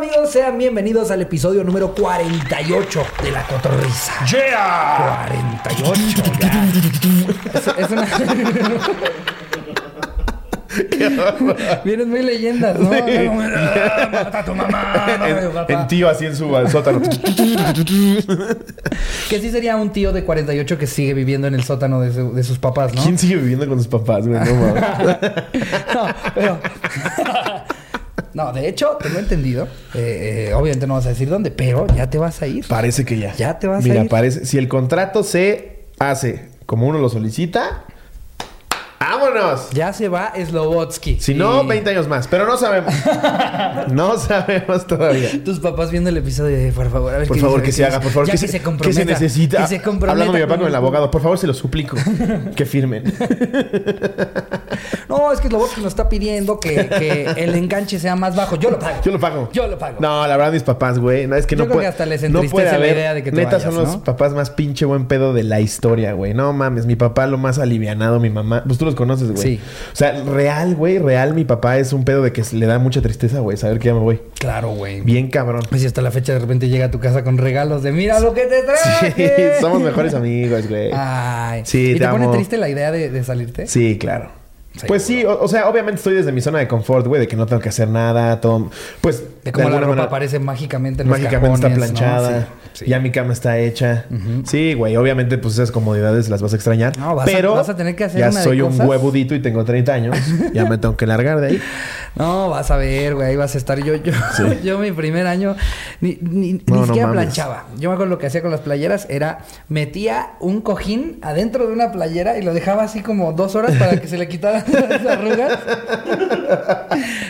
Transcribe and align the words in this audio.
amigos? 0.00 0.30
Sean 0.30 0.56
bienvenidos 0.56 1.10
al 1.10 1.20
episodio 1.22 1.62
número 1.62 1.94
48 1.94 3.02
de 3.22 3.30
La 3.32 3.42
Cotorrisa. 3.42 4.12
¡Yeah! 4.26 5.26
48. 5.62 6.22
ya. 6.40 6.64
Es, 7.52 7.66
es 7.84 7.90
una... 7.90 8.06
Vienes 11.84 12.06
muy 12.06 12.22
leyendas, 12.22 12.78
¿no? 12.78 12.88
Mata 12.90 14.38
a 14.38 14.44
tu 14.44 14.54
mamá. 14.54 15.06
En, 15.26 15.52
papá. 15.52 15.72
en 15.72 15.86
tío 15.88 16.08
así 16.08 16.24
en 16.26 16.36
su 16.36 16.56
al 16.56 16.70
sótano. 16.70 17.00
Que 19.28 19.40
sí 19.40 19.50
sería 19.50 19.76
un 19.76 19.90
tío 19.90 20.12
de 20.12 20.24
48 20.24 20.78
que 20.78 20.86
sigue 20.86 21.12
viviendo 21.12 21.46
en 21.48 21.54
el 21.56 21.64
sótano 21.64 22.00
de, 22.00 22.12
su- 22.14 22.32
de 22.32 22.42
sus 22.44 22.58
papás, 22.58 22.94
¿no? 22.94 23.02
¿Quién 23.02 23.18
sigue 23.18 23.36
viviendo 23.36 23.66
con 23.68 23.78
sus 23.78 23.88
papás, 23.88 24.26
güey? 24.26 24.40
No, 24.40 26.06
pero... 26.34 26.58
No, 28.34 28.52
de 28.52 28.68
hecho, 28.68 28.96
tengo 29.02 29.18
entendido. 29.18 29.64
eh, 29.94 30.48
eh, 30.50 30.54
obviamente 30.54 30.86
no 30.86 30.94
vas 30.94 31.06
a 31.06 31.10
decir 31.10 31.28
dónde, 31.28 31.50
pero 31.50 31.86
ya 31.96 32.08
te 32.10 32.18
vas 32.18 32.40
a 32.42 32.46
ir. 32.46 32.64
Parece 32.68 33.04
que 33.04 33.18
ya. 33.18 33.34
Ya 33.34 33.58
te 33.58 33.66
vas 33.66 33.84
a 33.84 33.88
Mira, 33.88 34.02
ir. 34.04 34.08
parece. 34.08 34.44
Si 34.46 34.56
el 34.58 34.68
contrato 34.68 35.22
se 35.22 35.86
hace 35.98 36.48
como 36.66 36.86
uno 36.86 36.98
lo 36.98 37.08
solicita, 37.08 37.84
¡vámonos! 39.00 39.70
Ya 39.70 39.92
se 39.92 40.08
va 40.08 40.32
Slobotsky. 40.36 41.18
Si 41.20 41.34
no, 41.34 41.62
Y 41.64 41.66
20 41.66 41.90
años 41.90 42.06
más. 42.08 42.28
Pero 42.28 42.46
no 42.46 42.56
sabemos. 42.56 42.92
no 43.90 44.18
sabemos 44.18 44.86
todavía. 44.86 45.30
Tus 45.44 45.58
papás 45.58 45.90
viendo 45.90 46.10
el 46.10 46.16
episodio 46.18 46.56
de 46.56 46.70
por 46.72 46.90
favor, 46.90 47.14
a 47.14 47.18
ver 47.18 47.26
Por 47.28 47.36
qué 47.36 47.40
favor, 47.42 47.60
dice, 47.60 47.66
que 47.66 47.72
se 47.72 47.84
haga, 47.86 48.00
por 48.00 48.12
favor. 48.12 48.26
Ya 48.26 48.32
que, 48.32 48.38
se, 48.38 48.48
se 48.48 48.62
comprometa. 48.62 48.86
que 48.88 48.92
se 48.92 49.04
necesita. 49.04 49.58
Que 49.62 49.66
se 49.66 49.82
comprometa. 49.82 50.12
Hablando 50.12 50.32
con 50.32 50.40
mi 50.40 50.46
papá 50.46 50.58
con 50.58 50.68
el 50.68 50.74
abogado. 50.74 51.10
Por 51.10 51.22
favor, 51.22 51.38
se 51.38 51.46
lo 51.46 51.54
suplico. 51.54 51.96
que 52.56 52.66
firmen. 52.66 53.04
No, 55.08 55.32
es 55.32 55.40
que 55.40 55.48
Slobotsky 55.48 55.80
nos 55.80 55.88
está 55.92 56.08
pidiendo 56.08 56.60
que, 56.60 56.88
que 56.88 57.24
el 57.36 57.54
enganche 57.54 57.98
sea 57.98 58.16
más 58.16 58.36
bajo. 58.36 58.56
Yo 58.56 58.70
lo 58.70 58.78
pago. 58.78 59.00
Yo 59.02 59.12
lo 59.12 59.18
pago. 59.20 59.48
Yo 59.52 59.66
lo 59.66 59.78
pago. 59.78 59.96
No, 60.00 60.26
la 60.26 60.36
verdad, 60.36 60.52
mis 60.52 60.62
papás, 60.62 60.98
güey. 60.98 61.26
No, 61.26 61.36
es 61.36 61.46
que 61.46 61.56
Yo 61.56 61.60
no 61.60 61.64
creo 61.64 61.74
puede. 61.74 61.84
que 61.86 61.88
hasta 61.88 62.06
les 62.06 62.22
entristece 62.22 62.64
la 62.64 62.74
haber. 62.74 62.96
idea 62.96 63.14
de 63.14 63.22
que 63.22 63.30
te 63.30 63.36
Neta, 63.36 63.56
vayas, 63.56 63.74
son 63.74 63.82
los 63.82 63.96
papás 63.98 64.32
más 64.32 64.50
pinche 64.50 64.84
buen 64.84 65.06
pedo 65.06 65.32
de 65.32 65.42
la 65.42 65.60
historia, 65.60 66.12
güey. 66.12 66.34
No 66.34 66.52
mames, 66.52 66.86
mi 66.86 66.96
papá 66.96 67.26
lo 67.26 67.38
más 67.38 67.58
alivianado, 67.58 68.20
mi 68.20 68.30
mamá. 68.30 68.62
Pues 68.66 68.78
tú 68.78 68.89
los 68.90 68.96
conoces, 68.96 69.30
güey. 69.32 69.42
Sí. 69.42 69.60
O 69.92 69.96
sea, 69.96 70.22
real, 70.24 70.74
güey, 70.74 70.98
real, 70.98 71.34
mi 71.34 71.44
papá 71.44 71.78
es 71.78 71.92
un 71.92 72.04
pedo 72.04 72.22
de 72.22 72.32
que 72.32 72.42
le 72.52 72.66
da 72.66 72.78
mucha 72.78 73.00
tristeza, 73.02 73.40
güey, 73.40 73.56
saber 73.56 73.78
que 73.78 73.86
ya 73.88 73.94
me 73.94 74.00
voy. 74.00 74.20
Claro, 74.38 74.70
güey. 74.70 75.00
Bien 75.00 75.28
cabrón. 75.30 75.62
Pues 75.68 75.80
si 75.82 75.86
hasta 75.86 76.02
la 76.02 76.10
fecha 76.10 76.32
de 76.32 76.38
repente 76.38 76.68
llega 76.68 76.86
a 76.86 76.90
tu 76.90 77.00
casa 77.00 77.24
con 77.24 77.38
regalos 77.38 77.82
de 77.82 77.92
mira 77.92 78.20
lo 78.20 78.34
que 78.34 78.42
te 78.46 78.60
Sí, 78.60 78.66
traje. 78.66 79.52
somos 79.60 79.80
mejores 79.82 80.14
amigos, 80.14 80.68
güey. 80.68 80.90
Ay. 80.94 81.62
Sí, 81.64 81.90
¿Y 81.90 81.92
te 81.94 82.00
te, 82.00 82.08
pone 82.08 82.24
amo. 82.24 82.34
triste 82.34 82.56
la 82.56 82.68
idea 82.68 82.90
de, 82.92 83.10
de 83.10 83.24
salirte? 83.24 83.66
Sí, 83.66 83.98
claro. 83.98 84.30
Sí, 84.76 84.86
pues 84.86 85.02
sí, 85.02 85.24
o, 85.24 85.40
o 85.42 85.48
sea, 85.48 85.68
obviamente 85.68 85.96
estoy 85.96 86.14
desde 86.14 86.30
mi 86.30 86.40
zona 86.40 86.60
de 86.60 86.68
confort, 86.68 87.04
güey, 87.04 87.20
de 87.20 87.26
que 87.26 87.34
no 87.34 87.44
tengo 87.46 87.60
que 87.60 87.70
hacer 87.70 87.88
nada, 87.88 88.40
todo. 88.40 88.70
Pues. 89.00 89.24
De 89.44 89.52
cómo 89.52 89.68
la 89.70 89.76
alguna 89.76 89.80
ropa 89.86 89.88
manera- 89.96 90.06
aparece 90.08 90.38
mágicamente 90.38 91.02
en 91.02 91.08
los 91.08 91.18
Mágicamente 91.18 91.54
está 91.54 91.68
cajones, 91.68 91.92
¿no? 91.92 91.96
planchada. 91.98 92.48
Sí, 92.74 92.84
sí. 92.84 92.90
Ya 92.90 93.00
mi 93.00 93.10
cama 93.10 93.32
está 93.32 93.58
hecha. 93.58 94.04
Sí, 94.44 94.74
güey. 94.74 94.96
Obviamente, 94.96 95.38
pues 95.38 95.54
esas 95.54 95.70
comodidades 95.72 96.28
las 96.28 96.42
vas 96.42 96.52
a 96.52 96.56
extrañar. 96.56 96.96
No, 96.98 97.14
vas 97.14 97.26
a- 97.26 97.30
pero 97.32 97.54
vas 97.54 97.68
a 97.68 97.76
tener 97.76 97.96
que 97.96 98.04
hacer 98.04 98.20
ya 98.20 98.28
una 98.28 98.38
de 98.38 98.44
soy 98.44 98.60
un 98.60 98.70
cosas. 98.72 98.86
huevudito 98.86 99.34
y 99.34 99.40
tengo 99.40 99.64
30 99.64 99.92
años. 99.94 100.16
ya 100.52 100.66
me 100.66 100.76
tengo 100.78 100.96
que 100.96 101.06
largar 101.06 101.40
de 101.40 101.46
ahí. 101.48 101.62
No, 102.16 102.50
vas 102.50 102.70
a 102.70 102.76
ver, 102.76 103.14
güey, 103.14 103.28
ahí 103.28 103.36
vas 103.36 103.54
a 103.54 103.58
estar. 103.58 103.78
Yo, 103.82 103.94
yo, 103.96 104.12
yo 104.64 104.78
mi 104.78 104.92
primer 104.92 105.26
año 105.26 105.56
ni, 106.00 106.18
ni, 106.20 106.52
ni 106.52 106.62
No, 106.66 106.76
no 106.76 106.86
siquiera 106.86 107.06
mames. 107.08 107.22
planchaba. 107.24 107.64
Yo 107.78 107.88
me 107.88 107.94
acuerdo 107.94 108.10
lo 108.10 108.18
que 108.18 108.26
hacía 108.26 108.42
con 108.42 108.50
las 108.50 108.60
playeras 108.60 109.06
era 109.08 109.38
metía 109.68 110.32
un 110.40 110.60
cojín 110.60 111.18
adentro 111.22 111.66
de 111.66 111.72
una 111.72 111.92
playera 111.92 112.36
y 112.36 112.42
lo 112.42 112.52
dejaba 112.52 112.82
así 112.82 113.00
como 113.00 113.32
dos 113.32 113.54
horas 113.54 113.74
para 113.76 113.98
que 114.00 114.06
se 114.06 114.18
le 114.18 114.28
quitaran 114.28 114.64
las 114.90 115.06
arrugas. 115.06 115.58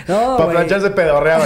No, 0.09 0.37
Para 0.39 0.51
plancharse 0.51 0.91
pedorreaba. 0.91 1.45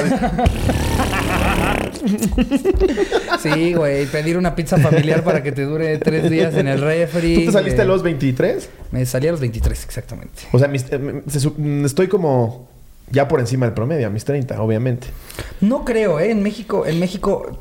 Sí, 3.43 3.75
güey, 3.75 4.07
pedir 4.07 4.37
una 4.39 4.55
pizza 4.55 4.79
familiar 4.79 5.23
para 5.25 5.43
que 5.43 5.53
te 5.53 5.63
dure 5.63 5.99
tres 5.99 6.31
días 6.31 6.55
en 6.55 6.69
el 6.69 6.81
refri. 6.81 7.35
¿Tú 7.37 7.45
te 7.47 7.53
saliste 7.53 7.83
a 7.83 7.85
los 7.85 8.03
23? 8.03 8.69
Me 8.93 9.05
salí 9.07 9.29
a 9.29 9.33
los 9.33 9.41
23, 9.41 9.85
exactamente. 9.85 10.43
O 10.53 10.59
sea, 10.59 10.69
mis- 10.69 10.87
eh, 10.91 10.99
mm, 10.99 11.85
estoy 11.85 12.09
como 12.09 12.69
ya 13.11 13.29
por 13.29 13.41
encima 13.41 13.67
del 13.67 13.75
promedio, 13.75 14.07
a 14.07 14.11
mis 14.11 14.25
30, 14.25 14.61
obviamente. 14.63 15.09
No 15.61 15.85
creo, 15.85 16.19
¿eh? 16.21 16.31
En 16.31 16.43
México, 16.43 16.87
en 16.87 16.99
México, 17.01 17.57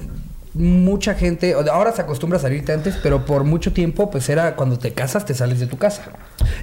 mucha 0.54 1.16
gente, 1.16 1.56
ahora 1.72 1.92
se 1.92 2.02
acostumbra 2.02 2.38
a 2.38 2.42
salirte 2.42 2.74
antes, 2.74 2.98
pero 3.02 3.26
por 3.26 3.44
mucho 3.44 3.74
tiempo, 3.74 4.12
pues 4.12 4.30
era 4.30 4.56
cuando 4.56 4.78
te 4.78 4.94
casas, 4.94 5.26
te 5.26 5.34
sales 5.34 5.60
de 5.60 5.68
tu 5.68 5.78
casa. 5.78 6.04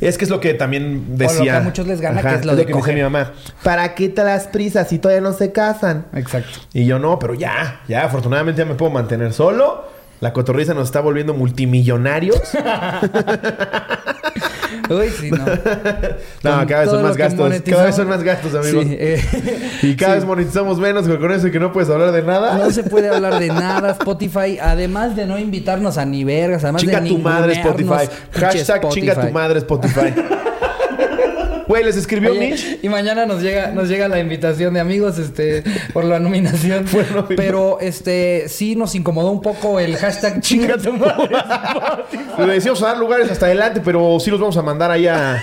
Es 0.00 0.16
que 0.16 0.24
es 0.24 0.30
lo 0.30 0.40
que 0.40 0.54
también 0.54 1.06
lo 1.10 1.18
que 1.18 1.24
decía. 1.24 1.58
a 1.58 1.60
muchos 1.60 1.86
les 1.86 2.00
gana, 2.00 2.22
que 2.22 2.34
es 2.34 2.44
lo 2.44 2.56
de 2.56 2.62
que 2.62 2.68
decía 2.68 2.80
coger. 2.80 2.94
mi 2.94 3.02
mamá. 3.02 3.32
¿Para 3.62 3.94
qué 3.94 4.08
te 4.08 4.22
las 4.22 4.46
prisas 4.46 4.88
si 4.88 4.98
todavía 4.98 5.20
no 5.20 5.32
se 5.32 5.52
casan? 5.52 6.06
Exacto. 6.14 6.60
Y 6.72 6.84
yo 6.84 6.98
no, 6.98 7.18
pero 7.18 7.34
ya, 7.34 7.80
ya, 7.88 8.04
afortunadamente 8.04 8.60
ya 8.60 8.66
me 8.66 8.74
puedo 8.74 8.92
mantener 8.92 9.32
solo. 9.32 9.88
La 10.20 10.32
cotorriza 10.32 10.74
nos 10.74 10.88
está 10.88 11.00
volviendo 11.00 11.34
multimillonarios. 11.34 12.40
Uy, 14.90 15.08
sí, 15.10 15.30
no. 15.30 15.44
No, 16.42 16.66
cada 16.66 16.80
vez 16.80 16.90
son 16.90 17.02
más 17.02 17.16
gastos. 17.16 17.38
monetizamos. 17.40 17.76
Cada 17.76 17.84
vez 17.86 17.96
son 17.96 18.08
más 18.08 18.22
gastos, 18.22 18.54
amigos. 18.54 18.84
Sí, 18.84 18.96
eh, 18.98 19.68
Y 19.82 19.96
cada 19.96 20.12
sí. 20.14 20.18
vez 20.20 20.26
monetizamos 20.26 20.78
menos 20.78 21.04
pero 21.06 21.20
con 21.20 21.32
eso 21.32 21.50
que 21.50 21.60
no 21.60 21.72
puedes 21.72 21.90
hablar 21.90 22.12
de 22.12 22.22
nada. 22.22 22.58
No 22.58 22.70
se 22.70 22.82
puede 22.84 23.08
hablar 23.08 23.38
de 23.38 23.48
nada, 23.48 23.90
Spotify. 23.92 24.58
Además 24.60 25.16
de 25.16 25.26
no 25.26 25.38
invitarnos 25.38 25.98
a 25.98 26.04
ni 26.04 26.24
vergas, 26.24 26.64
además 26.64 26.82
Chinga 26.82 27.00
de 27.00 27.08
tu 27.08 27.18
madre 27.18 27.52
Spotify. 27.54 28.08
Hashtag 28.32 28.88
chinga 28.90 29.14
tu 29.14 29.20
Spotify. 29.20 29.32
madre 29.32 29.58
Spotify. 29.58 30.14
Güey, 31.70 31.84
les 31.84 31.96
escribió 31.96 32.32
Oye, 32.32 32.50
Mitch. 32.50 32.78
y 32.82 32.88
mañana 32.88 33.26
nos 33.26 33.42
llega, 33.42 33.68
nos 33.68 33.88
llega 33.88 34.08
la 34.08 34.18
invitación 34.18 34.74
de 34.74 34.80
amigos, 34.80 35.18
este, 35.18 35.62
por 35.92 36.04
la 36.04 36.18
nominación. 36.18 36.84
Bueno, 36.92 37.28
Pero 37.28 37.78
este 37.80 38.48
sí 38.48 38.74
nos 38.74 38.96
incomodó 38.96 39.30
un 39.30 39.40
poco 39.40 39.78
el 39.78 39.96
hashtag 39.96 40.40
chinga 40.40 40.78
tu 40.78 40.92
madre. 40.94 41.28
Le 42.38 42.54
decíamos 42.54 42.82
a 42.82 42.86
dar 42.86 42.98
lugares 42.98 43.30
hasta 43.30 43.46
adelante, 43.46 43.80
pero 43.84 44.18
sí 44.18 44.32
los 44.32 44.40
vamos 44.40 44.56
a 44.56 44.62
mandar 44.62 44.90
ahí 44.90 45.06
a, 45.06 45.40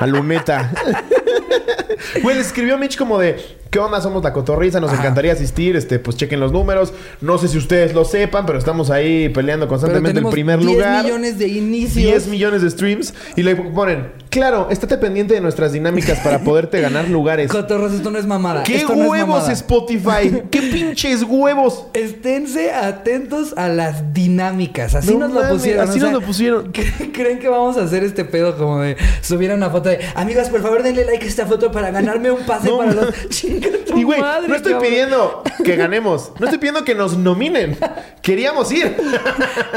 a 0.00 0.06
Luneta. 0.08 0.72
Güey, 2.22 2.36
les 2.36 2.46
escribió 2.48 2.78
Mitch 2.78 2.96
como 2.96 3.18
de... 3.18 3.58
¿Qué 3.70 3.78
onda? 3.80 4.00
Somos 4.00 4.24
la 4.24 4.32
cotorriza, 4.32 4.80
nos 4.80 4.90
Ajá. 4.92 5.02
encantaría 5.02 5.30
asistir, 5.34 5.76
este, 5.76 5.98
pues 5.98 6.16
chequen 6.16 6.40
los 6.40 6.52
números. 6.52 6.94
No 7.20 7.36
sé 7.36 7.48
si 7.48 7.58
ustedes 7.58 7.92
lo 7.92 8.06
sepan, 8.06 8.46
pero 8.46 8.58
estamos 8.58 8.88
ahí 8.88 9.28
peleando 9.28 9.68
constantemente 9.68 10.20
el 10.20 10.26
primer 10.30 10.58
10 10.58 10.70
lugar. 10.72 11.04
millones 11.04 11.38
de 11.38 11.48
inicios. 11.48 11.94
10 12.06 12.28
millones 12.28 12.62
de 12.62 12.70
streams 12.70 13.12
y 13.36 13.42
le 13.42 13.56
ponen, 13.56 14.10
claro, 14.30 14.68
estate 14.70 14.96
pendiente 14.96 15.34
de 15.34 15.42
nuestras 15.42 15.72
dinámicas 15.72 16.18
para 16.20 16.38
poderte 16.38 16.80
ganar 16.80 17.10
lugares. 17.10 17.50
Cotorros, 17.52 17.92
esto 17.92 18.10
no 18.10 18.18
es 18.18 18.24
mamada. 18.24 18.62
¿Qué 18.62 18.76
esto 18.76 18.96
no 18.96 19.02
es 19.04 19.10
huevos 19.10 19.28
mamada. 19.28 19.52
Spotify? 19.52 20.42
¿Qué 20.50 20.62
pinches 20.72 21.22
huevos? 21.24 21.88
Esténse 21.92 22.72
atentos 22.72 23.52
a 23.58 23.68
las 23.68 24.14
dinámicas. 24.14 24.94
Así 24.94 25.12
No 25.12 25.28
nos 25.28 25.32
lo 25.44 25.46
pusieron. 25.50 25.82
así 25.86 25.98
o 25.98 26.00
sea, 26.00 26.10
nos 26.10 26.22
lo 26.22 26.26
pusieron. 26.26 26.72
¿cre- 26.72 27.12
¿Creen 27.12 27.38
que 27.38 27.48
vamos 27.48 27.76
a 27.76 27.82
hacer 27.82 28.02
este 28.02 28.24
pedo 28.24 28.56
como 28.56 28.80
de 28.80 28.96
subir 29.20 29.50
una 29.52 29.68
foto 29.68 29.90
de 29.90 29.98
amigos, 30.14 30.48
por 30.48 30.62
favor 30.62 30.82
denle 30.82 31.04
like 31.04 31.26
a 31.26 31.28
esta 31.28 31.44
foto 31.44 31.70
para 31.70 31.87
ganarme 31.90 32.30
un 32.30 32.44
pase 32.44 32.68
No 32.68 32.78
para 32.78 32.92
los. 32.92 33.28
Chinga 33.28 33.68
tu 33.86 33.96
Y 33.98 34.02
güey, 34.04 34.20
madre, 34.20 34.48
no 34.48 34.54
estoy 34.56 34.72
cabrón. 34.72 34.90
pidiendo 34.90 35.42
que 35.64 35.76
ganemos. 35.76 36.32
No 36.38 36.46
estoy 36.46 36.58
pidiendo 36.58 36.84
que 36.84 36.94
nos 36.94 37.16
nominen. 37.16 37.76
Queríamos 38.22 38.70
ir. 38.72 38.96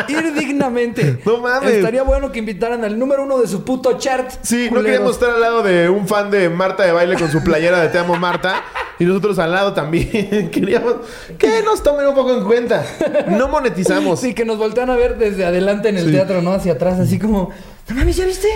Ir 0.08 0.34
dignamente. 0.34 1.20
No 1.26 1.38
mames. 1.38 1.74
Estaría 1.74 2.04
bueno 2.04 2.32
que 2.32 2.40
invitaran 2.40 2.84
al 2.84 2.98
número 3.00 3.24
uno 3.24 3.40
de 3.40 3.48
su 3.48 3.64
puto 3.64 3.98
chart. 3.98 4.30
Sí, 4.42 4.70
no 4.72 4.82
queríamos 4.84 5.12
estar 5.14 5.30
al 5.32 5.42
lado 5.42 5.64
de 5.64 5.90
un 5.90 6.08
fan 6.08 6.30
de 6.32 6.50
Marta 6.50 6.84
de 6.84 6.92
baile 6.92 7.16
con 7.16 7.32
su 7.32 7.44
playera 7.44 7.80
de 7.82 7.90
Te 7.90 7.98
amo 8.00 8.16
Marta. 8.16 8.64
Y 9.00 9.06
nosotros 9.06 9.40
al 9.40 9.52
lado 9.52 9.74
también. 9.74 10.50
Queríamos 10.52 10.96
que 11.38 11.64
nos 11.64 11.82
tomen 11.82 12.06
un 12.08 12.14
poco 12.14 12.34
en 12.36 12.44
cuenta. 12.44 12.86
No 13.30 13.48
monetizamos. 13.48 14.20
Sí, 14.20 14.34
que 14.36 14.46
nos 14.46 14.58
voltean 14.58 14.90
a 14.92 14.96
ver 14.96 15.18
desde 15.18 15.44
adelante 15.46 15.90
en 15.90 15.98
el 15.98 16.06
Sí. 16.06 16.12
teatro, 16.12 16.42
¿no? 16.42 16.54
Hacia 16.54 16.74
atrás, 16.74 17.00
así 17.00 17.18
como. 17.18 17.50
No 17.92 17.98
mames, 18.00 18.16
¿ya 18.16 18.26
viste? 18.26 18.48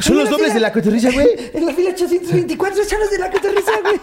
Son 0.00 0.16
los 0.18 0.28
dobles 0.28 0.48
fila- 0.48 0.54
de 0.54 0.60
la 0.60 0.72
cotorrisa, 0.72 1.10
güey. 1.12 1.28
En 1.54 1.64
la 1.66 1.72
fila 1.72 1.90
824 1.90 2.84
son 2.84 3.00
los 3.00 3.10
de 3.10 3.18
la 3.18 3.30
cotorrisa, 3.30 3.70
güey. 3.82 3.96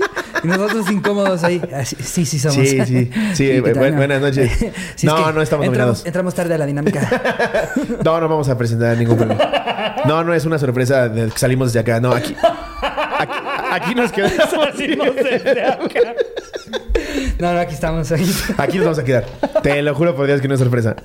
Y 0.44 0.48
nosotros 0.48 0.90
incómodos 0.92 1.44
ahí. 1.44 1.62
Así, 1.74 1.96
sí, 2.02 2.26
sí, 2.26 2.40
somos. 2.40 2.56
Sí, 2.68 2.80
sí, 2.86 3.12
sí, 3.36 3.60
buenas 3.62 4.22
noches. 4.22 4.52
Sí, 4.60 4.66
es 4.66 5.04
No, 5.04 5.28
que 5.28 5.34
no 5.34 5.42
estamos 5.42 5.66
nominados. 5.68 6.06
entramos 6.06 6.34
tarde 6.34 6.56
a 6.56 6.58
la 6.58 6.66
dinámica. 6.66 7.08
No, 8.04 8.20
no 8.20 8.28
vamos 8.28 8.50
a 8.50 8.58
presentar 8.58 8.98
ningún 8.98 9.18
premio. 9.18 9.38
No, 10.06 10.24
no 10.24 10.34
es 10.34 10.46
una 10.46 10.58
sorpresa 10.58 11.08
de 11.10 11.30
que 11.30 11.38
salimos 11.38 11.68
desde 11.72 11.80
acá. 11.82 12.00
No, 12.00 12.12
aquí. 12.12 12.36
Aquí, 13.20 13.34
aquí 13.72 13.96
nos 13.96 14.12
quedamos. 14.12 14.50
No, 17.40 17.54
no, 17.54 17.60
aquí 17.60 17.74
estamos. 17.74 18.12
Aquí. 18.12 18.32
Aquí 18.58 18.78
nos 18.78 18.86
vamos 18.86 19.00
a 19.00 19.04
quedar. 19.04 19.26
Te 19.64 19.82
lo 19.82 19.94
juro 19.96 20.16
por 20.16 20.26
Dios 20.28 20.42
que 20.42 20.48
no 20.48 20.56
es 20.56 20.60
sorpresa. 20.60 20.96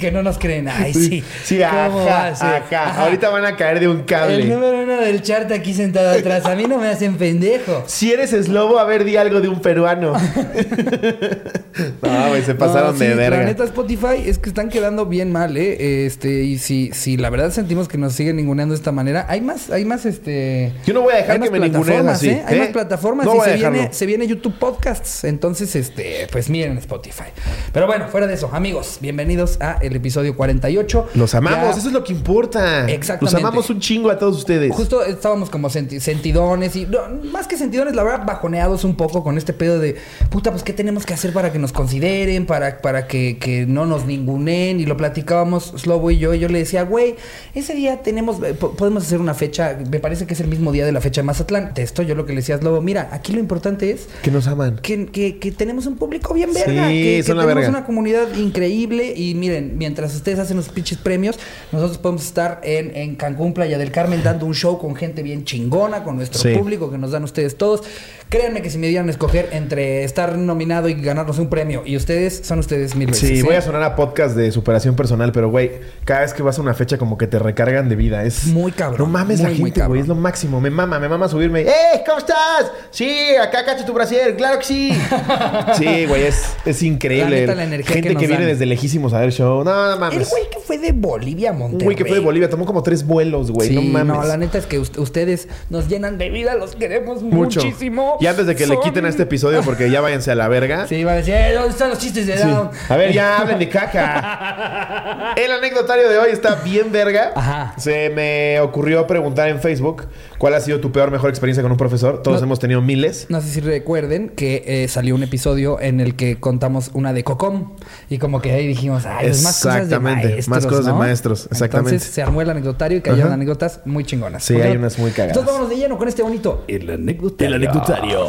Que 0.00 0.10
no 0.10 0.22
nos 0.22 0.38
creen. 0.38 0.66
Ay, 0.68 0.94
sí. 0.94 1.22
Sí, 1.44 1.58
¿Cómo 1.58 2.04
va 2.04 2.24
a 2.24 2.28
ajá, 2.28 2.56
ajá. 2.56 3.02
Ahorita 3.04 3.28
van 3.28 3.44
a 3.44 3.56
caer 3.56 3.80
de 3.80 3.88
un 3.88 3.98
El 3.98 4.04
cable. 4.06 4.44
número 4.46 4.82
uno 4.82 4.96
del 4.96 5.20
chart 5.22 5.52
aquí 5.52 5.74
sentado 5.74 6.10
atrás. 6.10 6.46
A 6.46 6.54
mí 6.56 6.64
no 6.64 6.78
me 6.78 6.88
hacen 6.88 7.16
pendejo. 7.16 7.84
Si 8.00 8.10
eres 8.12 8.32
eslobo, 8.32 8.78
a 8.78 8.84
ver, 8.84 9.04
di 9.04 9.16
algo 9.16 9.40
de 9.40 9.48
un 9.48 9.60
peruano. 9.60 10.12
no, 12.02 12.28
güey, 12.28 12.42
se 12.42 12.54
pasaron 12.54 12.94
No, 12.94 12.98
de 12.98 13.10
sí, 13.10 13.14
verga. 13.16 13.38
La 13.38 13.44
neta, 13.44 13.64
Spotify 13.64 14.22
es 14.24 14.38
que 14.38 14.48
están 14.48 14.68
quedando 14.68 15.06
bien 15.06 15.32
mal, 15.32 15.56
¿eh? 15.56 16.06
Este, 16.06 16.42
y 16.44 16.58
si, 16.58 16.90
si 16.92 17.16
la 17.16 17.30
verdad 17.30 17.50
sentimos 17.50 17.88
que 17.88 17.98
nos 17.98 18.14
siguen 18.14 18.36
ninguneando 18.36 18.72
de 18.74 18.78
esta 18.78 18.92
manera, 18.92 19.26
hay 19.28 19.40
más, 19.40 19.70
hay 19.70 19.84
más, 19.84 20.06
este. 20.06 20.72
Yo 20.86 20.94
no 20.94 21.02
voy 21.02 21.12
a 21.12 21.16
dejar 21.16 21.32
hay 21.32 21.42
que 21.42 21.50
me 21.50 21.60
ninguneen 21.60 21.82
plataformas, 22.04 22.16
así, 22.16 22.28
¿eh? 22.30 22.42
Hay 22.46 22.56
¿eh? 22.56 22.60
más 22.60 22.68
plataformas 22.68 23.26
No 23.26 23.36
y 23.36 23.40
se 23.40 23.54
viene, 23.56 23.92
se 23.92 24.06
viene 24.06 24.26
YouTube 24.26 24.58
Podcasts. 24.58 25.24
Entonces, 25.24 25.76
este, 25.76 26.26
pues 26.32 26.48
miren 26.48 26.78
Spotify. 26.78 27.24
Pero 27.72 27.86
bueno, 27.86 28.08
fuera 28.08 28.26
de 28.26 28.34
eso, 28.34 28.50
amigos, 28.52 28.98
bienvenidos 29.00 29.60
a 29.60 29.78
el 29.82 29.89
episodio 29.96 30.36
48. 30.36 31.08
Los 31.14 31.34
amamos, 31.34 31.74
Ya- 31.74 31.78
eso 31.78 31.88
es 31.88 31.92
lo 31.94 32.04
que 32.04 32.12
importa. 32.12 32.88
Exactamente. 32.90 33.24
Los 33.24 33.34
amamos 33.34 33.70
un 33.70 33.80
chingo 33.80 34.10
a 34.10 34.18
todos 34.18 34.36
ustedes. 34.38 34.72
Justo 34.74 35.02
estábamos 35.04 35.50
como 35.50 35.68
senti- 35.70 36.00
sentidones 36.00 36.76
y 36.76 36.86
no, 36.86 36.98
más 37.32 37.46
que 37.46 37.56
sentidones, 37.56 37.94
la 37.94 38.02
verdad, 38.02 38.24
bajoneados 38.26 38.84
un 38.84 38.94
poco 38.96 39.22
con 39.22 39.38
este 39.38 39.52
pedo 39.52 39.78
de 39.78 39.96
puta, 40.30 40.50
pues 40.50 40.62
qué 40.62 40.72
tenemos 40.72 41.06
que 41.06 41.14
hacer 41.14 41.32
para 41.32 41.52
que 41.52 41.58
nos 41.58 41.72
consideren, 41.72 42.46
para, 42.46 42.80
para 42.80 43.06
que, 43.06 43.38
que 43.38 43.66
no 43.66 43.86
nos 43.86 44.06
ningunen. 44.06 44.80
Y 44.80 44.86
lo 44.86 44.96
platicábamos 44.96 45.72
Slobo 45.76 46.10
y 46.10 46.18
yo. 46.18 46.34
Y 46.34 46.38
yo 46.38 46.48
le 46.48 46.58
decía, 46.58 46.82
güey, 46.82 47.16
ese 47.54 47.74
día 47.74 48.02
tenemos, 48.02 48.42
eh, 48.42 48.54
po- 48.54 48.72
podemos 48.72 49.04
hacer 49.04 49.20
una 49.20 49.34
fecha, 49.34 49.78
me 49.90 50.00
parece 50.00 50.26
que 50.26 50.34
es 50.34 50.40
el 50.40 50.48
mismo 50.48 50.72
día 50.72 50.84
de 50.86 50.92
la 50.92 51.00
fecha 51.00 51.20
de 51.20 51.26
Mazatlán. 51.26 51.72
De 51.74 51.82
esto 51.82 52.02
yo 52.02 52.14
lo 52.14 52.26
que 52.26 52.32
le 52.32 52.40
decía 52.40 52.54
a 52.56 52.58
Slobo, 52.58 52.80
mira, 52.80 53.08
aquí 53.12 53.32
lo 53.32 53.38
importante 53.40 53.90
es 53.90 54.08
Que 54.22 54.30
nos 54.30 54.46
aman. 54.46 54.78
que, 54.82 55.06
que- 55.06 55.38
que 55.38 55.50
tenemos 55.52 55.86
un 55.86 55.96
público 55.96 56.34
bien 56.34 56.52
verga, 56.52 56.88
Sí, 56.88 56.92
que, 57.02 57.16
que 57.18 57.22
tenemos 57.24 57.46
verga. 57.46 57.68
una 57.68 57.84
comunidad 57.84 58.34
increíble 58.36 59.12
y 59.16 59.34
miren, 59.34 59.76
mientras 59.80 60.14
ustedes 60.14 60.38
hacen 60.38 60.58
los 60.58 60.68
pinches 60.68 60.98
premios, 60.98 61.38
nosotros 61.72 61.96
podemos 61.96 62.22
estar 62.22 62.60
en, 62.62 62.94
en 62.94 63.16
Cancún, 63.16 63.54
Playa 63.54 63.78
del 63.78 63.90
Carmen, 63.90 64.22
dando 64.22 64.44
un 64.44 64.54
show 64.54 64.78
con 64.78 64.94
gente 64.94 65.22
bien 65.22 65.44
chingona, 65.44 66.04
con 66.04 66.16
nuestro 66.16 66.38
Sí. 66.38 66.54
público 66.54 66.90
que 66.90 66.98
nos 66.98 67.12
dan 67.12 67.24
ustedes 67.24 67.56
todos. 67.56 67.82
Créanme 68.28 68.60
que 68.62 68.68
si 68.70 68.76
me 68.78 68.86
dieran 68.88 69.08
a 69.08 69.10
escoger 69.10 69.48
entre 69.52 70.04
estar 70.04 70.36
nominado 70.38 70.88
y 70.90 70.94
ganarnos 70.94 71.38
un 71.38 71.48
premio 71.48 71.82
y 71.84 71.96
ustedes, 71.96 72.42
son 72.44 72.58
ustedes 72.60 72.94
mil 72.94 73.08
veces. 73.08 73.28
Sí, 73.28 73.38
¿eh? 73.40 73.42
voy 73.42 73.54
a 73.56 73.62
sonar 73.62 73.82
a 73.82 73.96
podcast 73.96 74.36
de 74.36 74.52
superación 74.52 74.94
personal, 74.94 75.32
pero 75.32 75.48
güey, 75.50 75.70
cada 76.04 76.20
vez 76.20 76.34
que 76.34 76.42
vas 76.42 76.58
a 76.58 76.62
una 76.62 76.74
fecha 76.74 76.98
como 76.98 77.16
que 77.18 77.26
te 77.26 77.38
recargan 77.40 77.88
de 77.88 77.96
vida. 77.96 78.22
Es 78.24 78.44
Muy 78.46 78.70
cabrón, 78.72 78.98
No 78.98 79.06
mames 79.18 79.40
la 79.40 79.48
muy, 79.48 79.56
gente, 79.56 79.82
güey, 79.86 80.02
es 80.02 80.06
lo 80.08 80.14
máximo. 80.14 80.60
Me 80.60 80.68
mama, 80.70 81.00
me 81.00 81.08
mama 81.08 81.26
subirme. 81.26 81.62
¡Eh! 81.62 82.02
¿Cómo 82.06 82.18
estás? 82.18 82.70
Sí, 82.90 83.10
acá 83.42 83.64
cacho 83.64 83.84
tu 83.86 83.94
brasier, 83.94 84.36
claro 84.36 84.58
que 84.58 84.64
sí. 84.64 84.92
sí, 85.78 86.04
güey, 86.06 86.24
es, 86.24 86.42
es 86.64 86.82
increíble. 86.82 87.30
La 87.34 87.40
neta, 87.40 87.54
la 87.56 87.64
energía 87.64 87.94
gente 87.94 88.10
que 88.10 88.26
viene 88.26 88.44
dan. 88.44 88.52
desde 88.52 88.66
lejísimos 88.66 89.12
a 89.12 89.20
ver 89.20 89.32
show. 89.32 89.64
No, 89.64 89.69
no 89.70 89.92
El 89.94 90.00
mames. 90.00 90.30
güey 90.30 90.42
que 90.50 90.58
fue 90.60 90.78
de 90.78 90.92
Bolivia 90.92 91.50
a 91.50 91.52
Monterrey. 91.52 91.84
güey 91.84 91.96
que 91.96 92.04
fue 92.04 92.14
de 92.16 92.20
Bolivia 92.20 92.48
tomó 92.50 92.64
como 92.66 92.82
tres 92.82 93.06
vuelos, 93.06 93.50
güey. 93.50 93.68
Sí, 93.68 93.74
no 93.74 93.82
mames. 93.82 94.06
no, 94.16 94.22
la 94.24 94.36
neta 94.36 94.58
es 94.58 94.66
que 94.66 94.80
ust- 94.80 94.98
ustedes 94.98 95.48
nos 95.70 95.88
llenan 95.88 96.18
de 96.18 96.30
vida, 96.30 96.54
los 96.54 96.76
queremos 96.76 97.22
Mucho. 97.22 97.60
muchísimo. 97.60 98.16
Y 98.20 98.26
antes 98.26 98.46
de 98.46 98.54
que 98.56 98.66
le 98.66 98.78
quiten 98.80 99.04
a 99.06 99.08
este 99.08 99.22
episodio, 99.24 99.62
porque 99.62 99.90
ya 99.90 100.00
váyanse 100.00 100.30
a 100.30 100.34
la 100.34 100.48
verga. 100.48 100.86
Sí, 100.86 101.04
va 101.04 101.12
a 101.12 101.16
decir, 101.16 101.34
"Eh, 101.34 101.52
¿dónde 101.54 101.70
están 101.70 101.90
los 101.90 101.98
chistes 101.98 102.26
de 102.26 102.36
Sí. 102.38 102.48
Down? 102.48 102.70
A 102.88 102.96
ver, 102.96 103.12
ya 103.12 103.38
hablen 103.40 103.58
de 103.58 103.68
caca. 103.68 105.34
El 105.36 105.50
anecdotario 105.52 106.08
de 106.08 106.18
hoy 106.18 106.30
está 106.30 106.56
bien 106.56 106.92
verga. 106.92 107.32
Ajá. 107.34 107.74
Se 107.78 108.10
me 108.10 108.60
ocurrió 108.60 109.06
preguntar 109.06 109.48
en 109.48 109.60
Facebook 109.60 110.04
cuál 110.38 110.54
ha 110.54 110.60
sido 110.60 110.80
tu 110.80 110.92
peor, 110.92 111.10
mejor 111.10 111.30
experiencia 111.30 111.62
con 111.62 111.72
un 111.72 111.78
profesor. 111.78 112.22
Todos 112.22 112.40
No. 112.40 112.46
hemos 112.46 112.58
tenido 112.58 112.80
miles. 112.82 113.26
No 113.28 113.40
sé 113.40 113.48
si 113.48 113.60
recuerden 113.60 114.28
que 114.30 114.62
eh, 114.66 114.88
salió 114.88 115.14
un 115.14 115.22
episodio 115.22 115.80
en 115.80 116.00
el 116.00 116.14
que 116.16 116.38
contamos 116.38 116.90
una 116.94 117.12
de 117.12 117.24
Cocom 117.24 117.72
y 118.08 118.18
como 118.18 118.40
que 118.40 118.52
ahí 118.52 118.66
dijimos, 118.66 119.06
ay, 119.06 119.26
pues 119.28 119.42
más 119.42 119.59
cosas 119.62 119.74
de 119.74 119.80
Exactamente, 119.84 120.28
maestros. 120.28 120.48
más 120.48 120.66
cosas 120.66 120.86
de 120.86 120.92
maestros, 120.92 121.48
exactamente. 121.50 121.90
Entonces 121.94 122.14
se 122.14 122.22
armó 122.22 122.42
el 122.42 122.50
anecdotario 122.50 122.98
y 122.98 123.00
cayeron 123.00 123.26
Ajá. 123.28 123.34
anécdotas 123.34 123.80
muy 123.84 124.04
chingonas. 124.04 124.42
Sí, 124.44 124.54
¿Ok? 124.56 124.62
hay 124.62 124.76
unas 124.76 124.98
muy 124.98 125.10
cagadas. 125.10 125.30
Entonces 125.36 125.52
vámonos 125.52 125.70
de 125.70 125.76
lleno 125.82 125.98
con 125.98 126.08
este 126.08 126.22
bonito. 126.22 126.64
El 126.68 126.90
anecdotario. 126.90 128.26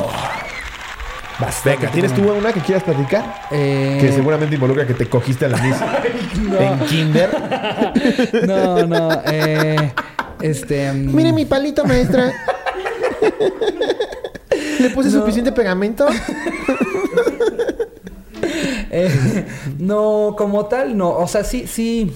Bastante 1.39 1.79
Venga, 1.79 1.91
¿tienes 1.91 2.13
tú 2.13 2.31
una 2.31 2.53
que 2.53 2.59
quieras 2.59 2.83
platicar? 2.83 3.47
Eh, 3.49 3.97
Que 3.99 4.11
seguramente 4.11 4.53
involucra 4.55 4.85
que 4.85 4.93
te 4.93 5.07
cogiste 5.07 5.45
a 5.45 5.49
la 5.49 5.57
Miss 5.57 5.75
en 6.59 6.79
kinder. 6.85 7.29
No, 8.47 8.85
no. 8.85 9.09
Eh, 9.25 9.91
este. 10.41 10.91
mm, 10.93 11.15
Mire 11.15 11.33
mi 11.33 11.45
palito, 11.45 11.83
maestra. 11.85 12.31
¿Le 14.79 14.89
puse 14.91 15.09
No. 15.09 15.19
suficiente 15.21 15.51
pegamento? 15.51 16.07
Eh, 18.91 19.45
no, 19.79 20.35
como 20.37 20.65
tal, 20.67 20.95
no. 20.95 21.09
O 21.17 21.27
sea, 21.27 21.43
sí, 21.43 21.65
sí. 21.65 22.11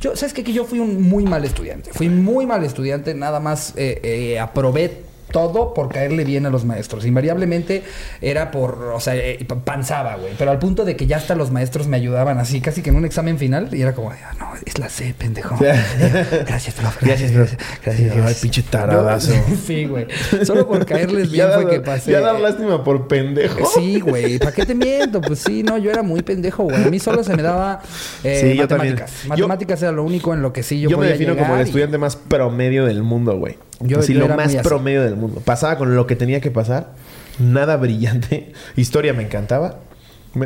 Yo, 0.00 0.14
¿sabes 0.14 0.32
qué? 0.32 0.44
Que 0.44 0.52
yo 0.52 0.64
fui 0.64 0.78
un 0.78 1.02
muy 1.02 1.24
mal 1.24 1.44
estudiante. 1.44 1.92
Fui 1.92 2.08
muy 2.08 2.46
mal 2.46 2.62
estudiante. 2.62 3.14
Nada 3.14 3.40
más 3.40 3.72
eh, 3.76 4.00
eh, 4.02 4.38
aprobé 4.38 5.02
todo 5.32 5.74
por 5.74 5.88
caerle 5.88 6.24
bien 6.24 6.46
a 6.46 6.50
los 6.50 6.64
maestros. 6.64 7.04
Invariablemente 7.06 7.82
era 8.20 8.50
por, 8.50 8.92
o 8.94 9.00
sea, 9.00 9.16
eh, 9.16 9.44
panzaba, 9.64 10.16
güey. 10.16 10.34
Pero 10.38 10.50
al 10.50 10.58
punto 10.58 10.84
de 10.84 10.94
que 10.96 11.06
ya 11.06 11.16
hasta 11.16 11.34
los 11.34 11.50
maestros 11.50 11.86
me 11.88 11.96
ayudaban 11.96 12.38
así, 12.38 12.60
casi 12.60 12.82
que 12.82 12.90
en 12.90 12.96
un 12.96 13.04
examen 13.04 13.38
final. 13.38 13.68
Y 13.72 13.82
era 13.82 13.94
como, 13.94 14.10
"Ah, 14.10 14.16
no, 14.38 14.50
es 14.64 14.78
la 14.78 14.88
C, 14.88 15.14
pendejo. 15.18 15.56
Gracias, 16.46 16.74
profe. 16.74 17.06
Gracias, 17.06 17.32
profe. 17.32 17.56
Gracias. 17.84 18.12
Ay, 18.24 18.34
pinche 18.40 18.62
taradazo. 18.62 19.32
Sí, 19.66 19.84
güey. 19.86 20.06
Solo 20.44 20.66
por 20.68 20.84
caerles 20.86 21.30
bien 21.30 21.46
Ya 21.48 21.54
fue 21.54 21.68
que 21.70 21.80
pasé. 21.80 22.12
Ya 22.12 22.20
dar 22.20 22.38
lástima 22.40 22.84
por 22.84 23.08
pendejo. 23.08 23.66
Sí, 23.74 24.00
güey. 24.00 24.38
¿Para 24.38 24.52
qué 24.52 24.66
te 24.66 24.74
miento? 24.74 25.20
Pues 25.20 25.38
sí, 25.40 25.62
no, 25.62 25.78
yo 25.78 25.90
era 25.90 26.02
muy 26.02 26.22
pendejo, 26.22 26.64
güey. 26.64 26.76
A 26.84 26.88
mí 26.88 26.98
solo 26.98 27.24
se 27.24 27.34
me 27.36 27.42
daba 27.42 27.80
eh, 28.22 28.38
Sí, 28.52 28.56
yo 28.56 28.68
también. 28.68 28.94
matemáticas. 28.94 29.22
Yo- 29.24 29.28
Matemáticas 29.28 29.82
era 29.82 29.92
lo 29.92 30.04
único 30.04 30.34
en 30.34 30.42
lo 30.42 30.52
que 30.52 30.62
sí 30.62 30.80
yo, 30.80 30.90
Yo, 30.90 30.96
me 30.98 31.02
podía 31.02 31.12
defino 31.12 31.32
llegar 31.32 31.46
como 31.48 31.58
el 31.60 31.66
y- 31.66 31.68
estudiante 31.68 31.98
más 31.98 32.16
promedio 32.16 32.84
del 32.84 33.02
mundo, 33.02 33.36
güey. 33.38 33.56
Yo- 33.82 33.98
Así 34.00 34.14
yo 34.14 34.26
lo 34.26 34.34
más 34.36 34.46
así. 34.54 34.58
promedio 34.58 35.02
del 35.02 35.16
mundo. 35.16 35.40
Pasaba 35.44 35.76
con 35.78 35.94
lo 35.96 36.06
que 36.06 36.16
tenía 36.16 36.40
que 36.40 36.50
pasar. 36.50 36.90
Nada 37.38 37.76
brillante. 37.76 38.52
Historia 38.76 39.12
me 39.12 39.22
encantaba. 39.24 39.76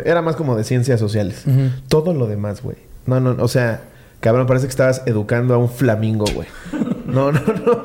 Era 0.04 0.20
más 0.22 0.36
como 0.36 0.56
de 0.56 0.64
ciencias 0.64 0.98
sociales. 0.98 1.44
Todo 1.88 2.12
lo 2.14 2.26
demás, 2.26 2.62
güey. 2.62 2.76
No, 3.06 3.20
no, 3.20 3.36
o 3.42 3.46
sea, 3.48 3.82
cabrón, 4.20 4.46
parece 4.48 4.66
que 4.66 4.70
estabas 4.70 5.02
educando 5.06 5.54
a 5.54 5.58
un 5.58 5.68
flamingo, 5.68 6.24
güey. 6.34 6.48
No, 7.06 7.30
no, 7.30 7.40
no. 7.40 7.82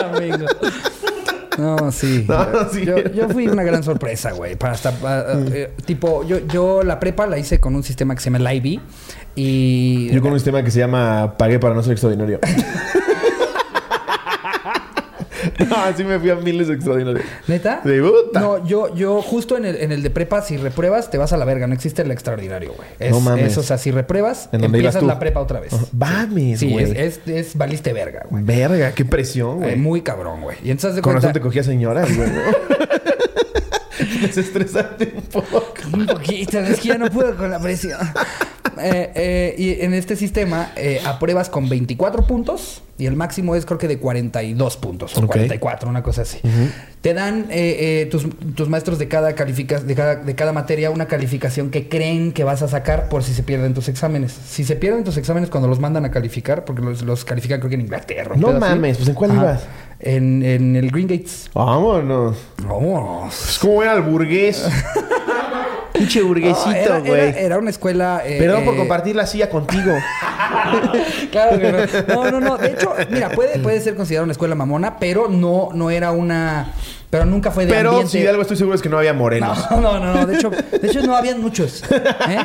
Amigo. 0.16 0.46
No, 1.56 1.92
sí. 1.92 2.26
No, 2.28 2.46
sí. 2.70 2.84
Yo, 2.84 2.98
yo 2.98 3.28
fui 3.30 3.46
una 3.48 3.62
gran 3.62 3.82
sorpresa, 3.82 4.32
güey. 4.32 4.56
Para 4.56 4.74
hasta, 4.74 4.92
eh, 5.52 5.70
tipo, 5.86 6.24
yo, 6.26 6.38
yo 6.48 6.82
la 6.82 6.98
prepa 7.00 7.26
la 7.26 7.38
hice 7.38 7.58
con 7.60 7.74
un 7.74 7.82
sistema 7.82 8.14
que 8.14 8.20
se 8.20 8.30
llama 8.30 8.50
el 8.50 8.56
IB. 8.56 8.80
Y. 9.36 10.10
Yo 10.12 10.20
con 10.20 10.32
un 10.32 10.38
sistema 10.38 10.62
que 10.62 10.70
se 10.70 10.80
llama 10.80 11.36
Pagué 11.38 11.58
para 11.58 11.74
no 11.74 11.82
ser 11.82 11.92
extraordinario. 11.92 12.38
no, 15.68 15.76
así 15.76 16.04
me 16.04 16.18
fui 16.18 16.30
a 16.30 16.34
miles 16.36 16.68
de 16.68 16.74
extraordinarios. 16.74 17.24
¿Neta? 17.46 17.80
Sí, 17.84 17.90
puta. 18.00 18.40
No, 18.40 18.66
yo, 18.66 18.94
yo 18.94 19.22
justo 19.22 19.56
en 19.56 19.64
el, 19.64 19.76
en 19.76 19.92
el 19.92 20.02
de 20.02 20.10
prepa, 20.10 20.42
si 20.42 20.56
repruebas, 20.56 21.10
te 21.10 21.18
vas 21.18 21.32
a 21.32 21.36
la 21.36 21.44
verga. 21.44 21.66
No 21.66 21.74
existe 21.74 22.02
el 22.02 22.10
extraordinario, 22.10 22.72
güey. 22.74 22.88
Es, 22.98 23.10
No 23.10 23.20
mames. 23.20 23.52
es, 23.52 23.58
o 23.58 23.62
sea, 23.62 23.78
si 23.78 23.90
repruebas, 23.90 24.48
¿En 24.52 24.60
dónde 24.60 24.78
ibas 24.78 24.94
empiezas 24.94 25.02
la 25.02 25.18
prepa 25.18 25.40
otra 25.40 25.60
vez. 25.60 25.72
Ajá. 25.72 25.84
Mames, 25.92 26.58
Sí, 26.60 26.70
güey. 26.70 26.84
es, 26.84 27.20
es, 27.26 27.28
es 27.28 27.56
valiste 27.56 27.92
verga, 27.92 28.26
güey. 28.28 28.42
Verga, 28.44 28.92
qué 28.92 29.04
presión, 29.04 29.58
Eh, 29.62 29.66
güey. 29.66 29.76
muy 29.76 30.02
cabrón, 30.02 30.40
güey. 30.42 30.56
Y 30.64 30.70
entonces 30.70 30.96
de 30.96 31.02
Con 31.02 31.12
cuenta... 31.12 31.28
razón 31.28 31.32
te 31.34 31.40
cogía 31.40 31.62
señoras, 31.62 32.14
güey. 32.16 32.28
¿no? 32.30 32.40
Desestresante 34.22 35.12
un 35.16 35.22
poco. 35.22 35.72
Un 35.92 36.06
poquito, 36.06 36.58
es 36.58 36.80
que 36.80 36.88
ya 36.88 36.98
no 36.98 37.08
puedo 37.10 37.36
con 37.36 37.50
la 37.50 37.60
presión. 37.60 37.98
Eh, 38.80 39.12
eh, 39.14 39.54
y 39.58 39.84
en 39.84 39.94
este 39.94 40.16
sistema 40.16 40.72
eh, 40.76 41.00
apruebas 41.04 41.48
con 41.48 41.68
24 41.68 42.26
puntos 42.26 42.82
y 42.96 43.06
el 43.06 43.16
máximo 43.16 43.56
es 43.56 43.66
creo 43.66 43.78
que 43.78 43.88
de 43.88 43.98
42 43.98 44.76
puntos 44.76 45.16
o 45.16 45.20
Ok. 45.20 45.26
44, 45.26 45.88
una 45.88 46.02
cosa 46.02 46.22
así. 46.22 46.38
Te 47.00 47.12
dan 47.12 47.48
tus, 48.10 48.26
tus 48.54 48.68
maestros 48.68 48.98
de 48.98 49.08
cada, 49.08 49.34
califica 49.34 49.80
de, 49.80 49.94
cada, 49.94 50.16
de 50.16 50.34
cada 50.34 50.52
materia 50.52 50.90
una 50.90 51.06
calificación 51.06 51.70
que 51.70 51.88
creen 51.88 52.32
que 52.32 52.44
vas 52.44 52.62
a 52.62 52.68
sacar 52.68 53.08
por 53.08 53.24
si 53.24 53.34
se 53.34 53.42
pierden 53.42 53.74
tus 53.74 53.88
exámenes. 53.88 54.32
Si 54.32 54.64
se 54.64 54.76
pierden 54.76 55.02
tus 55.04 55.16
exámenes 55.16 55.50
cuando 55.50 55.68
los 55.68 55.80
mandan 55.80 56.04
a 56.04 56.10
calificar, 56.10 56.64
porque 56.64 56.82
los, 56.82 57.02
los 57.02 57.24
califican 57.24 57.58
creo 57.58 57.68
que 57.68 57.74
en 57.74 57.82
Inglaterra. 57.82 58.36
No 58.36 58.48
así. 58.48 58.60
mames, 58.60 58.96
pues, 58.98 59.08
¿en 59.08 59.14
cuál 59.14 59.30
Ajá. 59.32 59.40
ibas? 59.40 59.62
En, 60.00 60.42
en 60.42 60.76
el 60.76 60.90
Green 60.90 61.08
Gates. 61.08 61.50
Vámonos. 61.52 62.36
Vámonos. 62.62 63.48
Es 63.50 63.58
como 63.58 63.82
era 63.82 63.94
el 63.94 64.02
burgués. 64.02 64.64
Pinche 65.94 66.20
burguesito, 66.22 66.70
era, 66.72 66.98
güey. 66.98 67.12
era- 67.12 67.38
era 67.40 67.58
una 67.58 67.70
escuela. 67.70 68.20
eh, 68.26 68.36
Perdón 68.38 68.64
por 68.64 68.74
eh, 68.74 68.78
compartir 68.78 69.14
la 69.16 69.26
silla 69.26 69.48
contigo. 69.48 69.92
Claro 71.30 71.58
que 71.58 71.72
no. 71.72 72.24
No, 72.24 72.30
no, 72.30 72.40
no. 72.40 72.56
De 72.58 72.68
hecho, 72.72 72.92
mira, 73.10 73.30
puede, 73.30 73.58
puede 73.58 73.80
ser 73.80 73.94
considerada 73.96 74.24
una 74.24 74.32
escuela 74.32 74.54
mamona, 74.54 74.98
pero 74.98 75.28
no, 75.28 75.70
no 75.74 75.90
era 75.90 76.12
una. 76.12 76.68
Pero 77.10 77.24
nunca 77.24 77.50
fue 77.50 77.66
de 77.66 77.72
Pero 77.72 77.90
ambiente. 77.90 78.12
si 78.12 78.20
de 78.20 78.28
algo 78.28 78.42
estoy 78.42 78.56
seguro 78.56 78.74
es 78.76 78.82
que 78.82 78.88
no 78.88 78.98
había 78.98 79.12
morenos. 79.14 79.58
No, 79.70 79.80
no, 79.80 79.98
no, 80.00 80.14
no. 80.14 80.26
De 80.26 80.36
hecho, 80.36 80.50
de 80.50 80.86
hecho 80.88 81.02
no 81.02 81.16
habían 81.16 81.40
muchos. 81.40 81.82
¿eh? 82.28 82.38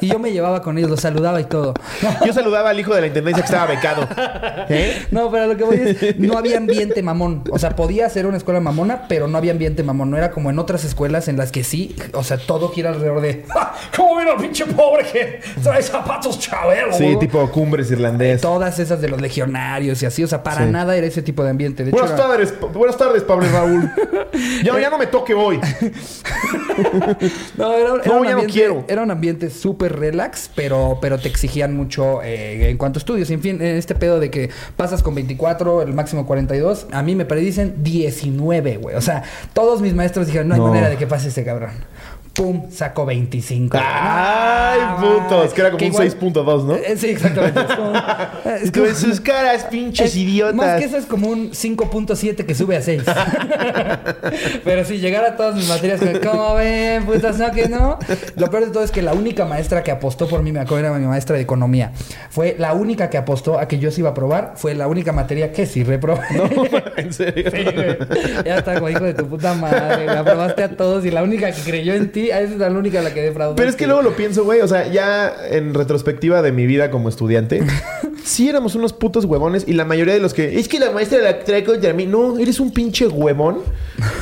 Y 0.00 0.08
yo 0.08 0.18
me 0.18 0.32
llevaba 0.32 0.62
con 0.62 0.78
ellos, 0.78 0.90
los 0.90 1.00
saludaba 1.00 1.40
y 1.40 1.44
todo. 1.44 1.74
Yo 2.24 2.32
saludaba 2.32 2.70
al 2.70 2.80
hijo 2.80 2.94
de 2.94 3.02
la 3.02 3.06
intendencia 3.08 3.42
que 3.42 3.46
estaba 3.46 3.66
becado. 3.66 4.08
¿Eh? 4.68 5.06
No, 5.10 5.30
pero 5.30 5.46
lo 5.46 5.56
que 5.56 5.64
voy 5.64 5.76
es, 5.76 6.18
no 6.18 6.38
había 6.38 6.56
ambiente 6.56 7.02
mamón. 7.02 7.44
O 7.50 7.58
sea, 7.58 7.76
podía 7.76 8.08
ser 8.08 8.26
una 8.26 8.36
escuela 8.36 8.60
mamona, 8.60 9.06
pero 9.08 9.28
no 9.28 9.36
había 9.38 9.52
ambiente 9.52 9.82
mamón. 9.82 10.10
No 10.10 10.16
era 10.16 10.30
como 10.30 10.50
en 10.50 10.58
otras 10.58 10.84
escuelas 10.84 11.28
en 11.28 11.36
las 11.36 11.52
que 11.52 11.62
sí, 11.64 11.94
o 12.14 12.24
sea, 12.24 12.38
todo 12.38 12.70
gira 12.70 12.90
alrededor 12.90 13.20
de, 13.20 13.44
"Ja, 13.48 13.74
¿cómo 13.96 14.16
ven 14.16 14.28
al 14.28 14.36
pinche 14.36 14.64
pobre 14.66 15.04
que 15.12 15.40
trae 15.62 15.82
zapatos 15.82 16.38
chabelo? 16.38 16.92
Sí, 16.94 17.16
tipo 17.20 17.48
cumbres 17.50 17.90
irlandés. 17.90 18.40
Todas 18.40 18.78
esas 18.78 19.00
de 19.00 19.08
los 19.08 19.20
legionarios 19.20 20.02
y 20.02 20.06
así, 20.06 20.24
o 20.24 20.26
sea, 20.28 20.42
para 20.42 20.64
Sí. 20.64 20.70
nada 20.72 20.96
era 20.96 21.06
ese 21.06 21.22
tipo 21.22 21.42
de 21.44 21.50
ambiente. 21.50 21.84
De 21.84 21.90
hecho, 21.90 21.98
Buenas 22.00 22.18
era- 22.18 22.28
tardes, 22.28 22.54
buenas 22.72 22.96
tardes, 22.96 23.22
Pablo 23.22 23.46
y 23.46 23.48
Raúl. 23.50 23.90
Ya, 24.64 24.78
ya 24.80 24.90
no 24.90 24.98
me 24.98 25.06
toque 25.06 25.34
hoy. 25.34 25.60
No, 27.56 27.72
era, 27.72 27.94
era 28.02 28.04
No, 28.06 28.20
un 28.20 28.26
ya 28.26 28.34
no 28.34 28.42
quiero. 28.44 28.84
Era 28.88 29.02
un 29.02 29.10
ambiente 29.10 29.43
súper 29.50 29.98
relax, 29.98 30.50
pero, 30.54 30.98
pero 31.00 31.18
te 31.18 31.28
exigían 31.28 31.76
mucho 31.76 32.22
eh, 32.22 32.70
en 32.70 32.76
cuanto 32.76 32.98
a 32.98 33.00
estudios. 33.00 33.30
En 33.30 33.40
fin, 33.40 33.56
en 33.62 33.76
este 33.76 33.94
pedo 33.94 34.20
de 34.20 34.30
que 34.30 34.50
pasas 34.76 35.02
con 35.02 35.14
24, 35.14 35.82
el 35.82 35.92
máximo 35.94 36.26
42, 36.26 36.86
a 36.92 37.02
mí 37.02 37.14
me 37.14 37.24
predicen 37.24 37.76
19, 37.82 38.76
güey. 38.78 38.96
O 38.96 39.00
sea, 39.00 39.22
todos 39.52 39.80
mis 39.80 39.94
maestros 39.94 40.26
dijeron, 40.26 40.48
no 40.48 40.54
hay 40.54 40.60
No. 40.60 40.68
manera 40.68 40.88
de 40.90 40.96
que 40.96 41.06
pase 41.06 41.28
ese 41.28 41.44
cabrón. 41.44 41.70
Pum, 42.34 42.68
saco 42.70 43.06
25. 43.06 43.76
Ay, 43.80 43.84
Ah, 44.82 44.96
putos. 45.00 45.54
Que 45.54 45.60
era 45.60 45.70
como 45.70 45.84
un 45.86 45.92
igual- 45.92 46.10
6.2, 46.10 46.64
¿no? 46.64 46.74
Eh, 46.74 46.96
Sí, 46.96 47.06
exactamente. 47.10 47.60
Es 47.60 47.66
como, 47.76 47.92
es 48.62 48.70
como- 48.72 48.86
Con 48.86 48.96
sus 48.96 49.20
caras, 49.20 49.64
pinches 49.70 50.08
es- 50.10 50.16
idiotas. 50.16 50.54
Más 50.56 50.78
que 50.80 50.84
eso 50.86 50.96
es 50.96 51.06
como 51.06 51.28
un 51.28 51.52
5.7 51.54 52.44
que 52.44 52.54
sube 52.56 52.76
a 52.76 52.82
6. 52.82 53.02
Pero 54.64 54.84
si 54.84 54.98
llegara 54.98 55.28
a 55.28 55.36
todas 55.36 55.54
mis 55.54 55.68
materias, 55.68 56.00
como, 56.00 56.20
¿cómo 56.32 56.54
ven? 56.56 57.04
Putas, 57.04 57.38
no, 57.38 57.50
que 57.52 57.68
no. 57.68 57.98
Lo 58.36 58.50
peor 58.50 58.66
de 58.66 58.70
todo 58.72 58.82
es 58.82 58.90
que 58.90 59.02
la 59.02 59.12
única 59.12 59.44
maestra 59.44 59.82
que 59.82 59.90
apostó 59.90 60.26
por 60.28 60.42
mí, 60.42 60.52
me 60.52 60.60
acuerdo, 60.60 60.86
era 60.88 60.98
mi 60.98 61.06
maestra 61.06 61.36
de 61.36 61.42
economía. 61.42 61.92
Fue 62.30 62.56
la 62.58 62.72
única 62.74 63.10
que 63.10 63.16
apostó 63.18 63.58
a 63.58 63.68
que 63.68 63.78
yo 63.78 63.90
se 63.90 64.00
iba 64.00 64.08
a 64.08 64.12
aprobar. 64.12 64.54
Fue 64.56 64.74
la 64.74 64.88
única 64.88 65.12
materia 65.12 65.52
que 65.52 65.66
sí 65.66 65.84
reprobé. 65.84 66.22
en 66.96 67.12
serio. 67.12 67.50
Sí, 67.50 67.62
güey. 67.64 67.96
Ya 68.44 68.58
está, 68.58 68.74
como 68.74 68.88
hijo 68.90 69.04
de 69.04 69.14
tu 69.14 69.26
puta 69.28 69.54
madre. 69.54 70.06
Me 70.06 70.12
aprobaste 70.18 70.64
a 70.64 70.76
todos 70.76 71.04
y 71.04 71.10
la 71.10 71.22
única 71.22 71.50
que 71.52 71.60
creyó 71.62 71.94
en 71.94 72.10
ti, 72.10 72.23
esa 72.30 72.52
es 72.52 72.58
la 72.58 72.68
única 72.68 73.00
a 73.00 73.02
la 73.02 73.14
que 73.14 73.22
defraudó. 73.22 73.56
Pero 73.56 73.68
es 73.68 73.76
que 73.76 73.86
luego 73.86 74.02
lo 74.02 74.14
pienso, 74.16 74.44
güey. 74.44 74.60
O 74.60 74.68
sea, 74.68 74.86
ya 74.90 75.34
en 75.50 75.74
retrospectiva 75.74 76.42
de 76.42 76.52
mi 76.52 76.66
vida 76.66 76.90
como 76.90 77.08
estudiante, 77.08 77.62
sí 78.24 78.48
éramos 78.48 78.74
unos 78.74 78.92
putos 78.92 79.24
huevones. 79.24 79.64
Y 79.66 79.72
la 79.72 79.84
mayoría 79.84 80.14
de 80.14 80.20
los 80.20 80.34
que. 80.34 80.58
Es 80.58 80.68
que 80.68 80.78
la 80.78 80.90
maestra 80.90 81.18
la 81.18 81.40
trae 81.40 81.64
contra 81.64 81.92
mí. 81.92 82.06
No, 82.06 82.38
eres 82.38 82.60
un 82.60 82.72
pinche 82.72 83.06
huevón 83.06 83.58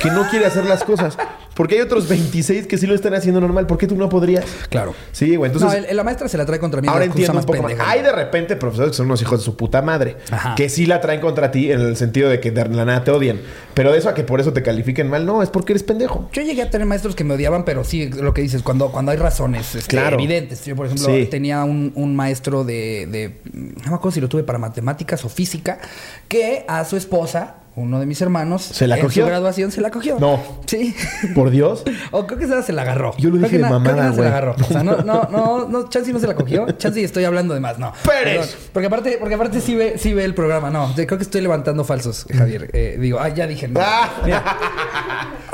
que 0.00 0.10
no 0.10 0.28
quiere 0.28 0.46
hacer 0.46 0.64
las 0.66 0.84
cosas. 0.84 1.16
Porque 1.54 1.74
hay 1.74 1.82
otros 1.82 2.08
26 2.08 2.66
que 2.66 2.78
sí 2.78 2.86
lo 2.86 2.94
están 2.94 3.12
haciendo 3.12 3.38
normal. 3.38 3.66
¿Por 3.66 3.76
qué 3.76 3.86
tú 3.86 3.94
no 3.94 4.08
podrías? 4.08 4.46
Claro. 4.70 4.94
Sí, 5.12 5.36
güey. 5.36 5.52
Entonces. 5.52 5.82
no, 5.82 5.86
el- 5.90 5.94
la 5.98 6.02
maestra 6.02 6.26
se 6.26 6.38
la 6.38 6.46
trae 6.46 6.58
contra 6.58 6.80
mí. 6.80 6.88
Ahora 6.88 7.04
entiendo 7.04 7.32
un 7.32 7.36
más 7.36 7.44
poco 7.44 7.62
más. 7.62 7.74
Hay 7.86 8.00
de 8.00 8.10
repente 8.10 8.56
profesores 8.56 8.92
que 8.92 8.96
son 8.96 9.04
unos 9.06 9.20
hijos 9.20 9.40
de 9.40 9.44
su 9.44 9.54
puta 9.54 9.82
madre. 9.82 10.16
Ajá. 10.30 10.54
Que 10.54 10.70
sí 10.70 10.86
la 10.86 11.02
traen 11.02 11.20
contra 11.20 11.50
ti 11.50 11.70
en 11.70 11.80
el 11.82 11.96
sentido 11.96 12.30
de 12.30 12.40
que 12.40 12.50
de 12.52 12.64
la 12.70 12.86
nada 12.86 13.04
te 13.04 13.10
odian. 13.10 13.38
Pero 13.74 13.92
de 13.92 13.98
eso 13.98 14.08
a 14.08 14.14
que 14.14 14.24
por 14.24 14.40
eso 14.40 14.54
te 14.54 14.62
califiquen 14.62 15.10
mal, 15.10 15.26
no, 15.26 15.42
es 15.42 15.50
porque 15.50 15.74
eres 15.74 15.82
pendejo. 15.82 16.26
Yo 16.32 16.40
llegué 16.40 16.62
a 16.62 16.70
tener 16.70 16.86
maestros 16.86 17.14
que 17.14 17.22
me 17.24 17.34
odiaban, 17.34 17.66
pero 17.66 17.84
sí, 17.84 18.08
lo 18.08 18.32
que 18.32 18.40
dices, 18.40 18.62
cuando, 18.62 18.90
cuando 18.90 19.12
hay 19.12 19.18
razones 19.18 19.74
este, 19.74 19.90
Claro. 19.90 20.14
evidentes. 20.16 20.64
Yo, 20.64 20.74
por 20.74 20.86
ejemplo, 20.86 21.06
Sí. 21.08 21.26
tenía 21.26 21.64
un, 21.64 21.92
un 21.96 22.16
maestro 22.16 22.64
de, 22.64 23.06
de- 23.10 23.40
No 23.52 23.90
me 23.90 23.96
acuerdo 23.96 24.12
si 24.12 24.22
lo 24.22 24.28
tuve 24.30 24.42
para 24.42 24.58
matemáticas 24.58 25.22
o 25.26 25.28
física, 25.28 25.80
que 26.28 26.64
a 26.66 26.82
su 26.86 26.96
esposa, 26.96 27.56
uno 27.74 28.00
de 28.00 28.06
mis 28.06 28.20
hermanos, 28.20 28.62
¿Se 28.62 28.86
la 28.86 28.96
en 28.96 29.02
cogió? 29.02 29.24
su 29.24 29.28
graduación 29.28 29.70
se 29.72 29.80
la 29.80 29.90
cogió. 29.90 30.18
No. 30.20 30.40
Sí. 30.66 30.94
Por 31.34 31.50
Dios. 31.50 31.82
O 32.10 32.26
creo 32.26 32.38
que 32.38 32.44
esa 32.44 32.62
se 32.62 32.72
la 32.72 32.82
agarró. 32.82 33.14
Yo 33.16 33.30
lo 33.30 33.36
dije 33.36 33.56
de 33.58 33.64
creo 33.64 33.70
mamada, 33.70 34.12
se 34.12 34.20
la 34.20 34.28
agarró. 34.28 34.54
O 34.60 34.64
sea, 34.64 34.82
no, 34.82 34.96
no, 34.98 35.28
no, 35.30 35.68
no, 35.68 35.88
Chansey 35.88 36.12
no 36.12 36.18
se 36.18 36.26
la 36.26 36.34
cogió. 36.34 36.70
Chansey 36.72 37.04
estoy 37.04 37.24
hablando 37.24 37.54
de 37.54 37.60
más, 37.60 37.78
no. 37.78 37.92
Pérez. 38.04 38.48
Perdón. 38.48 38.48
Porque 38.72 38.86
aparte, 38.86 39.16
porque 39.18 39.34
aparte 39.34 39.60
sí 39.60 39.74
ve, 39.74 39.94
sí 39.96 40.12
ve 40.12 40.24
el 40.24 40.34
programa. 40.34 40.70
No, 40.70 40.92
creo 40.94 41.06
que 41.16 41.22
estoy 41.24 41.40
levantando 41.40 41.84
falsos, 41.84 42.26
Javier. 42.30 42.68
Eh, 42.74 42.98
digo, 43.00 43.18
ah, 43.18 43.28
ya 43.30 43.46
dije. 43.46 43.68
No. 43.68 43.80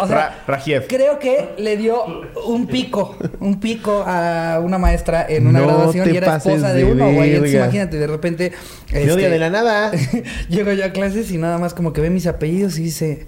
O 0.01 0.07
sea, 0.07 0.45
Ra- 0.47 0.63
creo 0.87 1.19
que 1.19 1.55
le 1.59 1.77
dio 1.77 2.01
un 2.47 2.69
pico, 2.69 3.17
un 3.41 3.59
pico 3.59 4.05
a 4.07 4.61
una 4.63 4.79
maestra 4.79 5.27
en 5.29 5.49
una 5.49 5.59
No 5.59 5.67
graduación 5.67 6.15
y 6.15 6.17
era 6.17 6.37
esposa 6.37 6.73
de, 6.73 6.85
de 6.85 6.93
uno, 6.93 7.13
güey. 7.13 7.35
Imagínate, 7.53 7.99
de 7.99 8.07
repente. 8.07 8.53
Este, 8.93 9.29
de 9.29 9.39
la 9.41 9.51
nada. 9.51 9.91
Llego 10.49 10.73
yo 10.73 10.85
a 10.85 10.91
clases 10.91 11.33
y 11.33 11.39
nada 11.39 11.59
más 11.59 11.75
como 11.75 11.93
que 11.93 12.01
mis 12.11 12.27
apellidos 12.27 12.79
y 12.79 12.85
dice 12.85 13.27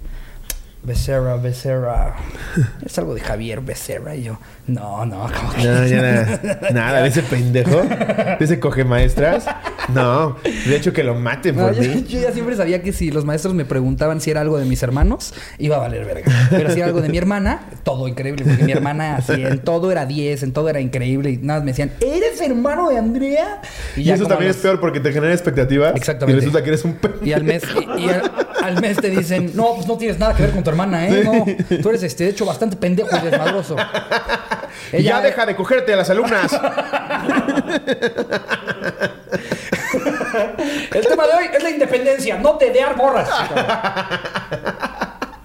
Becerra, 0.82 1.36
Becerra. 1.36 2.16
Es 2.84 2.98
algo 2.98 3.14
de 3.14 3.20
Javier 3.20 3.60
Becerra. 3.60 4.14
Y 4.16 4.22
yo, 4.24 4.38
no, 4.66 5.04
no, 5.04 5.28
como 5.38 5.52
que. 5.52 5.64
No, 5.64 5.86
ya 5.86 6.00
nada, 6.02 6.60
nada 6.72 7.02
de 7.02 7.08
ese 7.08 7.22
pendejo, 7.22 7.82
de 7.82 8.36
ese 8.40 8.58
coge 8.58 8.84
maestras. 8.84 9.44
No, 9.88 10.36
de 10.44 10.76
hecho 10.76 10.92
que 10.92 11.02
lo 11.02 11.14
maten 11.14 11.56
No, 11.56 11.66
por 11.66 11.74
yo, 11.74 11.82
mí. 11.82 12.04
yo 12.08 12.20
ya 12.20 12.32
siempre 12.32 12.54
sabía 12.56 12.80
que 12.82 12.92
si 12.92 13.10
los 13.10 13.24
maestros 13.24 13.54
me 13.54 13.64
preguntaban 13.64 14.20
si 14.20 14.30
era 14.30 14.40
algo 14.40 14.56
de 14.58 14.64
mis 14.64 14.82
hermanos, 14.82 15.34
iba 15.58 15.76
a 15.76 15.80
valer 15.80 16.04
verga. 16.04 16.30
Pero 16.50 16.70
si 16.70 16.78
era 16.78 16.86
algo 16.86 17.00
de 17.02 17.08
mi 17.08 17.18
hermana, 17.18 17.62
todo 17.82 18.06
increíble. 18.08 18.44
Porque 18.46 18.62
mi 18.64 18.72
hermana 18.72 19.16
así, 19.16 19.32
en 19.44 19.58
todo 19.58 19.90
era 19.92 20.06
10, 20.06 20.42
en 20.44 20.52
todo 20.52 20.68
era 20.68 20.80
increíble. 20.80 21.30
Y 21.30 21.36
nada, 21.38 21.60
me 21.60 21.66
decían, 21.72 21.92
¿eres 22.00 22.40
hermano 22.40 22.88
de 22.88 22.98
Andrea? 22.98 23.60
Y, 23.96 24.10
eso 24.10 24.26
también 24.26 24.48
los- 24.48 24.56
es 24.56 24.62
peor 24.62 24.80
porque 24.80 25.00
te 25.00 25.12
genera 25.12 25.32
expectativas. 25.32 25.94
Exactamente. 25.96 26.32
Y 26.36 26.40
resulta 26.40 26.62
que 26.62 26.68
eres 26.70 26.84
un 26.84 26.94
pendejo. 26.94 27.24
Y 27.26 27.32
al 27.32 27.44
mes, 27.44 27.62
y, 27.98 28.00
y 28.02 28.08
al, 28.08 28.32
al 28.62 28.80
mes 28.80 28.96
te 28.98 29.10
dicen, 29.10 29.50
no, 29.54 29.74
pues 29.74 29.86
no 29.86 29.96
tienes 29.98 30.18
nada 30.18 30.34
que 30.34 30.42
ver 30.44 30.52
con 30.52 30.62
tu 30.62 30.69
hermana, 30.70 31.08
¿eh? 31.08 31.24
No, 31.24 31.44
tú 31.82 31.90
eres 31.90 32.02
este, 32.02 32.24
de 32.24 32.30
hecho, 32.30 32.46
bastante 32.46 32.76
pendejo 32.76 33.16
y 33.16 33.20
desmadroso. 33.20 33.76
Y 34.92 35.02
ya 35.02 35.20
deja 35.20 35.46
de 35.46 35.54
cogerte 35.54 35.92
a 35.92 35.96
las 35.96 36.10
alumnas. 36.10 36.52
El 40.92 41.06
tema 41.06 41.26
de 41.26 41.32
hoy 41.34 41.44
es 41.52 41.62
la 41.62 41.70
independencia, 41.70 42.38
no 42.38 42.56
te 42.56 42.70
de 42.70 42.80
morras. 42.96 43.28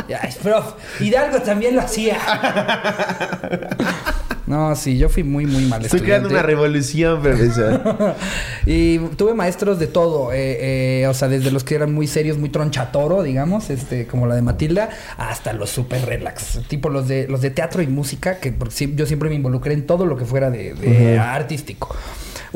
Ya, 0.08 0.18
es 0.18 0.36
prof. 0.36 0.76
Hidalgo 1.00 1.40
también 1.42 1.74
lo 1.76 1.82
hacía. 1.82 2.20
No, 4.48 4.76
sí, 4.76 4.98
yo 4.98 5.10
fui 5.10 5.24
muy, 5.24 5.46
muy 5.48 5.66
mal 5.66 5.84
Estoy 5.84 6.02
creando 6.02 6.30
una 6.30 6.44
revolución, 6.44 7.22
profesor. 7.24 8.16
Y 8.68 9.00
tuve 9.18 9.34
maestros 9.34 9.80
de 9.80 9.88
todo, 9.88 10.32
eh, 10.34 11.02
eh, 11.02 11.08
o 11.08 11.14
sea, 11.16 11.28
desde 11.28 11.50
los 11.52 11.64
que 11.64 11.74
eran 11.76 11.94
muy 11.94 12.06
serios, 12.08 12.38
muy 12.38 12.50
tronchatoro, 12.50 13.24
digamos, 13.24 13.70
este, 13.72 14.06
como 14.06 14.28
la 14.28 14.36
de 14.36 14.42
Matilda, 14.44 14.90
hasta 15.18 15.54
los 15.54 15.70
super 15.72 16.06
relax, 16.06 16.60
tipo 16.68 16.90
los 16.90 17.08
de 17.08 17.28
los 17.28 17.42
de 17.42 17.50
teatro 17.50 17.82
y 17.82 17.88
música, 17.88 18.40
que 18.40 18.52
por- 18.52 18.70
yo 18.70 19.06
siempre 19.06 19.30
me 19.30 19.36
involucré 19.36 19.74
en 19.74 19.88
todo 19.88 20.06
lo 20.06 20.16
que 20.16 20.26
fuera 20.26 20.50
de, 20.52 20.74
de 20.76 21.18
artístico. 21.18 21.96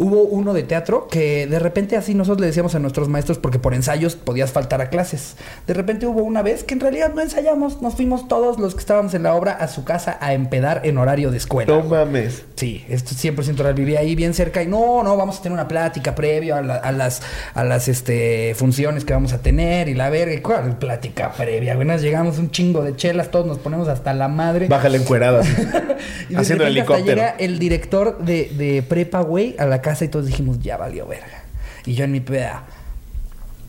Hubo 0.02 0.22
uno 0.24 0.54
de 0.54 0.64
teatro 0.64 1.08
que 1.10 1.46
de 1.46 1.60
repente 1.60 1.98
así 1.98 2.14
nosotros 2.14 2.40
le 2.40 2.48
decíamos 2.48 2.74
a 2.74 2.80
nuestros 2.80 3.10
maestros 3.10 3.38
porque 3.38 3.60
por 3.60 3.74
ensayos 3.74 4.16
podías 4.16 4.52
faltar 4.54 4.80
a 4.80 4.90
clases. 4.90 5.36
De 5.68 5.74
repente 5.74 6.06
hubo 6.08 6.24
una 6.24 6.42
vez 6.42 6.64
que 6.64 6.74
en 6.74 6.80
realidad 6.80 7.14
no 7.14 7.22
ensayamos, 7.22 7.82
nos 7.82 7.96
fuimos 7.96 8.30
todos 8.30 8.60
los 8.60 8.76
que 8.76 8.80
estábamos 8.80 9.14
en 9.14 9.24
la 9.24 9.34
obra 9.36 9.52
a 9.52 9.68
su 9.68 9.84
casa 9.84 10.18
a 10.22 10.34
empedar 10.34 10.82
en 10.86 10.98
horario 10.98 11.32
de 11.32 11.38
escuela. 11.38 11.74
No 11.76 11.84
mames. 11.84 12.44
Sí, 12.56 12.86
esto 12.88 13.14
100% 13.14 13.58
real. 13.58 13.74
Vivía 13.74 14.00
ahí 14.00 14.16
bien 14.16 14.34
cerca 14.34 14.64
y 14.64 14.68
no, 14.68 15.04
no, 15.04 15.18
vamos 15.18 15.40
a 15.40 15.42
tener 15.42 15.54
una 15.54 15.68
plática 15.68 16.16
previo 16.16 16.56
a, 16.56 16.62
la- 16.62 16.76
a 16.78 16.94
las, 16.94 17.22
a 17.54 17.66
las 17.66 17.90
este, 17.90 18.54
funciones 18.56 19.04
que 19.04 19.12
vamos 19.12 19.34
a 19.34 19.40
tener 19.42 19.90
y 19.90 19.96
la 19.96 20.10
verga. 20.10 20.34
¿Y 20.34 20.40
¿Cuál 20.40 20.78
plática 20.80 21.34
previa? 21.34 21.76
Nos 21.76 22.02
llegamos 22.02 22.38
un 22.40 22.52
chingo 22.52 22.84
de 22.84 22.96
chelas, 22.96 23.32
todos 23.32 23.46
nos 23.46 23.58
ponemos 23.60 23.90
hasta 23.90 24.14
la 24.14 24.30
madre. 24.30 24.70
Bájale 24.70 25.00
de 26.30 26.38
haciendo 26.38 26.64
repente 26.64 26.68
helicóptero. 26.68 27.22
Hasta 27.22 27.34
llega 27.34 27.36
el 27.38 27.60
director 27.60 28.18
de, 28.20 28.50
de 28.58 28.82
prepa, 28.82 29.20
güey, 29.22 29.56
a 29.60 29.66
la 29.66 29.82
casa 29.82 29.89
y 30.06 30.08
todos 30.08 30.26
dijimos, 30.28 30.60
ya 30.60 30.78
valió 30.78 31.06
verga. 31.08 31.44
Y 31.86 31.94
yo 31.94 32.04
en 32.06 32.12
mi 32.12 32.20
peda, 32.20 32.64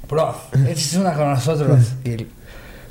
prof, 0.08 0.36
esta 0.54 0.70
es 0.72 0.94
una 0.94 1.12
con 1.14 1.30
nosotros. 1.30 1.78
Y 2.04 2.10
él, 2.10 2.26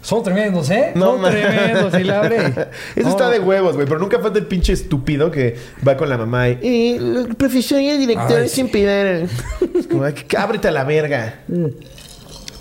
son 0.02 0.24
tremendos, 0.24 0.70
¿eh? 0.70 0.94
No 0.96 1.12
Son 1.14 1.22
ma- 1.22 1.30
tremendos. 1.30 1.94
Y 2.00 2.04
la 2.04 2.20
abre. 2.22 2.38
Eso 2.96 3.10
está 3.10 3.30
de 3.30 3.40
huevos, 3.40 3.76
güey. 3.76 3.86
Pero 3.86 4.00
nunca 4.00 4.18
falta 4.20 4.40
el 4.40 4.46
pinche 4.46 4.72
estúpido 4.74 5.30
que 5.30 5.58
va 5.86 5.98
con 5.98 6.08
la 6.10 6.18
mamá 6.18 6.48
y... 6.50 6.58
"Eh, 6.62 6.96
el 6.96 7.36
profesor 7.36 7.82
y 7.82 7.90
el 7.90 8.00
director 8.00 8.38
Ay, 8.40 8.48
sí. 8.48 8.56
siempre 8.56 8.84
dan-". 8.86 9.30
Es 9.78 9.88
como, 9.88 10.04
"Ay, 10.06 10.14
ábrete 10.38 10.70
a 10.70 10.72
la 10.72 10.84
verga. 10.86 11.40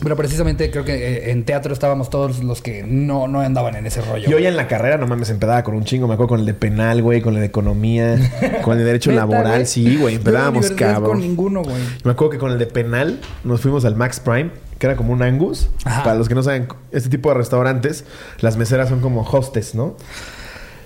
Pero 0.02 0.17
precisamente 0.17 0.71
creo 0.71 0.85
que 0.85 0.95
eh, 0.95 1.31
en 1.33 1.45
teatro 1.45 1.73
estábamos 1.73 2.09
todos 2.09 2.43
los 2.45 2.62
que 2.62 2.85
no, 2.85 3.26
no 3.26 3.40
andaban 3.40 3.75
en 3.75 3.87
ese 3.87 4.00
rollo. 4.00 4.28
Yo 4.28 4.38
ya 4.38 4.49
en 4.49 4.57
la 4.57 4.69
carrera, 4.69 4.97
no 4.97 5.07
mames, 5.07 5.31
empedaba 5.31 5.62
con 5.64 5.75
un 5.75 5.85
chingo. 5.85 6.07
Me 6.07 6.14
acuerdo 6.14 6.28
con 6.28 6.40
el 6.40 6.47
de 6.47 6.55
penal, 6.55 7.02
güey, 7.02 7.21
con 7.21 7.35
el 7.35 7.40
de 7.40 7.47
economía, 7.47 8.17
con 8.62 8.75
el 8.75 8.78
de 8.78 8.85
derecho 8.85 9.11
¿Neta, 9.11 9.23
laboral. 9.23 9.67
Sí, 9.67 9.97
güey, 9.97 10.17
empedábamos 10.17 10.71
cabrón. 10.71 11.05
con 11.05 11.21
ninguno, 11.21 11.62
güey. 11.62 11.83
Me 12.05 12.12
acuerdo 12.12 12.31
que 12.31 12.38
con 12.38 12.52
el 12.52 12.59
de 12.59 12.67
penal 12.67 13.21
nos 13.45 13.61
fuimos 13.61 13.85
al 13.85 13.97
Max 13.97 14.21
Prime, 14.21 14.50
que 14.78 14.87
era 14.87 14.97
como 14.97 15.12
un 15.12 15.23
Angus. 15.23 15.69
Ajá. 15.85 16.05
Para 16.05 16.17
los 16.17 16.28
que 16.28 16.35
no 16.35 16.43
saben, 16.43 16.69
este 16.93 17.09
tipo 17.09 17.31
de 17.31 17.35
restaurantes, 17.35 18.05
las 18.40 18.57
meseras 18.57 18.88
son 18.88 19.00
como 19.00 19.23
hostes, 19.23 19.75
¿no? 19.75 19.97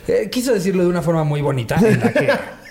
Eh, 0.09 0.29
quiso 0.31 0.53
decirlo 0.53 0.83
de 0.83 0.89
una 0.89 1.03
forma 1.03 1.23
muy 1.23 1.43
bonita, 1.43 1.77
en 1.77 2.01
la 2.01 2.13
que 2.13 2.29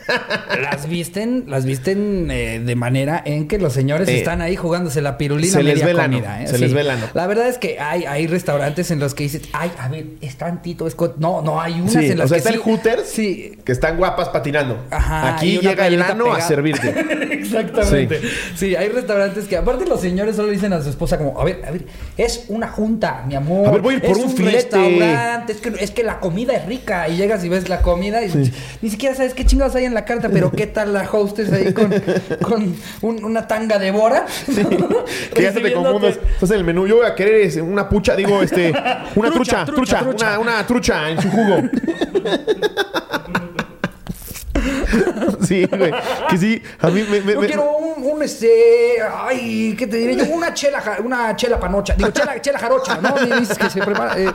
las 0.62 0.88
visten, 0.88 1.46
las 1.48 1.66
visten 1.66 2.30
eh, 2.32 2.60
de 2.60 2.76
manera 2.76 3.22
en 3.26 3.48
que 3.48 3.58
los 3.58 3.74
señores 3.74 4.08
Eh, 4.08 4.18
están 4.20 4.42
ahí 4.42 4.56
jugándose 4.56 5.02
la 5.02 5.18
pirulina 5.18 5.52
se 5.54 5.64
les 5.64 5.74
media 5.76 5.86
ve 5.86 5.92
el 5.92 6.00
ano, 6.00 6.14
comida, 6.18 6.44
¿eh? 6.44 6.48
se 6.48 6.58
les 6.58 6.74
ve 6.74 6.82
el 6.82 6.90
ano. 6.90 7.06
La 7.14 7.28
verdad 7.28 7.48
es 7.48 7.58
que 7.58 7.80
hay, 7.80 8.06
hay 8.06 8.28
restaurantes 8.28 8.92
en 8.92 9.00
los 9.00 9.14
que 9.14 9.24
dices, 9.24 9.44
ay, 9.54 9.72
a 9.78 9.88
ver, 9.90 10.06
es 10.22 10.38
tantito, 10.38 10.88
es 10.88 10.96
co-". 10.96 11.16
No, 11.18 11.42
no, 11.42 11.62
hay 11.62 11.74
unas 11.80 11.94
Sí, 11.94 12.12
en 12.12 12.18
las 12.18 12.26
o 12.26 12.28
sea, 12.30 12.36
que 12.36 12.40
está 12.40 12.50
sí- 12.52 12.56
el 12.56 12.62
Hooters. 12.62 13.08
Sí. 13.08 13.58
Que 13.66 13.72
están 13.72 13.98
guapas 13.98 14.30
patinando. 14.30 14.78
Ajá, 14.92 15.36
Aquí 15.36 15.60
llega 15.60 15.88
el 15.88 16.02
ano 16.02 16.34
a 16.34 16.42
servirte. 16.42 16.90
Exactamente. 17.32 18.22
Sí. 18.56 18.76
hay 18.76 18.90
restaurantes 18.90 19.46
que 19.48 19.58
aparte 19.58 19.86
los 19.86 20.02
señores 20.02 20.36
solo 20.36 20.50
dicen 20.50 20.74
a 20.74 20.82
su 20.82 20.90
esposa 20.90 21.18
como, 21.18 21.40
a 21.40 21.44
ver, 21.44 21.62
a 21.68 21.72
ver, 21.72 21.86
es 22.18 22.46
una 22.48 22.68
junta, 22.68 23.24
mi 23.28 23.36
amor. 23.36 23.68
A 23.68 23.72
ver, 23.72 23.82
voy 23.82 23.94
a 23.96 23.98
ir 23.98 24.04
por 24.04 24.12
es 24.18 24.24
un 24.24 24.32
filete". 24.36 24.56
restaurante, 24.58 25.54
es 25.54 25.60
que, 25.62 25.74
es 25.80 25.92
que 25.92 26.04
la 26.04 26.20
comida 26.20 26.54
es 26.56 26.66
rica. 26.66 27.08
Y 27.10 27.18
llegas 27.18 27.44
y 27.44 27.50
ves 27.50 27.70
la 27.70 27.82
comida 27.82 28.24
y 28.24 28.52
ni 28.82 28.90
siquiera 28.90 29.16
sabes 29.16 29.34
qué 29.34 29.46
chingados 29.46 29.76
hay 29.76 29.86
en 29.86 29.94
la 29.94 30.01
carta, 30.06 30.30
pero 30.30 30.52
qué 30.52 30.68
tal 30.68 30.94
la 30.94 31.10
hostess 31.12 31.52
ahí 31.52 31.74
con, 31.74 31.92
con 32.42 32.76
un- 33.02 33.24
una 33.24 33.48
tanga 33.48 33.78
de 33.80 33.92
bora. 33.92 34.26
Que 35.34 35.44
ya 35.44 35.52
se 35.54 35.60
te 35.62 35.74
confundas. 35.74 36.20
Estás 36.34 36.52
en 36.52 36.58
el 36.58 36.64
menú. 36.64 36.88
Yo 36.88 36.98
voy 36.98 37.06
a 37.06 37.16
querer 37.16 37.36
este, 37.42 37.62
una 37.62 37.88
pucha, 37.90 38.16
digo, 38.16 38.42
este. 38.42 38.72
Una 39.16 39.32
Trucha, 39.32 39.66
trucha, 39.66 39.66
trucha, 39.66 39.66
trucha, 39.66 40.00
trucha. 40.00 40.40
Una, 40.40 40.54
una 40.58 40.68
trucha 40.68 41.10
en 41.10 41.22
su 41.22 41.30
jugo. 41.30 41.58
sí, 45.52 45.66
güey. 45.66 45.92
Que 46.30 46.38
sí, 46.38 46.62
a 46.80 46.88
mí 46.90 47.04
me. 47.10 47.22
me- 47.22 47.34
Yo 47.34 47.42
me- 47.42 47.48
quiero 47.48 47.78
un, 47.78 48.04
un, 48.04 48.24
este, 48.24 48.50
ay, 49.14 49.76
¿qué 49.78 49.88
te 49.88 49.98
diré 49.98 50.16
yo? 50.16 50.26
Una 50.34 50.54
chela, 50.54 50.82
una 51.04 51.36
chela 51.36 51.60
panocha, 51.60 51.94
digo, 51.96 52.12
chela, 52.12 52.40
chela 52.42 52.60
jarocha, 52.60 53.00
¿no? 53.02 53.16
Me 53.16 53.40
dices 53.40 53.58
que 53.58 53.70
se 53.70 53.82
prepara, 53.82 54.18
eh, 54.20 54.32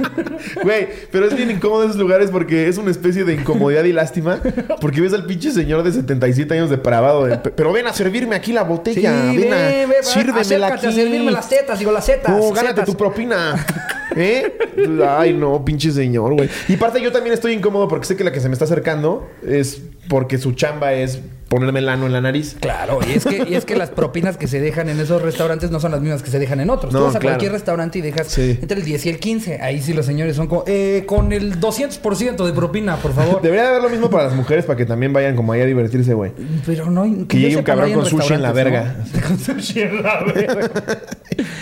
Güey, 0.62 0.88
pero 1.10 1.26
es 1.26 1.34
bien 1.36 1.50
incómodo 1.50 1.84
esos 1.84 1.96
lugares 1.96 2.30
porque 2.30 2.68
es 2.68 2.78
una 2.78 2.90
especie 2.90 3.24
de 3.24 3.34
incomodidad 3.34 3.84
y 3.84 3.92
lástima. 3.92 4.38
Porque 4.80 5.00
ves 5.00 5.12
al 5.12 5.26
pinche 5.26 5.50
señor 5.50 5.82
de 5.82 5.92
77 5.92 6.54
años 6.54 6.70
depravado. 6.70 7.24
de, 7.26 7.38
pero 7.38 7.72
ven 7.72 7.86
a 7.86 7.92
servirme 7.92 8.36
aquí 8.36 8.52
la 8.52 8.62
sí, 8.62 8.68
botella. 8.68 9.12
ve, 9.12 9.38
ven 9.38 9.52
a. 9.52 9.56
ve, 9.56 9.86
ve, 9.86 9.94
sírvemela 10.02 10.40
acércate 10.40 10.86
a 10.86 10.90
aquí. 10.90 10.92
servirme 11.00 11.30
las 11.30 11.48
tetas, 11.48 11.78
digo, 11.78 11.92
las 11.92 12.04
setas. 12.06 12.30
No, 12.36 12.50
gánate 12.50 12.68
setas. 12.68 12.84
tu 12.86 12.96
propina. 12.96 13.54
¿Eh? 14.16 14.58
Ay, 15.06 15.32
no, 15.34 15.64
pinche 15.64 15.90
señor, 15.90 16.34
güey. 16.34 16.48
Y 16.68 16.76
parte 16.76 17.00
yo 17.00 17.12
también 17.12 17.34
estoy 17.34 17.52
incómodo 17.52 17.88
porque 17.88 18.06
sé 18.06 18.16
que 18.16 18.24
la 18.24 18.32
que 18.32 18.40
se 18.40 18.48
me 18.48 18.52
está 18.54 18.64
acercando 18.64 19.28
es 19.46 19.82
porque 20.08 20.38
su 20.38 20.52
chamba 20.52 20.92
es 20.92 21.20
ponerme 21.50 21.80
el 21.80 21.88
ano 21.88 22.06
en 22.06 22.12
la 22.12 22.20
nariz. 22.20 22.56
Claro, 22.60 23.00
y 23.06 23.10
es, 23.16 23.24
que, 23.26 23.44
y 23.50 23.54
es 23.56 23.64
que 23.64 23.74
las 23.74 23.90
propinas 23.90 24.36
que 24.36 24.46
se 24.46 24.60
dejan 24.60 24.88
en 24.88 25.00
esos 25.00 25.20
restaurantes 25.20 25.72
no 25.72 25.80
son 25.80 25.90
las 25.90 26.00
mismas 26.00 26.22
que 26.22 26.30
se 26.30 26.38
dejan 26.38 26.60
en 26.60 26.70
otros. 26.70 26.92
No, 26.92 27.00
Tú 27.00 27.04
vas 27.06 27.16
a 27.16 27.18
claro. 27.18 27.34
cualquier 27.34 27.52
restaurante 27.52 27.98
y 27.98 28.02
dejas 28.02 28.28
Sí. 28.28 28.56
entre 28.62 28.78
el 28.78 28.84
10 28.84 29.06
y 29.06 29.08
el 29.10 29.18
15. 29.18 29.60
Ahí 29.60 29.82
sí 29.82 29.92
los 29.92 30.06
señores 30.06 30.36
son 30.36 30.46
como, 30.46 30.62
eh, 30.68 31.02
con 31.06 31.32
el 31.32 31.58
200% 31.60 32.46
de 32.46 32.52
propina, 32.52 32.96
por 32.98 33.12
favor. 33.12 33.42
Debería 33.42 33.64
de 33.64 33.68
haber 33.70 33.82
lo 33.82 33.90
mismo 33.90 34.08
para 34.08 34.24
las 34.24 34.34
mujeres 34.34 34.64
para 34.64 34.76
que 34.76 34.86
también 34.86 35.12
vayan 35.12 35.34
como 35.34 35.52
ahí 35.52 35.60
a 35.60 35.66
divertirse, 35.66 36.14
güey. 36.14 36.30
Pero 36.64 36.88
no... 36.88 37.02
Que 37.26 37.40
yo 37.40 37.48
llegue 37.48 37.56
un 37.56 37.64
cabrón 37.64 37.92
con 37.94 38.06
sushi 38.06 38.34
en 38.34 38.42
la 38.42 38.52
verga. 38.52 38.94
¿no? 39.12 39.20
Con 39.26 39.38
sushi 39.38 39.82
en 39.82 40.02
la 40.04 40.22
verga. 40.22 40.70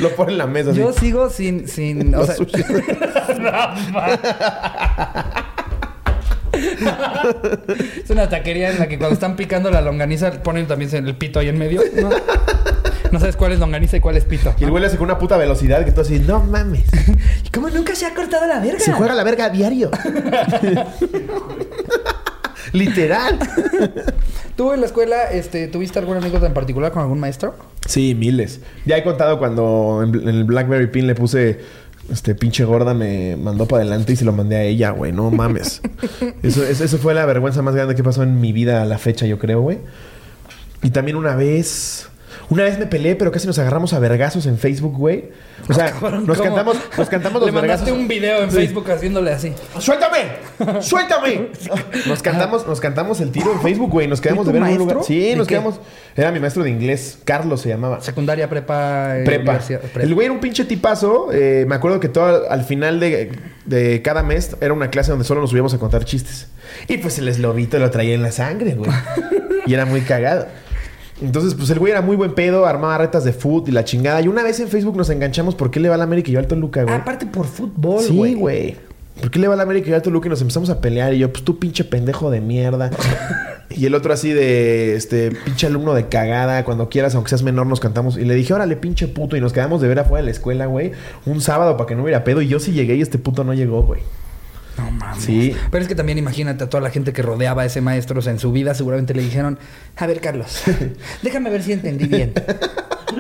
Lo 0.01 0.11
pone 0.11 0.33
en 0.33 0.39
la 0.39 0.47
mesa 0.47 0.71
así. 0.73 0.81
Yo 0.81 0.93
sigo 0.93 1.31
sin... 1.31 1.67
sin 1.67 2.15
o 2.15 2.27
sea. 2.27 2.35
es 8.05 8.11
una 8.11 8.29
taquería 8.29 8.71
en 8.71 8.79
la 8.79 8.89
que 8.89 8.99
cuando 8.99 9.15
están 9.15 9.37
picando 9.37 9.71
la 9.71 9.81
longaniza 9.81 10.43
ponen 10.43 10.67
también 10.67 10.95
el 10.95 11.17
pito 11.17 11.39
ahí 11.39 11.49
en 11.49 11.59
medio. 11.59 11.83
No, 12.01 12.11
No 13.13 13.21
sabes 13.21 13.37
cuál 13.37 13.53
es 13.53 13.59
longaniza 13.59 13.97
y 13.97 14.01
cuál 14.01 14.17
es 14.17 14.25
pito. 14.25 14.55
Y 14.59 14.65
el 14.65 14.71
güey 14.71 14.81
le 14.81 14.89
hace 14.89 14.97
con 14.97 15.05
una 15.07 15.19
puta 15.19 15.37
velocidad 15.37 15.85
que 15.85 15.93
tú 15.93 16.01
así, 16.01 16.19
no 16.19 16.43
mames. 16.43 16.85
¿Y 17.45 17.51
cómo 17.51 17.69
nunca 17.71 17.95
se 17.95 18.07
ha 18.07 18.15
cortado 18.15 18.47
la 18.47 18.61
verga? 18.61 18.81
Se 18.81 18.93
juega 18.93 19.15
la 19.15 19.25
verga 19.25 19.47
a 19.47 19.51
diario. 19.51 19.91
Literal. 22.73 23.39
¿Tú 24.57 24.73
en 24.73 24.81
la 24.81 24.87
escuela 24.87 25.31
este, 25.31 25.69
tuviste 25.69 25.99
alguna 25.99 26.19
anécdota 26.19 26.47
en 26.47 26.53
particular 26.53 26.93
con 26.93 27.03
algún 27.03 27.19
maestro? 27.19 27.55
Sí, 27.87 28.15
miles. 28.15 28.61
Ya 28.85 28.99
he 28.99 29.05
contado 29.05 29.39
cuando 29.39 30.03
en, 30.03 30.15
en 30.15 30.29
el 30.29 30.45
Blackberry 30.45 30.89
Pin 30.89 31.07
le 31.07 31.15
puse 31.15 31.61
este 32.11 32.35
pinche 32.35 32.65
gorda 32.65 32.95
me 32.95 33.37
mandó 33.37 33.67
para 33.67 33.83
adelante 33.83 34.13
y 34.13 34.17
se 34.17 34.25
lo 34.25 34.33
mandé 34.33 34.57
a 34.57 34.63
ella, 34.63 34.91
güey. 34.91 35.13
No 35.13 35.31
mames. 35.31 35.81
Eso, 36.43 36.65
eso, 36.65 36.85
eso 36.85 36.99
fue 36.99 37.15
la 37.15 37.27
vergüenza 37.27 37.63
más 37.63 37.75
grande 37.75 37.95
que 37.95 38.03
pasó 38.03 38.23
en 38.23 38.41
mi 38.41 38.53
vida 38.53 38.83
a 38.83 38.85
la 38.85 38.99
fecha, 38.99 39.27
yo 39.27 39.39
creo, 39.39 39.61
güey. 39.61 39.79
Y 40.83 40.91
también 40.91 41.17
una 41.17 41.35
vez. 41.35 42.09
Una 42.51 42.65
vez 42.65 42.79
me 42.79 42.87
peleé, 42.87 43.15
pero 43.17 43.31
casi 43.31 43.47
nos 43.47 43.59
agarramos 43.59 43.93
a 43.93 43.99
vergazos 43.99 44.47
en 44.47 44.59
Facebook, 44.59 44.97
güey. 44.97 45.27
O 45.69 45.75
sea, 45.75 45.91
Cabrón, 45.93 46.27
nos 46.27 46.39
¿cómo? 46.39 46.49
cantamos, 46.49 46.77
nos 46.97 47.09
cantamos 47.09 47.41
Le 47.43 47.47
los 47.47 47.55
vergazos. 47.55 47.81
mandaste 47.87 47.93
un 48.03 48.09
video 48.09 48.43
en 48.43 48.51
Sí. 48.51 48.57
Facebook 48.57 48.91
haciéndole 48.91 49.33
así. 49.33 49.53
¡Suéltame! 49.79 50.19
¡Suéltame! 50.81 51.49
Nos 52.07 52.23
cantamos, 52.23 52.67
nos 52.67 52.81
cantamos 52.81 53.21
el 53.21 53.31
tiro 53.31 53.53
en 53.53 53.61
Facebook, 53.61 53.91
güey. 53.91 54.07
Nos 54.09 54.21
quedamos 54.21 54.45
¿Y 54.47 54.53
de 54.53 54.59
ver 54.59 54.63
en 54.69 54.73
un 54.73 54.79
lugar. 54.79 54.99
Sí, 55.05 55.31
¿De 55.31 55.37
nos 55.37 55.47
qué? 55.47 55.55
quedamos. 55.55 55.81
Era 56.17 56.33
mi 56.33 56.41
maestro 56.41 56.63
de 56.63 56.71
inglés. 56.71 57.19
Carlos 57.25 57.61
se 57.61 57.69
llamaba. 57.69 58.01
Secundaria, 58.01 58.49
prepa, 58.49 59.19
eh, 59.19 59.25
Prepa. 59.25 59.59
prepa. 59.59 60.01
El 60.03 60.15
güey 60.15 60.27
era 60.27 60.33
un 60.35 60.41
pinche 60.41 60.65
tipazo. 60.65 61.29
Eh, 61.33 61.65
me 61.69 61.75
acuerdo 61.75 62.01
que 62.01 62.09
todo 62.09 62.51
al 62.51 62.65
final 62.65 62.99
de, 63.01 63.31
de 63.67 64.01
cada 64.03 64.23
mes 64.23 64.57
era 64.61 64.73
una 64.73 64.91
clase 64.91 65.11
donde 65.11 65.25
solo 65.27 65.41
nos 65.41 65.51
subíamos 65.51 65.75
a 65.75 65.79
contar 65.79 66.05
chistes. 66.05 66.49
Y 66.89 66.99
pues 66.99 67.19
el 67.19 67.29
eslobito 67.29 67.79
lo 67.79 67.91
traía 67.91 68.15
en 68.15 68.23
la 68.23 68.33
sangre, 68.33 68.75
güey. 68.75 68.91
y 69.67 69.75
era 69.75 69.85
muy 69.85 70.01
cagado. 70.03 70.47
Entonces, 71.21 71.55
pues 71.55 71.69
el 71.71 71.79
güey 71.79 71.91
era 71.93 72.01
muy 72.01 72.17
buen 72.17 72.33
pedo, 72.35 72.67
armaba 72.67 72.99
retas 72.99 73.25
de 73.25 73.33
foot 73.33 73.69
y 73.69 73.73
la 73.73 73.85
chingada. 73.85 74.21
Y 74.21 74.29
una 74.29 74.43
vez 74.43 74.61
en 74.61 74.69
Facebook 74.69 74.97
nos 74.97 75.11
enganchamos 75.11 75.55
por 75.55 75.71
qué 75.71 75.81
le 75.81 75.89
va 75.89 75.97
a 75.97 75.99
la 75.99 76.05
América 76.05 76.31
y 76.31 76.35
yo 76.35 76.39
al 76.39 76.47
Toluca, 76.47 76.83
güey. 76.85 76.95
Aparte 76.95 77.27
por 77.27 77.47
fútbol, 77.47 78.03
Sí, 78.03 78.17
güey. 78.17 78.35
güey. 78.35 78.77
¿Por 79.21 79.33
qué 79.33 79.41
le 79.41 79.49
va 79.49 79.55
a 79.55 79.57
la 79.57 79.65
América 79.65 79.89
y 79.89 79.91
yo 79.91 79.97
al 79.97 80.03
Toluca 80.03 80.29
y 80.29 80.31
nos 80.31 80.41
empezamos 80.41 80.71
a 80.71 80.81
pelear? 80.81 81.13
Y 81.13 81.19
yo, 81.19 81.33
pues 81.33 81.45
tú 81.45 81.59
pinche 81.59 81.83
pendejo 81.83 82.31
de 82.31 82.41
mierda. 82.41 82.91
y 83.71 83.85
el 83.87 83.97
otro 83.97 84.13
así 84.13 84.33
de, 84.33 84.95
este, 84.95 85.33
pinche 85.45 85.67
alumno 85.67 85.93
de 85.95 86.07
cagada. 86.07 86.65
Cuando 86.65 86.89
quieras, 86.89 87.17
aunque 87.17 87.31
seas 87.31 87.43
menor, 87.43 87.67
nos 87.67 87.81
cantamos. 87.81 88.17
Y 88.17 88.25
le 88.25 88.35
dije, 88.37 88.55
órale, 88.55 88.77
pinche 88.77 89.09
puto. 89.09 89.37
Y 89.37 89.41
nos 89.41 89.53
quedamos 89.53 89.81
de 89.81 89.89
ver 89.89 89.99
afuera 89.99 90.23
de 90.23 90.27
la 90.27 90.31
escuela, 90.31 90.67
güey. 90.67 90.93
Un 91.27 91.41
sábado 91.41 91.77
para 91.77 91.89
que 91.89 91.97
no 91.97 92.05
hubiera 92.05 92.23
pedo. 92.23 92.43
Y 92.43 92.47
yo 92.47 92.61
sí 92.61 92.71
llegué 92.71 92.95
y 92.95 93.03
este 93.03 93.19
puto 93.19 93.43
no 93.43 93.55
llegó, 93.55 93.83
güey. 93.83 94.03
No 94.79 94.91
mames. 94.91 95.25
Sí. 95.25 95.57
Pero 95.71 95.83
es 95.83 95.89
que 95.89 95.95
también 95.95 96.19
imagínate 96.19 96.65
a 96.65 96.71
toda 96.71 96.81
la 96.81 96.91
gente 96.91 97.13
que 97.13 97.23
rodeaba 97.23 97.63
a 97.63 97.65
ese 97.67 97.81
maestro. 97.81 98.19
O 98.19 98.23
sea, 98.23 98.33
en 98.33 98.39
su 98.39 98.53
vida 98.53 98.75
seguramente 98.75 99.15
le 99.15 99.23
dijeron... 99.23 99.59
A 99.97 100.07
ver, 100.07 100.21
Carlos. 100.21 100.63
déjame 101.23 101.51
ver 101.51 101.63
si 101.63 101.73
entendí 101.73 102.07
bien. 102.07 102.33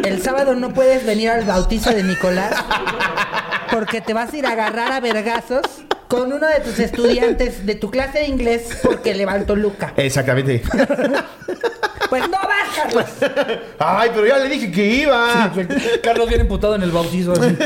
El 0.05 0.23
sábado 0.23 0.55
no 0.55 0.73
puedes 0.73 1.05
venir 1.05 1.31
al 1.31 1.45
bautizo 1.45 1.91
de 1.91 2.03
Nicolás... 2.03 2.55
Porque 3.71 4.01
te 4.01 4.15
vas 4.15 4.33
a 4.33 4.37
ir 4.37 4.47
a 4.47 4.53
agarrar 4.53 4.93
a 4.93 5.01
vergazos... 5.01 5.63
Con 6.09 6.33
uno 6.33 6.47
de 6.47 6.61
tus 6.61 6.79
estudiantes 6.79 7.67
de 7.67 7.75
tu 7.75 7.91
clase 7.91 8.21
de 8.21 8.29
inglés... 8.29 8.79
Porque 8.83 9.15
levantó 9.15 9.55
Luca. 9.55 9.93
Exactamente. 9.99 10.63
Pues 12.09 12.23
no 12.29 12.37
vas, 12.39 12.77
Carlos. 12.77 13.05
Ay, 13.79 14.11
pero 14.15 14.27
ya 14.27 14.39
le 14.39 14.49
dije 14.49 14.71
que 14.73 14.87
iba. 15.03 15.53
Carlos 16.03 16.29
viene 16.29 16.43
emputado 16.43 16.75
en 16.75 16.83
el 16.83 16.91
bautizo. 16.91 17.33
así. 17.33 17.57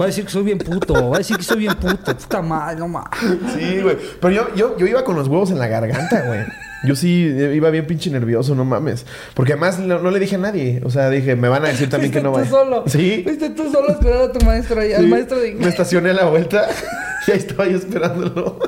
Va 0.00 0.04
a 0.04 0.06
decir 0.06 0.24
que 0.24 0.30
soy 0.30 0.42
bien 0.44 0.58
puto. 0.58 1.10
Va 1.10 1.16
a 1.16 1.18
decir 1.18 1.36
que 1.36 1.42
soy 1.42 1.58
bien 1.58 1.74
puto. 1.74 2.16
Puta 2.16 2.42
madre, 2.42 2.76
no 2.78 2.88
mames. 2.88 3.10
Sí, 3.58 3.80
güey. 3.82 3.96
Pero 4.20 4.32
yo, 4.34 4.54
yo, 4.54 4.76
yo 4.78 4.86
iba 4.86 5.04
con 5.04 5.16
los 5.16 5.28
huevos 5.28 5.50
en 5.50 5.58
la 5.58 5.66
garganta, 5.68 6.22
güey. 6.26 6.40
Yo 6.82 6.96
sí 6.96 7.26
eh, 7.28 7.52
iba 7.54 7.68
bien 7.68 7.86
pinche 7.86 8.08
nervioso, 8.10 8.54
no 8.54 8.64
mames. 8.64 9.04
Porque 9.34 9.52
además 9.52 9.78
no, 9.78 9.98
no 9.98 10.10
le 10.10 10.18
dije 10.18 10.36
a 10.36 10.38
nadie. 10.38 10.80
O 10.84 10.90
sea, 10.90 11.10
dije, 11.10 11.36
me 11.36 11.48
van 11.48 11.64
a 11.64 11.68
decir 11.68 11.90
también 11.90 12.10
que 12.12 12.22
no 12.22 12.30
tú 12.32 12.38
vaya. 12.38 12.48
solo. 12.50 12.84
Sí. 12.86 13.20
Fuiste 13.24 13.50
tú 13.50 13.70
solo 13.70 13.90
a 13.90 13.92
esperar 13.92 14.22
a 14.22 14.32
tu 14.32 14.44
maestro 14.46 14.80
ahí, 14.80 14.92
al 14.94 15.02
Sí. 15.02 15.06
maestro 15.08 15.38
de 15.38 15.52
Me 15.54 15.68
estacioné 15.68 16.10
a 16.10 16.14
la 16.14 16.24
vuelta 16.26 16.68
y 17.26 17.30
ahí 17.32 17.36
estaba 17.38 17.66
yo 17.66 17.76
esperándolo. 17.76 18.58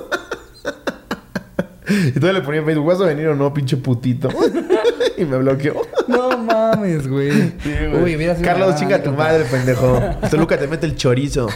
Y 1.92 2.08
entonces 2.08 2.34
le 2.34 2.40
ponía 2.42 2.60
en 2.60 2.66
Facebook, 2.66 2.86
¿vas 2.86 3.00
a 3.00 3.04
venir 3.04 3.28
o 3.28 3.34
no, 3.34 3.52
pinche 3.52 3.76
putito? 3.76 4.28
y 5.16 5.24
me 5.24 5.36
bloqueó. 5.38 5.82
No 6.08 6.38
mames, 6.38 7.06
güey. 7.08 7.30
Sí, 7.62 7.74
güey. 7.90 8.16
Uy, 8.16 8.16
sido 8.16 8.34
Carlos, 8.42 8.76
chinga 8.76 9.02
tu 9.02 9.12
madre, 9.12 9.44
pendejo. 9.44 10.00
Toluca 10.30 10.58
te 10.58 10.66
mete 10.66 10.86
el 10.86 10.96
chorizo. 10.96 11.48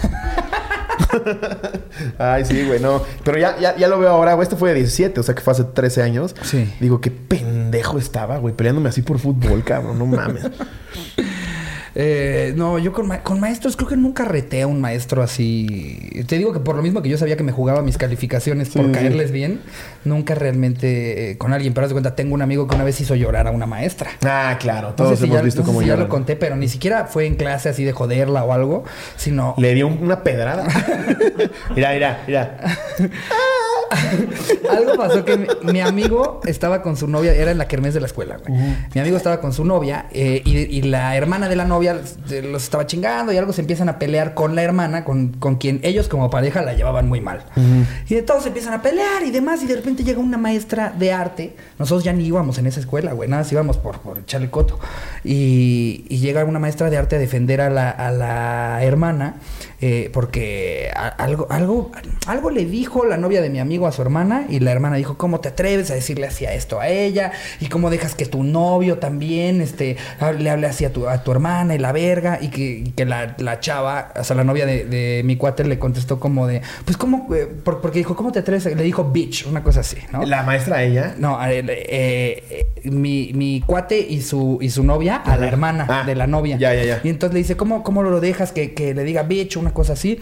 Ay, 2.18 2.44
sí, 2.44 2.64
güey, 2.66 2.80
no. 2.80 3.02
Pero 3.24 3.38
ya, 3.38 3.58
ya, 3.58 3.76
ya 3.76 3.88
lo 3.88 3.98
veo 3.98 4.10
ahora, 4.10 4.34
güey. 4.34 4.44
Este 4.44 4.56
fue 4.56 4.70
de 4.70 4.76
17, 4.76 5.20
o 5.20 5.22
sea 5.22 5.34
que 5.34 5.40
fue 5.40 5.52
hace 5.52 5.64
13 5.64 6.02
años. 6.02 6.34
Sí. 6.42 6.72
Digo, 6.80 7.00
qué 7.00 7.10
pendejo 7.10 7.98
estaba, 7.98 8.38
güey, 8.38 8.54
peleándome 8.54 8.88
así 8.88 9.02
por 9.02 9.18
fútbol, 9.18 9.64
cabrón. 9.64 9.98
No 9.98 10.06
mames. 10.06 10.44
Eh, 11.98 12.52
no, 12.56 12.78
yo 12.78 12.92
con, 12.92 13.06
ma- 13.08 13.22
con 13.22 13.40
maestros 13.40 13.74
creo 13.74 13.88
que 13.88 13.96
nunca 13.96 14.26
reté 14.26 14.60
a 14.60 14.66
un 14.66 14.82
maestro 14.82 15.22
así. 15.22 16.10
Te 16.26 16.36
digo 16.36 16.52
que 16.52 16.60
por 16.60 16.76
lo 16.76 16.82
mismo 16.82 17.00
que 17.00 17.08
yo 17.08 17.16
sabía 17.16 17.38
que 17.38 17.42
me 17.42 17.52
jugaba 17.52 17.80
mis 17.80 17.96
calificaciones 17.96 18.68
por 18.68 18.84
Sí, 18.84 18.92
caerles 18.92 19.32
bien, 19.32 19.60
nunca 20.04 20.34
realmente 20.34 21.30
eh, 21.30 21.38
con 21.38 21.54
alguien. 21.54 21.72
Pero 21.72 21.86
haz 21.86 21.90
de 21.90 21.94
cuenta, 21.94 22.14
tengo 22.14 22.34
un 22.34 22.42
amigo 22.42 22.68
que 22.68 22.74
una 22.74 22.84
vez 22.84 23.00
hizo 23.00 23.14
llorar 23.14 23.46
a 23.46 23.50
una 23.50 23.64
maestra. 23.64 24.10
Ah, 24.26 24.58
claro. 24.60 24.88
No 24.90 24.94
Todos 24.94 25.10
sé 25.12 25.16
si 25.16 25.24
hemos 25.24 25.38
ya, 25.38 25.42
visto 25.42 25.62
no 25.62 25.66
sé 25.68 25.72
si 25.72 25.78
ya 25.80 25.86
lloran. 25.86 26.00
lo 26.04 26.08
conté, 26.10 26.36
pero 26.36 26.54
ni 26.56 26.68
siquiera 26.68 27.06
fue 27.06 27.24
en 27.24 27.36
clase 27.36 27.70
así 27.70 27.82
de 27.82 27.92
joderla 27.92 28.44
o 28.44 28.52
algo, 28.52 28.84
sino 29.16 29.54
Le 29.56 29.72
dio 29.72 29.86
una 29.88 30.22
pedrada. 30.22 30.66
mira, 31.74 31.92
mira, 31.94 32.22
mira. 32.26 32.58
algo 34.70 34.96
pasó 34.96 35.24
que 35.24 35.36
mi, 35.36 35.46
mi 35.72 35.80
amigo 35.80 36.40
estaba 36.44 36.82
con 36.82 36.96
su 36.96 37.08
novia, 37.08 37.32
era 37.34 37.50
en 37.50 37.58
la 37.58 37.68
kermés 37.68 37.94
de 37.94 38.00
la 38.00 38.06
escuela, 38.06 38.38
güey. 38.38 38.58
Mi 38.94 39.00
amigo 39.00 39.16
estaba 39.16 39.40
con 39.40 39.52
su 39.52 39.64
novia 39.64 40.06
eh, 40.12 40.42
y, 40.44 40.56
y 40.56 40.82
la 40.82 41.16
hermana 41.16 41.48
de 41.48 41.56
la 41.56 41.64
novia 41.64 42.00
los 42.42 42.62
estaba 42.62 42.86
chingando 42.86 43.32
y 43.32 43.36
algo 43.36 43.52
se 43.52 43.60
empiezan 43.60 43.88
a 43.88 43.98
pelear 43.98 44.34
con 44.34 44.54
la 44.54 44.62
hermana, 44.62 45.04
con, 45.04 45.28
con 45.28 45.56
quien 45.56 45.80
ellos 45.82 46.08
como 46.08 46.30
pareja 46.30 46.62
la 46.62 46.74
llevaban 46.74 47.08
muy 47.08 47.20
mal. 47.20 47.44
Y 48.08 48.14
de 48.14 48.22
todos 48.22 48.42
se 48.42 48.48
empiezan 48.48 48.74
a 48.74 48.82
pelear 48.82 49.22
y 49.24 49.30
demás 49.30 49.62
y 49.62 49.66
de 49.66 49.76
repente 49.76 50.04
llega 50.04 50.20
una 50.20 50.38
maestra 50.38 50.92
de 50.96 51.12
arte. 51.12 51.56
Nosotros 51.78 52.04
ya 52.04 52.12
ni 52.12 52.24
íbamos 52.24 52.58
en 52.58 52.66
esa 52.66 52.80
escuela, 52.80 53.12
güey, 53.12 53.28
nada, 53.28 53.42
más 53.42 53.52
íbamos 53.52 53.76
por, 53.78 54.00
por 54.00 54.18
echarle 54.18 54.50
coto. 54.50 54.78
Y, 55.24 56.04
y 56.08 56.18
llega 56.18 56.44
una 56.44 56.58
maestra 56.58 56.90
de 56.90 56.96
arte 56.96 57.16
a 57.16 57.18
defender 57.18 57.60
a 57.60 57.70
la, 57.70 57.90
a 57.90 58.10
la 58.10 58.82
hermana 58.82 59.36
eh, 59.80 60.10
porque 60.12 60.90
algo, 61.18 61.46
algo, 61.50 61.90
algo 62.26 62.50
le 62.50 62.64
dijo 62.64 63.04
la 63.04 63.16
novia 63.16 63.42
de 63.42 63.50
mi 63.50 63.58
amigo 63.60 63.86
a 63.86 63.92
su 63.92 64.00
hermana 64.02 64.46
y 64.48 64.60
la 64.60 64.72
hermana 64.72 64.96
dijo, 64.96 65.18
¿cómo 65.18 65.40
te 65.40 65.48
atreves 65.50 65.90
a 65.90 65.94
decirle 65.94 66.26
así 66.26 66.46
a 66.46 66.54
esto 66.54 66.80
a 66.80 66.88
ella? 66.88 67.32
¿Y 67.60 67.66
cómo 67.68 67.90
dejas 67.90 68.14
que 68.14 68.26
tu 68.26 68.42
novio 68.42 68.98
también 68.98 69.60
este, 69.60 69.96
ha- 70.20 70.32
le 70.32 70.48
hable 70.50 70.66
así 70.66 70.84
a 70.84 70.92
tu, 70.92 71.08
a 71.08 71.22
tu 71.22 71.30
hermana 71.32 71.74
y 71.74 71.78
la 71.78 71.92
verga? 71.92 72.38
Y 72.40 72.48
que, 72.48 72.62
y 72.62 72.90
que 72.92 73.04
la, 73.04 73.34
la 73.38 73.60
chava, 73.60 74.12
o 74.18 74.24
sea, 74.24 74.34
la 74.36 74.44
novia 74.44 74.64
de, 74.66 74.84
de 74.84 75.22
mi 75.24 75.36
cuate 75.36 75.64
le 75.64 75.78
contestó 75.78 76.18
como 76.20 76.46
de, 76.46 76.62
pues 76.84 76.96
¿cómo? 76.96 77.28
eh, 77.34 77.46
por- 77.46 77.80
porque 77.80 77.98
dijo, 77.98 78.16
¿cómo 78.16 78.32
te 78.32 78.38
atreves? 78.38 78.64
Le 78.66 78.82
dijo 78.82 79.04
bitch, 79.04 79.46
una 79.46 79.62
cosa 79.62 79.80
así, 79.80 79.98
¿no? 80.12 80.24
La 80.24 80.42
maestra 80.42 80.82
ella. 80.82 81.14
No, 81.18 81.38
eh, 81.46 82.66
mi, 82.84 83.32
mi 83.34 83.60
cuate 83.60 83.98
y 83.98 84.20
su, 84.22 84.58
y 84.60 84.70
su 84.70 84.82
novia 84.84 85.16
a 85.16 85.36
la 85.36 85.46
hermana 85.48 85.86
Ah, 85.88 86.02
de 86.06 86.14
la 86.14 86.26
novia. 86.26 86.56
ya, 86.56 86.74
ya, 86.74 86.84
ya. 86.84 87.00
Y 87.04 87.08
entonces 87.08 87.34
le 87.34 87.38
dice, 87.40 87.56
¿cómo, 87.56 87.82
cómo 87.82 88.02
lo 88.02 88.20
dejas 88.20 88.52
que, 88.52 88.74
que 88.74 88.94
le 88.94 89.04
diga 89.04 89.22
bitch, 89.22 89.56
una 89.66 89.74
cosa 89.74 89.94
así? 89.94 90.18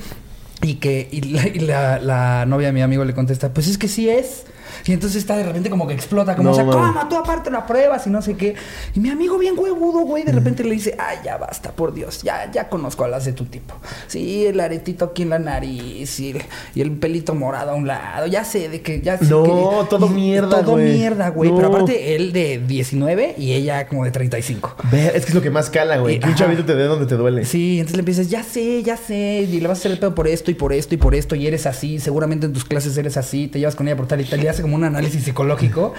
Y 0.63 0.75
que 0.77 1.09
y 1.11 1.21
la, 1.23 1.47
y 1.49 1.59
la- 1.61 1.99
la 1.99 2.47
novia 2.47 2.69
de 2.69 2.73
mi 2.73 2.81
amigo 2.83 3.05
le 3.05 3.15
contesta, 3.15 3.53
pues 3.53 3.69
es 3.69 3.77
que 3.79 3.89
sí 3.89 4.09
es. 4.09 4.45
Y 4.87 4.93
entonces 4.93 5.19
está 5.19 5.37
de 5.37 5.45
repente 5.45 5.71
como 5.71 5.87
que 5.87 5.95
explota, 5.95 6.37
como, 6.37 6.51
No, 6.51 6.53
o 6.53 6.55
sea. 6.55 6.65
¿cómo? 6.65 7.09
Tú 7.09 7.17
aparte 7.17 7.51
la 7.51 7.67
pruebas 7.67 8.07
y 8.07 8.11
no 8.11 8.23
sé 8.23 8.37
qué. 8.37 8.55
Y 8.95 9.01
mi 9.01 9.11
amigo 9.11 9.39
bien 9.39 9.55
huevudo, 9.59 10.01
güey, 10.01 10.25
de 10.25 10.33
repente 10.33 10.65
le 10.65 10.71
dice, 10.73 10.97
ay, 10.99 11.19
ya 11.25 11.37
basta, 11.37 11.73
por 11.73 11.93
Dios, 11.95 12.23
ya, 12.23 12.51
ya 12.51 12.69
conozco 12.69 13.05
a 13.05 13.09
las 13.09 13.25
de 13.25 13.33
tu 13.33 13.45
tipo. 13.47 13.75
Sí, 14.07 14.47
el 14.47 14.61
aretito 14.61 15.05
aquí 15.07 15.23
en 15.23 15.31
la 15.31 15.39
nariz 15.39 16.21
y 16.21 16.31
el, 16.31 16.43
y 16.75 16.81
el 16.81 16.93
pelito 16.93 17.35
morado 17.35 17.73
a 17.73 17.75
un 17.75 17.87
lado, 17.87 18.27
ya 18.27 18.45
sé 18.45 18.69
de 18.69 18.81
que 18.83 19.01
ya 19.01 19.19
sé 19.19 19.27
No, 19.27 19.43
que- 19.45 19.87
todo 19.91 20.07
y- 20.07 20.11
mierda, 20.11 20.61
Todo 20.63 20.73
güey. 20.73 20.93
mierda, 20.93 21.29
güey. 21.31 21.51
No. 21.51 21.57
Pero 21.57 21.69
aparte, 21.69 22.15
él 22.17 22.33
de 22.33 22.59
19 22.67 23.35
y 23.39 23.53
ella 23.53 23.87
como 23.89 24.05
de 24.05 24.11
35. 24.11 24.75
Ver, 24.91 25.15
es 25.17 25.25
que 25.25 25.31
es 25.31 25.35
lo 25.35 25.43
que 25.43 25.51
más 25.51 25.71
cala, 25.71 25.99
güey. 25.99 26.21
Que 26.21 26.29
un 26.29 26.35
chavito 26.35 26.65
te 26.65 26.75
dé 26.75 26.85
donde 26.85 27.07
te 27.07 27.15
duele. 27.17 27.45
Sí, 27.45 27.79
entonces 27.79 27.97
le 27.97 28.01
empiezas, 28.01 28.29
ya 28.31 28.43
sé, 28.43 28.83
ya 28.83 28.97
sé, 28.97 29.47
y 29.49 29.61
le 29.61 29.69
vas 29.69 29.79
a 29.79 29.81
hacer 29.81 29.93
el 29.93 29.99
pedo 29.99 30.15
por 30.15 30.29
esto 30.29 30.51
y 30.51 30.55
por 30.55 30.73
esto 30.73 30.95
y 30.95 30.99
por 30.99 31.15
esto, 31.15 31.35
y 31.35 31.47
eres 31.47 31.67
así, 31.67 31.99
seguramente 32.01 32.47
en 32.47 32.53
tus 32.53 32.65
clases 32.65 32.97
eres 32.97 33.17
así, 33.17 33.49
te 33.49 33.59
llevas 33.59 33.75
con 33.77 33.87
ella 33.89 33.97
por 33.97 34.07
tal 34.07 34.21
y 34.21 34.25
tal, 34.25 34.43
y 34.43 34.47
hace 34.49 34.63
como 34.65 34.77
un 34.77 34.85
análisis 34.85 35.23
psicológico, 35.25 35.93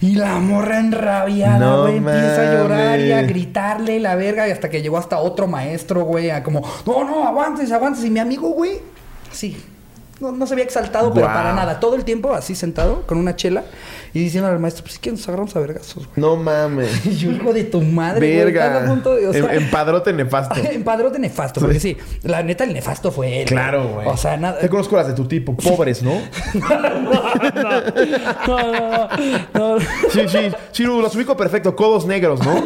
y 0.00 0.16
la 0.16 0.40
morra 0.40 0.80
enrabiada, 0.80 1.60
No 1.60 1.82
güey, 1.82 1.98
empieza 1.98 2.40
a 2.40 2.52
llorar 2.52 2.98
y 2.98 3.12
a 3.12 3.22
gritarle 3.22 4.00
la 4.00 4.16
verga, 4.16 4.48
y 4.48 4.50
hasta 4.50 4.68
que 4.68 4.82
llegó 4.82 4.98
hasta 4.98 5.18
otro 5.18 5.46
maestro, 5.46 6.02
güey, 6.02 6.30
a 6.30 6.42
como, 6.42 6.68
no, 6.84 7.04
no, 7.04 7.24
aguantes, 7.24 7.70
aguantes, 7.70 8.04
y 8.04 8.10
mi 8.10 8.18
amigo, 8.18 8.48
güey, 8.48 8.80
sí. 9.30 9.56
No, 10.18 10.32
no 10.32 10.48
se 10.48 10.54
había 10.54 10.64
exaltado, 10.64 11.14
pero 11.14 11.28
para 11.28 11.52
nada. 11.52 11.78
Todo 11.78 11.94
el 11.94 12.04
tiempo 12.04 12.34
así 12.34 12.56
sentado, 12.56 13.06
con 13.06 13.18
una 13.18 13.36
chela, 13.36 13.62
y 14.14 14.20
diciendo 14.20 14.48
al 14.48 14.58
maestro, 14.58 14.82
pues 14.84 14.94
si 14.94 15.00
quieren 15.00 15.18
nos 15.18 15.28
agarramos 15.28 15.54
a 15.56 15.60
vergazos, 15.60 16.06
güey. 16.06 16.08
No 16.16 16.36
mames. 16.36 17.04
Y 17.06 17.16
yo, 17.16 17.30
hijo 17.30 17.52
de 17.52 17.64
tu 17.64 17.80
madre, 17.82 18.18
güey, 18.34 18.44
Verga. 18.52 18.84
a 18.84 18.86
punto 18.86 19.14
de- 19.14 19.28
o 19.28 19.32
sea, 19.32 19.42
En- 19.54 19.62
Empadrote 19.62 20.12
nefasto. 20.12 20.54
en 20.70 20.82
padrote 20.84 21.18
nefasto, 21.18 21.60
porque 21.60 21.80
sí, 21.80 21.96
la 22.22 22.42
neta 22.42 22.64
el 22.64 22.72
nefasto 22.72 23.10
fue 23.12 23.42
él. 23.42 23.48
Claro, 23.48 23.88
güey. 23.94 24.06
O 24.08 24.16
sea, 24.16 24.36
nada. 24.36 24.58
Te 24.58 24.68
conozco 24.68 24.96
las 24.96 25.06
de 25.08 25.14
tu 25.14 25.26
tipo, 25.26 25.56
pobres, 25.56 26.02
¿no? 26.04 26.20
No, 26.54 26.80
no, 26.80 26.90
no, 28.46 29.08
no. 29.54 29.80
Sí, 30.10 30.20
sí, 30.28 30.38
sí, 30.72 30.84
los 30.84 31.14
ubico 31.14 31.36
perfecto, 31.36 31.74
codos 31.76 32.06
negros, 32.06 32.40
¿no? 32.44 32.62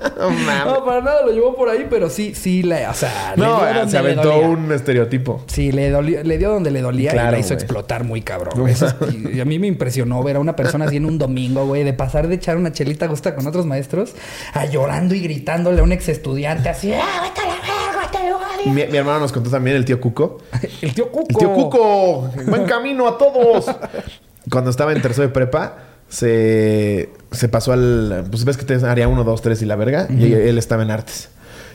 no 0.18 0.30
mames. 0.30 0.64
No, 0.66 0.84
para 0.84 1.00
nada 1.00 1.22
lo 1.26 1.32
llevó 1.32 1.54
por 1.54 1.68
ahí, 1.68 1.86
pero 1.88 2.10
sí, 2.10 2.34
sí, 2.34 2.62
le, 2.62 2.86
o 2.88 2.94
sea, 2.94 3.34
le 3.36 3.42
No, 3.42 3.56
dio 3.56 3.64
ah, 3.64 3.72
donde 3.74 3.90
se 3.90 3.92
le 3.92 3.98
aventó 4.12 4.38
un 4.40 4.72
estereotipo. 4.72 5.42
Sí, 5.46 5.72
le, 5.72 5.90
dolió- 5.90 6.22
le 6.22 6.38
dio 6.38 6.50
donde 6.52 6.70
le 6.70 6.80
dolía 6.80 7.10
y 7.10 7.14
Claro, 7.14 7.32
la 7.32 7.38
hizo 7.38 7.54
explotar 7.54 8.04
muy 8.04 8.22
cabrón. 8.22 8.68
Eso 8.68 8.86
y, 9.12 9.36
y 9.36 9.40
a 9.40 9.44
mí 9.44 9.58
me 9.58 9.66
impresionó 9.66 10.22
ver 10.22 10.36
a 10.36 10.40
una 10.40 10.56
persona 10.56 10.84
así 10.86 10.96
en 10.96 11.04
un 11.06 11.18
domingo, 11.18 11.66
güey, 11.66 11.84
de 11.84 11.92
pasar 11.92 12.28
de 12.28 12.34
echar 12.36 12.56
una 12.56 12.72
chelita 12.72 13.06
gusta 13.06 13.34
con 13.34 13.46
otros 13.46 13.66
maestros 13.66 14.14
a 14.54 14.66
llorando 14.66 15.14
y 15.14 15.20
gritándole 15.20 15.80
a 15.80 15.82
un 15.84 15.92
ex 15.92 16.08
estudiante 16.08 16.68
así, 16.68 16.92
¡ah, 16.92 17.22
vete 17.22 17.40
a 17.40 17.46
la 17.46 17.54
verga, 17.54 18.10
te 18.10 18.18
odio! 18.32 18.72
Mi, 18.72 18.90
mi 18.90 18.96
hermano 18.98 19.20
nos 19.20 19.32
contó 19.32 19.50
también, 19.50 19.76
el 19.76 19.84
tío 19.84 20.00
Cuco. 20.00 20.38
El 20.82 20.94
tío 20.94 21.10
Cuco. 21.10 21.28
El 21.30 21.36
tío 21.36 21.52
Cuco, 21.54 22.30
buen 22.46 22.64
camino 22.64 23.06
a 23.08 23.16
todos. 23.18 23.66
Cuando 24.50 24.70
estaba 24.70 24.92
en 24.92 25.02
tercero 25.02 25.26
de 25.28 25.32
prepa, 25.34 25.76
se, 26.08 27.10
se 27.32 27.48
pasó 27.48 27.72
al. 27.72 28.24
Pues 28.30 28.44
ves 28.44 28.56
que 28.56 28.64
te 28.64 28.74
haría 28.86 29.08
uno, 29.08 29.24
dos, 29.24 29.42
tres 29.42 29.62
y 29.62 29.66
la 29.66 29.76
verga. 29.76 30.06
Y 30.10 30.32
él 30.32 30.58
estaba 30.58 30.82
en 30.82 30.90
artes. 30.90 31.28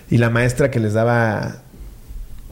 Y 0.09 0.17
la 0.17 0.29
maestra 0.29 0.69
que 0.71 0.79
les 0.79 0.93
daba 0.93 1.63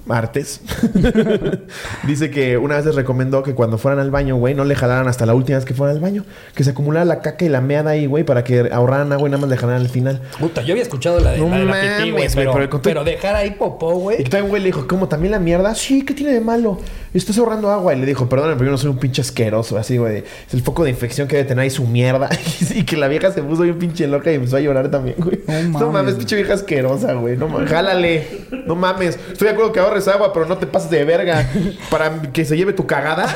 artes 0.09 0.61
dice 2.07 2.31
que 2.31 2.57
una 2.57 2.75
vez 2.77 2.85
les 2.85 2.95
recomendó 2.95 3.43
que 3.43 3.53
cuando 3.53 3.77
fueran 3.77 3.99
al 3.99 4.11
baño, 4.11 4.35
güey, 4.35 4.53
no 4.55 4.63
le 4.65 4.75
jalaran 4.75 5.07
hasta 5.07 5.25
la 5.25 5.33
última 5.33 5.57
vez 5.57 5.65
que 5.65 5.73
fueran 5.73 5.95
al 5.95 6.01
baño. 6.01 6.23
Que 6.55 6.63
se 6.63 6.71
acumulara 6.71 7.05
la 7.05 7.21
caca 7.21 7.45
y 7.45 7.49
la 7.49 7.61
meada 7.61 7.91
ahí, 7.91 8.05
güey, 8.05 8.23
para 8.23 8.43
que 8.43 8.69
ahorraran 8.71 9.11
agua 9.11 9.27
y 9.27 9.31
nada 9.31 9.41
más 9.41 9.49
le 9.49 9.57
jalaran 9.57 9.81
al 9.81 9.89
final. 9.89 10.21
Puta, 10.39 10.61
yo 10.61 10.73
había 10.73 10.83
escuchado 10.83 11.19
la 11.19 11.31
de, 11.31 11.37
No 11.39 11.49
la, 11.49 11.57
de 11.57 11.65
la 11.65 11.73
pipí, 11.97 12.11
mames, 12.11 12.35
güey, 12.35 12.45
güey, 12.47 12.69
pero, 12.81 13.03
dejar 13.03 13.35
ahí 13.35 13.51
popó, 13.51 13.93
Y 13.93 14.01
güey. 14.01 14.17
que 14.17 14.23
también, 14.29 14.49
güey, 14.49 14.61
le 14.61 14.67
dijo, 14.67 14.87
¿cómo 14.87 15.07
también 15.07 15.31
la 15.31 15.39
mierda? 15.39 15.73
Sí, 15.75 16.03
¿qué 16.03 16.13
tiene 16.13 16.33
de 16.33 16.41
malo? 16.41 16.79
Estás 17.13 17.37
ahorrando 17.37 17.69
agua. 17.69 17.93
Y 17.93 17.99
le 17.99 18.05
dijo, 18.05 18.27
perdóname, 18.29 18.55
pero 18.55 18.65
yo 18.67 18.71
no 18.71 18.77
soy 18.77 18.89
un 18.89 18.97
pinche 18.97 19.21
asqueroso. 19.21 19.77
Así, 19.77 19.97
güey. 19.97 20.19
Es 20.47 20.53
el 20.53 20.61
foco 20.61 20.83
de 20.83 20.89
infección 20.89 21.27
que 21.27 21.35
debe 21.37 21.47
tener 21.47 21.63
ahí 21.63 21.69
su 21.69 21.85
mierda. 21.85 22.29
y 22.75 22.83
que 22.83 22.97
la 22.97 23.07
vieja 23.07 23.31
se 23.31 23.43
puso 23.43 23.63
bien 23.63 23.77
pinche 23.77 24.07
loca 24.07 24.31
y 24.31 24.35
empezó 24.35 24.57
a 24.57 24.59
llorar 24.61 24.89
también, 24.89 25.17
güey. 25.19 25.39
No 25.69 25.79
No 25.79 25.91
mames. 25.91 26.15
pinche 26.15 26.35
vieja 26.35 26.53
asquerosa, 26.53 27.13
güey. 27.13 27.37
No 27.37 27.47
mames. 27.47 27.69
Jálale. 27.69 28.27
No 28.65 28.75
mames. 28.75 29.19
Estoy 29.31 29.47
de 29.47 29.53
acuerdo 29.53 29.71
que 29.73 29.79
ahorres 29.91 30.07
agua, 30.07 30.33
pero 30.33 30.45
no 30.45 30.57
te 30.57 30.67
pases 30.67 30.89
de 30.89 31.03
verga. 31.03 31.47
Para 31.89 32.21
que 32.31 32.45
se 32.45 32.57
lleve 32.57 32.73
tu 32.73 32.85
cagada. 32.87 33.35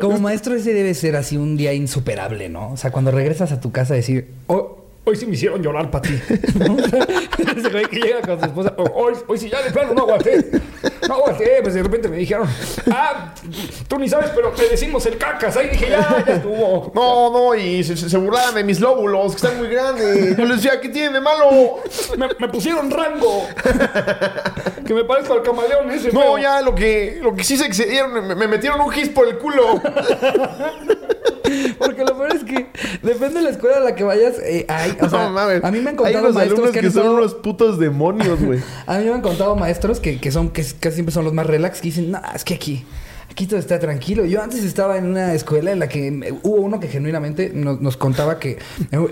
Como 0.00 0.18
maestro 0.18 0.54
ese 0.54 0.72
debe 0.72 0.94
ser 0.94 1.16
así 1.16 1.36
un 1.36 1.56
día 1.56 1.72
insuperable, 1.72 2.48
¿no? 2.48 2.72
O 2.72 2.76
sea, 2.76 2.90
cuando 2.90 3.10
regresas 3.10 3.52
a 3.52 3.60
tu 3.60 3.72
casa 3.72 3.94
decir, 3.94 4.30
"Oh, 4.46 4.83
hoy 5.04 5.16
sí 5.16 5.26
me 5.26 5.34
hicieron 5.34 5.62
llorar 5.62 5.90
para 5.90 6.02
ti. 6.02 6.14
Ese 7.56 7.68
güey 7.70 7.84
que 7.86 8.00
llega 8.00 8.20
con 8.22 8.38
su 8.40 8.46
esposa, 8.46 8.74
"Oh, 8.76 8.84
hoy, 8.94 9.14
hoy 9.26 9.38
sí 9.38 9.48
ya 9.50 9.62
de 9.62 9.70
plano 9.70 9.92
no 9.94 10.02
aguanté. 10.02 10.50
No 11.08 11.14
aguanté, 11.14 11.60
pues 11.62 11.74
de 11.74 11.82
repente 11.82 12.08
me 12.08 12.16
dijeron, 12.16 12.48
ah, 12.90 13.34
tú 13.88 13.98
ni 13.98 14.08
sabes, 14.08 14.30
pero 14.34 14.50
te 14.50 14.68
decimos 14.68 15.04
el 15.06 15.18
cacas. 15.18 15.56
Ahí 15.56 15.68
dije, 15.68 15.90
ya, 15.90 16.24
ya 16.26 16.34
estuvo. 16.34 16.90
No, 16.94 17.30
no. 17.30 17.54
Y 17.54 17.84
se, 17.84 17.96
se- 17.96 18.08
se 18.08 18.16
burlaban 18.18 18.54
de 18.54 18.64
mis 18.64 18.80
lóbulos, 18.80 19.32
que 19.32 19.36
están 19.36 19.58
muy 19.58 19.68
grandes. 19.68 20.36
Yo 20.36 20.44
les 20.46 20.62
decía, 20.62 20.80
¿qué 20.80 20.88
tiene 20.88 21.12
de 21.14 21.20
malo? 21.20 21.80
Me, 22.16 22.28
me 22.38 22.48
pusieron 22.48 22.90
rango. 22.90 23.46
que 24.86 24.94
me 24.94 25.04
parezco 25.04 25.34
al 25.34 25.42
camaleón 25.42 25.90
ese. 25.90 26.10
No, 26.12 26.20
feo. 26.20 26.38
ya 26.38 26.60
lo 26.62 26.74
que, 26.74 27.18
lo 27.22 27.34
que 27.34 27.44
sí 27.44 27.56
se 27.56 27.66
excedieron, 27.66 28.12
me, 28.26 28.34
me 28.34 28.48
metieron 28.48 28.80
un 28.80 28.90
gis 28.90 29.08
por 29.10 29.28
el 29.28 29.36
culo. 29.38 29.80
Porque 31.78 32.04
lo 32.04 32.16
peor 32.16 32.34
es 32.34 32.44
que 32.44 32.66
depende 33.02 33.34
de 33.38 33.42
la 33.42 33.50
escuela 33.50 33.76
a 33.78 33.80
la 33.80 33.94
que 33.94 34.04
vayas. 34.04 34.34
eh, 34.42 34.66
hay, 34.68 34.96
o 35.00 35.08
sea, 35.10 35.24
no 35.24 35.30
mames. 35.30 35.62
a 35.64 35.70
mí 35.70 35.78
me 35.80 35.90
han 35.90 35.94
Hay 35.94 35.96
contado 35.96 36.18
unos 36.24 36.34
maestros 36.34 36.58
alumnos 36.60 36.80
que, 36.82 36.90
son 36.90 37.08
unos 37.08 37.34
putos 37.34 37.78
demonios, 37.78 38.40
güey. 38.42 38.60
A 38.86 38.98
mí 38.98 39.04
me 39.04 39.12
han 39.12 39.22
contado 39.22 39.56
maestros 39.56 40.00
que, 40.00 40.18
que 40.20 40.30
son, 40.32 40.50
que 40.50 40.62
casi 40.80 40.94
siempre 40.96 41.12
son 41.12 41.24
los 41.24 41.32
más 41.32 41.46
relax, 41.46 41.80
que 41.80 41.88
dicen, 41.88 42.10
no, 42.10 42.20
es 42.34 42.44
que 42.44 42.54
aquí, 42.54 42.84
aquí 43.30 43.46
todo 43.46 43.58
está 43.58 43.78
tranquilo. 43.78 44.24
Yo 44.24 44.42
antes 44.42 44.62
estaba 44.64 44.96
en 44.98 45.06
una 45.06 45.34
escuela 45.34 45.72
en 45.72 45.78
la 45.78 45.88
que 45.88 46.10
me- 46.10 46.32
hubo 46.32 46.56
uno 46.56 46.80
que 46.80 46.88
genuinamente 46.88 47.50
nos, 47.54 47.80
nos 47.80 47.96
contaba 47.96 48.38
que 48.38 48.58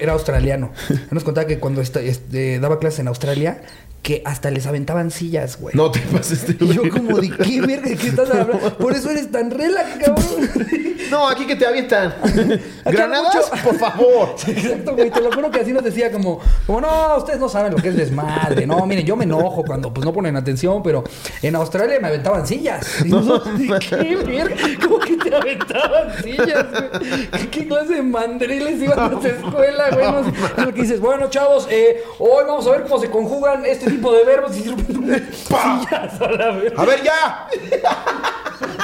era 0.00 0.12
australiano. 0.12 0.70
Nos 1.10 1.24
contaba 1.24 1.46
que 1.46 1.58
cuando 1.58 1.80
esta- 1.80 2.00
este, 2.00 2.58
daba 2.60 2.78
clases 2.78 3.00
en 3.00 3.08
Australia, 3.08 3.62
que 4.02 4.20
hasta 4.24 4.50
les 4.50 4.66
aventaban 4.66 5.10
sillas, 5.10 5.58
güey. 5.60 5.74
no 5.76 5.90
te 5.90 6.00
pases 6.00 6.46
de 6.46 6.64
Y 6.64 6.72
yo 6.74 6.90
como 6.90 7.18
de 7.18 7.30
qué 7.30 7.60
verga, 7.60 7.88
¿de 7.88 7.96
qué 7.96 8.08
estás 8.08 8.30
hablando? 8.30 8.76
Por 8.76 8.92
eso 8.92 9.10
eres 9.10 9.30
tan 9.30 9.50
relax, 9.50 10.04
cabrón. 10.04 10.50
No, 11.12 11.28
aquí 11.28 11.46
que 11.46 11.56
te 11.56 11.66
avientan. 11.66 12.14
¿Granadas? 12.86 13.50
Por 13.62 13.78
favor. 13.78 14.34
Sí, 14.42 14.52
Exacto, 14.52 14.94
güey. 14.96 15.10
Te 15.10 15.20
lo 15.20 15.30
juro 15.30 15.50
que 15.50 15.60
así 15.60 15.72
nos 15.72 15.84
decía 15.84 16.10
como, 16.10 16.40
como, 16.66 16.80
no, 16.80 17.16
ustedes 17.18 17.38
no 17.38 17.50
saben 17.50 17.72
lo 17.72 17.78
que 17.78 17.88
es 17.88 17.96
desmadre. 17.96 18.66
No, 18.66 18.86
miren, 18.86 19.04
yo 19.04 19.14
me 19.14 19.24
enojo 19.24 19.62
cuando 19.62 19.92
pues 19.92 20.06
no 20.06 20.12
ponen 20.12 20.36
atención, 20.36 20.82
pero 20.82 21.04
en 21.42 21.54
Australia 21.54 21.98
me 22.00 22.08
aventaban 22.08 22.46
sillas. 22.46 23.04
Y 23.04 23.10
nosotros, 23.10 23.54
¿qué 23.90 24.16
verga? 24.16 24.56
¿Cómo 24.82 24.98
que 25.00 25.16
te 25.18 25.34
aventaban 25.34 26.22
sillas, 26.22 26.66
güey? 26.70 27.48
¿Qué, 27.50 27.68
clase 27.68 27.94
de 27.94 28.02
mandriles 28.02 28.80
iban 28.80 28.98
a 28.98 29.10
tu 29.10 29.26
escuela, 29.26 29.90
güey? 29.90 30.10
No. 30.10 30.20
Es 30.20 30.64
lo 30.64 30.74
que 30.74 30.82
dices, 30.82 31.00
bueno, 31.00 31.28
chavos, 31.28 31.68
eh, 31.70 32.02
hoy 32.18 32.44
vamos 32.46 32.66
a 32.66 32.70
ver 32.70 32.82
cómo 32.84 32.98
se 32.98 33.10
conjugan 33.10 33.66
este 33.66 33.90
tipo 33.96 34.12
de 34.12 34.24
verbos 34.24 34.56
y 34.56 34.62
de 34.62 34.70
repente, 34.70 35.32
sillas 35.32 36.20
a 36.20 36.30
la 36.30 36.50
verga. 36.52 36.82
A 36.82 36.84
ver, 36.84 37.02
ya. 37.02 37.48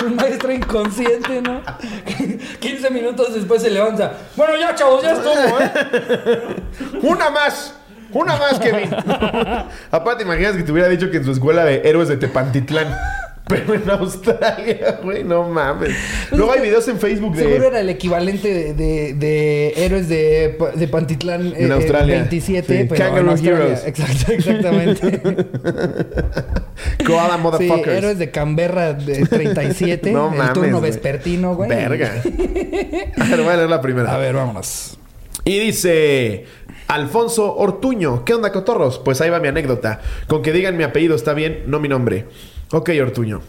Un 0.04 0.16
maestro 0.16 0.52
inconsciente, 0.52 1.42
¿no? 1.42 1.62
15 2.60 2.90
minutos 2.90 3.34
después 3.34 3.62
se 3.62 3.70
levanta. 3.70 4.14
Bueno, 4.36 4.56
ya, 4.56 4.74
chavos, 4.74 5.02
ya 5.02 5.12
estuvo, 5.12 5.60
¿eh? 5.60 6.56
Una 7.02 7.30
más. 7.30 7.74
Una 8.12 8.36
más, 8.36 8.58
Kevin. 8.58 8.90
Aparte, 9.90 10.22
imaginas 10.22 10.56
que 10.56 10.62
te 10.62 10.72
hubiera 10.72 10.88
dicho 10.88 11.10
que 11.10 11.18
en 11.18 11.24
su 11.24 11.32
escuela 11.32 11.64
de 11.64 11.82
héroes 11.84 12.08
de 12.08 12.16
Tepantitlán. 12.16 12.88
Pero 13.48 13.74
en 13.74 13.88
Australia, 13.90 15.00
güey, 15.02 15.24
no 15.24 15.48
mames. 15.48 15.96
Luego 16.32 16.52
hay 16.52 16.60
videos 16.60 16.86
en 16.88 16.98
Facebook 16.98 17.34
de. 17.34 17.44
Seguro 17.44 17.68
era 17.68 17.80
el 17.80 17.88
equivalente 17.88 18.52
de, 18.52 18.74
de- 18.74 19.14
de 19.14 19.68
héroes 19.76 20.08
de, 20.08 20.58
de 20.74 20.88
Pantitlán 20.88 21.54
En 21.56 21.70
eh, 21.70 21.74
Australia. 21.74 22.14
27, 22.16 22.66
Sí, 22.82 22.86
pero 22.88 23.04
Kangaroo. 23.04 23.36
Heroes. 23.36 23.84
Exacto, 23.86 24.32
exactamente. 24.32 25.20
Koala 27.06 27.36
sí, 27.36 27.40
motherfuckers. 27.42 27.96
héroes 27.98 28.18
de 28.18 28.30
Canberra 28.30 28.92
de 28.92 29.24
37, 29.26 30.10
No 30.12 30.30
el 30.32 30.38
mames, 30.38 30.52
turno 30.52 30.78
güey. 30.80 30.90
vespertino, 30.90 31.54
güey. 31.54 31.68
Verga. 31.68 32.22
A 33.18 33.24
ver, 33.24 33.40
voy 33.42 33.52
a 33.52 33.56
leer 33.56 33.70
la 33.70 33.80
primera. 33.80 34.14
A 34.14 34.18
ver, 34.18 34.34
vámonos. 34.34 34.98
Y 35.44 35.58
dice 35.58 36.44
Alfonso 36.88 37.56
Ortuño. 37.56 38.24
¿Qué 38.24 38.34
onda, 38.34 38.52
cotorros? 38.52 38.98
Pues 38.98 39.20
ahí 39.20 39.30
va 39.30 39.40
mi 39.40 39.48
anécdota. 39.48 40.00
Con 40.26 40.42
que 40.42 40.52
digan 40.52 40.76
mi 40.76 40.84
apellido 40.84 41.14
está 41.16 41.32
bien, 41.34 41.62
no 41.66 41.80
mi 41.80 41.88
nombre. 41.88 42.26
Ok, 42.70 42.90
Ortuño. 43.00 43.40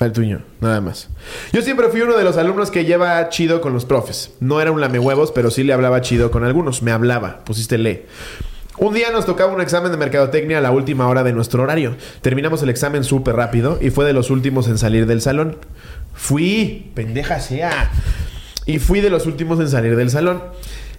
Ortuño, 0.00 0.40
nada 0.60 0.80
más. 0.80 1.08
Yo 1.52 1.62
siempre 1.62 1.88
fui 1.88 2.00
uno 2.00 2.16
de 2.16 2.24
los 2.24 2.36
alumnos 2.36 2.70
que 2.70 2.84
lleva 2.84 3.28
chido 3.28 3.60
con 3.60 3.72
los 3.72 3.84
profes. 3.84 4.32
No 4.40 4.60
era 4.60 4.72
un 4.72 4.80
lamehuevos, 4.80 5.30
pero 5.30 5.50
sí 5.50 5.62
le 5.62 5.72
hablaba 5.72 6.00
chido 6.00 6.30
con 6.30 6.44
algunos. 6.44 6.82
Me 6.82 6.90
hablaba. 6.90 7.44
Pusiste 7.44 7.78
le. 7.78 8.06
Un 8.76 8.92
día 8.92 9.10
nos 9.12 9.24
tocaba 9.24 9.52
un 9.52 9.60
examen 9.60 9.92
de 9.92 9.98
mercadotecnia 9.98 10.58
a 10.58 10.60
la 10.60 10.72
última 10.72 11.06
hora 11.06 11.22
de 11.22 11.32
nuestro 11.32 11.62
horario. 11.62 11.96
Terminamos 12.22 12.62
el 12.62 12.70
examen 12.70 13.04
súper 13.04 13.36
rápido 13.36 13.78
y 13.80 13.90
fue 13.90 14.04
de 14.04 14.12
los 14.12 14.30
últimos 14.30 14.66
en 14.68 14.78
salir 14.78 15.06
del 15.06 15.20
salón. 15.20 15.58
Fui, 16.12 16.90
pendeja 16.94 17.38
sea. 17.38 17.92
Y 18.66 18.78
fui 18.78 19.00
de 19.00 19.10
los 19.10 19.26
últimos 19.26 19.60
en 19.60 19.68
salir 19.68 19.94
del 19.94 20.10
salón. 20.10 20.42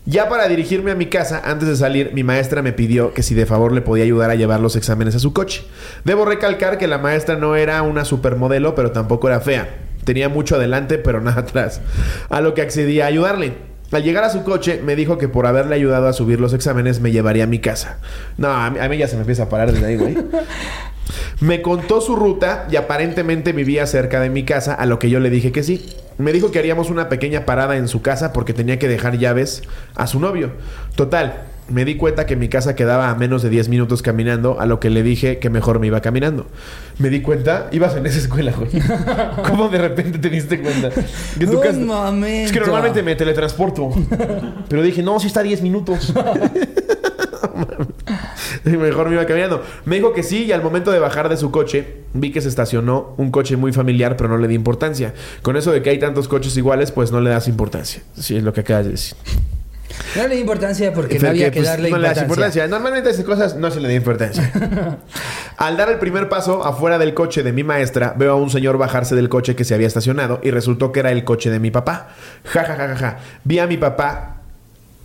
Ya 0.08 0.30
para 0.30 0.48
dirigirme 0.48 0.92
a 0.92 0.96
mi 0.96 1.08
casa, 1.08 1.42
antes 1.44 1.68
de 1.68 1.76
salir, 1.76 2.12
mi 2.14 2.24
maestra 2.24 2.62
me 2.62 2.74
pidió 2.74 3.14
que 3.14 3.24
si 3.24 3.34
de 3.34 3.48
favor 3.48 3.72
le 3.72 3.82
podía 3.82 4.04
ayudar 4.04 4.30
a 4.30 4.36
llevar 4.36 4.60
los 4.60 4.76
exámenes 4.76 5.16
a 5.16 5.20
su 5.20 5.34
coche. 5.34 5.64
Debo 6.04 6.26
recalcar 6.26 6.78
que 6.78 6.88
la 6.88 7.00
maestra 7.00 7.38
no 7.38 7.56
era 7.56 7.82
una 7.82 8.06
supermodelo, 8.06 8.76
pero 8.76 8.92
tampoco 8.92 9.28
era 9.28 9.40
fea. 9.40 9.68
Tenía 10.04 10.30
mucho 10.30 10.58
adelante, 10.58 11.00
pero 11.00 11.22
nada 11.22 11.42
atrás. 11.42 11.82
A 12.30 12.40
lo 12.42 12.54
que 12.54 12.62
accedí 12.62 13.02
a 13.02 13.08
ayudarle. 13.08 13.54
Al 13.92 14.04
llegar 14.04 14.24
a 14.24 14.30
su 14.30 14.44
coche, 14.44 14.80
me 14.84 14.96
dijo 14.96 15.18
que 15.18 15.28
por 15.28 15.48
haberle 15.48 15.74
ayudado 15.74 16.08
a 16.08 16.14
subir 16.14 16.40
los 16.40 16.54
exámenes 16.54 17.00
me 17.00 17.12
llevaría 17.12 17.46
a 17.46 17.48
mi 17.48 17.60
casa. 17.60 17.98
No, 18.38 18.50
a 18.50 18.70
mí, 18.70 18.80
a 18.80 18.88
mí 18.90 18.98
ya 18.98 19.08
se 19.08 19.16
me 19.16 19.22
empieza 19.22 19.44
a 19.44 19.50
parar 19.50 19.72
desde 19.72 19.86
ahí, 19.88 19.96
güey. 19.98 20.18
Me 21.40 21.62
contó 21.62 22.02
su 22.02 22.16
ruta 22.16 22.68
y 22.72 22.76
aparentemente 22.76 23.52
vivía 23.52 23.86
cerca 23.88 24.20
de 24.20 24.30
mi 24.30 24.44
casa, 24.44 24.74
a 24.74 24.86
lo 24.86 25.00
que 25.00 25.10
yo 25.10 25.20
le 25.20 25.30
dije 25.30 25.52
que 25.52 25.64
sí. 25.64 25.86
Me 26.18 26.32
dijo 26.32 26.52
que 26.52 26.60
haríamos 26.60 26.90
una 26.90 27.10
pequeña 27.10 27.46
parada 27.46 27.76
en 27.78 27.88
su 27.88 28.02
casa 28.02 28.32
porque 28.34 28.54
tenía 28.54 28.80
que 28.80 28.88
dejar 28.88 29.18
llaves 29.18 29.64
a 29.96 30.08
su 30.08 30.20
novio. 30.22 30.52
Total, 30.96 31.44
me 31.68 31.84
di 31.84 31.98
cuenta 31.98 32.26
que 32.26 32.36
mi 32.38 32.48
casa 32.48 32.74
quedaba 32.76 33.10
a 33.10 33.16
menos 33.16 33.42
de 33.42 33.50
10 33.50 33.68
minutos 33.70 34.02
caminando, 34.02 34.60
a 34.62 34.66
lo 34.66 34.80
que 34.80 34.90
le 34.90 35.04
dije 35.04 35.40
que 35.40 35.50
mejor 35.50 35.80
me 35.80 35.88
iba 35.88 36.00
caminando. 36.02 36.48
Me 37.00 37.10
di 37.10 37.22
cuenta, 37.22 37.68
ibas 37.72 37.98
en 37.98 38.06
esa 38.06 38.20
escuela, 38.20 38.54
güey. 38.54 38.70
¿Cómo 39.50 39.68
de 39.68 39.78
repente 39.80 40.18
te 40.20 40.30
diste 40.30 40.62
cuenta? 40.62 40.90
Que 41.38 41.46
tu 41.46 41.54
No 41.54 41.60
casa- 41.60 41.80
mames. 41.80 42.46
Es 42.46 42.52
que 42.54 42.60
normalmente 42.62 43.04
me 43.04 43.16
teletransporto. 43.16 43.90
Pero 44.70 44.82
dije, 44.84 45.04
no, 45.04 45.20
sí 45.20 45.28
está 45.28 45.42
a 45.42 45.44
10 45.44 45.62
minutos. 45.64 46.14
Mejor 48.78 49.10
me 49.10 49.16
iba 49.16 49.26
caminando. 49.26 49.64
Me 49.86 49.98
dijo 49.98 50.14
que 50.14 50.24
sí 50.24 50.46
y 50.46 50.52
al 50.52 50.64
momento 50.64 50.92
de 50.92 51.00
bajar 51.00 51.30
de 51.30 51.38
su 51.38 51.52
coche 51.52 51.98
vi 52.14 52.32
que 52.32 52.42
se 52.42 52.50
estacionó 52.50 53.14
un 53.18 53.32
coche 53.32 53.58
muy 53.58 53.72
familiar 53.72 54.18
pero 54.18 54.30
no 54.30 54.38
le 54.38 54.48
di 54.48 54.56
importancia. 54.56 55.14
Con 55.42 55.56
eso 55.56 55.72
de 55.72 55.82
que 55.82 55.92
hay 55.92 56.00
tantos 56.00 56.28
coches 56.28 56.58
iguales 56.58 56.92
pues 56.92 57.12
no 57.12 57.22
le 57.22 57.30
das 57.30 57.48
importancia. 57.48 58.02
Sí, 58.20 58.36
es 58.36 58.44
lo 58.44 58.54
que 58.54 58.62
acabas 58.62 58.86
de 58.86 58.92
decir. 58.92 59.16
No 60.16 60.28
le 60.28 60.36
di 60.36 60.42
importancia 60.42 60.94
porque 60.94 61.20
no 61.20 61.30
había 61.30 61.52
que 61.52 61.60
pues, 61.60 61.68
darle 61.68 61.90
no 61.90 61.98
importancia. 61.98 62.24
importancia. 62.24 62.68
Normalmente 62.68 63.10
a 63.10 63.12
esas 63.12 63.26
cosas 63.26 63.56
no 63.56 63.70
se 63.70 63.80
le 63.80 63.88
da 63.88 63.94
importancia. 63.94 64.52
Al 65.58 65.78
dar 65.78 65.90
el 65.90 66.00
primer 66.00 66.28
paso 66.28 66.66
afuera 66.66 66.98
del 66.98 67.14
coche 67.14 67.44
de 67.44 67.54
mi 67.54 67.64
maestra, 67.64 68.16
veo 68.18 68.34
a 68.34 68.36
un 68.36 68.50
señor 68.50 68.78
bajarse 68.78 69.16
del 69.16 69.30
coche 69.30 69.56
que 69.56 69.64
se 69.64 69.76
había 69.76 69.88
estacionado 69.88 70.40
y 70.44 70.52
resultó 70.52 70.92
que 70.92 71.02
era 71.02 71.12
el 71.12 71.24
coche 71.24 71.50
de 71.50 71.60
mi 71.60 71.72
papá. 71.72 72.10
Ja, 72.46 72.64
ja, 72.66 72.76
ja, 72.76 72.88
ja, 72.88 72.96
ja. 72.96 73.18
Vi 73.44 73.60
a 73.60 73.68
mi 73.68 73.78
papá 73.78 74.35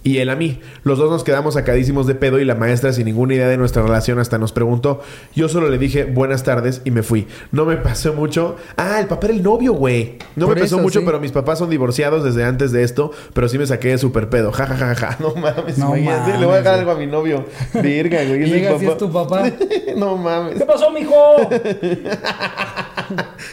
y 0.02 0.18
él 0.18 0.30
a 0.30 0.36
mí. 0.36 0.60
Los 0.82 0.98
dos 0.98 1.10
nos 1.10 1.24
quedamos 1.24 1.54
sacadísimos 1.54 2.06
de 2.06 2.14
pedo 2.14 2.38
y 2.38 2.44
la 2.44 2.54
maestra 2.54 2.92
sin 2.92 3.04
ninguna 3.04 3.34
idea 3.34 3.48
de 3.48 3.56
nuestra 3.56 3.82
relación 3.82 4.18
hasta 4.18 4.38
nos 4.38 4.52
preguntó. 4.52 5.02
Yo 5.34 5.48
solo 5.48 5.68
le 5.68 5.78
dije 5.78 6.04
buenas 6.04 6.42
tardes 6.42 6.80
y 6.84 6.90
me 6.90 7.02
fui. 7.02 7.26
No 7.52 7.64
me 7.66 7.76
pasó 7.76 8.14
mucho. 8.14 8.56
Ah, 8.76 8.98
el 9.00 9.06
papá 9.06 9.26
era 9.26 9.36
el 9.36 9.42
novio, 9.42 9.74
güey. 9.74 10.16
No 10.36 10.46
Por 10.46 10.54
me 10.54 10.62
pasó 10.62 10.76
eso, 10.76 10.82
mucho, 10.82 11.00
sí. 11.00 11.06
pero 11.06 11.20
mis 11.20 11.32
papás 11.32 11.58
son 11.58 11.68
divorciados 11.70 12.24
desde 12.24 12.44
antes 12.44 12.72
de 12.72 12.82
esto, 12.82 13.10
pero 13.34 13.48
sí 13.48 13.58
me 13.58 13.66
saqué 13.66 13.88
de 13.88 13.98
super 13.98 14.30
pedo. 14.30 14.52
Ja, 14.52 14.66
ja, 14.66 14.76
ja, 14.76 14.94
ja. 14.94 15.16
No 15.20 15.34
mames, 15.34 15.76
No 15.76 15.90
mames, 15.90 16.40
Le 16.40 16.46
voy 16.46 16.54
a 16.54 16.58
dejar 16.58 16.78
algo 16.78 16.92
a 16.92 16.96
mi 16.96 17.06
novio. 17.06 17.44
Virga, 17.74 18.24
güey. 18.24 18.40
Y 18.50 18.52
llega 18.52 18.78
si 18.78 18.86
es 18.86 18.96
tu 18.96 19.12
papá. 19.12 19.44
no 19.96 20.16
mames. 20.16 20.56
¿Qué 20.56 20.64
pasó, 20.64 20.90
mijo? 20.90 21.36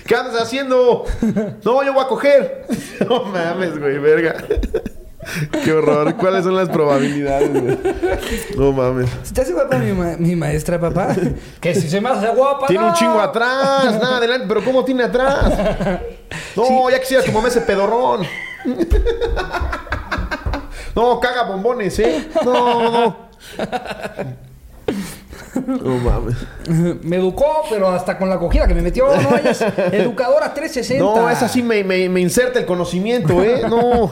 ¿Qué 0.05 0.15
andas 0.15 0.41
haciendo? 0.41 1.05
No, 1.63 1.83
yo 1.83 1.93
voy 1.93 2.03
a 2.03 2.07
coger. 2.07 2.65
No 3.07 3.25
mames, 3.25 3.77
güey, 3.77 3.99
verga. 3.99 4.35
Qué 5.63 5.71
horror. 5.71 6.15
¿Cuáles 6.15 6.43
son 6.43 6.55
las 6.55 6.69
probabilidades, 6.69 7.51
güey? 7.51 7.77
No 8.57 8.71
mames. 8.71 9.09
¿Se 9.23 9.33
te 9.33 9.41
hace 9.41 9.53
guapa 9.53 9.77
mi, 9.77 9.91
ma- 9.91 10.15
mi 10.17 10.35
maestra, 10.35 10.79
papá? 10.79 11.15
que 11.61 11.75
si 11.75 11.89
se 11.89 11.99
me 12.01 12.09
hace 12.09 12.27
guapa. 12.29 12.67
Tiene 12.67 12.85
un 12.85 12.93
chingo 12.93 13.19
atrás, 13.19 13.99
nada 14.01 14.17
adelante, 14.17 14.45
pero 14.47 14.63
¿cómo 14.63 14.83
tiene 14.85 15.03
atrás? 15.03 15.53
No, 16.55 16.89
ya 16.89 16.99
quisiera 16.99 17.23
tu 17.23 17.31
mamá 17.31 17.47
ese 17.49 17.61
pedorrón. 17.61 18.21
No, 20.95 21.19
caga 21.19 21.43
bombones, 21.43 21.99
¿eh? 21.99 22.27
No, 22.43 22.91
no. 22.91 23.17
No 25.65 25.95
mames. 25.97 26.35
Me 27.03 27.17
educó, 27.17 27.63
pero 27.69 27.89
hasta 27.89 28.17
con 28.17 28.29
la 28.29 28.37
cogida 28.39 28.67
que 28.67 28.73
me 28.73 28.81
metió. 28.81 29.07
No, 29.07 29.37
ella 29.37 29.51
es 29.51 29.61
educadora 29.91 30.53
360. 30.55 31.03
No, 31.03 31.29
esa 31.29 31.47
sí 31.47 31.61
me, 31.63 31.83
me, 31.83 32.09
me 32.09 32.19
inserta 32.21 32.59
el 32.59 32.65
conocimiento, 32.65 33.43
¿eh? 33.43 33.61
No. 33.69 34.11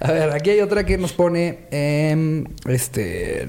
A 0.00 0.12
ver, 0.12 0.30
aquí 0.32 0.50
hay 0.50 0.60
otra 0.60 0.84
que 0.84 0.98
nos 0.98 1.12
pone 1.12 1.60
em, 1.70 2.44
este 2.68 3.46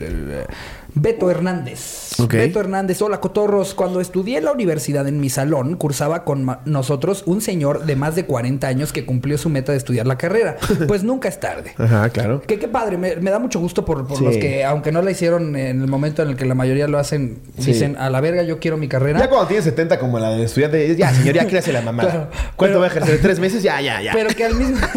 Beto 0.97 1.29
Hernández. 1.29 2.11
Beto 2.29 2.59
Hernández, 2.61 3.01
hola 3.01 3.19
cotorros. 3.19 3.73
Cuando 3.73 3.99
estudié 3.99 4.37
en 4.37 4.45
la 4.45 4.53
universidad 4.53 5.05
en 5.07 5.19
mi 5.19 5.29
salón, 5.29 5.75
cursaba 5.75 6.23
con 6.23 6.57
nosotros 6.65 7.23
un 7.25 7.41
señor 7.41 7.85
de 7.85 7.97
más 7.97 8.15
de 8.15 8.25
40 8.25 8.65
años 8.67 8.93
que 8.93 9.05
cumplió 9.05 9.37
su 9.37 9.49
meta 9.49 9.73
de 9.73 9.77
estudiar 9.77 10.07
la 10.07 10.17
carrera. 10.17 10.55
Pues 10.87 11.03
nunca 11.03 11.27
es 11.27 11.39
tarde. 11.39 11.73
Ajá, 11.77 12.09
claro. 12.09 12.41
Que 12.41 12.59
qué 12.59 12.67
padre, 12.67 12.97
me, 12.97 13.15
me 13.17 13.31
da 13.31 13.39
mucho 13.39 13.59
gusto 13.59 13.83
por, 13.83 14.07
por 14.07 14.17
Sí. 14.19 14.23
los 14.23 14.37
que, 14.37 14.63
aunque 14.63 14.91
no 14.91 15.01
la 15.01 15.11
hicieron 15.11 15.55
en 15.55 15.81
el 15.81 15.87
momento 15.87 16.21
en 16.21 16.29
el 16.29 16.35
que 16.37 16.45
la 16.45 16.53
mayoría 16.55 16.87
lo 16.87 16.97
hacen, 16.99 17.39
Sí. 17.59 17.71
dicen 17.73 17.97
a 17.97 18.09
la 18.09 18.21
verga, 18.21 18.43
yo 18.43 18.59
quiero 18.59 18.77
mi 18.77 18.87
carrera. 18.87 19.19
Ya 19.19 19.27
cuando 19.29 19.47
tienes 19.47 19.65
70 19.65 19.99
como 19.99 20.19
la 20.19 20.29
del 20.29 20.41
estudiante, 20.43 20.95
ya, 20.95 21.13
señor, 21.13 21.35
ya 21.35 21.47
créase 21.47 21.73
la 21.73 21.81
mamá. 21.81 22.03
Claro, 22.03 22.29
¿Cuánto 22.55 22.55
pero- 22.57 22.79
va 22.79 22.85
a 22.85 22.89
ejercer? 22.89 23.19
¿Tres 23.21 23.39
meses? 23.39 23.63
Ya, 23.63 23.81
ya, 23.81 24.01
ya. 24.01 24.13
Pero 24.13 24.29
que 24.29 24.45
al 24.45 24.55
mismo. 24.55 24.77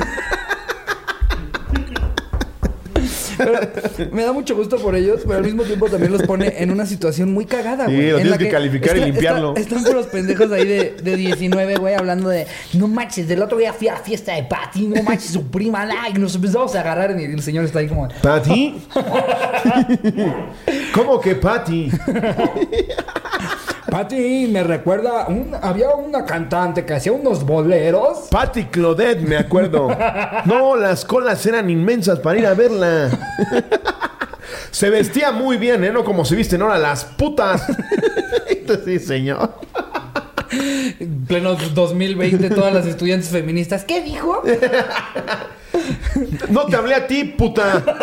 Pero 3.38 3.52
me 4.12 4.22
da 4.24 4.32
mucho 4.32 4.54
gusto 4.56 4.76
por 4.78 4.94
ellos, 4.96 5.20
pero 5.24 5.38
al 5.38 5.44
mismo 5.44 5.62
tiempo 5.62 5.88
también 5.88 6.12
los 6.12 6.22
pone 6.24 6.54
en 6.58 6.70
una 6.70 6.84
situación 6.84 7.32
muy 7.32 7.46
cagada, 7.46 7.86
Sí, 7.86 7.94
güey. 7.94 8.10
lo 8.10 8.16
en 8.18 8.22
tienes 8.24 8.30
la 8.32 8.38
que 8.38 8.48
calificar 8.50 8.96
y 8.96 9.04
limpiarlo. 9.04 9.54
está- 9.56 9.60
están 9.60 9.84
puros 9.84 10.06
pendejos 10.08 10.50
ahí 10.52 10.66
de, 10.66 10.96
de 11.02 11.16
19, 11.16 11.76
güey, 11.76 11.94
hablando 11.94 12.28
de 12.28 12.46
no 12.74 12.88
manches, 12.88 13.26
del 13.28 13.40
otro 13.42 13.56
día 13.58 13.72
fui 13.72 13.88
a 13.88 13.94
la 13.94 14.00
fiesta 14.00 14.34
de 14.34 14.42
Patty, 14.44 14.86
no 14.88 15.02
manches, 15.02 15.30
su 15.30 15.46
prima, 15.46 15.84
la", 15.86 16.08
y 16.08 16.14
nos 16.14 16.34
empezamos 16.34 16.74
a 16.74 16.80
agarrar 16.80 17.18
y 17.18 17.24
el 17.24 17.42
señor 17.42 17.64
está 17.64 17.78
ahí 17.78 17.88
como. 17.88 18.08
¿Patty? 18.22 18.74
¿Cómo 20.94 21.20
que 21.20 21.34
Patty? 21.36 21.90
Patty, 23.90 24.46
me 24.48 24.62
recuerda, 24.62 25.26
un- 25.28 25.54
había 25.62 25.90
una 25.90 26.24
cantante 26.24 26.84
que 26.84 26.94
hacía 26.94 27.12
unos 27.12 27.44
boleros. 27.44 28.28
Patty 28.30 28.64
Claudette, 28.66 29.20
me 29.22 29.36
acuerdo. 29.36 29.88
No, 30.44 30.76
las 30.76 31.04
colas 31.04 31.44
eran 31.46 31.68
inmensas 31.70 32.18
para 32.20 32.38
ir 32.38 32.46
a 32.46 32.54
verla. 32.54 33.10
Se 34.70 34.90
vestía 34.90 35.32
muy 35.32 35.56
bien, 35.56 35.84
¿eh? 35.84 35.90
No 35.92 36.04
como 36.04 36.24
se 36.24 36.36
visten 36.36 36.62
ahora 36.62 36.78
las 36.78 37.04
putas. 37.04 37.66
sí, 38.84 38.98
señor. 38.98 39.52
En 41.00 41.24
pleno 41.26 41.54
2020, 41.54 42.50
todas 42.50 42.72
las 42.72 42.86
estudiantes 42.86 43.28
feministas. 43.30 43.84
¿Qué 43.84 44.02
dijo? 44.02 44.42
No 46.50 46.66
te 46.66 46.76
hablé 46.76 46.94
a 46.94 47.06
ti, 47.06 47.24
puta. 47.24 47.82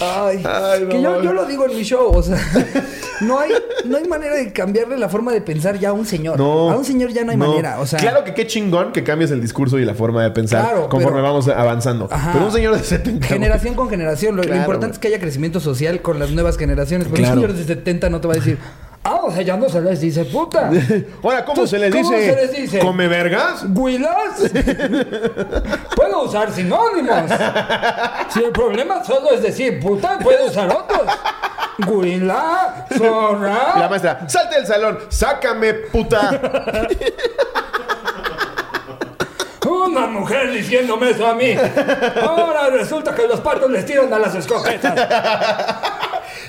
Ay, 0.00 0.42
Ay, 0.44 0.82
no 0.82 0.88
que 0.88 1.02
yo, 1.02 1.22
yo 1.22 1.32
lo 1.32 1.44
digo 1.44 1.66
en 1.66 1.76
mi 1.76 1.82
show, 1.82 2.10
o 2.14 2.22
sea, 2.22 2.38
no 3.20 3.38
hay, 3.38 3.50
no 3.84 3.96
hay 3.98 4.04
manera 4.08 4.34
de 4.34 4.52
cambiarle 4.52 4.96
la 4.98 5.08
forma 5.08 5.32
de 5.32 5.40
pensar 5.40 5.78
ya 5.78 5.90
a 5.90 5.92
un 5.92 6.06
señor. 6.06 6.38
No. 6.38 6.70
A 6.70 6.76
un 6.76 6.84
señor 6.84 7.10
ya 7.12 7.24
no 7.24 7.32
hay 7.32 7.36
manera, 7.36 7.80
o 7.80 7.86
sea. 7.86 7.98
Claro 7.98 8.24
que 8.24 8.34
qué 8.34 8.46
chingón 8.46 8.92
que 8.92 9.04
cambies 9.04 9.30
el 9.30 9.40
discurso 9.40 9.78
y 9.78 9.84
la 9.84 9.94
forma 9.94 10.22
de 10.22 10.30
pensar 10.30 10.64
Claro, 10.64 10.88
conforme 10.88 11.18
pero- 11.18 11.28
vamos 11.28 11.48
avanzando. 11.48 12.08
Ajá. 12.10 12.32
Pero 12.32 12.46
un 12.46 12.52
señor 12.52 12.76
de 12.76 12.82
70 12.82 13.26
Generación 13.26 13.74
con 13.74 13.90
generación. 13.90 14.36
Lo, 14.36 14.42
importante 14.42 14.94
es 14.94 14.98
que 14.98 15.08
haya 15.08 15.20
crecimiento 15.20 15.60
social 15.60 16.00
con 16.00 16.18
las 16.18 16.30
nuevas 16.30 16.56
generaciones. 16.56 17.08
Claro. 17.08 17.34
un 17.34 17.40
señor 17.40 17.52
de 17.52 17.64
70 17.64 18.10
no 18.10 18.20
te 18.20 18.28
va 18.28 18.34
a 18.34 18.36
decir, 18.36 18.58
Ah, 19.02 19.20
o 19.24 19.30
sea, 19.32 19.40
ya 19.42 19.56
no 19.56 19.66
se 19.68 19.80
les 19.80 20.00
dice 20.00 20.26
puta. 20.26 20.70
Ahora, 21.22 21.44
¿cómo 21.44 21.62
Entonces, 21.62 21.70
se 21.70 21.78
les 21.78 21.90
¿cómo 21.94 22.10
dice? 22.16 22.34
se 22.34 22.36
les 22.36 22.52
dice? 22.56 22.78
¿Come 22.80 23.08
vergas? 23.08 23.64
¿Guilas? 23.72 24.42
Puedo 25.96 26.22
usar 26.24 26.52
sinónimos. 26.52 27.30
Si 28.28 28.44
el 28.44 28.50
problema 28.52 29.02
solo 29.02 29.30
es 29.32 29.42
decir 29.42 29.80
puta, 29.80 30.18
puedo 30.18 30.44
usar 30.46 30.68
otros. 30.68 31.02
Guila, 31.78 32.84
La 32.90 32.98
zorra. 32.98 33.88
maestra, 33.88 34.28
salte 34.28 34.56
del 34.56 34.66
salón, 34.66 34.98
sácame, 35.08 35.72
puta. 35.72 36.38
Una 39.66 40.06
mujer 40.08 40.50
diciéndome 40.52 41.10
eso 41.10 41.26
a 41.26 41.34
mí. 41.34 41.54
Ahora 42.22 42.68
resulta 42.68 43.14
que 43.14 43.26
los 43.26 43.40
patos 43.40 43.70
les 43.70 43.86
tiran 43.86 44.12
a 44.12 44.18
las 44.18 44.34
escopetas. 44.34 44.94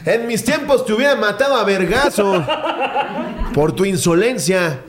En 0.06 0.28
mis 0.28 0.44
tiempos 0.44 0.86
te 0.86 0.94
hubiera 0.94 1.16
matado 1.16 1.56
a 1.56 1.64
vergazo. 1.64 2.44
Por 3.54 3.74
tu 3.74 3.86
insolencia. 3.86 4.82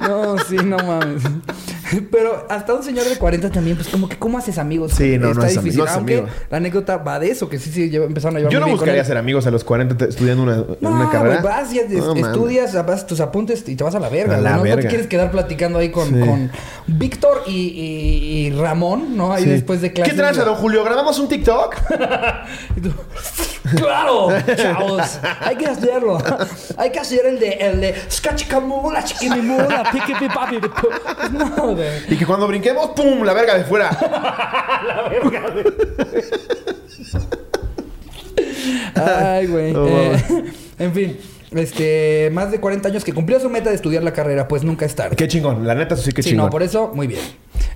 No, 0.00 0.36
sí, 0.38 0.56
no 0.56 0.76
mames. 0.78 1.22
Pero 2.10 2.46
hasta 2.50 2.74
un 2.74 2.82
señor 2.82 3.04
de 3.04 3.16
40 3.16 3.50
también, 3.50 3.76
pues 3.76 3.88
como 3.88 4.08
que 4.08 4.18
¿cómo 4.18 4.36
haces 4.38 4.58
amigos? 4.58 4.92
Sí, 4.96 5.16
no, 5.16 5.26
no 5.26 5.32
Está 5.32 5.46
es 5.46 5.54
difícil. 5.54 5.78
no 5.78 5.84
es 5.86 5.92
Aunque 5.92 6.18
amigo. 6.18 6.32
la 6.50 6.56
anécdota 6.56 6.96
va 6.96 7.20
de 7.20 7.30
eso, 7.30 7.48
que 7.48 7.58
sí, 7.58 7.70
sí, 7.70 7.94
empezaron 7.94 8.36
a 8.36 8.38
llevar 8.40 8.52
Yo 8.52 8.58
no 8.58 8.66
con 8.66 8.72
buscaría 8.72 9.00
él. 9.02 9.06
ser 9.06 9.16
amigos 9.16 9.46
a 9.46 9.52
los 9.52 9.62
40 9.62 9.96
te- 9.96 10.08
estudiando 10.08 10.42
una, 10.42 10.56
No, 10.80 10.90
una 10.90 11.08
carrera. 11.10 11.40
güey, 11.40 11.54
vas 11.54 11.72
y 11.72 11.78
es- 11.78 11.90
No, 11.92 12.06
mames. 12.08 12.26
estudias, 12.26 12.86
vas 12.86 13.06
tus 13.06 13.20
apuntes 13.20 13.62
y 13.68 13.76
te 13.76 13.84
vas 13.84 13.94
a 13.94 14.00
la 14.00 14.08
verga. 14.08 14.38
A 14.38 14.40
la 14.40 14.56
¿no? 14.56 14.62
Te 14.64 14.88
quieres 14.88 15.06
quedar 15.06 15.30
platicando 15.30 15.78
ahí 15.78 15.90
con, 15.90 16.08
Sí. 16.08 16.18
con 16.20 16.50
Víctor 16.88 17.42
y, 17.46 17.52
y- 17.52 18.46
y 18.46 18.50
Ramón, 18.50 19.16
¿no? 19.16 19.32
Ahí 19.32 19.44
Sí. 19.44 19.50
después 19.50 19.80
de 19.80 19.92
clases. 19.92 20.14
¿Qué 20.14 20.18
tranza, 20.18 20.42
don 20.44 20.56
Julio? 20.56 20.82
¿Grabamos 20.84 21.16
un 21.20 21.28
TikTok? 21.28 21.76
Y 22.76 22.80
tú, 22.80 22.90
¡Claro! 23.76 24.28
¡Chavos! 24.56 25.18
Hay 25.40 25.56
que 25.56 25.66
hacerlo. 25.66 26.18
Hay 26.76 26.90
que 26.90 26.98
hacer 27.00 27.24
el 27.26 27.38
de... 27.38 27.50
El 27.52 27.80
de... 27.80 27.94
Skachkamula, 28.10 29.02
chiquimimula, 29.04 29.90
piqui, 29.90 30.12
papi. 30.28 30.58
No, 31.32 31.74
güey. 31.74 31.88
Y 32.08 32.16
que 32.16 32.26
cuando 32.26 32.46
brinquemos, 32.46 32.90
¡pum! 32.90 33.22
La 33.22 33.32
verga 33.32 33.56
de 33.56 33.64
fuera. 33.64 33.88
Ay, 38.94 39.46
güey. 39.46 39.72
No 39.72 39.86
Eh, 39.86 40.22
en 40.78 40.92
fin. 40.92 41.18
Este... 41.52 42.30
Más 42.32 42.50
de 42.50 42.60
40 42.60 42.88
años 42.88 43.04
que 43.04 43.12
cumplió 43.12 43.38
su 43.40 43.48
meta 43.48 43.70
de 43.70 43.76
estudiar 43.76 44.02
la 44.02 44.12
carrera. 44.12 44.48
Pues 44.48 44.64
nunca 44.64 44.84
es 44.84 44.94
tarde. 44.94 45.16
Qué 45.16 45.28
chingón. 45.28 45.66
La 45.66 45.74
neta, 45.74 45.94
eso 45.94 46.02
sí 46.04 46.12
que 46.12 46.22
Sí, 46.22 46.30
chingón. 46.30 46.46
no, 46.46 46.50
por 46.50 46.62
eso, 46.62 46.90
muy 46.94 47.06
bien. 47.06 47.20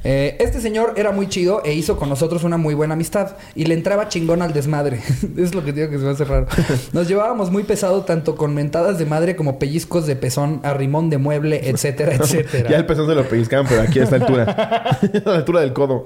Eh, 0.05 0.37
este 0.39 0.61
señor 0.61 0.95
era 0.97 1.11
muy 1.13 1.29
chido 1.29 1.63
e 1.65 1.73
hizo 1.75 1.97
con 1.97 2.09
nosotros 2.09 2.45
una 2.45 2.57
muy 2.57 2.75
buena 2.75 2.95
amistad 2.95 3.37
y 3.55 3.65
le 3.65 3.75
entraba 3.75 4.09
chingón 4.09 4.43
al 4.43 4.53
desmadre. 4.53 5.01
es 5.37 5.55
lo 5.55 5.65
que 5.65 5.73
digo 5.73 5.91
que 5.91 5.99
se 5.99 6.05
me 6.05 6.11
hace 6.11 6.25
raro. 6.25 6.47
Nos 6.93 7.09
llevábamos 7.09 7.51
muy 7.51 7.65
pesado 7.65 8.03
tanto 8.05 8.37
con 8.37 8.55
mentadas 8.55 8.99
de 8.99 9.07
madre 9.07 9.37
como 9.37 9.59
pellizcos 9.59 10.07
de 10.07 10.17
pezón, 10.17 10.61
arrimón 10.63 11.11
de 11.11 11.19
mueble, 11.19 11.69
etcétera, 11.69 12.15
etcétera. 12.21 12.71
Ya 12.71 12.77
el 12.77 12.87
pezón 12.87 13.07
se 13.07 13.15
lo 13.15 13.29
pellizcaban, 13.29 13.67
pero 13.69 13.83
aquí 13.83 14.01
a 14.01 14.05
esta 14.05 14.17
altura. 14.17 14.45
a 14.45 15.29
la 15.31 15.37
altura 15.37 15.61
del 15.61 15.73
codo. 15.73 16.03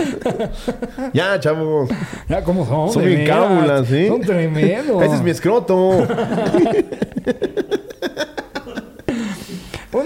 ya, 1.13 1.39
chavos. 1.39 1.91
Ya, 2.29 2.43
¿cómo 2.43 2.67
son? 2.67 2.93
Son 2.93 3.05
bien 3.05 3.27
cábulas, 3.27 3.87
¿sí? 3.87 4.09
Son 4.09 4.21
tremendos. 4.21 5.03
Ese 5.03 5.15
es 5.17 5.23
mi 5.23 5.31
escroto. 5.31 6.07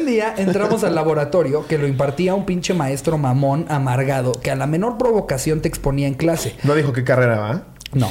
Un 0.07 0.13
día 0.13 0.35
entramos 0.37 0.85
al 0.85 0.95
laboratorio 0.95 1.67
que 1.67 1.79
lo 1.79 1.89
impartía 1.89 2.37
un 2.37 2.47
pinche 2.47 2.75
maestro 2.75 3.19
mamón 3.19 3.67
amargado 3.69 4.31
que 4.41 4.53
a 4.53 4.55
la 4.55 4.69
menor 4.69 4.99
provocación 4.99 5.63
te 5.63 5.67
exponía 5.67 6.07
en 6.07 6.15
clase. 6.15 6.55
No 6.63 6.77
dijo 6.77 6.93
qué 6.93 7.03
carrera 7.03 7.41
va. 7.41 7.63
No. 7.93 8.09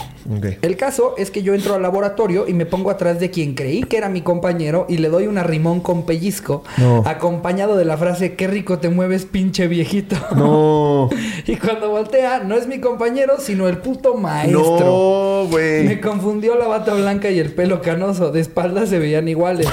El 0.61 0.77
caso 0.77 1.13
es 1.17 1.29
que 1.31 1.43
yo 1.43 1.53
entro 1.53 1.75
al 1.75 1.81
laboratorio 1.81 2.47
y 2.47 2.53
me 2.53 2.65
pongo 2.65 2.89
atrás 2.89 3.19
de 3.19 3.29
quien 3.29 3.53
creí 3.53 3.83
que 3.83 3.97
era 3.97 4.09
mi 4.09 4.21
compañero 4.21 4.85
y 4.89 4.97
le 4.97 5.09
doy 5.09 5.27
un 5.27 5.37
arrimón 5.37 5.81
con 5.81 6.05
pellizco, 6.05 6.63
No. 6.77 7.03
acompañado 7.05 7.75
de 7.77 7.85
la 7.85 7.97
frase 7.97 8.35
qué 8.35 8.47
rico 8.47 8.79
te 8.79 8.89
mueves 8.89 9.25
pinche 9.25 9.67
viejito. 9.67 10.15
No. 10.35 11.09
y 11.45 11.55
cuando 11.57 11.89
voltea, 11.89 12.39
no 12.43 12.55
es 12.55 12.67
mi 12.67 12.79
compañero, 12.79 13.35
sino 13.39 13.67
el 13.67 13.77
puto 13.77 14.15
maestro. 14.15 14.77
No, 14.79 15.47
güey. 15.49 15.83
Me 15.85 15.99
confundió 16.01 16.55
la 16.55 16.67
bata 16.67 16.93
blanca 16.93 17.29
y 17.29 17.39
el 17.39 17.53
pelo 17.53 17.81
canoso. 17.81 18.31
De 18.31 18.39
espaldas 18.39 18.89
se 18.89 18.97
veían 18.99 19.27
iguales. 19.27 19.67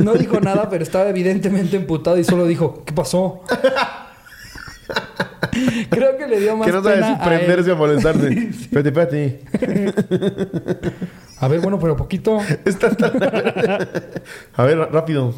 No 0.00 0.14
dijo 0.14 0.40
nada, 0.40 0.68
pero 0.68 0.82
estaba 0.82 1.08
evidentemente 1.08 1.76
emputado 1.76 2.18
y 2.18 2.24
solo 2.24 2.46
dijo, 2.46 2.82
¿qué 2.84 2.92
pasó? 2.92 3.40
Creo 5.90 6.16
que 6.16 6.26
le 6.26 6.40
dio 6.40 6.56
más 6.56 6.66
Que 6.66 6.72
no 6.72 6.82
sabe 6.82 6.96
pena 6.96 7.06
si 7.08 7.14
a 7.14 7.24
prenderse 7.24 7.70
él. 7.70 7.74
o 7.74 7.76
molestarse. 7.76 8.28
Espérate, 8.60 8.88
espérate. 8.88 9.40
A 11.38 11.48
ver, 11.48 11.60
bueno, 11.60 11.78
pero 11.78 11.96
poquito. 11.96 12.38
Es 12.64 12.78
tanta 12.78 13.08
la... 13.08 13.86
A 14.54 14.64
ver, 14.64 14.78
rápido. 14.90 15.34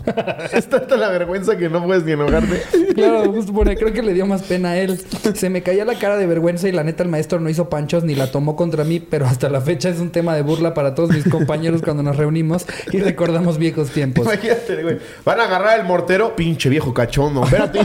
Es 0.53 0.69
tanta 0.69 0.97
la 0.97 1.09
vergüenza 1.09 1.57
que 1.57 1.69
no 1.69 1.85
puedes 1.85 2.05
ni 2.05 2.13
enojarte. 2.13 2.63
Claro, 2.95 3.33
justo 3.33 3.53
por 3.53 3.69
ahí, 3.69 3.75
creo 3.75 3.93
que 3.93 4.03
le 4.03 4.15
dio 4.15 4.25
más 4.25 4.43
pena 4.43 4.71
a 4.71 4.79
él. 4.79 5.01
Se 5.35 5.51
me 5.51 5.63
caía 5.63 5.85
la 5.85 5.99
cara 5.99 6.17
de 6.17 6.29
vergüenza 6.29 6.69
y 6.69 6.73
la 6.73 6.85
neta 6.85 7.03
el 7.03 7.09
maestro 7.09 7.41
no 7.41 7.51
hizo 7.51 7.69
panchos 7.69 8.05
ni 8.05 8.15
la 8.15 8.31
tomó 8.31 8.55
contra 8.55 8.85
mí, 8.85 9.01
pero 9.01 9.27
hasta 9.27 9.49
la 9.49 9.61
fecha 9.61 9.89
es 9.89 9.99
un 9.99 10.11
tema 10.11 10.37
de 10.37 10.43
burla 10.43 10.73
para 10.73 10.95
todos 10.95 11.11
mis 11.11 11.29
compañeros 11.29 11.83
cuando 11.83 12.05
nos 12.05 12.17
reunimos 12.17 12.65
y 12.93 13.01
recordamos 13.01 13.59
viejos 13.59 13.91
tiempos. 13.91 14.25
Imagínate, 14.25 14.81
güey. 14.81 14.99
Van 15.25 15.41
a 15.41 15.45
agarrar 15.47 15.81
el 15.81 15.85
mortero. 15.85 16.37
Pinche 16.37 16.69
viejo 16.69 16.95
cachondo. 16.95 17.43
Espérate. 17.43 17.81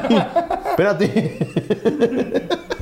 Espérate. 0.74 1.38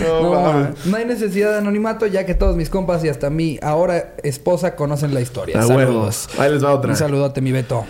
No, 0.00 0.72
No, 0.86 0.96
hay 0.96 1.04
necesidad 1.04 1.52
de 1.52 1.58
anonimato 1.58 2.06
ya 2.06 2.24
que 2.24 2.34
todos 2.34 2.56
mis 2.56 2.70
compas 2.70 3.04
y 3.04 3.08
hasta 3.10 3.28
mi 3.28 3.58
ahora 3.62 4.14
esposa 4.22 4.74
conocen 4.76 5.12
la 5.12 5.20
historia. 5.20 5.58
A 5.60 5.62
Saludos. 5.66 6.28
huevo. 6.28 6.42
Ahí 6.42 6.50
les 6.52 6.64
va 6.64 6.72
otra. 6.72 6.90
Un 6.92 6.96
saludote, 6.96 7.40
mi 7.42 7.52
Beto. 7.52 7.84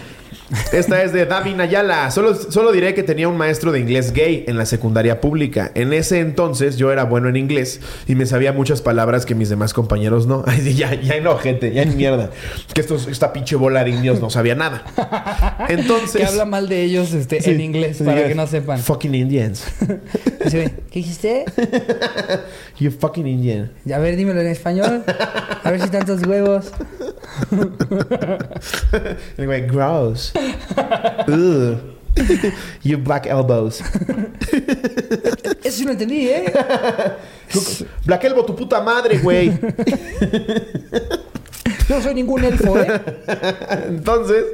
Esta 0.72 1.02
es 1.02 1.12
de 1.12 1.26
David 1.26 1.60
Ayala. 1.60 2.10
Solo, 2.10 2.34
solo 2.34 2.72
diré 2.72 2.94
que 2.94 3.02
tenía 3.02 3.28
un 3.28 3.36
maestro 3.36 3.70
de 3.70 3.80
inglés 3.80 4.12
gay 4.12 4.44
en 4.48 4.56
la 4.56 4.64
secundaria 4.64 5.20
pública. 5.20 5.70
En 5.74 5.92
ese 5.92 6.20
entonces 6.20 6.76
yo 6.78 6.90
era 6.90 7.04
bueno 7.04 7.28
en 7.28 7.36
inglés 7.36 7.80
y 8.06 8.14
me 8.14 8.24
sabía 8.24 8.52
muchas 8.52 8.80
palabras 8.80 9.26
que 9.26 9.34
mis 9.34 9.48
demás 9.50 9.74
compañeros 9.74 10.26
no. 10.26 10.44
Ay, 10.46 10.60
sí, 10.62 10.74
ya, 10.74 10.94
ya 10.94 11.20
no, 11.20 11.36
gente, 11.36 11.72
ya 11.72 11.82
en 11.82 11.96
mierda. 11.96 12.30
Que 12.72 12.80
esto, 12.80 12.96
esta 12.96 13.32
pinche 13.32 13.56
bola 13.56 13.84
de 13.84 13.90
indios 13.90 14.20
no 14.20 14.30
sabía 14.30 14.54
nada. 14.54 14.84
Entonces. 15.68 16.22
Que 16.22 16.26
habla 16.26 16.44
mal 16.46 16.68
de 16.68 16.82
ellos 16.82 17.12
este, 17.12 17.42
Sí. 17.42 17.50
en 17.50 17.60
inglés, 17.60 17.98
Sí, 17.98 18.04
para 18.04 18.20
yes. 18.20 18.28
que 18.28 18.34
no 18.34 18.46
sepan. 18.46 18.78
Fucking 18.78 19.14
Indians. 19.14 19.64
Dice, 20.44 20.74
¿Qué 20.90 20.98
dijiste? 21.00 21.44
You 22.78 22.90
fucking 22.90 23.26
Indian. 23.26 23.72
A 23.92 23.98
ver, 23.98 24.16
dímelo 24.16 24.40
en 24.40 24.48
español. 24.48 25.04
A 25.64 25.70
ver 25.70 25.80
si 25.80 25.88
tantos 25.90 26.22
huevos. 26.26 26.72
El 29.36 29.46
güey, 29.46 29.66
gross. 29.66 30.32
Ugh. 31.26 31.78
You 32.82 32.98
black 32.98 33.26
elbows. 33.26 33.80
Eso 35.62 35.76
sí 35.78 35.84
lo 35.84 35.92
entendí, 35.92 36.28
¿eh? 36.28 36.52
Black 38.04 38.24
elbow, 38.24 38.44
tu 38.44 38.56
puta 38.56 38.80
madre, 38.80 39.18
güey. 39.18 39.52
No 41.88 42.02
soy 42.02 42.14
ningún 42.14 42.44
elfo, 42.44 42.78
¿eh? 42.78 43.00
Entonces, 43.88 44.44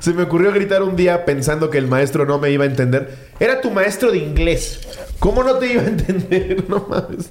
se 0.00 0.12
me 0.12 0.24
ocurrió 0.24 0.52
gritar 0.52 0.82
un 0.82 0.96
día 0.96 1.24
pensando 1.24 1.70
que 1.70 1.78
el 1.78 1.86
maestro 1.86 2.26
no 2.26 2.38
me 2.38 2.50
iba 2.50 2.64
a 2.64 2.66
entender. 2.66 3.30
Era 3.40 3.60
tu 3.60 3.70
maestro 3.70 4.10
de 4.10 4.18
inglés. 4.18 4.80
¿Cómo 5.22 5.44
no 5.44 5.54
te 5.54 5.72
iba 5.72 5.82
a 5.82 5.86
entender? 5.86 6.64
No 6.68 6.84
mames. 6.88 7.30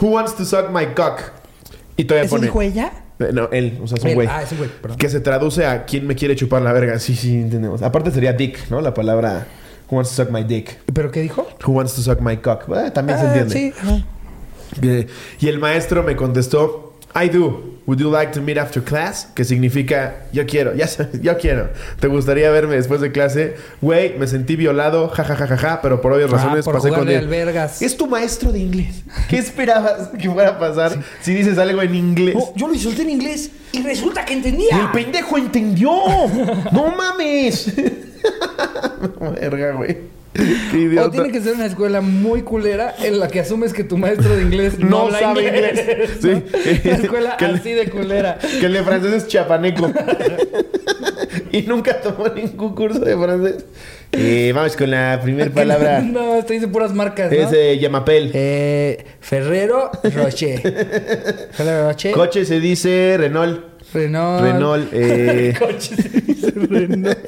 Who 0.00 0.08
wants 0.08 0.34
to 0.36 0.44
suck 0.44 0.70
my 0.70 0.86
cock? 0.94 1.20
Y 1.96 2.04
todavía 2.04 2.26
¿Eso 2.26 2.34
pone. 2.36 2.46
dijo 2.48 2.60
ella? 2.62 2.92
Eh, 3.20 3.30
No, 3.32 3.48
él, 3.52 3.78
o 3.82 3.86
sea, 3.86 3.96
es 3.98 4.04
un 4.04 4.14
güey. 4.14 4.26
Ah, 4.30 4.42
es 4.42 4.50
un 4.52 4.58
güey, 4.58 4.70
perdón. 4.80 4.98
Que 4.98 5.08
se 5.08 5.20
traduce 5.20 5.64
a 5.64 5.84
quién 5.84 6.06
me 6.06 6.14
quiere 6.16 6.34
chupar 6.34 6.62
la 6.62 6.72
verga. 6.72 6.98
Sí, 6.98 7.14
sí, 7.14 7.34
entendemos. 7.34 7.82
Aparte 7.82 8.10
sería 8.10 8.32
dick, 8.32 8.68
¿no? 8.70 8.80
La 8.80 8.92
palabra 8.92 9.46
who 9.88 9.96
wants 9.96 10.10
to 10.16 10.22
suck 10.24 10.32
my 10.32 10.42
dick. 10.42 10.78
¿Pero 10.92 11.10
qué 11.12 11.20
dijo? 11.20 11.46
Who 11.64 11.72
wants 11.72 11.94
to 11.94 12.02
suck 12.02 12.20
my 12.20 12.38
cock. 12.38 12.64
Eh, 12.76 12.90
también 12.90 13.18
se 13.18 13.24
Ah, 13.26 13.28
entiende. 13.28 13.54
Sí. 13.54 13.72
ajá. 13.80 14.04
Eh, 14.82 15.06
Y 15.38 15.48
el 15.48 15.58
maestro 15.58 16.02
me 16.02 16.16
contestó, 16.16 16.91
I 17.14 17.28
do. 17.28 17.70
Would 17.84 17.98
you 17.98 18.10
like 18.10 18.32
to 18.34 18.40
meet 18.40 18.56
after 18.58 18.80
class? 18.80 19.26
Que 19.34 19.44
significa, 19.44 20.14
yo 20.32 20.46
quiero, 20.46 20.72
ya 20.74 20.86
sabes, 20.86 21.20
yo 21.22 21.36
quiero. 21.36 21.68
¿Te 21.98 22.06
gustaría 22.06 22.48
verme 22.50 22.76
después 22.76 23.00
de 23.00 23.10
clase? 23.10 23.56
Güey, 23.80 24.16
me 24.18 24.26
sentí 24.28 24.54
violado, 24.56 25.08
jajajaja, 25.08 25.80
pero 25.82 26.00
por 26.00 26.12
obvias 26.12 26.30
Ah, 26.32 26.36
razones 26.36 26.64
por 26.64 26.74
pasé 26.76 26.90
con 26.90 27.08
él. 27.08 27.16
al 27.18 27.26
vergas. 27.26 27.82
Es 27.82 27.96
tu 27.96 28.06
maestro 28.06 28.52
de 28.52 28.60
inglés. 28.60 29.02
¿Qué 29.28 29.38
esperabas 29.38 30.08
que 30.20 30.30
fuera 30.30 30.50
a 30.50 30.58
pasar 30.60 31.02
si 31.22 31.34
dices 31.34 31.58
algo 31.58 31.82
en 31.82 31.94
inglés? 31.96 32.36
Yo 32.56 32.68
lo 32.68 32.74
insulté 32.74 33.02
en 33.02 33.10
inglés 33.10 33.50
y 33.72 33.82
resulta 33.82 34.24
que 34.24 34.34
entendía. 34.34 34.80
el 34.80 34.90
pendejo 34.92 35.36
entendió. 35.36 35.90
no 36.72 36.94
mames. 36.96 37.72
Verga, 39.40 39.72
güey. 39.72 39.96
O 40.34 41.10
tiene 41.10 41.30
que 41.30 41.40
ser 41.40 41.54
una 41.54 41.66
escuela 41.66 42.00
muy 42.00 42.42
culera 42.42 42.94
en 43.02 43.20
la 43.20 43.28
que 43.28 43.40
asumes 43.40 43.72
que 43.72 43.84
tu 43.84 43.98
maestro 43.98 44.34
de 44.34 44.42
inglés 44.42 44.78
no, 44.78 45.10
sabe 45.10 45.42
inglés. 45.42 46.10
Sí. 46.22 46.42
Una 46.84 46.96
escuela 46.96 47.36
Que 47.36 47.44
así 47.46 47.72
de 47.72 47.90
culera. 47.90 48.38
Que 48.38 48.66
el 48.66 48.72
de 48.72 48.82
francés 48.82 49.12
es 49.12 49.28
chapaneco. 49.28 49.92
y 51.52 51.62
nunca 51.62 52.00
tomó 52.00 52.28
ningún 52.28 52.74
curso 52.74 53.00
de 53.00 53.16
francés. 53.16 53.66
Eh, 54.12 54.52
vamos 54.54 54.76
con 54.76 54.90
la 54.90 55.20
primera 55.22 55.50
palabra. 55.54 56.00
no, 56.00 56.36
estoy 56.36 56.56
dice 56.56 56.68
puras 56.68 56.94
marcas, 56.94 57.30
¿no? 57.30 57.36
Es 57.36 57.52
eh, 57.52 57.78
Yamapel. 57.78 58.30
Eh, 58.34 59.04
Ferrero 59.20 59.90
Rocher. 60.02 60.60
Ferrero 61.52 61.88
Rocher. 61.88 62.12
Coche 62.12 62.44
se 62.44 62.58
dice 62.58 63.16
Renault. 63.18 63.64
Renault. 63.92 64.42
Renault, 64.42 64.88
eh, 64.92 65.54
Coche 65.58 65.96
se 65.96 66.08
dice 66.20 66.52
Renault. 66.54 67.18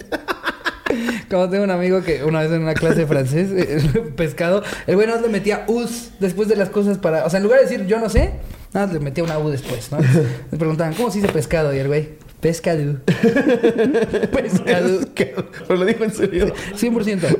Como 1.35 1.51
tengo 1.51 1.64
un 1.64 1.70
amigo 1.73 2.01
que 2.01 2.23
una 2.23 2.42
vez 2.42 2.53
en 2.53 2.62
una 2.62 2.75
clase 2.75 3.01
de 3.01 3.07
francés, 3.09 3.51
eh, 3.51 4.12
pescado, 4.14 4.62
el 4.87 4.94
güey 4.94 5.09
no 5.09 5.20
le 5.20 5.29
metía 5.29 5.64
us 5.66 6.11
después 6.20 6.47
de 6.47 6.55
las 6.55 6.68
cosas 6.68 6.97
para. 6.99 7.25
O 7.25 7.31
sea, 7.31 7.38
en 7.38 7.42
lugar 7.42 7.59
de 7.59 7.64
decir 7.64 7.87
yo 7.87 7.99
no 7.99 8.09
sé, 8.09 8.35
nada, 8.73 8.87
más 8.87 8.94
le 8.94 9.01
metía 9.01 9.25
una 9.25 9.40
u 9.40 9.49
después, 9.49 9.90
¿no? 9.90 9.99
Le 10.53 10.59
preguntaban, 10.59 10.94
¿cómo 10.94 11.11
se 11.11 11.18
dice 11.18 11.33
pescado? 11.33 11.75
Y 11.75 11.79
el 11.79 11.88
güey, 11.88 12.11
pescado. 12.44 12.96
pescado. 14.33 15.00
Pero 15.66 15.78
lo 15.80 15.85
dijo 15.87 16.04
en 16.04 16.12
serio. 16.12 16.52
100%. 16.76 17.22
Él- 17.24 17.37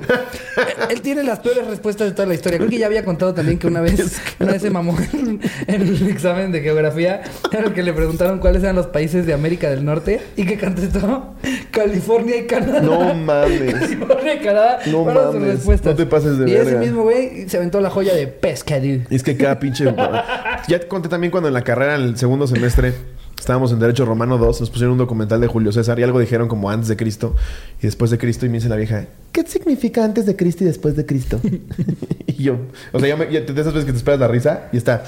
Él 0.91 1.01
tiene 1.03 1.23
las 1.25 1.41
peores 1.41 1.67
respuestas 1.67 2.09
de 2.09 2.15
toda 2.15 2.27
la 2.27 2.35
historia. 2.35 2.59
Creo 2.59 2.71
que 2.71 2.79
ya 2.79 2.87
había 2.87 3.05
contado 3.05 3.35
también 3.35 3.59
que 3.59 3.67
una 3.67 3.83
vez, 3.83 4.19
una 4.41 4.53
vez 4.53 4.63
se 4.63 4.71
mamó 4.71 4.97
en, 5.13 5.41
en 5.67 5.83
el 5.83 6.09
examen 6.09 6.53
de 6.53 6.61
geografía 6.63 7.23
en 7.53 7.65
el 7.65 7.75
que 7.75 7.83
le 7.83 7.93
preguntaron 7.93 8.39
cuáles 8.39 8.63
eran 8.63 8.77
los 8.77 8.87
países 8.87 9.27
de 9.27 9.35
América 9.35 9.69
del 9.69 9.85
Norte 9.85 10.21
y 10.37 10.47
que 10.47 10.59
contestó 10.59 11.35
California 11.71 12.39
y 12.39 12.47
Canadá. 12.47 12.81
No 12.81 13.15
mames. 13.15 13.75
California 13.75 14.35
y 14.35 14.39
Canadá 14.39 14.79
No 14.87 15.05
sus 15.05 15.15
mames, 15.35 15.43
respuestas. 15.57 15.93
no 15.93 15.97
te 15.97 16.07
pases 16.07 16.39
de 16.39 16.51
y 16.51 16.55
ese 16.55 16.65
verga. 16.65 16.81
mismo 16.81 17.03
güey 17.03 17.47
se 17.49 17.59
aventó 17.59 17.81
la 17.83 17.91
joya 17.91 18.15
de 18.15 18.27
pescado. 18.27 18.85
Es 19.11 19.23
que 19.23 19.37
cada 19.37 19.59
pinche. 19.59 19.85
ya 20.69 20.81
te 20.81 20.89
conté 20.89 21.09
también 21.11 21.31
cuando 21.31 21.49
en 21.49 21.55
la 21.55 21.63
carrera, 21.63 21.95
en 21.97 22.01
el 22.03 22.17
segundo 22.17 22.47
semestre, 22.47 22.95
estábamos 23.39 23.73
en 23.73 23.79
Derecho 23.79 24.05
Romano 24.05 24.39
2, 24.39 24.61
nos 24.61 24.71
pusieron 24.71 24.93
un 24.93 24.99
documental 24.99 25.41
de 25.41 25.47
Julio 25.47 25.73
César 25.73 25.99
y 25.99 26.03
algo 26.03 26.19
dijeron 26.21 26.49
como 26.49 26.71
antes 26.71 26.89
de 26.89 26.97
Cristo 26.97 27.35
y 27.81 27.83
después 27.83 28.11
de 28.11 28.19
Cristo. 28.19 28.47
Y 28.47 28.49
me 28.49 28.57
dice 28.57 28.69
la 28.69 28.77
vieja, 28.77 29.07
¿qué 29.33 29.45
significa 29.47 30.05
antes 30.05 30.27
de 30.27 30.37
Cristo 30.37 30.65
y 30.65 30.67
después 30.67 30.97
de 30.97 31.07
Cristo? 31.07 31.41
y 32.27 32.43
yo, 32.43 32.59
o 32.93 33.01
sea, 33.01 33.09
yo 33.09 33.17
me, 33.17 33.27
de 33.27 33.39
esas 33.39 33.73
veces 33.73 33.85
que 33.85 33.93
te 33.93 33.99
esperas 33.99 34.21
la 34.21 34.29
risa 34.29 34.69
y 34.73 34.77
está. 34.79 35.05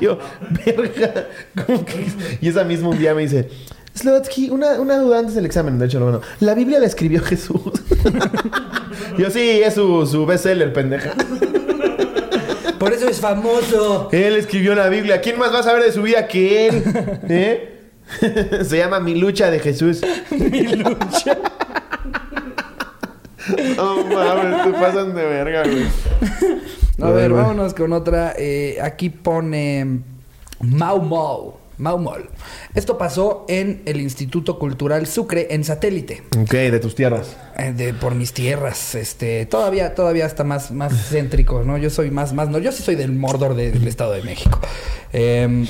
Y 0.00 0.04
yo, 0.04 0.18
verga. 0.64 1.26
¿cómo 1.66 1.84
que? 1.84 2.06
Y 2.40 2.48
esa 2.48 2.64
misma 2.64 2.90
un 2.90 2.98
día 2.98 3.14
me 3.14 3.22
dice, 3.22 3.48
Slotsky, 3.96 4.50
una, 4.50 4.78
una 4.78 4.98
duda 4.98 5.20
antes 5.20 5.34
del 5.34 5.46
examen, 5.46 5.78
de 5.78 5.86
hecho, 5.86 5.98
romano. 5.98 6.20
La 6.40 6.54
Biblia 6.54 6.78
la 6.78 6.86
escribió 6.86 7.22
Jesús. 7.22 7.60
yo, 9.18 9.30
sí, 9.30 9.62
es 9.64 9.74
su, 9.74 10.06
su 10.06 10.26
bestseller, 10.26 10.72
pendeja. 10.72 11.14
Por 12.86 12.94
eso 12.94 13.08
es 13.08 13.20
famoso. 13.20 14.08
Él 14.12 14.36
escribió 14.36 14.72
la 14.76 14.88
Biblia. 14.88 15.20
¿Quién 15.20 15.36
más 15.40 15.52
va 15.52 15.58
a 15.58 15.62
saber 15.64 15.82
de 15.82 15.90
su 15.90 16.02
vida 16.02 16.28
que 16.28 16.68
él? 16.68 16.84
¿Eh? 17.28 17.80
Se 18.64 18.78
llama 18.78 19.00
Mi 19.00 19.16
lucha 19.16 19.50
de 19.50 19.58
Jesús. 19.58 20.02
Mi 20.30 20.62
lucha. 20.62 21.36
No 23.76 24.04
mames, 24.04 24.64
te 24.64 24.72
pasan 24.72 25.14
de 25.14 25.24
verga, 25.24 25.62
güey. 25.62 25.86
A 27.00 27.10
ver, 27.10 27.32
vámonos 27.32 27.74
con 27.74 27.92
otra. 27.92 28.34
Eh, 28.36 28.78
aquí 28.82 29.08
pone 29.08 30.00
Mau 30.60 31.00
Mau. 31.00 31.56
Mau 31.78 31.98
Mol. 31.98 32.28
Esto 32.74 32.96
pasó 32.98 33.44
en 33.48 33.82
el 33.84 34.00
Instituto 34.00 34.58
Cultural 34.58 35.06
Sucre 35.06 35.48
en 35.50 35.64
satélite. 35.64 36.22
Ok, 36.38 36.50
de 36.52 36.78
tus 36.80 36.94
tierras. 36.94 37.36
Eh, 37.58 37.72
de, 37.76 37.92
por 37.94 38.14
mis 38.14 38.32
tierras, 38.32 38.94
este, 38.94 39.46
todavía, 39.46 39.94
todavía 39.94 40.26
está 40.26 40.44
más, 40.44 40.70
más 40.70 40.92
céntrico, 41.10 41.62
¿no? 41.64 41.76
Yo 41.78 41.90
soy 41.90 42.10
más, 42.10 42.32
más, 42.32 42.48
no, 42.48 42.58
yo 42.58 42.72
sí 42.72 42.82
soy 42.82 42.94
del 42.94 43.12
Mordor 43.12 43.54
de- 43.54 43.72
del 43.72 43.86
Estado 43.88 44.12
de 44.12 44.22
México. 44.22 44.58
Eh, 45.12 45.66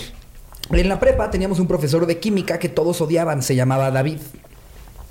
en 0.73 0.89
la 0.89 0.99
prepa 0.99 1.31
teníamos 1.31 1.61
un 1.61 1.69
profesor 1.69 2.07
de 2.07 2.19
química 2.19 2.59
que 2.59 2.69
todos 2.69 3.01
odiaban, 3.01 3.43
se 3.43 3.55
llamaba 3.55 3.91
David. 3.91 4.19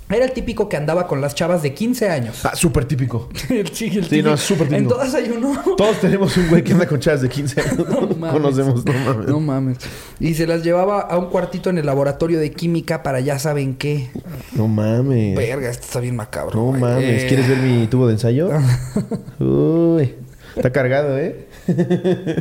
Era 0.08 0.24
el 0.24 0.32
típico 0.32 0.68
que 0.68 0.76
andaba 0.76 1.08
con 1.08 1.20
las 1.20 1.34
chavas 1.34 1.62
de 1.62 1.74
15 1.74 2.08
años. 2.08 2.44
Ah, 2.44 2.54
súper 2.54 2.84
típico. 2.84 3.28
el, 3.48 3.68
sí, 3.72 3.90
el 3.96 4.04
Sí, 4.08 4.22
no, 4.22 4.36
súper 4.36 4.68
típico. 4.68 4.76
En 4.82 4.88
todas 4.88 5.14
hay 5.14 5.30
uno. 5.30 5.60
Todos 5.76 6.00
tenemos 6.00 6.36
un 6.36 6.48
güey 6.48 6.62
que 6.62 6.72
anda 6.72 6.86
con 6.86 7.00
chavas 7.00 7.22
de 7.22 7.28
15 7.28 7.60
años. 7.60 7.76
No 7.88 8.06
mames. 8.16 8.32
Conocemos, 8.32 8.84
no 8.84 8.92
mames. 8.92 9.26
No 9.26 9.40
mames. 9.40 9.78
Y 10.20 10.34
se 10.34 10.46
las 10.46 10.62
llevaba 10.62 11.00
a 11.00 11.18
un 11.18 11.26
cuartito 11.26 11.70
en 11.70 11.78
el 11.78 11.86
laboratorio 11.86 12.38
de 12.38 12.52
química 12.52 13.02
para 13.02 13.20
ya 13.20 13.38
saben 13.38 13.74
qué. 13.74 14.10
No 14.52 14.68
mames. 14.68 15.36
Verga, 15.36 15.70
esto 15.70 15.84
está 15.84 16.00
bien 16.00 16.14
macabro. 16.16 16.54
No 16.56 16.66
güey. 16.66 16.80
mames. 16.80 17.24
Eh, 17.24 17.26
¿Quieres 17.26 17.48
ver 17.48 17.58
mi 17.58 17.86
tubo 17.88 18.06
de 18.06 18.12
ensayo? 18.14 18.50
Uy. 19.40 20.14
Está 20.54 20.70
cargado, 20.72 21.18
¿eh? 21.18 21.46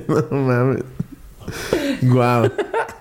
no 0.08 0.38
mames. 0.38 0.84
Guau. 2.04 2.52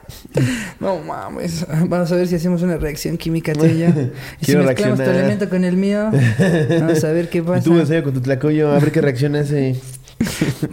No 0.81 0.99
mames. 0.99 1.67
Vamos 1.89 2.11
a 2.13 2.17
ver 2.17 2.27
si 2.27 2.35
hacemos 2.35 2.63
una 2.63 2.77
reacción 2.77 3.17
química 3.17 3.53
tú 3.53 3.65
y. 3.67 3.83
Y 4.41 4.45
si 4.45 4.57
mezclamos 4.57 4.59
tu 4.59 5.05
reaccionar. 5.05 5.15
elemento 5.15 5.49
con 5.49 5.65
el 5.65 5.77
mío. 5.77 6.11
Vamos 6.81 7.05
a 7.05 7.13
ver 7.13 7.29
qué 7.31 7.43
pasa. 7.43 7.63
tubo 7.65 7.77
de 7.77 7.81
ensayo 7.83 8.03
con 8.05 8.15
tu 8.15 8.21
tlacoyo. 8.21 8.71
A 8.73 8.79
ver 8.79 8.93
qué 8.93 9.01
reacción 9.01 9.37
hace. 9.37 9.81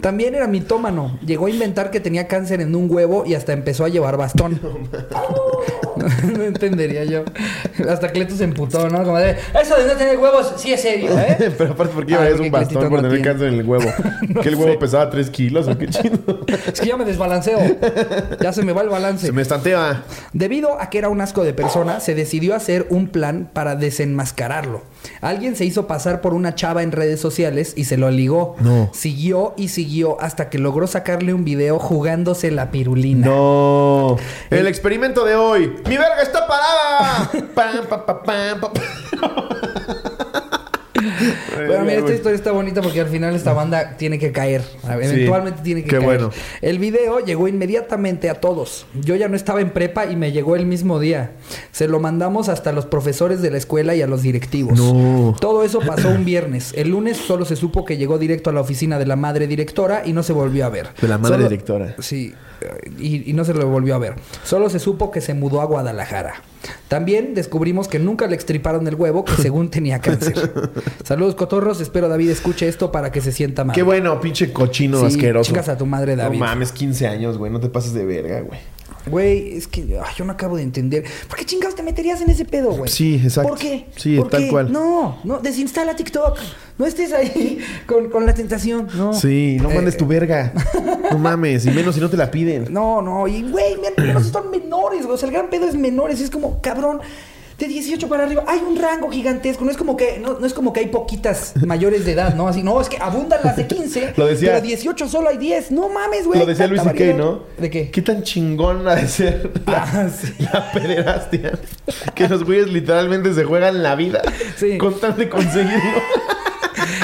También 0.00 0.34
era 0.34 0.46
mitómano. 0.46 1.18
Llegó 1.26 1.46
a 1.46 1.50
inventar 1.50 1.90
que 1.90 2.00
tenía 2.00 2.28
cáncer 2.28 2.60
en 2.60 2.74
un 2.74 2.90
huevo 2.90 3.24
y 3.26 3.34
hasta 3.34 3.52
empezó 3.52 3.84
a 3.84 3.88
llevar 3.88 4.16
bastón. 4.16 4.60
No, 4.62 4.78
no 6.36 6.42
entendería 6.44 7.04
yo. 7.04 7.24
Hasta 7.88 8.10
Cleto 8.10 8.34
se 8.36 8.44
emputó, 8.44 8.88
¿no? 8.88 9.02
Como 9.04 9.18
de, 9.18 9.36
eso 9.60 9.76
de 9.76 9.86
no 9.86 9.94
tener 9.94 10.18
huevos 10.18 10.54
sí 10.56 10.72
es 10.72 10.82
serio, 10.82 11.18
¿eh? 11.18 11.52
Pero 11.58 11.72
aparte, 11.72 11.94
¿por 11.94 12.06
qué 12.06 12.14
Ah, 12.14 12.18
llevarías 12.18 12.40
un 12.40 12.50
bastón 12.50 12.88
por 12.88 13.02
tener 13.02 13.22
cáncer 13.22 13.48
en 13.48 13.54
el 13.54 13.66
huevo? 13.66 13.90
¿Que 14.42 14.48
el 14.48 14.54
huevo 14.56 14.78
pesaba 14.78 15.10
3 15.10 15.30
kilos 15.30 15.68
o 15.68 15.76
qué 15.78 15.88
chido? 15.88 16.18
Es 16.66 16.80
que 16.80 16.86
ya 16.86 16.96
me 16.96 17.04
desbalanceo. 17.04 17.58
Ya 18.40 18.52
se 18.52 18.62
me 18.62 18.72
va 18.72 18.82
el 18.82 18.88
balance. 18.88 19.26
Se 19.26 19.32
me 19.32 19.42
estantea. 19.42 20.02
Debido 20.32 20.80
a 20.80 20.90
que 20.90 20.98
era 20.98 21.08
un 21.08 21.20
asco 21.20 21.44
de 21.44 21.54
persona, 21.54 22.00
se 22.00 22.14
decidió 22.14 22.54
hacer 22.54 22.86
un 22.90 23.08
plan 23.08 23.50
para 23.52 23.76
desenmascararlo. 23.76 24.82
Alguien 25.20 25.56
se 25.56 25.64
hizo 25.64 25.86
pasar 25.86 26.20
por 26.20 26.34
una 26.34 26.54
chava 26.54 26.82
en 26.82 26.92
redes 26.92 27.20
sociales 27.20 27.72
y 27.76 27.84
se 27.84 27.96
lo 27.96 28.10
ligó. 28.10 28.56
No. 28.60 28.90
Siguió 28.92 29.54
y 29.56 29.68
siguió 29.68 30.20
hasta 30.20 30.50
que 30.50 30.58
logró 30.58 30.86
sacarle 30.86 31.34
un 31.34 31.44
video 31.44 31.78
jugándose 31.78 32.50
la 32.50 32.70
pirulina. 32.70 33.26
No. 33.26 34.16
El 34.50 34.66
experimento 34.66 35.24
de 35.24 35.34
hoy. 35.34 35.74
¡Mi 35.88 35.96
verga 35.96 36.22
está 36.22 36.46
parada! 36.46 37.30
Pam, 37.54 37.86
pa, 37.88 38.06
pa, 38.06 38.22
pam, 38.22 38.60
pa, 38.60 38.72
Pero 41.68 41.80
mira, 41.84 41.98
esta 41.98 42.12
historia 42.14 42.36
está 42.36 42.52
bonita 42.52 42.80
porque 42.82 43.00
al 43.00 43.08
final 43.08 43.34
esta 43.34 43.52
banda 43.52 43.96
tiene 43.96 44.18
que 44.18 44.32
caer. 44.32 44.62
Eventualmente 44.88 45.62
tiene 45.62 45.82
que 45.82 45.88
qué 45.90 45.96
caer. 45.96 46.04
bueno. 46.04 46.30
El 46.60 46.78
video 46.78 47.20
llegó 47.20 47.48
inmediatamente 47.48 48.30
a 48.30 48.34
todos. 48.34 48.86
Yo 48.94 49.16
ya 49.16 49.28
no 49.28 49.36
estaba 49.36 49.60
en 49.60 49.70
prepa 49.70 50.06
y 50.06 50.16
me 50.16 50.32
llegó 50.32 50.56
el 50.56 50.66
mismo 50.66 50.98
día. 50.98 51.32
Se 51.72 51.88
lo 51.88 52.00
mandamos 52.00 52.48
hasta 52.48 52.70
a 52.70 52.72
los 52.72 52.86
profesores 52.86 53.42
de 53.42 53.50
la 53.50 53.58
escuela 53.58 53.94
y 53.94 54.02
a 54.02 54.06
los 54.06 54.22
directivos. 54.22 54.78
No. 54.78 55.36
Todo 55.40 55.64
eso 55.64 55.80
pasó 55.80 56.08
un 56.08 56.24
viernes. 56.24 56.72
El 56.76 56.90
lunes 56.90 57.16
solo 57.16 57.44
se 57.44 57.56
supo 57.56 57.84
que 57.84 57.96
llegó 57.96 58.18
directo 58.18 58.50
a 58.50 58.52
la 58.52 58.60
oficina 58.60 58.98
de 58.98 59.06
la 59.06 59.16
madre 59.16 59.46
directora 59.46 60.02
y 60.04 60.12
no 60.12 60.22
se 60.22 60.32
volvió 60.32 60.66
a 60.66 60.68
ver. 60.68 60.88
De 61.00 61.08
la 61.08 61.18
madre 61.18 61.36
Solo- 61.36 61.48
directora. 61.48 61.94
Sí, 61.98 62.34
y, 62.98 63.28
y 63.30 63.32
no 63.32 63.44
se 63.44 63.54
lo 63.54 63.66
volvió 63.68 63.94
a 63.94 63.98
ver. 63.98 64.14
Solo 64.44 64.68
se 64.70 64.78
supo 64.78 65.10
que 65.10 65.20
se 65.20 65.34
mudó 65.34 65.60
a 65.60 65.64
Guadalajara. 65.64 66.42
También 66.88 67.34
descubrimos 67.34 67.88
que 67.88 67.98
nunca 67.98 68.26
le 68.26 68.34
extriparon 68.34 68.86
el 68.86 68.94
huevo, 68.94 69.24
que 69.24 69.34
según 69.34 69.70
tenía 69.70 70.00
cáncer. 70.00 70.52
Saludos, 71.04 71.34
cotorros. 71.34 71.80
Espero 71.80 72.08
David 72.08 72.30
escuche 72.30 72.68
esto 72.68 72.92
para 72.92 73.10
que 73.10 73.20
se 73.20 73.32
sienta 73.32 73.64
mal. 73.64 73.74
Qué 73.74 73.82
bueno, 73.82 74.20
pinche 74.20 74.52
cochino 74.52 75.00
Sí, 75.00 75.06
asqueroso. 75.06 75.48
chingas 75.48 75.68
a 75.68 75.76
tu 75.76 75.86
madre, 75.86 76.14
David. 76.16 76.38
No 76.38 76.44
mames, 76.46 76.70
15 76.72 77.08
años, 77.08 77.38
güey. 77.38 77.50
No 77.50 77.60
te 77.60 77.68
pases 77.68 77.94
de 77.94 78.04
verga, 78.04 78.40
güey. 78.42 78.60
Güey, 79.06 79.56
es 79.56 79.66
que 79.66 79.80
ay, 79.82 80.12
yo 80.16 80.24
no 80.24 80.32
acabo 80.32 80.56
de 80.56 80.62
entender. 80.62 81.04
¿Por 81.28 81.38
qué 81.38 81.44
chingados 81.44 81.74
te 81.74 81.82
meterías 81.82 82.20
en 82.20 82.30
ese 82.30 82.44
pedo, 82.44 82.70
güey? 82.72 82.90
Sí, 82.90 83.20
exacto. 83.22 83.50
¿Por 83.50 83.58
qué? 83.58 83.86
Sí, 83.96 84.16
¿Por 84.16 84.28
tal 84.30 84.42
qué? 84.44 84.48
cual. 84.48 84.72
No, 84.72 85.18
no, 85.24 85.38
desinstala 85.40 85.96
TikTok. 85.96 86.38
No 86.78 86.86
estés 86.86 87.12
ahí 87.12 87.58
con, 87.86 88.10
con 88.10 88.24
la 88.26 88.34
tentación. 88.34 88.88
No. 88.96 89.12
Sí, 89.12 89.58
no 89.60 89.70
Eh, 89.70 89.74
mandes 89.74 89.96
tu 89.96 90.06
verga. 90.06 90.52
No 91.10 91.18
mames, 91.18 91.66
y 91.66 91.70
menos 91.70 91.94
si 91.94 92.00
no 92.00 92.08
te 92.10 92.16
la 92.16 92.30
piden. 92.30 92.68
No, 92.72 93.02
no, 93.02 93.28
y 93.28 93.42
güey, 93.42 93.76
men- 93.76 93.94
menos 94.06 94.28
son 94.28 94.50
menores, 94.50 95.02
güey. 95.04 95.14
O 95.14 95.18
sea, 95.18 95.28
el 95.28 95.34
gran 95.34 95.50
pedo 95.50 95.66
es 95.66 95.74
menores. 95.74 96.20
Es 96.20 96.30
como, 96.30 96.60
cabrón, 96.62 97.00
de 97.62 97.68
18 97.68 98.08
para 98.08 98.24
arriba 98.24 98.44
hay 98.46 98.58
un 98.60 98.76
rango 98.76 99.08
gigantesco. 99.10 99.64
No 99.64 99.70
es 99.70 99.76
como 99.76 99.96
que, 99.96 100.18
no, 100.18 100.38
no 100.40 100.46
es 100.46 100.52
como 100.52 100.72
que 100.72 100.80
hay 100.80 100.86
poquitas 100.86 101.52
mayores 101.66 102.04
de 102.04 102.12
edad, 102.12 102.34
¿no? 102.34 102.48
Así, 102.48 102.62
no, 102.62 102.80
es 102.80 102.88
que 102.88 102.98
abundan 103.00 103.40
las 103.44 103.56
de 103.56 103.66
15. 103.66 104.14
Lo 104.16 104.26
decía- 104.26 104.50
Pero 104.54 104.62
18 104.62 105.08
solo 105.08 105.28
hay 105.28 105.38
10. 105.38 105.70
No 105.70 105.88
mames, 105.88 106.26
güey. 106.26 106.40
Lo 106.40 106.46
decía 106.46 106.66
Luis 106.66 106.82
variedad. 106.84 107.16
¿no? 107.16 107.40
¿De 107.58 107.70
qué? 107.70 107.90
¿Qué 107.90 108.02
tan 108.02 108.22
chingón 108.22 108.86
ha 108.88 108.96
de 108.96 109.06
ser 109.08 109.50
la, 109.66 109.82
Ah, 109.82 110.08
sí. 110.10 110.32
la 110.40 110.72
pederastia? 110.72 111.52
Que 112.14 112.28
los 112.28 112.44
güeyes 112.44 112.68
literalmente 112.68 113.32
se 113.34 113.44
juegan 113.44 113.82
la 113.82 113.94
vida 113.94 114.22
Sí. 114.56 114.78
con 114.78 114.98
tal 114.98 115.16
de 115.16 115.28
conseguirlo. 115.28 115.78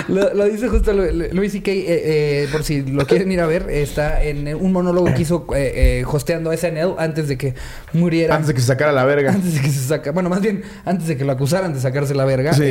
Lo, 0.09 0.33
lo 0.35 0.45
dice 0.47 0.69
justo 0.69 0.93
Lu- 0.93 1.11
Lu- 1.13 1.29
Luis 1.33 1.53
C.K., 1.53 1.71
eh, 1.71 1.85
eh, 1.87 2.49
por 2.51 2.65
si 2.65 2.83
lo 2.83 3.07
quieren 3.07 3.31
ir 3.31 3.41
a 3.41 3.47
ver, 3.47 3.67
está 3.71 4.23
en 4.23 4.55
un 4.55 4.73
monólogo 4.73 5.13
que 5.15 5.23
hizo 5.23 5.47
eh, 5.55 6.01
eh, 6.01 6.05
hosteando 6.07 6.51
SNL 6.57 6.95
antes 6.99 7.29
de 7.29 7.37
que 7.37 7.55
muriera. 7.93 8.35
Antes 8.35 8.49
de 8.49 8.55
que 8.55 8.61
se 8.61 8.67
sacara 8.69 8.91
la 8.93 9.05
verga. 9.05 9.33
Antes 9.33 9.55
de 9.55 9.61
que 9.61 9.69
se 9.69 9.87
saca, 9.87 10.11
bueno, 10.13 10.29
más 10.31 10.41
bien 10.41 10.63
antes 10.85 11.07
de 11.09 11.17
que 11.17 11.25
lo 11.25 11.33
acusaran 11.33 11.75
de 11.75 11.81
sacarse 11.81 12.15
la 12.15 12.25
verga. 12.25 12.53
Sí, 12.55 12.63
eh, 12.65 12.67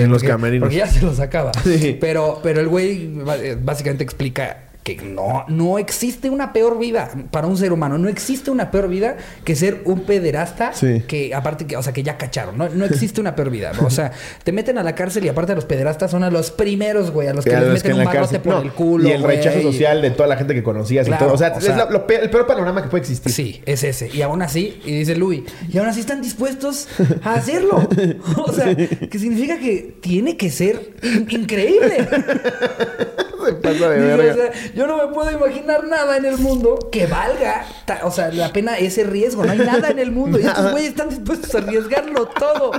eh, 0.00 0.02
en 0.04 0.10
los 0.10 0.22
porque- 0.22 0.28
camerinos. 0.32 0.66
Porque 0.66 0.76
ya 0.76 0.86
se 0.86 1.00
lo 1.04 1.14
sacaba. 1.14 1.52
Sí. 1.64 1.96
Pero, 2.00 2.40
pero 2.42 2.60
el 2.60 2.68
güey 2.68 3.10
eh, 3.42 3.56
básicamente 3.60 4.04
explica 4.04 4.58
que 4.82 4.96
no, 4.96 5.44
no 5.48 5.78
existe 5.78 6.28
una 6.28 6.52
peor 6.52 6.78
vida 6.78 7.10
para 7.30 7.46
un 7.46 7.56
ser 7.56 7.72
humano. 7.72 7.98
No 7.98 8.08
existe 8.08 8.50
una 8.50 8.70
peor 8.72 8.88
vida 8.88 9.16
que 9.44 9.54
ser 9.54 9.82
un 9.84 10.00
pederasta 10.00 10.72
Sí. 10.72 11.02
que 11.06 11.34
aparte 11.34 11.66
que, 11.66 11.76
o 11.76 11.82
sea, 11.82 11.92
que 11.92 12.02
ya 12.02 12.18
cacharon. 12.18 12.58
No, 12.58 12.68
no 12.68 12.84
existe 12.84 13.20
una 13.20 13.36
peor 13.36 13.50
vida. 13.50 13.72
O 13.84 13.90
sea, 13.90 14.10
te 14.42 14.50
meten 14.50 14.78
a 14.78 14.82
la 14.82 14.94
cárcel 14.96 15.24
y 15.24 15.28
aparte 15.28 15.54
los 15.54 15.64
pederastas 15.66 16.10
son 16.10 16.24
a 16.24 16.30
los 16.30 16.50
primeros, 16.50 17.10
güey, 17.12 17.28
a 17.28 17.32
los 17.34 17.44
que 17.44 17.54
A 17.54 17.60
les 17.60 17.68
los 17.68 17.74
meten 17.78 17.92
que 17.92 17.98
un 17.98 18.04
barrote 18.04 18.40
por 18.40 18.54
no, 18.54 18.62
el 18.62 18.72
culo. 18.72 19.08
Y 19.08 19.12
el 19.12 19.22
güey, 19.22 19.36
rechazo 19.36 19.60
y- 19.60 19.62
social 19.62 20.02
de 20.02 20.10
toda 20.10 20.26
la 20.28 20.36
gente 20.36 20.52
que 20.54 20.62
conocías 20.64 21.06
Claro, 21.06 21.24
y 21.24 21.26
todo. 21.26 21.34
O 21.34 21.38
sea, 21.38 21.52
o 21.54 21.58
es 21.58 21.64
sea- 21.64 21.76
la- 21.76 21.90
lo 21.90 22.06
pe- 22.06 22.20
el 22.20 22.30
peor 22.30 22.46
panorama 22.46 22.82
que 22.82 22.88
puede 22.88 23.02
existir. 23.02 23.30
Sí, 23.32 23.62
es 23.66 23.84
ese. 23.84 24.10
Y 24.12 24.22
aún 24.22 24.42
así, 24.42 24.80
y 24.84 24.92
dice 24.98 25.14
Louis, 25.14 25.42
y 25.72 25.78
aún 25.78 25.86
así 25.88 26.00
están 26.00 26.20
dispuestos 26.20 26.88
a 27.22 27.34
hacerlo. 27.34 27.88
O 28.36 28.52
sea, 28.52 28.74
que 28.74 29.18
significa 29.18 29.58
que 29.58 29.94
tiene 30.00 30.36
que 30.36 30.50
ser 30.50 30.94
in- 31.02 31.26
increíble. 31.30 32.08
Se 33.44 33.52
pasa 33.54 33.88
de 33.90 33.98
verga. 33.98 34.32
o 34.32 34.36
sea, 34.36 34.52
yo 34.74 34.86
no 34.86 34.96
me 34.96 35.12
puedo 35.12 35.30
imaginar 35.30 35.84
nada 35.86 36.16
en 36.16 36.24
el 36.24 36.38
mundo 36.38 36.88
que 36.90 37.06
valga, 37.06 37.64
o 38.04 38.10
sea, 38.10 38.30
la 38.30 38.52
pena 38.52 38.76
ese 38.78 39.04
riesgo. 39.04 39.44
No 39.44 39.52
hay 39.52 39.58
nada 39.66 39.90
en 39.90 39.98
el 39.98 40.12
mundo. 40.12 40.38
Y 40.38 40.44
estos 40.44 40.70
güeyes 40.72 40.90
están 40.90 41.08
dispuestos 41.10 41.54
a 41.54 41.58
arriesgarlo 41.58 42.26
todo. 42.26 42.72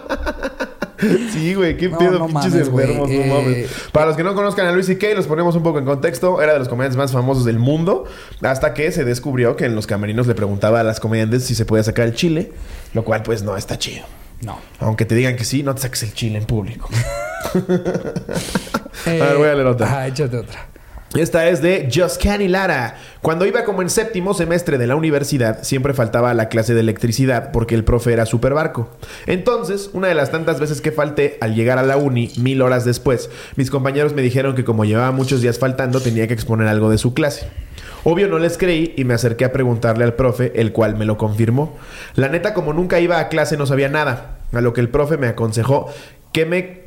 Sí, 1.31 1.53
güey, 1.53 1.75
qué 1.75 1.89
No, 1.89 1.97
pedo, 1.97 2.19
no 2.19 2.27
pinches 2.27 2.51
mames, 2.53 2.67
enfermos, 2.67 3.09
no 3.09 3.15
Eh, 3.15 3.27
mames. 3.27 3.69
Para 3.91 4.05
los 4.05 4.15
que 4.15 4.23
no 4.23 4.33
conozcan 4.35 4.67
a 4.67 4.71
Luis 4.71 4.85
C.K., 4.85 5.07
los 5.15 5.27
ponemos 5.27 5.55
un 5.55 5.63
poco 5.63 5.79
en 5.79 5.85
contexto. 5.85 6.41
Era 6.41 6.53
de 6.53 6.59
los 6.59 6.69
comediantes 6.69 6.97
más 6.97 7.11
famosos 7.11 7.43
del 7.45 7.59
mundo. 7.59 8.05
Hasta 8.41 8.73
que 8.73 8.91
se 8.91 9.03
descubrió 9.03 9.55
que 9.57 9.65
en 9.65 9.75
los 9.75 9.85
camerinos 9.85 10.27
le 10.27 10.35
preguntaba 10.35 10.79
a 10.79 10.83
las 10.83 10.99
comediantes 11.01 11.43
si 11.45 11.55
se 11.55 11.65
podía 11.65 11.83
sacar 11.83 12.05
el 12.07 12.13
chile. 12.15 12.53
Lo 12.93 13.03
cual, 13.03 13.21
pues, 13.23 13.43
no 13.43 13.57
está 13.57 13.77
chido. 13.77 14.05
No. 14.41 14.57
Aunque 14.79 15.03
te 15.05 15.15
digan 15.15 15.35
que 15.35 15.43
sí, 15.43 15.61
no 15.63 15.75
te 15.75 15.81
saques 15.81 16.03
el 16.03 16.13
chile 16.13 16.37
en 16.37 16.45
público. 16.45 16.89
Eh, 19.05 19.21
A 19.21 19.25
ver, 19.25 19.37
voy 19.37 19.47
a 19.49 19.53
leer 19.55 19.67
otra. 19.67 19.99
Ah, 19.99 20.07
échate 20.07 20.37
otra. 20.37 20.67
Esta 21.16 21.47
es 21.47 21.61
de 21.61 21.89
Joscani 21.93 22.47
Lara. 22.47 22.95
Cuando 23.22 23.45
iba 23.45 23.66
como 23.66 23.84
en 23.84 23.91
séptimo 23.91 24.34
semestre 24.34 24.80
de 24.80 24.88
la 24.88 24.95
universidad, 24.95 25.61
siempre 25.61 25.93
faltaba 25.93 26.34
la 26.34 26.49
clase 26.49 26.74
de 26.74 26.80
electricidad 26.80 27.51
porque 27.51 27.76
el 27.76 27.84
profe 27.84 28.14
era 28.14 28.26
super 28.26 28.55
barco. 28.55 28.89
Entonces, 29.28 29.91
una 29.93 30.07
de 30.07 30.16
las 30.16 30.32
tantas 30.32 30.59
veces 30.59 30.82
que 30.82 30.91
falté, 30.91 31.38
al 31.39 31.53
llegar 31.53 31.78
a 31.78 31.84
la 31.84 31.97
uni, 31.97 32.32
mil 32.38 32.64
horas 32.64 32.84
después, 32.84 33.30
mis 33.57 33.70
compañeros 33.70 34.16
me 34.16 34.24
dijeron 34.24 34.55
que 34.55 34.64
como 34.64 34.86
llevaba 34.86 35.11
muchos 35.11 35.41
días 35.41 35.59
faltando, 35.59 36.01
tenía 36.01 36.28
que 36.28 36.34
exponer 36.34 36.68
algo 36.68 36.89
de 36.89 36.97
su 36.97 37.14
clase. 37.14 37.47
Obvio 38.03 38.28
no 38.28 38.39
les 38.39 38.57
creí 38.57 38.95
y 38.97 39.03
me 39.03 39.14
acerqué 39.14 39.45
a 39.45 39.53
preguntarle 39.53 40.05
al 40.05 40.16
profe, 40.16 40.51
el 40.55 40.72
cual 40.72 40.97
me 40.97 41.05
lo 41.05 41.20
confirmó. 41.20 41.78
La 42.16 42.28
neta, 42.28 42.55
como 42.55 42.74
nunca 42.74 42.99
iba 42.99 43.20
a 43.20 43.30
clase, 43.30 43.55
no 43.55 43.68
sabía 43.68 43.88
nada. 43.88 44.39
A 44.51 44.61
lo 44.61 44.74
que 44.74 44.82
el 44.82 44.89
profe 44.89 45.18
me 45.18 45.28
aconsejó 45.28 45.93
que 46.32 46.47
me 46.47 46.82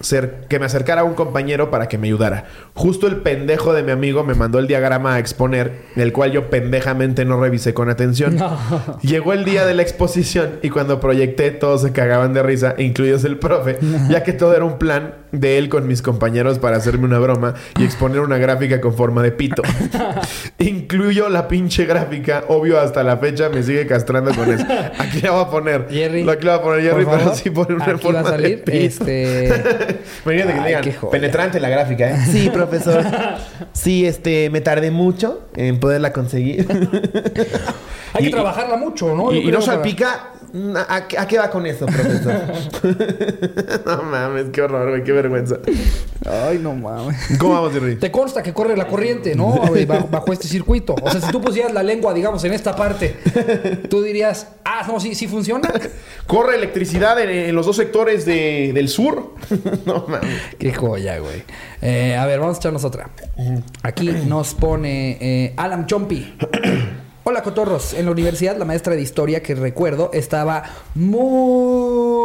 cer- 0.00 0.46
que 0.48 0.58
me 0.58 0.66
acercara 0.66 1.02
a 1.02 1.04
un 1.04 1.14
compañero 1.14 1.70
para 1.70 1.88
que 1.88 1.98
me 1.98 2.06
ayudara. 2.08 2.44
Justo 2.74 3.06
el 3.06 3.16
pendejo 3.16 3.72
de 3.72 3.82
mi 3.82 3.92
amigo 3.92 4.24
me 4.24 4.34
mandó 4.34 4.58
el 4.58 4.66
diagrama 4.66 5.14
a 5.14 5.18
exponer, 5.18 5.82
el 5.96 6.12
cual 6.12 6.32
yo 6.32 6.50
pendejamente 6.50 7.24
no 7.24 7.40
revisé 7.40 7.74
con 7.74 7.88
atención. 7.90 8.36
Llegó 9.02 9.32
el 9.32 9.44
día 9.44 9.66
de 9.66 9.74
la 9.74 9.82
exposición 9.82 10.58
y 10.62 10.70
cuando 10.70 11.00
proyecté 11.00 11.50
todos 11.50 11.82
se 11.82 11.92
cagaban 11.92 12.32
de 12.32 12.42
risa, 12.42 12.74
incluidos 12.78 13.24
el 13.24 13.38
profe, 13.38 13.78
ya 14.08 14.22
que 14.22 14.32
todo 14.32 14.54
era 14.54 14.64
un 14.64 14.78
plan 14.78 15.14
de 15.32 15.58
él 15.58 15.68
con 15.68 15.86
mis 15.86 16.02
compañeros 16.02 16.58
para 16.58 16.76
hacerme 16.76 17.04
una 17.04 17.18
broma 17.18 17.54
y 17.78 17.84
exponer 17.84 18.20
una 18.20 18.38
gráfica 18.38 18.80
con 18.80 18.94
forma 18.94 19.22
de 19.22 19.32
pito. 19.32 19.62
Incluyo 20.58 21.28
la 21.28 21.48
pinche 21.48 21.84
gráfica, 21.86 22.44
obvio 22.48 22.78
hasta 22.80 23.02
la 23.02 23.16
fecha 23.16 23.48
me 23.48 23.62
sigue 23.62 23.86
castrando 23.86 24.34
con 24.34 24.50
eso. 24.52 24.64
Aquí 24.98 25.20
la 25.20 25.30
voy 25.32 25.44
a 25.44 25.48
poner. 25.50 25.86
Jerry. 25.90 26.28
Aquí 26.28 26.44
la 26.46 26.56
voy 26.56 26.60
a 26.60 26.62
poner 26.62 26.82
Jerry, 26.82 27.04
por 27.04 27.12
pero 27.14 27.24
favor. 27.24 27.36
sí 27.38 27.50
pone 27.50 27.74
una 27.74 27.84
Aquí 27.84 28.02
forma 28.02 28.22
va 28.22 28.28
a 28.28 28.32
salir. 28.32 28.48
de 28.50 28.56
pito. 28.58 28.72
Este. 29.04 29.46
Imagínate 30.24 30.52
que 30.54 30.60
Ay, 30.60 30.66
digan, 30.84 31.10
penetrante 31.10 31.60
la 31.60 31.68
gráfica, 31.68 32.10
¿eh? 32.10 32.16
Sí, 32.30 32.50
profesor. 32.52 33.04
Sí, 33.72 34.04
este, 34.06 34.50
me 34.50 34.60
tardé 34.60 34.90
mucho 34.90 35.48
en 35.56 35.78
poderla 35.80 36.12
conseguir. 36.12 36.66
Hay 38.12 38.22
Y- 38.24 38.26
que 38.26 38.30
trabajarla 38.32 38.76
mucho, 38.76 39.14
¿no? 39.14 39.32
y, 39.32 39.44
no 39.46 39.60
para- 39.60 39.62
salpica. 39.62 40.32
¿A, 40.88 40.96
a 40.96 41.28
qué 41.28 41.38
va 41.38 41.48
con 41.50 41.64
eso, 41.66 41.86
profesor? 41.86 42.34
no 43.86 44.02
mames, 44.02 44.46
qué 44.52 44.62
horror, 44.62 44.88
güey, 44.90 45.04
qué 45.04 45.12
vergüenza. 45.12 45.56
Ay, 46.26 46.58
no 46.58 46.74
mames. 46.74 47.16
¿Cómo 47.38 47.54
vamos, 47.54 47.72
Jerry? 47.72 47.96
Te 47.96 48.10
consta 48.10 48.42
que 48.42 48.52
corre 48.52 48.76
la 48.76 48.86
corriente, 48.86 49.34
¿no? 49.34 49.46
Güey, 49.68 49.86
Bajo, 49.86 50.08
bajo 50.08 50.32
este 50.32 50.48
circuito. 50.48 50.94
O 51.00 51.10
sea, 51.10 51.20
si 51.20 51.30
tú 51.30 51.40
pusieras 51.40 51.72
la 51.72 51.82
lengua, 51.82 52.12
digamos, 52.14 52.42
en 52.44 52.52
esta 52.52 52.74
parte, 52.74 53.16
tú 53.88 54.02
dirías, 54.02 54.48
ah, 54.64 54.84
no, 54.88 54.98
sí, 55.00 55.14
sí 55.14 55.26
funciona. 55.28 55.70
Corre 56.26 56.56
electricidad 56.56 57.20
en, 57.20 57.30
en 57.30 57.54
los 57.54 57.66
dos 57.66 57.76
sectores 57.76 58.26
de- 58.26 58.72
del 58.74 58.88
sur. 58.88 59.34
no 59.86 60.06
mames. 60.08 60.30
Qué 60.58 60.72
joya, 60.74 61.18
güey. 61.18 61.42
Eh, 61.82 62.16
a 62.16 62.26
ver, 62.26 62.40
vamos 62.40 62.56
a 62.56 62.58
echarnos 62.60 62.84
otra. 62.84 63.10
Aquí 63.82 64.08
nos 64.26 64.54
pone 64.54 65.16
eh, 65.20 65.54
Alan 65.56 65.86
Chompi. 65.86 66.34
Hola, 67.24 67.42
cotorros. 67.42 67.92
En 67.94 68.06
la 68.06 68.12
universidad, 68.12 68.56
la 68.56 68.64
maestra 68.64 68.94
de 68.94 69.02
historia 69.02 69.42
que 69.42 69.54
recuerdo 69.54 70.10
estaba 70.14 70.62
muy 70.94 72.16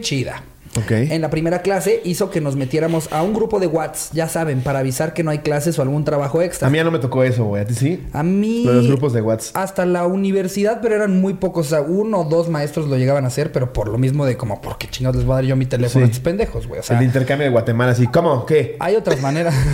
chida. 0.00 0.42
Ok. 0.76 0.90
En 0.90 1.20
la 1.20 1.30
primera 1.30 1.62
clase 1.62 2.00
hizo 2.04 2.30
que 2.30 2.40
nos 2.40 2.56
metiéramos 2.56 3.12
a 3.12 3.22
un 3.22 3.32
grupo 3.32 3.60
de 3.60 3.68
Whats, 3.68 4.10
ya 4.12 4.28
saben, 4.28 4.60
para 4.62 4.80
avisar 4.80 5.12
que 5.14 5.22
no 5.22 5.30
hay 5.30 5.38
clases 5.38 5.78
o 5.78 5.82
algún 5.82 6.04
trabajo 6.04 6.42
extra. 6.42 6.66
A 6.66 6.70
mí 6.70 6.78
ya 6.78 6.84
no 6.84 6.90
me 6.90 6.98
tocó 6.98 7.22
eso, 7.22 7.44
güey. 7.44 7.62
¿A 7.62 7.66
ti 7.66 7.74
sí? 7.74 8.02
A 8.12 8.24
mí. 8.24 8.64
Lo 8.64 8.70
de 8.72 8.76
los 8.78 8.88
grupos 8.88 9.12
de 9.12 9.20
WhatsApp. 9.20 9.56
Hasta 9.56 9.86
la 9.86 10.04
universidad, 10.06 10.80
pero 10.82 10.96
eran 10.96 11.20
muy 11.20 11.34
pocos. 11.34 11.66
O 11.66 11.70
sea, 11.70 11.82
uno 11.82 12.20
o 12.22 12.24
dos 12.24 12.48
maestros 12.48 12.88
lo 12.88 12.96
llegaban 12.96 13.24
a 13.24 13.28
hacer, 13.28 13.52
pero 13.52 13.72
por 13.72 13.88
lo 13.88 13.98
mismo 13.98 14.26
de 14.26 14.36
como, 14.36 14.60
¿por 14.60 14.78
qué 14.78 14.88
chingados 14.88 15.16
les 15.16 15.24
voy 15.26 15.34
a 15.34 15.36
dar 15.36 15.44
yo 15.44 15.54
mi 15.54 15.66
teléfono 15.66 16.06
Sí. 16.06 16.08
a 16.08 16.10
estos 16.10 16.24
pendejos, 16.24 16.66
güey? 16.66 16.78
O 16.78 16.82
el 16.82 16.86
sea, 16.86 16.98
de 16.98 17.04
intercambio 17.04 17.44
de 17.46 17.52
Guatemala, 17.52 17.92
así. 17.92 18.06
¿Cómo? 18.08 18.44
¿Qué? 18.46 18.76
hay 18.80 18.96
otras 18.96 19.20
maneras. 19.20 19.54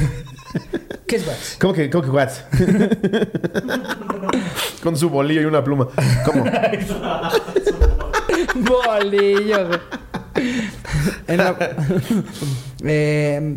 ¿Qué 1.07 1.17
es 1.17 1.27
WhatsApp? 1.27 1.61
¿Cómo 1.61 1.73
que, 1.75 1.91
cómo 1.91 2.05
que 2.05 2.11
WhatsApp? 2.11 2.47
Con 4.83 4.97
su 4.97 5.11
bolillo 5.11 5.43
y 5.43 5.45
una 5.45 5.63
pluma. 5.63 5.89
¿Cómo? 6.25 6.45
Bolillo, 8.55 9.67
güey. 9.69 9.81
En 11.27 11.37
la- 11.37 11.57
Eh, 12.85 13.57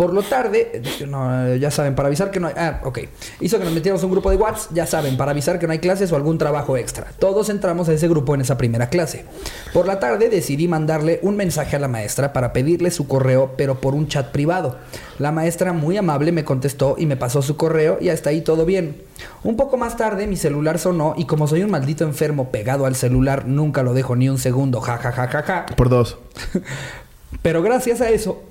por 0.00 0.14
lo 0.14 0.22
tarde, 0.22 0.80
no, 1.06 1.56
ya 1.56 1.70
saben, 1.70 1.94
para 1.94 2.06
avisar 2.06 2.30
que 2.30 2.40
no 2.40 2.46
hay. 2.46 2.54
Ah, 2.56 2.80
ok. 2.84 3.00
Hizo 3.38 3.58
que 3.58 3.64
nos 3.64 3.74
metiéramos 3.74 4.02
un 4.02 4.10
grupo 4.10 4.30
de 4.30 4.38
WhatsApp, 4.38 4.72
ya 4.72 4.86
saben, 4.86 5.18
para 5.18 5.32
avisar 5.32 5.58
que 5.58 5.66
no 5.66 5.74
hay 5.74 5.78
clases 5.78 6.10
o 6.10 6.16
algún 6.16 6.38
trabajo 6.38 6.78
extra. 6.78 7.08
Todos 7.18 7.50
entramos 7.50 7.86
a 7.90 7.92
ese 7.92 8.08
grupo 8.08 8.34
en 8.34 8.40
esa 8.40 8.56
primera 8.56 8.88
clase. 8.88 9.26
Por 9.74 9.86
la 9.86 10.00
tarde 10.00 10.30
decidí 10.30 10.68
mandarle 10.68 11.20
un 11.22 11.36
mensaje 11.36 11.76
a 11.76 11.78
la 11.78 11.86
maestra 11.86 12.32
para 12.32 12.54
pedirle 12.54 12.90
su 12.90 13.06
correo, 13.06 13.52
pero 13.58 13.82
por 13.82 13.94
un 13.94 14.08
chat 14.08 14.30
privado. 14.30 14.78
La 15.18 15.32
maestra, 15.32 15.74
muy 15.74 15.98
amable, 15.98 16.32
me 16.32 16.44
contestó 16.44 16.94
y 16.96 17.04
me 17.04 17.18
pasó 17.18 17.42
su 17.42 17.58
correo 17.58 17.98
y 18.00 18.08
hasta 18.08 18.30
ahí 18.30 18.40
todo 18.40 18.64
bien. 18.64 19.02
Un 19.44 19.58
poco 19.58 19.76
más 19.76 19.98
tarde 19.98 20.26
mi 20.26 20.38
celular 20.38 20.78
sonó 20.78 21.12
y 21.18 21.26
como 21.26 21.46
soy 21.46 21.62
un 21.62 21.70
maldito 21.70 22.04
enfermo 22.04 22.50
pegado 22.50 22.86
al 22.86 22.94
celular, 22.94 23.46
nunca 23.46 23.82
lo 23.82 23.92
dejo 23.92 24.16
ni 24.16 24.30
un 24.30 24.38
segundo, 24.38 24.80
ja 24.80 24.96
ja 24.96 25.12
ja 25.12 25.28
ja 25.28 25.42
ja. 25.42 25.66
Por 25.76 25.90
dos. 25.90 26.16
Pero 27.42 27.62
gracias 27.62 28.00
a 28.00 28.08
eso 28.08 28.49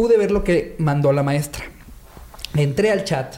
pude 0.00 0.16
ver 0.16 0.30
lo 0.30 0.44
que 0.44 0.76
mandó 0.78 1.12
la 1.12 1.22
maestra. 1.22 1.62
Entré 2.56 2.90
al 2.90 3.04
chat 3.04 3.34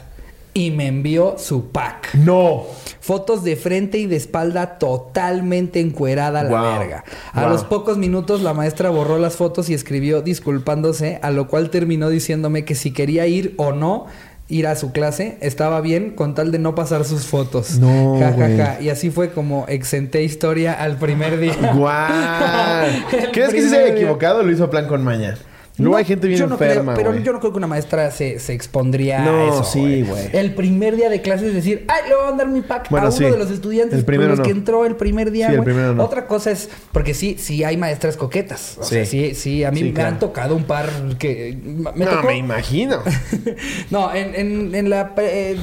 y 0.53 0.71
me 0.71 0.87
envió 0.87 1.35
su 1.37 1.71
pack. 1.71 2.13
¡No! 2.15 2.63
Fotos 3.01 3.43
de 3.43 3.57
frente 3.57 3.97
y 3.97 4.05
de 4.05 4.15
espalda 4.15 4.77
totalmente 4.79 5.81
encuerada 5.81 6.39
a 6.39 6.43
la 6.43 6.49
Wow. 6.61 6.79
verga. 6.79 7.03
A 7.33 7.41
Wow. 7.41 7.49
los 7.49 7.65
pocos 7.65 7.97
minutos 7.97 8.41
la 8.43 8.53
maestra 8.53 8.91
borró 8.91 9.17
las 9.19 9.35
fotos 9.35 9.69
y 9.69 9.73
escribió 9.73 10.21
disculpándose, 10.21 11.19
a 11.21 11.31
lo 11.31 11.49
cual 11.49 11.69
terminó 11.69 12.07
diciéndome 12.07 12.63
que 12.63 12.75
si 12.75 12.91
quería 12.93 13.27
ir 13.27 13.55
o 13.57 13.73
no 13.73 14.05
ir 14.47 14.65
a 14.67 14.77
su 14.77 14.93
clase, 14.93 15.37
estaba 15.41 15.81
bien 15.81 16.11
con 16.11 16.33
tal 16.33 16.53
de 16.53 16.59
no 16.59 16.75
pasar 16.75 17.03
sus 17.03 17.25
fotos. 17.25 17.77
No, 17.79 18.17
Ja, 18.19 18.31
ja, 18.31 18.47
ja. 18.55 18.81
Y 18.81 18.87
así 18.87 19.09
fue 19.09 19.31
como 19.31 19.65
exenté 19.67 20.23
historia 20.23 20.71
al 20.81 20.95
primer 20.95 21.39
día. 21.41 21.73
¡Guau! 21.75 22.85
El 23.11 23.31
¿Crees 23.31 23.49
que 23.53 23.61
sí 23.61 23.67
se 23.69 23.79
día. 23.79 23.87
equivocado 23.93 24.43
lo 24.43 24.49
hizo 24.51 24.69
plan 24.69 24.87
con 24.87 25.03
maña? 25.03 25.37
Luego 25.77 25.93
No, 25.93 25.97
hay 25.97 26.05
gente 26.05 26.27
bien 26.27 26.39
yo 26.39 26.45
no 26.47 26.53
enferma, 26.53 26.93
creo, 26.93 27.11
pero 27.11 27.19
yo 27.23 27.33
no 27.33 27.39
creo 27.39 27.51
que 27.51 27.57
una 27.57 27.65
maestra 27.65 28.11
se, 28.11 28.37
se 28.39 28.53
expondría 28.53 29.19
No, 29.25 29.31
a 29.39 29.47
eso. 29.49 29.63
sí, 29.63 30.03
güey. 30.03 30.29
El 30.31 30.53
primer 30.53 30.95
día 30.95 31.09
de 31.09 31.21
clase 31.21 31.47
es 31.47 31.53
decir, 31.55 31.85
ay, 31.87 32.09
le 32.09 32.15
voy 32.15 32.23
a 32.25 32.27
mandar 32.29 32.47
mi 32.47 32.61
pack 32.61 32.89
Bueno, 32.91 33.07
a 33.07 33.09
uno 33.09 33.17
sí. 33.17 33.23
de 33.23 33.37
los 33.37 33.49
estudiantes 33.49 33.97
El 33.97 34.05
primero 34.05 34.29
con 34.31 34.37
los 34.39 34.47
que 34.47 34.51
entró 34.53 34.85
el 34.85 34.95
primer 34.95 35.31
día. 35.31 35.47
Sí, 35.49 35.55
el 35.55 35.63
primero. 35.63 36.03
Otra 36.03 36.27
cosa 36.27 36.51
es, 36.51 36.69
porque 36.91 37.15
sí, 37.15 37.37
sí 37.39 37.63
hay 37.63 37.75
maestras 37.77 38.17
coquetas. 38.17 38.77
O 38.79 38.83
sea, 38.83 39.03
Sí. 39.03 39.29
sí, 39.29 39.35
sí, 39.35 39.63
a 39.63 39.71
mí 39.71 39.79
Sí, 39.79 39.83
me 39.85 39.93
claro. 39.93 40.09
han 40.09 40.19
tocado 40.19 40.55
un 40.55 40.65
par 40.65 40.89
que 41.17 41.57
me 41.63 42.05
no, 42.05 42.11
tocó. 42.11 42.27
me 42.27 42.37
imagino. 42.37 42.99
no, 43.89 44.13
en, 44.13 44.35
en- 44.35 44.75
en 44.75 44.89
la 44.91 45.13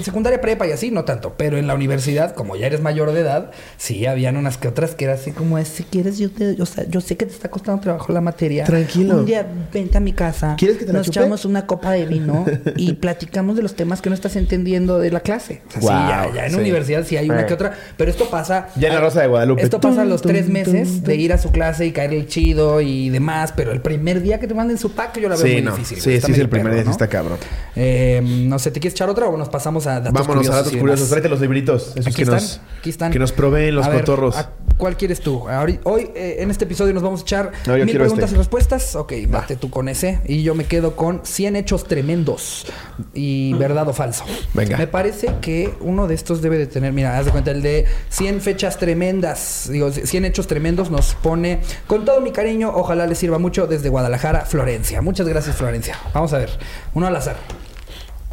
secundaria 0.02 0.40
prepa 0.40 0.66
y 0.66 0.72
así, 0.72 0.90
no 0.90 1.04
tanto. 1.04 1.34
Pero 1.36 1.56
en 1.56 1.66
la 1.68 1.74
universidad, 1.74 2.34
como 2.34 2.56
ya 2.56 2.66
eres 2.66 2.80
mayor 2.80 3.12
de 3.12 3.20
edad, 3.20 3.52
sí 3.76 4.06
habían 4.06 4.36
unas 4.36 4.56
que 4.58 4.66
otras 4.66 4.94
que 4.96 5.04
era 5.04 5.14
así 5.14 5.30
como, 5.30 5.56
"Es, 5.58 5.68
si 5.68 5.84
quieres, 5.84 6.18
yo, 6.18 6.30
te, 6.30 6.60
o 6.60 6.66
sea, 6.66 6.84
yo 6.88 7.00
sé 7.00 7.16
que 7.16 7.26
te 7.26 7.32
está 7.32 7.48
costando 7.48 7.80
trabajo 7.80 8.12
la 8.12 8.20
materia. 8.20 8.64
Tranquilo. 8.64 9.18
Un 9.18 9.26
día 9.26 9.46
vente 9.72 9.99
a 10.00 10.04
mi 10.04 10.12
casa. 10.12 10.56
¿Quieres 10.58 10.78
que 10.78 10.84
te 10.84 10.92
la 10.92 10.98
Nos 10.98 11.06
chupe? 11.06 11.20
echamos 11.20 11.44
una 11.44 11.66
copa 11.66 11.92
de 11.92 12.06
vino 12.06 12.44
y 12.76 12.94
platicamos 12.94 13.56
de 13.56 13.62
los 13.62 13.74
temas 13.76 14.00
que 14.00 14.08
no 14.10 14.14
estás 14.14 14.36
entendiendo 14.36 14.98
de 14.98 15.10
la 15.10 15.20
clase. 15.20 15.62
O 15.68 15.70
sea, 15.72 15.80
sí, 15.80 15.86
Guau, 15.86 16.08
ya, 16.08 16.34
ya 16.34 16.46
en 16.46 16.52
sí. 16.52 16.56
universidad 16.58 17.04
sí 17.06 17.16
hay 17.16 17.28
una 17.30 17.42
Eh. 17.42 17.46
que 17.46 17.54
otra. 17.54 17.72
Pero 17.96 18.10
esto 18.10 18.28
pasa... 18.30 18.68
Ya 18.76 18.88
en 18.88 18.94
la 18.94 19.00
Rosa 19.00 19.20
de 19.22 19.28
Guadalupe. 19.28 19.62
Esto 19.62 19.80
pasa 19.80 20.02
a 20.02 20.04
los 20.04 20.22
Tum, 20.22 20.30
tres 20.32 20.48
meses 20.48 20.88
tum, 20.90 21.02
de 21.02 21.16
ir 21.16 21.32
a 21.32 21.38
su 21.38 21.50
clase 21.50 21.86
y 21.86 21.92
caerle 21.92 22.26
chido 22.26 22.80
y 22.80 23.08
demás. 23.10 23.52
Pero 23.56 23.72
el 23.72 23.80
primer 23.80 24.22
día 24.22 24.40
que 24.40 24.46
te 24.48 24.54
manden 24.54 24.78
su 24.78 24.92
pack 24.92 25.18
yo 25.20 25.28
la 25.28 25.36
veo 25.36 25.46
Sí, 25.46 25.52
muy 25.52 25.62
no. 25.62 25.70
difícil. 25.72 26.00
Sí. 26.00 26.14
Está 26.14 26.26
sí, 26.26 26.32
sí, 26.32 26.32
medio 26.32 26.44
el 26.44 26.48
primer 26.50 26.64
perro, 26.66 26.74
día 26.74 26.82
sí 26.82 26.86
¿no? 26.88 26.92
está 26.92 27.08
cabrón. 27.08 27.38
Eh, 27.76 28.20
no 28.24 28.58
sé, 28.58 28.70
¿te 28.70 28.80
quieres 28.80 28.94
echar 28.94 29.08
otra 29.08 29.26
o 29.26 29.36
nos 29.36 29.48
pasamos 29.48 29.86
a 29.86 30.00
datos 30.00 30.12
Vámonos 30.12 30.26
curiosos 30.36 30.54
a 30.54 30.56
datos 30.64 30.76
curiosos. 30.76 31.08
Tráete 31.08 31.28
los 31.28 31.40
libritos. 31.40 31.92
Esos 31.94 32.06
Aquí 32.06 32.16
que 32.16 32.22
están, 32.22 32.34
nos, 32.36 32.60
aquí 32.80 32.90
están. 32.90 33.12
que 33.12 33.18
nos 33.18 33.32
proveen 33.32 33.74
los 33.74 33.86
A 33.86 33.90
ver, 33.90 34.00
cotorros. 34.00 34.36
¿a 34.36 34.50
¿Cuál 34.76 34.96
quieres 34.96 35.20
tú? 35.20 35.44
Hoy, 35.84 36.10
eh, 36.14 36.36
en 36.38 36.50
este 36.50 36.64
episodio 36.64 36.94
nos 36.94 37.02
vamos 37.02 37.20
a 37.20 37.22
echar 37.24 37.52
No, 37.66 37.74
mil 37.76 37.86
preguntas 37.90 38.24
este. 38.24 38.34
y 38.34 38.38
respuestas. 38.38 38.96
Ok, 38.96 39.12
date 39.28 39.56
tú 39.56 39.68
con 39.68 39.89
Y 40.26 40.42
yo 40.42 40.54
me 40.54 40.64
quedo 40.64 40.96
con 40.96 41.20
100 41.24 41.56
hechos 41.56 41.84
tremendos. 41.84 42.66
Y 43.14 43.54
verdad 43.54 43.88
o 43.88 43.92
falso. 43.92 44.24
Venga. 44.54 44.76
Me 44.76 44.86
parece 44.86 45.28
que 45.40 45.74
uno 45.80 46.06
de 46.06 46.14
estos 46.14 46.42
debe 46.42 46.58
de 46.58 46.66
tener... 46.66 46.92
Mira, 46.92 47.18
haz 47.18 47.26
de 47.26 47.32
cuenta, 47.32 47.50
el 47.50 47.62
de 47.62 47.86
100 48.08 48.40
fechas 48.40 48.78
tremendas. 48.78 49.68
Digo, 49.70 49.90
100 49.90 50.24
hechos 50.24 50.46
tremendos 50.46 50.90
nos 50.90 51.14
pone... 51.14 51.60
Con 51.86 52.04
todo 52.04 52.20
mi 52.20 52.32
cariño, 52.32 52.72
ojalá 52.74 53.06
les 53.06 53.18
sirva 53.18 53.38
mucho 53.38 53.66
desde 53.66 53.88
Guadalajara, 53.88 54.44
Florencia. 54.44 55.02
Muchas 55.02 55.28
gracias, 55.28 55.56
Florencia. 55.56 55.98
Vamos 56.14 56.32
a 56.32 56.38
ver. 56.38 56.50
Uno 56.94 57.06
al 57.06 57.16
azar. 57.16 57.36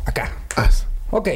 Acá. 0.05 0.31
Haz. 0.55 0.85
Ok. 1.11 1.29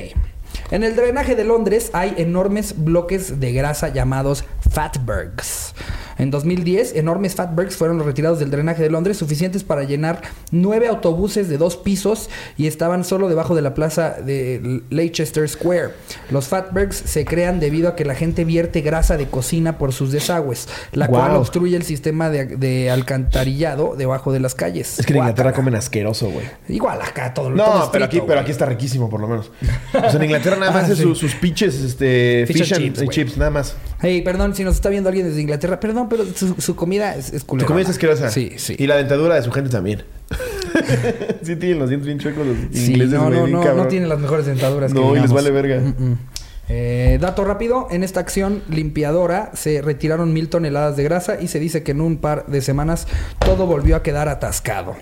En 0.69 0.83
el 0.83 0.95
drenaje 0.95 1.35
de 1.35 1.43
Londres 1.43 1.89
hay 1.93 2.13
enormes 2.17 2.75
bloques 2.77 3.39
de 3.39 3.51
grasa 3.51 3.89
llamados 3.89 4.45
fatbergs. 4.69 5.73
En 6.21 6.29
2010, 6.29 6.95
enormes 6.97 7.33
fatbergs 7.33 7.75
fueron 7.75 7.99
retirados 8.05 8.37
del 8.37 8.51
drenaje 8.51 8.83
de 8.83 8.91
Londres, 8.91 9.17
suficientes 9.17 9.63
para 9.63 9.83
llenar 9.85 10.21
nueve 10.51 10.87
autobuses 10.87 11.49
de 11.49 11.57
dos 11.57 11.77
pisos 11.77 12.29
y 12.57 12.67
estaban 12.67 13.03
solo 13.03 13.27
debajo 13.27 13.55
de 13.55 13.63
la 13.63 13.73
plaza 13.73 14.11
de 14.23 14.81
Leicester 14.91 15.49
Square. 15.49 15.89
Los 16.29 16.47
fatbergs 16.47 16.95
se 16.95 17.25
crean 17.25 17.59
debido 17.59 17.89
a 17.89 17.95
que 17.95 18.05
la 18.05 18.13
gente 18.13 18.45
vierte 18.45 18.81
grasa 18.81 19.17
de 19.17 19.25
cocina 19.29 19.79
por 19.79 19.93
sus 19.93 20.11
desagües, 20.11 20.67
la 20.91 21.07
cual 21.07 21.35
obstruye 21.37 21.75
el 21.75 21.81
sistema 21.83 22.29
de, 22.29 22.45
de 22.45 22.91
alcantarillado 22.91 23.95
debajo 23.97 24.31
de 24.31 24.41
las 24.41 24.53
calles. 24.53 24.99
Es 24.99 25.07
que 25.07 25.13
en 25.13 25.19
Inglaterra 25.19 25.53
comen 25.53 25.73
asqueroso, 25.73 26.29
güey. 26.29 26.45
Igual 26.69 27.01
acá 27.01 27.33
todo 27.33 27.47
todo 27.47 27.55
No, 27.55 27.89
pero 27.91 28.05
aquí, 28.05 28.21
pero 28.27 28.41
aquí 28.41 28.51
está 28.51 28.67
riquísimo, 28.67 29.09
por 29.09 29.21
lo 29.21 29.27
menos. 29.27 29.51
O 29.93 29.99
sea, 30.09 30.11
en 30.19 30.23
Inglaterra 30.23 30.57
nada 30.57 30.71
más 30.71 30.83
Ah, 30.89 30.91
es 30.93 30.99
sí. 30.99 31.15
sus 31.15 31.35
pinches, 31.35 31.75
este, 31.81 32.45
Fish 32.47 32.57
fish, 32.57 32.73
and 32.73 32.81
and 32.83 32.85
chips, 32.85 32.99
and 32.99 33.05
güey. 33.07 33.15
chips, 33.15 33.37
nada 33.37 33.49
más. 33.51 33.75
Hey, 34.01 34.21
perdón, 34.23 34.55
si 34.55 34.63
nos 34.63 34.75
está 34.75 34.89
viendo 34.89 35.09
alguien 35.09 35.27
desde 35.27 35.41
Inglaterra, 35.41 35.79
perdón, 35.79 36.07
pero 36.09 36.25
su, 36.35 36.55
su 36.59 36.75
comida 36.75 37.15
es, 37.15 37.31
es 37.33 37.41
Tu 37.41 37.47
culera. 37.47 37.67
comida 37.67 37.83
es 37.83 37.89
asquerosa. 37.89 38.31
Sí, 38.31 38.53
sí. 38.57 38.75
Y 38.79 38.87
la 38.87 38.95
dentadura 38.97 39.35
de 39.35 39.43
su 39.43 39.51
gente 39.51 39.69
también. 39.69 40.03
sí 41.43 41.55
tienen 41.57 41.79
los 41.79 41.89
dientes 41.89 42.05
bien 42.07 42.17
chuecos 42.19 42.45
los 42.47 42.57
Sí, 42.71 42.91
ingleses, 42.93 43.13
no, 43.13 43.29
no, 43.29 43.47
no, 43.47 43.73
no 43.75 43.87
tienen 43.87 44.09
las 44.09 44.19
mejores 44.19 44.45
dentaduras. 44.45 44.91
que 44.91 44.99
No, 44.99 45.15
y 45.15 45.19
les 45.19 45.31
vale 45.31 45.51
verga. 45.51 45.79
Mm, 45.79 46.03
mm. 46.11 46.17
Eh, 46.69 47.17
dato 47.19 47.43
rápido, 47.43 47.87
en 47.91 48.01
esta 48.03 48.21
acción 48.21 48.63
limpiadora 48.69 49.51
se 49.53 49.81
retiraron 49.81 50.31
mil 50.31 50.47
toneladas 50.47 50.95
de 50.95 51.03
grasa 51.03 51.41
y 51.41 51.49
se 51.49 51.59
dice 51.59 51.83
que 51.83 51.91
en 51.91 51.99
un 51.99 52.15
par 52.17 52.45
de 52.45 52.61
semanas 52.61 53.07
todo 53.39 53.65
volvió 53.65 53.97
a 53.97 54.03
quedar 54.03 54.29
atascado. 54.29 54.95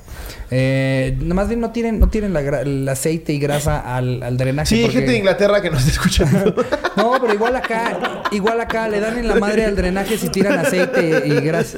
Eh, 0.49 1.15
más 1.23 1.47
bien 1.47 1.59
no 1.59 1.69
tienen, 1.71 1.99
no 1.99 2.09
tienen 2.09 2.33
la 2.33 2.39
el 2.61 2.89
aceite 2.89 3.33
y 3.33 3.39
grasa 3.39 3.79
al, 3.95 4.23
al 4.23 4.35
drenaje. 4.37 4.75
Sí, 4.75 4.81
porque- 4.81 4.97
gente 4.97 5.11
de 5.11 5.17
Inglaterra 5.19 5.61
que 5.61 5.69
nos 5.69 5.81
está 5.85 5.91
escuchando. 5.91 6.55
No, 6.97 7.13
pero 7.21 7.33
igual 7.33 7.55
acá, 7.55 8.23
igual 8.31 8.59
acá 8.59 8.89
le 8.89 8.99
dan 8.99 9.17
en 9.19 9.27
la 9.27 9.35
madre 9.35 9.63
al 9.65 9.75
drenaje 9.75 10.17
si 10.17 10.27
tiran 10.29 10.59
aceite 10.59 11.23
y 11.25 11.35
grasa. 11.39 11.77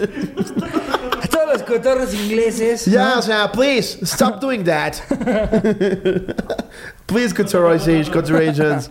Cotorros 1.72 2.14
ingleses. 2.14 2.86
Ya, 2.86 3.10
¿no? 3.16 3.20
o 3.20 3.22
sea, 3.22 3.52
please, 3.52 3.98
stop 4.06 4.40
doing 4.40 4.64
that. 4.66 4.96
please, 7.08 7.34
culturalizations, 7.34 8.10
culturations. 8.10 8.90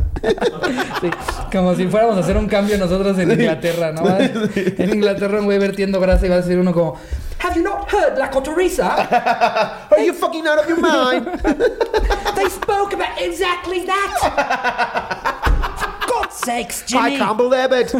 Sí, 1.00 1.10
como 1.52 1.74
si 1.74 1.86
fuéramos 1.88 2.16
a 2.16 2.20
hacer 2.20 2.36
un 2.36 2.46
cambio 2.48 2.78
nosotros 2.78 3.18
en 3.18 3.30
Inglaterra, 3.30 3.92
¿no? 3.92 4.02
En 4.18 4.94
Inglaterra 4.94 5.38
un 5.40 5.44
güey 5.46 5.58
vertiendo 5.58 6.00
grasa 6.00 6.26
y 6.26 6.28
va 6.28 6.36
a 6.36 6.40
decir 6.40 6.58
uno 6.58 6.72
como 6.72 6.96
Have 7.42 7.54
you 7.56 7.62
not 7.62 7.90
heard 7.90 8.18
la 8.18 8.30
cotoriza? 8.30 9.88
Are 9.90 10.04
you 10.04 10.12
fucking 10.12 10.46
out 10.46 10.58
of 10.58 10.68
your 10.68 10.80
mind? 10.80 11.26
They 12.36 12.48
spoke 12.50 12.92
about 12.92 13.18
exactly 13.18 13.86
that. 13.86 14.12
For 15.78 15.90
God's 16.06 16.36
sakes, 16.36 16.82
I 16.94 17.08
Jimmy. 17.10 17.18
can't 17.18 17.36
believe 17.38 17.72
it. 17.72 17.94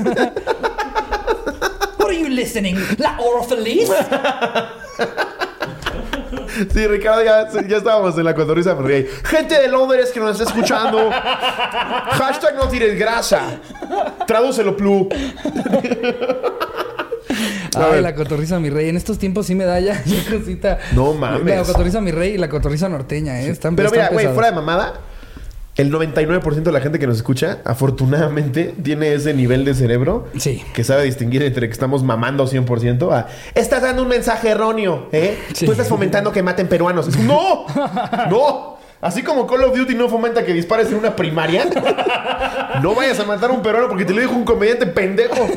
Listening? 2.31 2.77
La 2.99 3.19
orofeliz? 3.21 3.91
Sí, 6.73 6.87
Ricardo, 6.87 7.25
ya, 7.25 7.49
ya 7.67 7.77
estábamos 7.79 8.19
en 8.19 8.25
la 8.25 8.35
cotorriza. 8.35 8.77
Gente 9.25 9.61
de 9.61 9.69
Londres 9.69 10.11
que 10.11 10.21
nos 10.21 10.33
está 10.33 10.45
escuchando. 10.45 11.11
Hashtag 11.11 12.57
no 12.57 12.69
tires 12.69 12.99
grasa. 12.99 13.61
Tradúcelo, 14.27 14.77
Plu. 14.77 15.09
Ay, 17.77 18.03
la 18.03 18.15
cotorriza 18.15 18.59
mi 18.59 18.71
rey. 18.71 18.89
En 18.89 18.97
estos 18.97 19.19
tiempos 19.19 19.47
sí 19.47 19.55
me 19.55 19.65
da 19.65 19.81
ya, 19.81 20.03
cosita. 20.31 20.79
No 20.93 21.15
mames. 21.15 21.45
La 21.45 21.63
cotorriza 21.65 22.01
mi 22.01 22.11
rey 22.11 22.35
y 22.35 22.39
la 22.39 22.49
cotorriza 22.49 22.89
norteña, 22.89 23.41
¿eh? 23.41 23.51
Están 23.51 23.77
Pero 23.77 23.89
están 23.89 24.01
mira, 24.01 24.13
güey, 24.13 24.35
fuera 24.35 24.51
de 24.51 24.57
mamada, 24.57 25.01
el 25.81 25.93
99% 25.93 26.63
de 26.63 26.73
la 26.73 26.81
gente 26.81 26.99
que 26.99 27.07
nos 27.07 27.17
escucha, 27.17 27.59
afortunadamente, 27.65 28.75
tiene 28.83 29.15
ese 29.15 29.35
nivel 29.35 29.65
de 29.65 29.75
cerebro 29.75 30.27
Sí. 30.37 30.63
que 30.75 30.85
sabe 30.85 31.05
distinguir 31.05 31.43
entre 31.43 31.67
que 31.69 31.73
estamos 31.73 32.03
mamando 32.03 32.47
100% 32.47 33.13
a 33.13 33.27
estás 33.55 33.83
dando 33.83 34.03
un 34.03 34.09
mensaje 34.09 34.49
erróneo, 34.51 35.09
¿eh? 35.13 35.39
Sí. 35.55 35.67
Tú 35.67 35.73
estás 35.73 35.89
fomentando 35.89 36.33
que 36.33 36.43
maten 36.43 36.69
peruanos. 36.69 37.17
¡No! 37.19 37.67
¡No! 38.31 38.79
Así 39.01 39.23
como 39.23 39.47
Call 39.47 39.65
of 39.65 39.75
Duty 39.77 39.95
no 39.95 40.11
fomenta 40.11 40.45
que 40.45 40.53
dispares 40.53 40.89
en 40.89 40.97
una 40.97 41.17
primaria, 41.17 41.65
no 42.83 42.95
vayas 42.95 43.19
a 43.19 43.25
matar 43.25 43.49
a 43.49 43.53
un 43.55 43.63
peruano 43.63 43.89
porque 43.89 44.05
te 44.05 44.13
lo 44.13 44.21
dijo 44.21 44.35
un 44.35 44.45
comediante 44.45 44.87
pendejo 44.87 45.49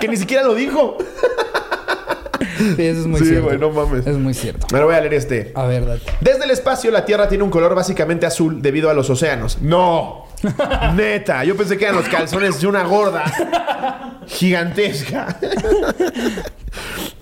que 0.00 0.08
ni 0.08 0.16
siquiera 0.16 0.42
lo 0.42 0.54
dijo. 0.56 0.96
Sí, 2.58 2.74
eso 2.86 3.00
es 3.00 3.06
muy 3.06 3.20
Sí, 3.20 3.26
cierto. 3.26 3.46
güey, 3.46 3.58
no 3.58 3.70
mames. 3.70 4.06
Es 4.06 4.16
muy 4.16 4.34
cierto. 4.34 4.66
Ahora 4.72 4.84
voy 4.86 4.94
a 4.96 5.00
leer 5.00 5.14
este. 5.14 5.52
A 5.54 5.64
ver, 5.66 5.86
date. 5.86 6.02
Desde 6.20 6.44
el 6.44 6.50
espacio, 6.50 6.90
la 6.90 7.04
Tierra 7.04 7.28
tiene 7.28 7.44
un 7.44 7.50
color 7.50 7.74
básicamente 7.74 8.26
azul 8.26 8.60
debido 8.60 8.90
a 8.90 8.94
los 8.94 9.08
océanos. 9.10 9.62
¡No! 9.62 10.26
Neta, 10.94 11.44
yo 11.44 11.56
pensé 11.56 11.76
que 11.78 11.84
eran 11.84 11.96
los 11.96 12.08
calzones 12.08 12.60
de 12.60 12.66
una 12.66 12.84
gorda 12.84 14.20
gigantesca. 14.26 15.38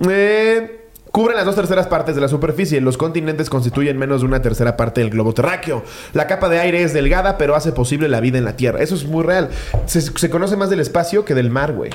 Eh, 0.09 0.86
cubren 1.17 1.35
las 1.35 1.47
dos 1.47 1.55
terceras 1.55 1.87
partes 1.87 2.15
de 2.15 2.21
la 2.21 2.29
superficie. 2.29 2.79
Los 2.83 2.99
continentes 2.99 3.49
constituyen 3.49 3.97
menos 3.97 4.21
de 4.21 4.27
una 4.27 4.43
tercera 4.43 4.77
parte 4.77 5.01
del 5.01 5.09
globo 5.09 5.33
terráqueo. 5.33 5.83
La 6.13 6.27
capa 6.27 6.51
de 6.51 6.61
aire 6.61 6.83
es 6.83 6.93
delgada, 6.93 7.39
pero 7.39 7.57
hace 7.57 7.73
posible 7.73 8.07
la 8.07 8.21
vida 8.21 8.37
en 8.37 8.45
la 8.45 8.55
Tierra. 8.55 8.83
Eso 8.83 8.95
es 8.95 9.07
muy 9.07 9.25
real. 9.25 9.49
Se, 9.87 10.03
se 10.03 10.29
conoce 10.29 10.59
más 10.59 10.69
del 10.69 10.81
espacio 10.81 11.25
que 11.25 11.35
del 11.35 11.49
mar, 11.49 11.73
güey. 11.73 11.91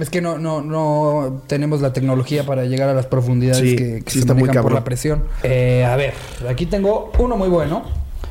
Es 0.00 0.08
que 0.08 0.22
no, 0.22 0.38
no, 0.38 0.62
no 0.62 1.42
tenemos 1.48 1.82
la 1.82 1.92
tecnología 1.92 2.46
para 2.46 2.64
llegar 2.64 2.88
a 2.88 2.94
las 2.94 3.04
profundidades 3.04 3.60
Sí, 3.60 3.76
que, 3.76 4.02
que 4.02 4.10
sí 4.10 4.20
se 4.20 4.20
está 4.20 4.32
muy 4.32 4.48
por 4.48 4.72
la 4.72 4.84
presión. 4.84 5.24
Eh, 5.42 5.84
a 5.84 5.94
ver, 5.96 6.14
aquí 6.48 6.64
tengo 6.64 7.12
uno 7.18 7.36
muy 7.36 7.50
bueno. 7.50 7.82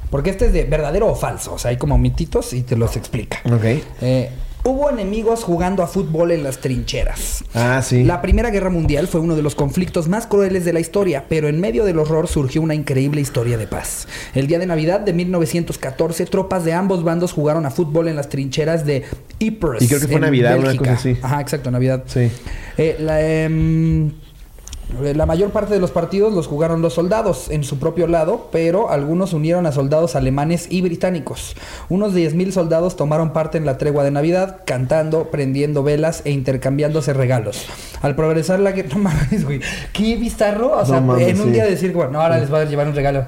Porque 0.09 0.31
este 0.31 0.47
es 0.47 0.53
de 0.53 0.63
verdadero 0.63 1.05
o 1.05 1.13
falso. 1.13 1.53
O 1.53 1.59
sea, 1.59 1.69
hay 1.69 1.77
como 1.77 1.99
mititos 1.99 2.53
y 2.53 2.63
te 2.63 2.75
los 2.75 2.97
explica. 2.97 3.41
Ok. 3.45 3.63
Eh, 4.01 4.31
hubo 4.63 4.89
enemigos 4.89 5.43
jugando 5.43 5.83
a 5.83 5.87
fútbol 5.87 6.31
en 6.31 6.43
las 6.43 6.59
trincheras. 6.59 7.43
Ah, 7.53 7.81
sí. 7.81 8.03
La 8.03 8.21
Primera 8.21 8.49
Guerra 8.49 8.69
Mundial 8.69 9.07
fue 9.07 9.21
uno 9.21 9.35
de 9.35 9.41
los 9.41 9.55
conflictos 9.55 10.07
más 10.07 10.27
crueles 10.27 10.65
de 10.65 10.73
la 10.73 10.79
historia, 10.79 11.25
pero 11.29 11.47
en 11.47 11.59
medio 11.59 11.85
del 11.85 11.97
horror 11.99 12.27
surgió 12.27 12.61
una 12.61 12.75
increíble 12.75 13.21
historia 13.21 13.57
de 13.57 13.67
paz. 13.67 14.07
El 14.35 14.47
día 14.47 14.59
de 14.59 14.65
Navidad 14.65 14.99
de 14.99 15.13
1914, 15.13 16.25
tropas 16.25 16.65
de 16.65 16.73
ambos 16.73 17.03
bandos 17.03 17.31
jugaron 17.31 17.65
a 17.65 17.71
fútbol 17.71 18.07
en 18.07 18.15
las 18.15 18.29
trincheras 18.29 18.85
de 18.85 19.03
Ypres. 19.39 19.81
Y 19.81 19.87
creo 19.87 19.99
que 19.99 20.07
fue 20.07 20.15
en 20.15 20.21
Navidad, 20.21 20.57
una 20.57 20.67
Bélgica. 20.67 20.95
cosa 20.95 20.99
así. 21.09 21.17
Ajá, 21.21 21.41
exacto, 21.41 21.71
Navidad. 21.71 22.03
Sí. 22.07 22.29
Eh, 22.77 22.95
la, 22.99 23.21
em, 23.21 24.11
la 25.13 25.25
mayor 25.25 25.51
parte 25.51 25.73
de 25.73 25.79
los 25.79 25.91
partidos 25.91 26.33
los 26.33 26.47
jugaron 26.47 26.81
los 26.81 26.93
soldados 26.93 27.49
en 27.49 27.63
su 27.63 27.77
propio 27.79 28.07
lado, 28.07 28.49
pero 28.51 28.89
algunos 28.89 29.33
unieron 29.33 29.65
a 29.65 29.71
soldados 29.71 30.15
alemanes 30.15 30.67
y 30.69 30.81
británicos. 30.81 31.55
Unos 31.89 32.13
10.000 32.13 32.51
soldados 32.51 32.95
tomaron 32.95 33.31
parte 33.31 33.57
en 33.57 33.65
la 33.65 33.77
tregua 33.77 34.03
de 34.03 34.11
Navidad, 34.11 34.61
cantando, 34.65 35.25
prendiendo 35.31 35.83
velas 35.83 36.21
e 36.25 36.31
intercambiándose 36.31 37.13
regalos. 37.13 37.67
Al 38.01 38.15
progresar 38.15 38.59
la 38.59 38.71
guerra... 38.71 38.89
No 38.99 39.03
mames, 39.03 39.45
güey. 39.45 39.61
Qué 39.93 40.15
bizarro. 40.15 40.77
O 40.77 40.85
sea, 40.85 40.99
mames, 40.99 41.27
en 41.27 41.39
un 41.39 41.47
sí. 41.47 41.51
día 41.51 41.65
decir, 41.65 41.93
bueno, 41.93 42.19
ahora 42.19 42.39
les 42.39 42.49
voy 42.49 42.61
a 42.61 42.65
llevar 42.65 42.87
un 42.87 42.95
regalo. 42.95 43.25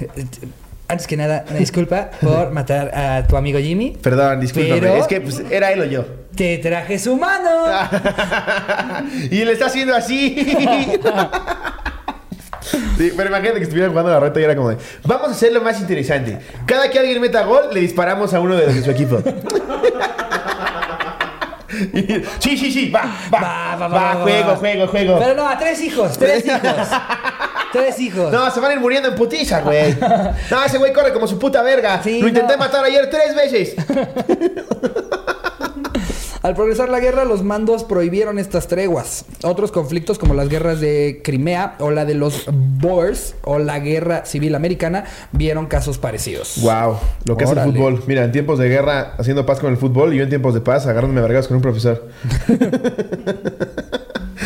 Eh, 0.00 0.26
Antes 0.88 1.06
que 1.06 1.16
nada, 1.18 1.44
una 1.50 1.58
disculpa 1.58 2.10
por 2.20 2.50
matar 2.52 2.90
a 2.96 3.26
tu 3.26 3.36
amigo 3.36 3.58
Jimmy. 3.58 3.96
Perdón, 4.02 4.40
discúlpame. 4.40 4.80
Pero- 4.80 4.96
Es 4.96 5.06
que 5.06 5.20
pues, 5.20 5.42
era 5.50 5.70
él 5.72 5.82
o 5.82 5.84
yo. 5.84 6.04
Te 6.34 6.56
traje 6.58 6.98
su 6.98 7.16
mano. 7.16 7.50
y 9.30 9.44
le 9.44 9.52
está 9.52 9.66
haciendo 9.66 9.94
así. 9.94 10.36
Sí, 12.96 13.12
pero 13.16 13.28
imagínate 13.28 13.56
que 13.58 13.62
estuvieran 13.64 13.90
jugando 13.90 14.10
la 14.12 14.20
reta 14.20 14.40
y 14.40 14.44
era 14.44 14.54
como 14.56 14.70
de, 14.70 14.76
vamos 15.04 15.28
a 15.28 15.30
hacerlo 15.32 15.60
más 15.62 15.80
interesante. 15.80 16.38
Cada 16.66 16.90
que 16.90 16.98
alguien 16.98 17.20
meta 17.20 17.42
gol, 17.44 17.64
le 17.72 17.80
disparamos 17.80 18.32
a 18.34 18.40
uno 18.40 18.56
de 18.56 18.66
los 18.66 18.74
de 18.74 18.82
su 18.82 18.90
equipo. 18.90 19.22
Sí, 22.40 22.56
sí, 22.56 22.72
sí, 22.72 22.90
va, 22.90 23.02
va, 23.32 23.40
Va, 23.40 23.76
va, 23.76 23.88
va, 23.88 23.88
va, 23.88 24.14
juego, 24.22 24.56
juego, 24.56 24.86
juego. 24.88 25.18
Pero 25.20 25.34
no, 25.34 25.48
a 25.48 25.56
tres 25.58 25.80
hijos, 25.82 26.18
tres 26.18 26.44
hijos. 26.44 26.60
Tres 27.72 27.98
hijos. 28.00 28.32
No, 28.32 28.50
se 28.50 28.60
van 28.60 28.70
a 28.70 28.74
ir 28.74 28.80
muriendo 28.80 29.08
en 29.08 29.14
putiza, 29.14 29.60
güey. 29.62 29.94
No, 30.50 30.64
ese 30.64 30.78
güey 30.78 30.92
corre 30.92 31.12
como 31.12 31.26
su 31.26 31.38
puta 31.38 31.62
verga. 31.62 32.02
Sí, 32.02 32.20
Lo 32.20 32.28
intenté 32.28 32.54
no. 32.54 32.58
matar 32.60 32.84
ayer 32.84 33.08
tres 33.10 33.34
veces. 33.34 33.74
Al 36.40 36.54
progresar 36.54 36.88
la 36.88 37.00
guerra, 37.00 37.24
los 37.24 37.42
mandos 37.42 37.82
prohibieron 37.82 38.38
estas 38.38 38.68
treguas. 38.68 39.24
Otros 39.42 39.72
conflictos, 39.72 40.18
como 40.20 40.34
las 40.34 40.48
guerras 40.48 40.80
de 40.80 41.20
Crimea 41.24 41.74
o 41.80 41.90
la 41.90 42.04
de 42.04 42.14
los 42.14 42.44
Boers 42.50 43.34
o 43.42 43.58
la 43.58 43.80
guerra 43.80 44.24
civil 44.24 44.54
americana, 44.54 45.04
vieron 45.32 45.66
casos 45.66 45.98
parecidos. 45.98 46.58
Wow, 46.62 46.96
lo 47.24 47.36
que 47.36 47.42
es 47.44 47.50
el 47.50 47.58
Órale. 47.58 47.72
fútbol. 47.72 48.04
Mira, 48.06 48.22
en 48.24 48.30
tiempos 48.32 48.58
de 48.60 48.68
guerra 48.68 49.14
haciendo 49.18 49.44
paz 49.44 49.58
con 49.58 49.70
el 49.72 49.76
fútbol 49.78 50.14
y 50.14 50.18
yo 50.18 50.22
en 50.22 50.28
tiempos 50.28 50.54
de 50.54 50.60
paz 50.60 50.86
agarrándome 50.86 51.20
a 51.20 51.24
vergas 51.24 51.48
con 51.48 51.56
un 51.56 51.62
profesor. 51.62 52.06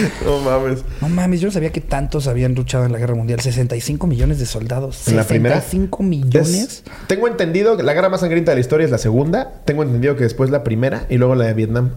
no 0.24 0.38
mames. 0.40 0.80
No 1.00 1.08
mames, 1.08 1.40
yo 1.40 1.48
no 1.48 1.52
sabía 1.52 1.70
que 1.72 1.80
tantos 1.80 2.26
habían 2.26 2.54
luchado 2.54 2.84
en 2.84 2.92
la 2.92 2.98
guerra 2.98 3.14
mundial. 3.14 3.40
65 3.40 4.06
millones 4.06 4.38
de 4.38 4.46
soldados. 4.46 5.06
¿En 5.08 5.16
la 5.16 5.24
primera? 5.24 5.56
65 5.56 6.02
millones. 6.02 6.54
Es- 6.54 6.84
tengo 7.06 7.28
entendido 7.28 7.76
que 7.76 7.82
la 7.82 7.94
guerra 7.94 8.08
más 8.08 8.20
sangrienta 8.20 8.52
de 8.52 8.56
la 8.56 8.60
historia 8.60 8.84
es 8.84 8.90
la 8.90 8.98
segunda. 8.98 9.52
Tengo 9.64 9.82
entendido 9.82 10.16
que 10.16 10.24
después 10.24 10.50
la 10.50 10.64
primera 10.64 11.06
y 11.08 11.16
luego 11.18 11.34
la 11.34 11.46
de 11.46 11.54
Vietnam. 11.54 11.90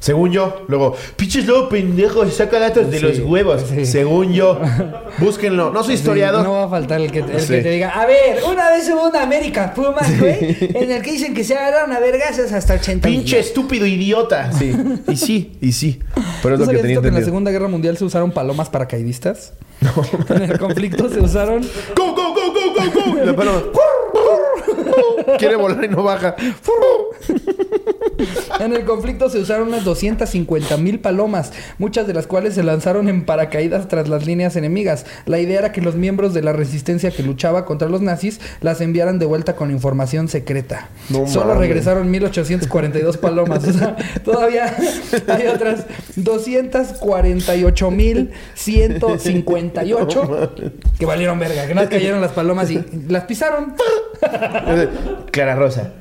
Según 0.00 0.30
yo, 0.30 0.64
luego, 0.68 0.94
pinches 1.16 1.44
lobo 1.46 1.68
pendejo, 1.68 2.24
saca 2.30 2.60
datos 2.60 2.88
de 2.88 3.00
los 3.00 3.18
huevos. 3.18 3.64
sí. 3.68 3.84
Según 3.84 4.32
yo, 4.32 4.60
búsquenlo. 5.18 5.72
No 5.72 5.82
soy 5.82 5.94
historiador. 5.94 6.44
No 6.44 6.52
va 6.52 6.64
a 6.64 6.68
faltar 6.68 7.00
el 7.00 7.10
que, 7.10 7.18
el 7.18 7.40
Sí. 7.40 7.48
que 7.48 7.62
te 7.62 7.70
diga, 7.70 7.90
a 7.90 8.06
ver, 8.06 8.38
una 8.48 8.70
vez 8.70 8.88
hubo 8.90 9.08
una 9.08 9.22
América 9.24 9.74
Pumas, 9.74 10.18
güey, 10.20 10.56
en 10.60 10.92
el 10.92 11.02
que 11.02 11.10
dicen 11.12 11.34
que 11.34 11.42
se 11.42 11.56
agarraron 11.56 11.92
a 11.92 11.98
vergasas 11.98 12.52
hasta 12.52 12.74
80 12.74 13.08
Pinche 13.08 13.40
estúpido 13.40 13.86
idiota. 13.86 14.52
Sí. 14.52 14.72
Y 15.08 15.16
sí, 15.16 15.56
y 15.60 15.72
sí. 15.72 15.98
Pero 16.42 16.54
es 16.54 16.60
¿No 16.60 16.66
lo 16.66 16.70
que 16.70 16.76
sabías 16.78 16.82
tenía 16.82 17.00
que 17.00 17.08
en 17.08 17.14
la. 17.14 17.24
Segunda 17.24 17.50
Guerra 17.50 17.68
Mundial 17.68 17.96
se 17.96 18.04
usaron 18.04 18.30
palomas 18.32 18.68
paracaidistas? 18.68 19.52
En 20.30 20.42
el 20.42 20.58
conflicto 20.58 21.08
se 21.08 21.20
usaron... 21.20 21.62
¡Go, 21.96 22.14
go, 22.14 22.34
go, 22.34 22.52
go, 22.52 22.74
go, 22.74 23.12
go! 23.12 23.24
La 23.24 23.36
paloma, 23.36 23.62
Quiere 25.38 25.56
volar 25.56 25.84
y 25.84 25.88
no 25.88 26.02
baja. 26.02 26.34
En 28.60 28.74
el 28.74 28.84
conflicto 28.84 29.30
se 29.30 29.38
usaron 29.38 29.68
unas 29.68 29.84
250 29.84 30.76
mil 30.78 30.98
palomas, 30.98 31.52
muchas 31.78 32.06
de 32.08 32.14
las 32.14 32.26
cuales 32.26 32.54
se 32.54 32.64
lanzaron 32.64 33.08
en 33.08 33.24
paracaídas 33.24 33.86
tras 33.86 34.08
las 34.08 34.26
líneas 34.26 34.56
enemigas. 34.56 35.06
La 35.26 35.38
idea 35.38 35.60
era 35.60 35.72
que 35.72 35.80
los 35.80 35.94
miembros 35.94 36.34
de 36.34 36.42
la 36.42 36.52
resistencia 36.52 37.12
que 37.12 37.22
luchaba 37.22 37.64
contra 37.64 37.88
los 37.88 38.00
nazis 38.00 38.40
las 38.60 38.80
enviaran 38.80 39.20
de 39.20 39.26
vuelta 39.26 39.54
con 39.54 39.70
información 39.70 40.28
secreta. 40.28 40.88
No 41.10 41.28
Solo 41.28 41.54
mames. 41.54 41.68
regresaron 41.68 42.10
1842 42.10 43.16
palomas. 43.18 43.64
O 43.64 43.72
sea, 43.72 43.96
todavía 44.24 44.74
hay 45.28 45.46
otras 45.46 45.86
248 46.16 47.90
mil 47.92 48.30
158 48.54 50.52
que 50.98 51.06
valieron 51.06 51.38
verga, 51.38 51.66
que 51.66 51.74
no 51.74 51.88
cayeron 51.88 52.20
las 52.20 52.32
palomas 52.32 52.70
y 52.70 52.84
las 53.08 53.24
pisaron. 53.24 53.74
Clara 55.30 55.54
Rosa, 55.54 55.92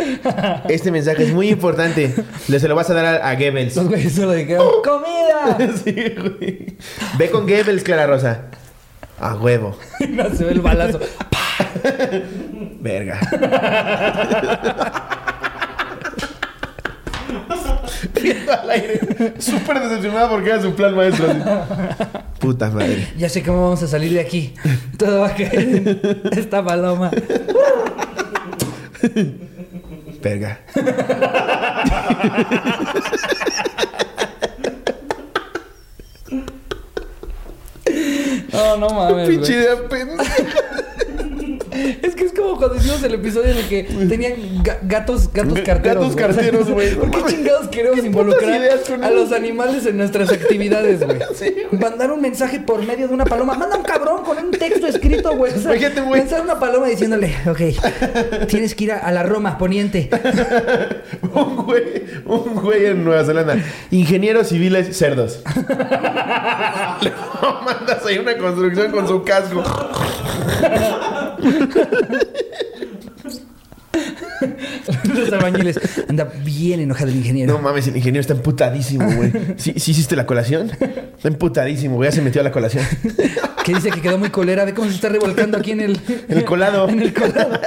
este 0.69 0.91
mensaje 0.91 1.16
es 1.17 1.33
muy 1.33 1.49
importante. 1.49 2.13
Le 2.47 2.59
se 2.59 2.67
lo 2.67 2.75
vas 2.75 2.89
a 2.89 2.93
dar 2.93 3.05
a, 3.05 3.29
a 3.29 3.35
Goebbels. 3.35 3.75
Los 3.75 3.87
güeyes 3.87 4.13
solo 4.13 4.33
dijeron, 4.33 4.67
¡comida! 4.83 5.57
Sí, 5.83 5.93
güey. 6.17 6.77
Ve 7.17 7.29
con 7.31 7.47
Goebbels, 7.47 7.83
Clara 7.83 8.07
Rosa. 8.07 8.45
A 9.19 9.35
huevo. 9.35 9.77
Y 9.99 10.07
nació 10.07 10.49
el 10.49 10.61
balazo. 10.61 10.99
Verga. 12.79 13.19
Viendo 18.21 18.53
al 18.61 18.69
aire. 18.69 18.99
Súper 19.39 19.79
decepcionada 19.81 20.29
porque 20.29 20.49
era 20.49 20.61
su 20.61 20.73
plan 20.73 20.95
maestro. 20.95 21.29
así. 21.29 21.39
Puta 22.39 22.69
madre. 22.69 23.07
Ya 23.17 23.29
sé 23.29 23.43
cómo 23.43 23.63
vamos 23.63 23.83
a 23.83 23.87
salir 23.87 24.13
de 24.13 24.19
aquí. 24.19 24.53
Todo 24.97 25.21
va 25.21 25.27
a 25.27 25.35
caer 25.35 25.53
en 25.59 26.21
esta 26.37 26.63
paloma. 26.63 27.11
Verga. 30.27 30.59
No, 38.51 38.77
no 38.77 38.89
mames. 38.89 39.29
Pinche 39.29 39.53
idea 39.53 39.87
pendeja. 39.87 40.76
Es 42.01 42.15
que 42.15 42.25
es 42.25 42.33
como 42.33 42.57
cuando 42.57 42.75
hicimos 42.75 43.01
el 43.03 43.13
episodio 43.15 43.51
en 43.51 43.57
el 43.57 43.67
que 43.67 43.83
tenían 44.09 44.33
ga- 44.63 44.77
gatos, 44.83 45.31
gatos 45.33 45.53
Ga- 45.59 45.63
carteros. 45.63 46.15
gatos 46.15 46.35
carteros, 46.35 46.69
güey. 46.69 46.95
¿Por 46.95 47.11
qué 47.11 47.33
chingados 47.35 47.67
queremos 47.67 47.99
¿Qué 48.01 48.07
involucrar 48.07 48.61
a 49.03 49.09
los 49.11 49.31
animales 49.31 49.85
en 49.85 49.97
nuestras 49.97 50.31
actividades, 50.31 51.03
güey? 51.05 51.17
Sí. 51.37 51.53
Mandar 51.71 52.11
un 52.11 52.21
mensaje 52.21 52.59
por 52.59 52.83
medio 52.83 53.07
de 53.07 53.13
una 53.13 53.25
paloma. 53.25 53.53
Manda 53.53 53.77
un 53.77 53.83
cabrón 53.83 54.23
con 54.23 54.37
un 54.37 54.51
texto 54.51 54.87
escrito, 54.87 55.35
güey. 55.35 55.53
O 55.53 55.57
sea. 55.59 55.71
Pensar 56.11 56.41
una 56.41 56.59
paloma 56.59 56.87
diciéndole, 56.87 57.33
ok, 57.47 58.47
tienes 58.47 58.73
que 58.75 58.83
ir 58.85 58.91
a, 58.93 58.97
a 58.99 59.11
la 59.11 59.23
Roma, 59.23 59.57
poniente. 59.57 60.09
Un 61.33 61.55
güey, 61.57 62.03
un 62.25 62.55
güey 62.55 62.85
en 62.87 63.03
Nueva 63.03 63.23
Zelanda. 63.23 63.57
Ingenieros 63.91 64.47
civiles 64.47 64.97
cerdos. 64.97 65.41
Le 67.01 67.11
mandas 67.65 68.05
ahí 68.05 68.17
una 68.17 68.37
construcción 68.37 68.91
con 68.91 69.07
su 69.07 69.23
casco. 69.23 69.63
Los 75.13 75.31
albañiles. 75.33 75.79
Anda 76.07 76.31
bien 76.43 76.79
enojado 76.79 77.09
el 77.09 77.17
ingeniero. 77.17 77.53
No 77.53 77.59
mames, 77.59 77.87
el 77.87 77.97
ingeniero 77.97 78.21
está 78.21 78.33
emputadísimo, 78.33 79.09
güey. 79.11 79.31
¿Sí, 79.57 79.73
sí 79.77 79.91
hiciste 79.91 80.15
la 80.15 80.25
colación? 80.25 80.71
Está 80.71 81.27
emputadísimo, 81.27 81.95
güey. 81.95 82.09
Ya 82.09 82.15
se 82.15 82.21
metió 82.21 82.41
a 82.41 82.43
la 82.43 82.51
colación. 82.51 82.85
Que 83.63 83.73
dice 83.73 83.89
que 83.91 84.01
quedó 84.01 84.17
muy 84.17 84.29
colera. 84.29 84.65
Ve 84.65 84.73
cómo 84.73 84.87
se 84.89 84.95
está 84.95 85.09
revolcando 85.09 85.57
aquí 85.57 85.71
en 85.71 85.81
el... 85.81 85.99
El 86.29 86.45
colado. 86.45 86.87
En 86.87 87.01
el 87.01 87.13
colado. 87.13 87.59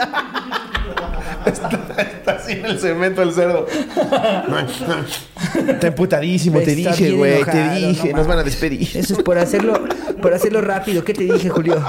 Está 1.46 2.32
así 2.32 2.52
en 2.52 2.66
el 2.66 2.78
cemento 2.78 3.22
el 3.22 3.32
cerdo. 3.32 3.66
Está 5.68 5.86
emputadísimo, 5.88 6.60
te 6.60 6.72
Está 6.72 6.94
dije, 6.94 7.12
güey. 7.12 7.44
Te 7.44 7.70
dije, 7.70 8.10
no 8.12 8.18
nos 8.18 8.26
van 8.26 8.38
a 8.38 8.44
despedir. 8.44 8.88
Eso 8.94 9.14
es 9.14 9.22
por 9.22 9.38
hacerlo, 9.38 9.84
por 10.20 10.34
hacerlo 10.34 10.60
rápido. 10.60 11.02
¿Qué 11.02 11.14
te 11.14 11.24
dije, 11.24 11.48
Julio? 11.48 11.82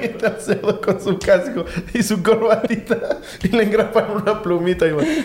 Está 0.00 0.28
el 0.28 0.40
cerdo 0.40 0.80
con 0.80 1.00
su 1.00 1.18
casco 1.18 1.64
y 1.92 2.02
su 2.02 2.22
corbatita. 2.22 3.18
Y 3.42 3.48
le 3.48 3.64
engrapan 3.64 4.10
una 4.10 4.42
plumita, 4.42 4.86
güey. 4.88 5.24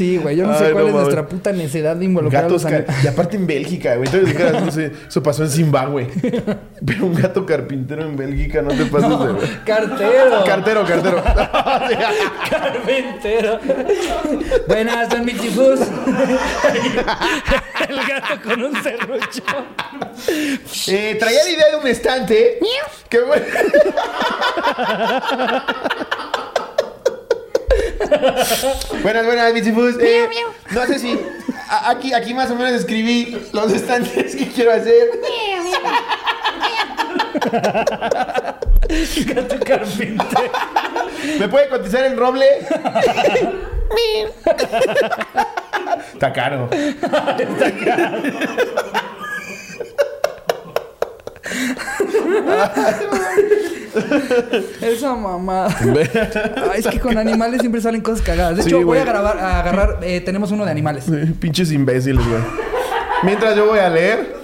Sí, 0.00 0.16
güey. 0.16 0.34
Yo 0.34 0.46
no 0.46 0.56
sé 0.56 0.70
cuál 0.72 0.84
no 0.84 0.88
es 0.88 0.94
nuestra 0.94 1.28
puta 1.28 1.52
necesidad 1.52 1.94
de 1.94 2.06
involucrar 2.06 2.44
Gatos 2.44 2.64
a 2.64 2.70
los 2.70 2.72
car- 2.72 2.84
animales. 2.88 3.04
Y 3.04 3.08
aparte 3.08 3.36
en 3.36 3.46
Bélgica, 3.46 3.96
güey. 3.96 4.08
Entonces 4.10 4.62
no 4.64 4.72
sé, 4.72 4.92
eso 5.06 5.22
pasó 5.22 5.42
en 5.42 5.50
Zimbabue. 5.50 6.08
Pero 6.86 7.04
un 7.04 7.14
gato 7.14 7.44
carpintero 7.44 8.06
en 8.06 8.16
Bélgica, 8.16 8.62
no 8.62 8.70
te 8.70 8.86
pases 8.86 9.10
de 9.10 9.14
güey. 9.14 9.36
Cartero. 9.66 10.42
Cartero, 10.46 10.86
cartero. 10.86 11.22
Carpintero. 12.48 13.60
Buenas, 14.66 15.10
don 15.10 15.22
Michifus. 15.22 15.80
El 17.86 17.96
gato 18.08 18.42
con 18.42 18.62
un 18.62 18.82
serrucho. 18.82 19.42
Eh, 20.88 21.16
traía 21.20 21.44
la 21.44 21.50
idea 21.50 21.66
de 21.72 21.76
un 21.76 21.86
estante. 21.86 22.58
Que 23.10 23.20
bueno. 23.20 23.44
buenas, 29.02 29.26
buenas, 29.26 29.52
Michifus. 29.54 29.96
Eh, 30.00 30.28
no 30.70 30.86
sé 30.86 30.98
si. 30.98 31.18
a- 31.68 31.90
aquí, 31.90 32.12
aquí 32.12 32.34
más 32.34 32.50
o 32.50 32.54
menos 32.54 32.72
escribí 32.72 33.36
los 33.52 33.72
estantes 33.72 34.34
que 34.36 34.48
quiero 34.48 34.72
hacer. 34.72 35.10
Gato 39.26 39.60
carpintero. 39.64 40.52
¿Me 41.38 41.48
puede 41.48 41.68
cotizar 41.68 42.04
el 42.04 42.16
roble? 42.16 42.46
Está 46.14 46.32
caro. 46.32 46.68
Esa 54.80 55.14
mamá. 55.14 55.66
Ay, 56.72 56.80
es 56.80 56.86
que 56.86 57.00
con 57.00 57.16
animales 57.18 57.60
siempre 57.60 57.80
salen 57.80 58.00
cosas 58.00 58.22
cagadas. 58.22 58.56
De 58.56 58.62
Sí, 58.62 58.68
hecho, 58.70 58.84
voy 58.84 58.98
a 58.98 59.04
grabar, 59.04 59.38
a 59.38 59.60
agarrar. 59.60 59.98
eh, 60.02 60.20
tenemos 60.20 60.50
uno 60.52 60.64
de 60.64 60.70
animales. 60.70 61.04
Pinches 61.40 61.72
imbéciles, 61.72 62.26
güey. 62.26 62.40
Mientras 63.22 63.54
yo 63.56 63.66
voy 63.66 63.78
a 63.80 63.88
leer 63.90 64.34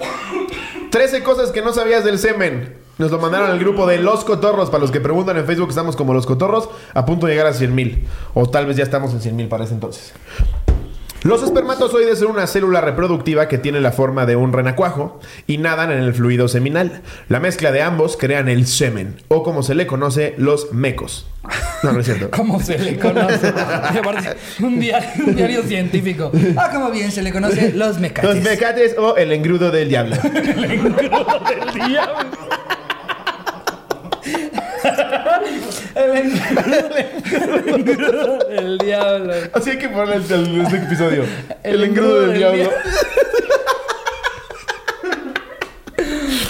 13 0.91 1.23
cosas 1.23 1.51
que 1.51 1.61
no 1.61 1.73
sabías 1.73 2.03
del 2.03 2.19
semen. 2.19 2.75
Nos 2.97 3.11
lo 3.11 3.19
mandaron 3.19 3.51
al 3.51 3.59
grupo 3.59 3.85
de 3.85 3.97
Los 3.99 4.23
Cotorros. 4.25 4.69
Para 4.69 4.81
los 4.81 4.91
que 4.91 4.99
preguntan 4.99 5.37
en 5.37 5.45
Facebook, 5.45 5.69
estamos 5.69 5.95
como 5.95 6.13
Los 6.13 6.25
Cotorros, 6.25 6.69
a 6.93 7.05
punto 7.05 7.27
de 7.27 7.33
llegar 7.33 7.47
a 7.47 7.53
100 7.53 7.75
mil. 7.75 8.07
O 8.33 8.49
tal 8.49 8.65
vez 8.65 8.75
ya 8.77 8.83
estamos 8.83 9.13
en 9.13 9.21
100 9.21 9.35
mil 9.35 9.47
para 9.47 9.65
ese 9.65 9.73
entonces. 9.75 10.13
Los 11.23 11.41
espermatozoides 11.43 12.19
son 12.19 12.31
una 12.31 12.47
célula 12.47 12.79
reproductiva 12.79 13.47
que 13.47 13.57
tiene 13.57 13.81
la 13.81 13.91
forma 13.91 14.25
de 14.25 14.35
un 14.35 14.53
renacuajo 14.53 15.19
y 15.47 15.57
nadan 15.57 15.91
en 15.91 15.99
el 15.99 16.13
fluido 16.13 16.47
seminal. 16.47 17.01
La 17.27 17.39
mezcla 17.39 17.71
de 17.71 17.81
ambos 17.81 18.17
crean 18.17 18.47
el 18.49 18.67
semen, 18.67 19.17
o 19.27 19.41
como 19.43 19.63
se 19.63 19.75
le 19.75 19.87
conoce, 19.87 20.35
los 20.37 20.71
mecos. 20.73 21.27
No, 21.83 21.91
no 21.91 21.99
es 21.99 22.05
cierto. 22.05 22.29
¿Cómo 22.35 22.61
se 22.61 22.77
le 22.77 22.99
conoce? 22.99 23.51
Un, 24.61 24.79
diario, 24.79 25.25
un 25.25 25.35
diario 25.35 25.63
científico. 25.63 26.31
Ah, 26.55 26.69
como 26.71 26.91
bien 26.91 27.11
se 27.11 27.21
le 27.21 27.31
conoce 27.31 27.73
los 27.73 27.99
mecates. 27.99 28.35
Los 28.35 28.43
mecates 28.43 28.95
o 28.97 29.15
el 29.17 29.31
engrudo 29.31 29.71
del 29.71 29.89
diablo. 29.89 30.15
El 30.23 30.71
engrudo 30.71 31.41
del 31.49 31.87
diablo. 31.87 32.29
El 35.95 36.17
engrudo, 36.17 36.97
el 37.55 37.69
engrudo 37.69 38.37
del 38.49 38.77
diablo. 38.77 39.33
Así 39.53 39.69
hay 39.71 39.77
que 39.77 39.89
ponerle 39.89 40.15
el, 40.15 40.31
el- 40.33 40.61
este 40.61 40.77
episodio. 40.77 41.23
El, 41.63 41.75
El 41.75 41.83
engrudo 41.85 42.21
del, 42.21 42.29
del 42.29 42.37
diablo. 42.37 42.57
diablo. 42.57 42.77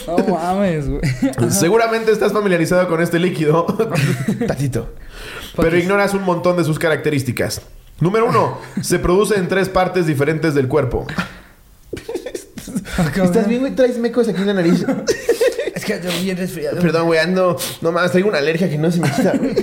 No 0.08 0.18
mames, 0.36 0.88
güey. 0.90 1.02
Seguramente 1.50 2.12
estás 2.12 2.32
familiarizado 2.34 2.88
con 2.88 3.02
este 3.02 3.20
líquido. 3.20 3.66
Tatito. 4.48 4.94
Pero 5.56 5.78
ignoras 5.78 6.14
un 6.14 6.24
montón 6.24 6.56
de 6.58 6.64
sus 6.64 6.80
características. 6.80 7.62
Número 8.00 8.28
uno, 8.28 8.60
se 8.82 9.00
produce 9.00 9.36
en 9.36 9.48
tres 9.48 9.70
partes 9.70 10.06
diferentes 10.06 10.54
del 10.54 10.68
cuerpo. 10.68 11.08
¿Estás 13.24 13.48
bien, 13.48 13.62
güey? 13.62 13.76
¿Traes 13.76 13.98
mecos 13.98 14.28
aquí 14.28 14.42
en 14.42 14.48
la 14.48 14.54
nariz? 14.54 14.86
Es 15.94 16.00
que 16.02 16.08
estoy 16.08 16.24
bien 16.24 16.38
resfriado. 16.38 16.80
Perdón, 16.82 17.06
güey, 17.06 17.20
ando... 17.20 17.58
No 17.82 17.92
más, 17.92 18.12
traigo 18.12 18.28
una 18.30 18.40
alergia 18.40 18.70
que 18.70 18.78
no 18.78 18.92
se 18.92 19.00
me 19.00 19.10
quita, 19.10 19.34
güey. 19.38 19.56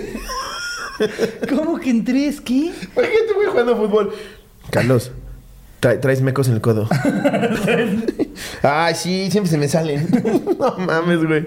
¿Cómo 1.48 1.78
que 1.78 1.90
en 1.90 2.04
tres? 2.04 2.40
¿Qué? 2.40 2.54
Imagínate, 2.72 3.32
güey, 3.34 3.48
jugando 3.48 3.76
fútbol. 3.76 4.14
Carlos, 4.70 5.10
tra- 5.80 6.00
traes 6.00 6.22
mecos 6.22 6.48
en 6.48 6.54
el 6.54 6.60
codo. 6.60 6.88
Ay, 8.62 8.94
sí, 8.94 9.28
siempre 9.30 9.50
se 9.50 9.58
me 9.58 9.68
salen. 9.68 10.08
no 10.58 10.76
mames, 10.78 11.24
güey. 11.24 11.46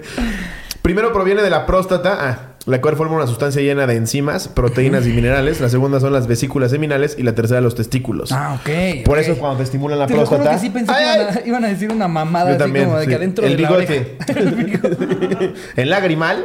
Primero 0.82 1.12
proviene 1.12 1.42
de 1.42 1.50
la 1.50 1.66
próstata, 1.66 2.16
ah, 2.20 2.47
la 2.68 2.82
cual 2.82 2.96
forma 2.96 3.16
una 3.16 3.26
sustancia 3.26 3.62
llena 3.62 3.86
de 3.86 3.96
enzimas, 3.96 4.46
proteínas 4.46 5.06
y 5.06 5.10
minerales. 5.10 5.58
La 5.60 5.70
segunda 5.70 6.00
son 6.00 6.12
las 6.12 6.26
vesículas 6.26 6.70
seminales 6.70 7.16
y 7.18 7.22
la 7.22 7.34
tercera 7.34 7.62
los 7.62 7.74
testículos. 7.74 8.30
Ah, 8.30 8.58
ok. 8.60 9.04
Por 9.06 9.18
eso 9.18 9.38
cuando 9.38 9.56
te 9.56 9.62
estimulan 9.64 9.98
la 9.98 10.06
Te 10.06 10.14
lo 10.14 10.26
juro 10.26 10.42
próstata... 10.42 10.56
que 10.56 10.60
sí 10.60 10.70
pensé 10.70 10.92
¡Ay, 10.92 11.04
que 11.06 11.22
iban 11.22 11.36
a, 11.36 11.46
iban 11.46 11.64
a 11.64 11.68
decir 11.68 11.90
una 11.90 12.08
mamada 12.08 12.50
Yo 12.50 12.56
así 12.56 12.58
también, 12.58 12.84
como 12.84 12.98
de 12.98 13.04
sí. 13.04 13.08
que 13.08 13.14
adentro 13.14 13.46
El 13.46 13.52
de 13.52 13.56
bigote. 13.56 14.18
El 14.36 14.54
bigote. 14.54 15.54
el 15.76 15.88
lagrimal 15.90 16.44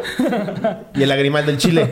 y 0.96 1.04
el 1.04 1.10
lagrimal 1.10 1.46
del 1.46 1.58
chile. 1.58 1.92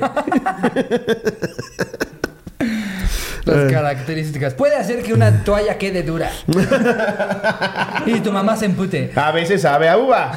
Las 3.44 3.72
características. 3.72 4.54
Puede 4.54 4.78
hacer 4.78 5.04
que 5.04 5.14
una 5.14 5.44
toalla 5.44 5.78
quede 5.78 6.04
dura. 6.04 6.32
y 8.06 8.20
tu 8.22 8.32
mamá 8.32 8.56
se 8.56 8.66
empute. 8.66 9.12
A 9.14 9.32
veces 9.34 9.64
sabe 9.64 9.90
a 9.90 9.98
uva. 9.98 10.32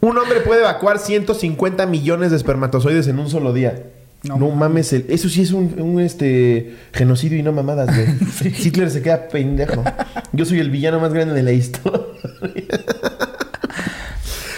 Un 0.00 0.18
hombre 0.18 0.40
puede 0.40 0.60
evacuar 0.60 0.98
150 0.98 1.86
millones 1.86 2.30
de 2.30 2.36
espermatozoides 2.36 3.08
en 3.08 3.18
un 3.18 3.28
solo 3.30 3.52
día. 3.52 3.84
No, 4.22 4.36
No 4.38 4.50
mames, 4.50 4.92
el- 4.92 5.06
eso 5.08 5.28
sí 5.28 5.42
es 5.42 5.52
un, 5.52 5.80
un, 5.80 6.00
este 6.00 6.74
genocidio 6.92 7.38
y 7.38 7.42
no 7.42 7.52
mamadas, 7.52 7.88
güey. 7.94 8.08
Hitler 8.58 8.90
se 8.90 9.02
queda 9.02 9.28
pendejo. 9.28 9.84
Yo 10.32 10.44
soy 10.44 10.58
el 10.60 10.70
villano 10.70 11.00
más 11.00 11.12
grande 11.12 11.34
de 11.34 11.42
la 11.42 11.52
historia. 11.52 12.00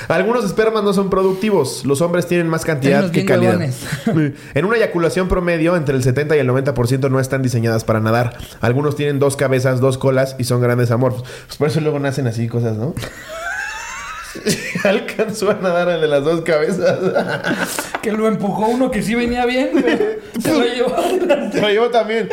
Algunos 0.09 0.43
espermas 0.47 0.83
no 0.85 0.95
son 0.95 1.11
productivos. 1.11 1.85
Los 1.85 2.01
hombres 2.01 2.27
tienen 2.27 2.49
más 2.49 2.65
cantidad 2.65 3.11
que 3.11 3.27
calidad. 3.27 3.59
huevones. 3.59 3.83
en 4.55 4.65
una 4.65 4.77
eyaculación 4.79 5.29
promedio, 5.29 5.77
entre 5.77 5.95
el 5.97 6.03
70 6.03 6.35
y 6.37 6.39
el 6.39 6.49
90% 6.49 7.11
no 7.11 7.21
están 7.21 7.43
diseñadas 7.43 7.85
para 7.85 8.01
nadar. 8.01 8.39
Algunos 8.63 8.97
tienen 8.97 9.19
dos 9.19 9.37
cabezas, 9.37 9.81
dos 9.81 9.99
colas 9.99 10.35
y 10.39 10.45
son 10.45 10.63
grandes 10.63 10.91
amorfos. 10.93 11.25
Pues 11.47 11.57
por 11.59 11.69
eso 11.69 11.81
luego 11.83 11.99
nacen 11.99 12.27
así 12.27 12.49
cosas, 12.49 12.79
¿no? 12.79 12.95
Alcanzó 14.85 15.51
a 15.51 15.55
nadar 15.55 15.89
el 15.89 16.01
de 16.01 16.09
las 16.09 16.25
dos 16.25 16.43
cabezas. 16.43 16.99
Que 18.03 18.13
lo 18.13 18.29
empujó 18.29 18.69
uno 18.69 18.91
que 18.91 19.03
sí 19.03 19.15
venía 19.15 19.45
bien, 19.45 19.71
pero 19.75 20.05
se 20.41 20.53
lo 20.53 20.65
llevó 20.65 20.95
adelante. 20.97 21.57
Se 21.57 21.61
lo 21.63 21.69
llevó 21.69 21.91
también. 21.91 22.29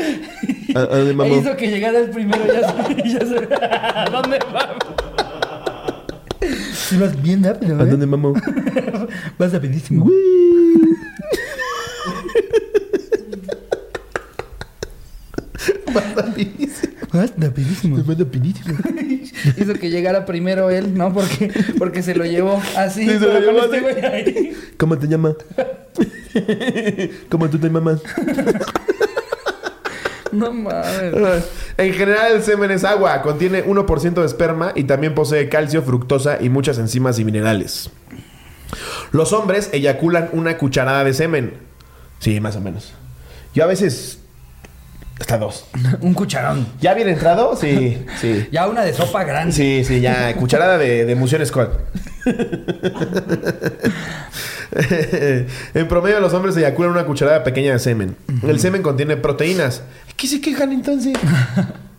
¿A, 0.75 0.79
a 0.79 0.85
dónde, 0.85 1.11
E 1.11 1.13
mamá? 1.13 1.29
hizo 1.35 1.55
que 1.57 1.67
llegara 1.67 1.99
el 1.99 2.09
primero 2.11 2.45
ya 2.45 2.69
se, 2.87 2.95
ya 3.09 3.19
se- 3.19 3.53
¿A 3.53 4.05
dónde 4.11 4.39
va? 4.53 4.77
Si 6.73 6.97
vas 6.97 7.19
bien 7.21 7.43
rápido, 7.43 7.79
¿A 7.79 7.83
¿eh? 7.83 7.87
dónde, 7.87 8.05
mamá? 8.05 8.33
Vas 9.39 9.51
rapidísimo. 9.53 10.05
Vas 15.93 16.15
rapidísimo. 16.15 17.97
Hizo 19.57 19.73
que 19.73 19.89
llegara 19.89 20.25
primero 20.25 20.69
él, 20.69 20.97
¿no? 20.97 21.13
Porque, 21.13 21.51
porque 21.77 22.03
se 22.03 22.15
lo 22.15 22.25
llevó 22.25 22.61
así. 22.77 23.01
Sí, 23.01 23.11
se 23.11 23.19
lo 23.19 23.33
pero 23.33 23.51
llevó 23.51 23.67
con 23.67 23.75
este 23.75 24.07
ahí. 24.07 24.57
¿Cómo 24.77 24.97
te 24.97 25.07
llamas? 25.07 25.35
¿Cómo 27.29 27.49
tú 27.49 27.57
te 27.57 27.69
llamas? 27.69 28.01
No 30.31 30.51
mames. 30.51 31.45
En 31.77 31.93
general 31.93 32.33
el 32.33 32.43
semen 32.43 32.71
es 32.71 32.83
agua, 32.83 33.21
contiene 33.21 33.65
1% 33.65 34.13
de 34.13 34.25
esperma 34.25 34.73
y 34.75 34.83
también 34.83 35.15
posee 35.15 35.47
calcio, 35.49 35.81
fructosa 35.81 36.39
y 36.41 36.49
muchas 36.49 36.77
enzimas 36.77 37.19
y 37.19 37.25
minerales. 37.25 37.89
Los 39.11 39.31
hombres 39.31 39.69
eyaculan 39.71 40.29
una 40.33 40.57
cucharada 40.57 41.03
de 41.03 41.13
semen. 41.13 41.53
Sí, 42.19 42.39
más 42.41 42.55
o 42.55 42.61
menos. 42.61 42.93
Yo 43.53 43.63
a 43.63 43.67
veces 43.67 44.19
hasta 45.19 45.37
dos. 45.37 45.65
Un 46.01 46.13
cucharón. 46.13 46.67
¿Ya 46.81 46.93
bien 46.93 47.07
entrado? 47.09 47.55
Sí, 47.55 48.05
sí. 48.19 48.47
Ya 48.51 48.67
una 48.67 48.83
de 48.83 48.93
sopa 48.93 49.23
grande. 49.23 49.53
Sí, 49.53 49.83
sí, 49.85 50.01
ya. 50.01 50.33
Cucharada 50.37 50.77
de, 50.77 51.05
de 51.05 51.11
emulsión 51.11 51.45
Scott. 51.45 51.71
en 55.73 55.87
promedio, 55.87 56.19
los 56.19 56.33
hombres 56.33 56.55
eyaculan 56.57 56.91
una 56.91 57.05
cucharada 57.05 57.43
pequeña 57.43 57.73
de 57.73 57.79
semen. 57.79 58.15
El 58.43 58.59
semen 58.59 58.81
contiene 58.81 59.17
proteínas. 59.17 59.81
¿Qué 60.15 60.27
se 60.27 60.41
quejan 60.41 60.71
entonces? 60.71 61.13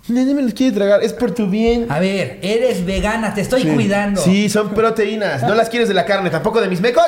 Nadie 0.08 0.34
me 0.34 0.42
los 0.42 0.54
quiere 0.54 0.74
tragar. 0.74 1.02
Es 1.02 1.12
por 1.12 1.32
tu 1.32 1.48
bien. 1.48 1.86
A 1.90 1.98
ver, 1.98 2.38
eres 2.42 2.84
vegana, 2.86 3.34
te 3.34 3.40
estoy 3.40 3.62
Sí. 3.62 3.68
cuidando. 3.68 4.20
Sí, 4.20 4.48
son 4.48 4.70
proteínas. 4.74 5.42
No 5.42 5.54
las 5.54 5.68
quieres 5.68 5.88
de 5.88 5.94
la 5.94 6.04
carne, 6.04 6.30
tampoco 6.30 6.60
de 6.60 6.68
mis 6.68 6.80
mecos. 6.80 7.04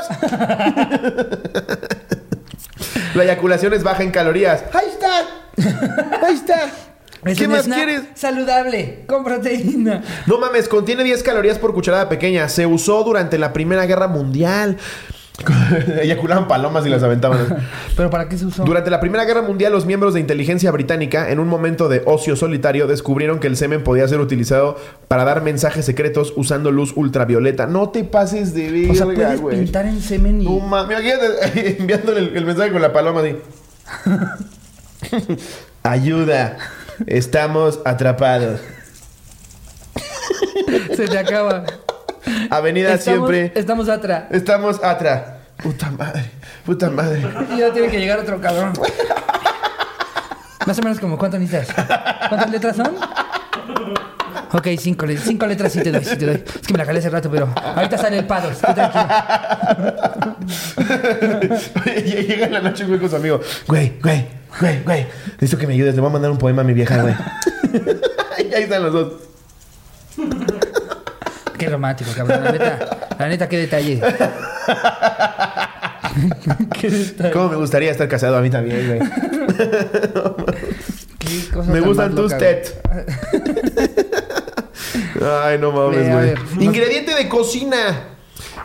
la 3.14 3.24
eyaculación 3.24 3.72
es 3.74 3.82
baja 3.82 4.02
en 4.02 4.11
calorías. 4.11 4.64
Ahí 4.72 4.86
está. 4.90 5.09
Ahí 6.26 6.34
está. 6.34 6.70
Es 7.24 7.36
¿Qué 7.36 7.46
un 7.46 7.50
más 7.52 7.64
snack 7.64 7.78
quieres? 7.78 8.02
Saludable, 8.14 9.04
con 9.06 9.24
proteína. 9.24 10.02
No 10.26 10.38
mames, 10.38 10.68
contiene 10.68 11.02
10 11.02 11.22
calorías 11.24 11.59
por 11.59 11.74
cucharada 11.74 12.09
pequeña. 12.09 12.48
Se 12.48 12.66
usó 12.66 13.02
durante 13.02 13.38
la 13.38 13.52
Primera 13.52 13.86
Guerra 13.86 14.06
Mundial. 14.06 14.76
Eyaculaban 16.02 16.48
palomas 16.48 16.84
y 16.86 16.88
las 16.88 17.02
aventaban. 17.02 17.64
¿Pero 17.96 18.11
para 18.11 18.28
qué 18.28 18.38
se 18.38 18.46
usó? 18.46 18.64
Durante 18.64 18.90
la 18.90 19.00
Primera 19.00 19.24
Guerra 19.24 19.42
Mundial, 19.42 19.72
los 19.72 19.84
miembros 19.84 20.14
de 20.14 20.20
inteligencia 20.20 20.70
británica, 20.70 21.30
en 21.30 21.38
un 21.40 21.48
momento 21.48 21.88
de 21.88 22.02
ocio 22.06 22.36
solitario, 22.36 22.86
descubrieron 22.86 23.40
que 23.40 23.46
el 23.48 23.56
semen 23.56 23.82
podía 23.84 24.06
ser 24.06 24.20
utilizado 24.20 24.76
para 25.09 25.24
dar 25.24 25.42
mensajes 25.42 25.84
secretos 25.84 26.32
usando 26.36 26.70
luz 26.70 26.92
ultravioleta. 26.96 27.66
No 27.66 27.90
te 27.90 28.04
pases 28.04 28.54
de 28.54 28.70
verga, 28.70 28.92
o 28.92 28.94
sea, 28.94 29.04
puedes 29.06 29.40
güey. 29.40 29.59
pintar 29.61 29.86
en 29.86 30.00
semen 30.00 30.40
y... 30.40 30.44
No 30.44 30.61
mames, 30.61 30.98
imagínate 30.98 31.76
enviándole 31.80 32.20
el, 32.20 32.36
el 32.36 32.44
mensaje 32.44 32.72
con 32.72 32.82
la 32.82 32.92
paloma 32.92 33.20
así. 33.20 33.36
Ayuda, 35.82 36.57
estamos 37.07 37.80
atrapados. 37.84 38.61
Se 40.94 41.07
te 41.09 41.18
acaba. 41.18 41.64
Avenida 42.51 42.94
Estamos- 42.94 43.28
siempre. 43.30 43.53
Estamos 43.59 43.88
atrás. 43.88 44.24
Estamos 44.30 44.82
atrás. 44.84 45.22
Puta 45.62 45.90
madre, 45.90 46.30
puta 46.64 46.90
madre. 46.90 47.22
Y 47.55 47.59
ya 47.59 47.72
tiene 47.72 47.88
que 47.88 47.99
llegar 47.99 48.18
otro 48.20 48.40
cabrón. 48.40 48.72
Más 50.66 50.78
o 50.78 50.82
menos 50.82 51.01
como 51.01 51.16
cuánto 51.18 51.38
necesitas. 51.38 51.74
¿Cuántas 52.28 52.51
letras 52.51 52.76
son? 52.76 52.94
Ok, 54.53 54.66
cinco, 54.78 55.05
le- 55.07 55.16
cinco 55.18 55.46
letras 55.46 55.72
sí 55.72 55.82
te 55.82 55.90
doy, 55.90 56.05
sí 56.05 56.16
te 56.16 56.26
doy. 56.26 56.36
Es 56.46 56.66
que 56.66 56.72
me 56.72 56.78
la 56.78 56.86
calé 56.86 56.99
hace 57.01 57.11
rato, 57.11 57.30
pero 57.30 57.53
ahorita 57.57 57.99
sale 57.99 58.18
el. 58.18 58.26
Oye, 61.86 62.22
Llega 62.26 62.46
en 62.46 62.53
la 62.53 62.61
noche, 62.61 62.84
güey, 62.84 62.99
con 63.01 63.11
su 63.11 63.16
amigo. 63.16 63.40
Güey, 63.66 63.94
güey, 64.03 64.26
güey, 64.61 64.82
güey. 64.82 65.07
Necesito 65.32 65.59
que 65.59 65.66
me 65.66 65.74
ayudes. 65.74 65.94
Le 65.94 66.01
voy 66.01 66.11
a 66.11 66.12
mandar 66.12 66.30
un 66.30 66.38
poema 66.38 66.62
a 66.62 66.64
mi 66.64 66.72
vieja, 66.72 67.03
güey. 67.03 67.14
y 68.38 68.55
ahí 68.55 68.62
están 68.64 68.82
los 68.82 68.92
dos. 68.92 69.12
Qué 71.59 71.68
romántico, 71.68 72.11
cabrón. 72.16 72.44
La 72.44 72.53
neta, 72.53 73.09
la 73.18 73.28
neta, 73.28 73.49
qué 73.49 73.59
detalle. 73.59 74.01
qué 76.80 76.90
detalle. 76.90 77.32
¿Cómo 77.32 77.49
me 77.49 77.57
gustaría 77.57 77.90
estar 77.90 78.09
casado 78.09 78.36
a 78.36 78.40
mí 78.40 78.51
también, 78.51 78.86
güey? 78.86 79.01
Qué 81.18 81.49
cosa 81.53 81.70
Me 81.70 81.80
tan 81.80 81.88
gustan 81.88 82.14
más 82.14 82.22
tus 82.22 82.38
tet. 82.38 82.80
Ay, 85.20 85.59
no 85.59 85.72
mames, 85.72 86.11
güey. 86.11 86.34
Ingrediente 86.64 87.14
de 87.14 87.28
cocina. 87.28 88.14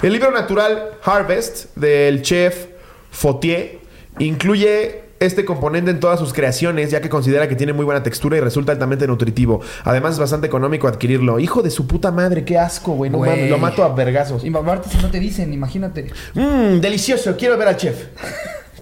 El 0.01 0.13
libro 0.13 0.31
natural 0.31 0.91
Harvest 1.03 1.75
del 1.75 2.21
chef 2.21 2.67
Fautier 3.11 3.79
incluye 4.19 5.02
este 5.23 5.45
componente 5.45 5.91
en 5.91 5.99
todas 5.99 6.19
sus 6.19 6.33
creaciones, 6.33 6.91
ya 6.91 7.01
que 7.01 7.09
considera 7.09 7.47
que 7.47 7.55
tiene 7.55 7.73
muy 7.73 7.85
buena 7.85 8.03
textura 8.03 8.37
y 8.37 8.39
resulta 8.39 8.71
altamente 8.71 9.07
nutritivo. 9.07 9.61
Además, 9.83 10.13
es 10.13 10.19
bastante 10.19 10.47
económico 10.47 10.87
adquirirlo. 10.87 11.39
Hijo 11.39 11.61
de 11.61 11.69
su 11.69 11.87
puta 11.87 12.11
madre, 12.11 12.45
qué 12.45 12.57
asco, 12.57 12.93
güey. 12.93 13.09
No 13.11 13.17
Güey. 13.19 13.31
mames, 13.31 13.49
lo 13.49 13.57
mato 13.57 13.83
a 13.83 13.93
vergazos. 13.93 14.43
Y 14.43 14.49
aparte 14.55 14.89
si 14.89 14.97
no 14.97 15.09
te 15.09 15.19
dicen, 15.19 15.51
imagínate. 15.53 16.07
Mmm, 16.33 16.79
delicioso. 16.79 17.35
Quiero 17.37 17.57
ver 17.57 17.67
al 17.69 17.77
chef. 17.77 18.05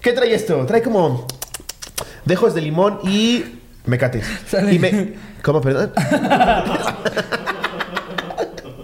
¿Qué 0.00 0.12
trae 0.12 0.34
esto? 0.34 0.64
Trae 0.66 0.82
como 0.82 1.26
dejos 2.24 2.54
de 2.54 2.60
limón 2.62 2.98
y 3.04 3.44
mecates. 3.86 4.24
Sale. 4.48 4.72
Y 4.74 4.78
me... 4.78 5.14
¿Cómo, 5.42 5.60
perdón? 5.60 5.92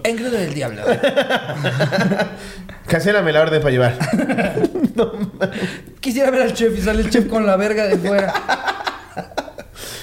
Engrudo 0.04 0.30
del 0.38 0.54
diablo. 0.54 0.82
Cancélame 2.89 3.32
la 3.32 3.43
orden 3.43 3.61
para 3.61 3.70
llevar. 3.70 3.99
Quisiera 6.01 6.30
ver 6.30 6.43
al 6.43 6.55
chef 6.55 6.76
y 6.76 6.80
sale 6.82 7.03
el 7.03 7.11
chef 7.11 7.26
con 7.26 7.47
la 7.47 7.57
verga 7.57 7.86
de 7.86 7.97
fuera. 7.99 8.32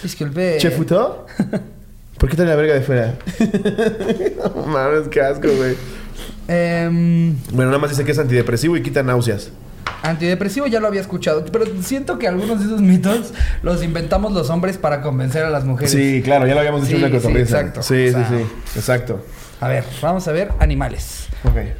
Disculpe. 0.03 0.57
¿Chef 0.59 0.75
Futo? 0.75 1.25
¿Por 2.17 2.29
qué 2.29 2.35
trae 2.35 2.47
la 2.47 2.55
verga 2.55 2.73
de 2.75 2.81
fuera? 2.81 3.15
no 4.55 4.65
mames, 4.67 5.07
qué 5.09 5.21
asco, 5.21 5.47
güey. 5.57 5.75
Em, 6.47 7.35
Bueno, 7.51 7.71
nada 7.71 7.79
más 7.79 7.89
dice 7.89 8.05
que 8.05 8.11
es 8.11 8.19
antidepresivo 8.19 8.77
y 8.77 8.83
quita 8.83 9.01
náuseas. 9.03 9.49
antidepresivo 10.03 10.67
ya 10.67 10.79
lo 10.79 10.87
había 10.87 11.01
escuchado, 11.01 11.43
pero 11.51 11.65
siento 11.81 12.19
que 12.19 12.27
algunos 12.27 12.59
de 12.59 12.65
esos 12.65 12.81
mitos 12.81 13.33
los 13.63 13.83
inventamos 13.83 14.31
los 14.31 14.49
hombres 14.51 14.77
para 14.77 15.01
convencer 15.01 15.43
a 15.43 15.49
las 15.49 15.65
mujeres. 15.65 15.91
Sí, 15.91 16.21
claro, 16.23 16.45
ya 16.45 16.53
lo 16.53 16.59
habíamos 16.59 16.81
dicho 16.87 16.97
Sí, 16.97 17.03
en 17.03 17.09
sí, 17.11 17.17
cotorriza. 17.17 17.59
exacto. 17.59 17.81
Sí, 17.81 18.07
O 18.09 18.11
sea- 18.11 18.27
sí, 18.29 18.35
sí. 18.37 18.79
Exacto. 18.79 19.25
A 19.59 19.67
ver, 19.69 19.83
vamos 20.01 20.27
a 20.27 20.31
ver 20.31 20.51
animales. 20.59 21.27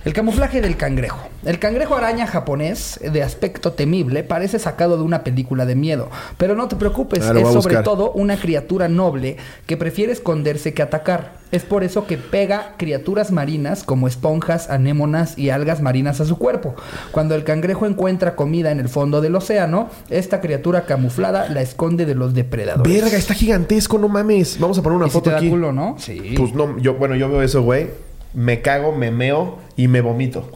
El 0.06 0.14
camuflaje 0.14 0.62
del 0.62 0.78
cangrejo. 0.78 1.20
El 1.44 1.60
cangrejo 1.60 1.96
araña 1.96 2.28
japonés, 2.28 3.00
de 3.02 3.22
aspecto 3.24 3.74
temible, 3.74 4.24
parece 4.24 4.60
sacado 4.60 4.98
de 4.98 5.04
una 5.04 5.24
película 5.24 5.66
de 5.66 5.76
miedo. 5.76 6.10
Pero 6.38 6.56
no 6.56 6.68
te 6.68 6.76
preocupes, 6.76 7.24
Ah, 7.26 7.34
es 7.38 7.48
sobre 7.52 7.78
todo 7.78 8.12
una 8.12 8.38
criatura 8.38 8.88
noble 8.88 9.38
que 9.66 9.78
prefiere 9.78 10.12
esconderse 10.12 10.74
que 10.74 10.82
atacar. 10.82 11.34
Es 11.52 11.64
por 11.64 11.84
eso 11.84 12.06
que 12.08 12.18
pega 12.18 12.74
criaturas 12.78 13.32
marinas 13.32 13.84
como 13.84 14.08
esponjas, 14.08 14.70
anémonas 14.70 15.38
y 15.38 15.50
algas 15.52 15.82
marinas 15.82 16.20
a 16.20 16.26
su 16.26 16.38
cuerpo. 16.38 16.76
Cuando 17.12 17.36
el 17.36 17.44
cangrejo 17.44 17.86
encuentra 17.86 18.36
comida 18.36 18.72
en 18.72 18.80
el 18.80 18.90
fondo 18.90 19.22
del 19.22 19.36
océano, 19.36 19.90
esta 20.10 20.42
criatura 20.42 20.86
camuflada 20.86 21.50
la 21.50 21.62
esconde 21.62 22.06
de 22.06 22.16
los 22.16 22.34
depredadores. 22.34 22.92
Verga, 23.02 23.18
está 23.18 23.34
gigantesco, 23.34 23.98
no 23.98 24.08
mames. 24.10 24.60
Vamos 24.60 24.78
a 24.80 24.82
poner 24.82 24.98
una 24.98 25.08
¿Y 25.08 25.10
si 25.10 25.14
foto 25.14 25.24
te 25.26 25.32
da 25.32 25.38
aquí. 25.38 25.50
culo, 25.50 25.72
¿no? 25.72 25.96
Sí. 26.00 26.34
Pues 26.38 26.54
no, 26.54 26.78
yo, 26.80 26.96
bueno, 26.96 27.16
yo 27.16 27.30
veo 27.30 27.42
eso, 27.42 27.62
güey. 27.62 27.88
Me 28.36 28.62
cago, 28.62 28.92
me 28.92 29.12
meo 29.12 29.60
y 29.78 29.88
me 29.88 30.02
vomito. 30.02 30.52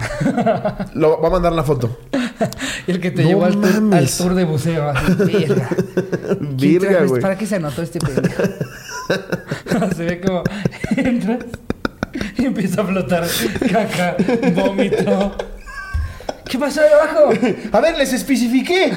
Lo, 0.94 1.22
va 1.22 1.30
a 1.30 1.32
mandar 1.32 1.54
la 1.54 1.64
foto. 1.64 1.98
El 2.88 3.00
que 3.00 3.12
te 3.12 3.24
No 3.24 3.30
llevó 3.30 3.46
al 3.46 3.54
tour, 3.54 3.66
al 3.68 3.82
mames. 3.82 4.18
tour 4.18 4.34
de 4.34 4.44
buceo. 4.44 4.90
así, 4.90 5.14
verga. 5.48 5.70
¿Quién 6.38 6.58
Virga, 6.58 6.92
este- 6.92 7.06
güey. 7.08 7.22
¿Para 7.22 7.38
qué 7.38 7.46
se 7.46 7.56
anotó 7.56 7.82
este 7.82 8.00
pendejo? 8.00 8.44
se 9.96 10.04
ve 10.06 10.22
como 10.22 10.44
entras 10.96 11.40
y 12.38 12.46
empieza 12.46 12.82
a 12.82 12.86
flotar 12.86 13.26
caca, 13.72 14.16
vómito. 14.56 15.36
¿Qué 16.46 16.58
pasó 16.58 16.82
ahí 16.82 16.88
abajo? 16.92 17.30
A 17.72 17.80
ver, 17.80 17.96
les 17.98 18.12
especifiqué 18.12 18.92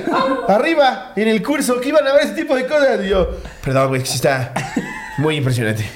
arriba 0.48 1.12
en 1.16 1.28
el 1.28 1.42
curso 1.42 1.78
que 1.80 1.90
iban 1.90 2.06
a 2.06 2.14
ver 2.14 2.24
ese 2.24 2.34
tipo 2.34 2.56
de 2.56 2.66
cosas. 2.66 3.04
Y 3.04 3.08
yo, 3.10 3.28
perdón, 3.62 3.88
güey, 3.88 4.04
sí 4.06 4.14
está 4.16 4.52
muy 5.18 5.36
impresionante. 5.36 5.84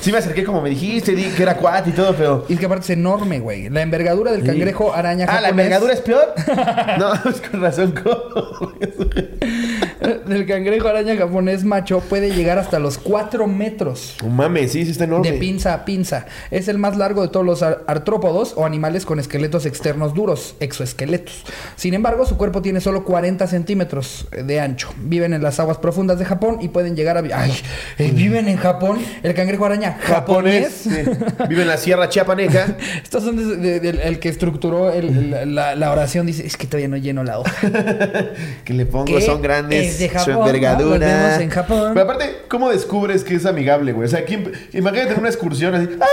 sí 0.00 0.12
me 0.12 0.18
acerqué 0.18 0.44
como 0.44 0.60
me 0.60 0.70
dijiste, 0.70 1.12
di 1.12 1.24
que 1.24 1.42
era 1.42 1.56
cuat 1.56 1.86
y 1.88 1.92
todo, 1.92 2.14
pero... 2.14 2.46
Y 2.48 2.54
es 2.54 2.60
que 2.60 2.66
aparte 2.66 2.84
es 2.84 2.90
enorme, 2.90 3.40
güey. 3.40 3.68
La 3.68 3.82
envergadura 3.82 4.32
del 4.32 4.44
cangrejo 4.44 4.94
araña 4.94 5.26
Ah, 5.28 5.40
¿la 5.40 5.50
envergadura 5.50 5.92
es 5.92 6.00
peor? 6.00 6.34
no, 6.98 7.14
es 7.14 7.40
con 7.40 7.60
razón. 7.60 7.94
¿cómo? 8.02 8.72
del 10.26 10.46
cangrejo 10.46 10.88
araña 10.88 11.16
japonés 11.16 11.64
macho 11.64 12.00
puede 12.00 12.34
llegar 12.34 12.58
hasta 12.58 12.78
los 12.78 12.98
4 12.98 13.46
metros. 13.46 14.16
No 14.22 14.28
mames, 14.30 14.72
sí, 14.72 14.84
sí 14.84 14.90
está 14.92 15.04
enorme. 15.04 15.30
De 15.32 15.38
pinza 15.38 15.74
a 15.74 15.84
pinza. 15.84 16.26
Es 16.50 16.68
el 16.68 16.78
más 16.78 16.96
largo 16.96 17.22
de 17.22 17.28
todos 17.28 17.44
los 17.46 17.62
ar- 17.62 17.82
artrópodos 17.86 18.52
o 18.56 18.64
animales 18.66 19.06
con 19.06 19.18
esqueletos 19.20 19.66
externos 19.66 20.14
duros, 20.14 20.54
exoesqueletos. 20.60 21.44
Sin 21.76 21.94
embargo, 21.94 22.26
su 22.26 22.36
cuerpo 22.36 22.62
tiene 22.62 22.80
solo 22.80 23.04
40 23.04 23.46
centímetros 23.46 24.28
de 24.30 24.60
ancho. 24.60 24.88
Viven 24.98 25.32
en 25.32 25.42
las 25.42 25.58
aguas 25.60 25.78
profundas 25.78 26.18
de 26.18 26.24
Japón 26.24 26.58
y 26.60 26.68
pueden 26.68 26.96
llegar 26.96 27.16
a... 27.16 27.20
vi- 27.22 27.32
¡Ay! 27.32 27.52
eh, 27.98 28.10
viven 28.14 28.48
en 28.48 28.56
Japón. 28.56 28.98
El 29.22 29.34
cangrejo 29.34 29.64
araña 29.66 29.98
japonés. 30.00 30.84
japonés. 30.86 31.16
sí. 31.16 31.44
Vive 31.48 31.62
en 31.62 31.68
la 31.68 31.76
Sierra 31.76 32.08
Chiapaneca. 32.08 32.76
Estos 33.02 33.24
son 33.24 33.36
de- 33.36 33.56
de- 33.56 33.80
del- 33.80 34.00
el 34.00 34.18
que 34.18 34.28
estructuró 34.28 34.90
el- 34.92 35.54
la, 35.54 35.90
oración. 35.90 36.26
Dice, 36.26 36.46
es 36.46 36.56
que 36.56 36.66
todavía 36.66 36.88
no 36.88 36.96
lleno 36.96 37.24
la 37.24 37.38
hoja. 37.38 37.52
que 38.64 38.74
le 38.74 38.86
pongo, 38.86 39.20
son 39.20 39.40
grandes. 39.42 39.85
Es 39.86 39.98
de 39.98 40.08
su 40.08 40.14
Japón, 40.14 40.32
¿no? 40.34 40.38
Los 40.40 40.46
envergadura. 40.48 41.06
vemos 41.06 41.40
en 41.40 41.50
Japón. 41.50 41.90
Pero 41.94 42.04
aparte, 42.04 42.36
¿cómo 42.48 42.70
descubres 42.70 43.24
que 43.24 43.34
es 43.36 43.46
amigable, 43.46 43.92
güey? 43.92 44.06
O 44.06 44.10
sea, 44.10 44.24
¿quién- 44.24 44.52
imagínate 44.72 45.12
en 45.14 45.18
una 45.20 45.28
excursión 45.28 45.74
así. 45.74 45.88
¡Ah! 46.00 46.06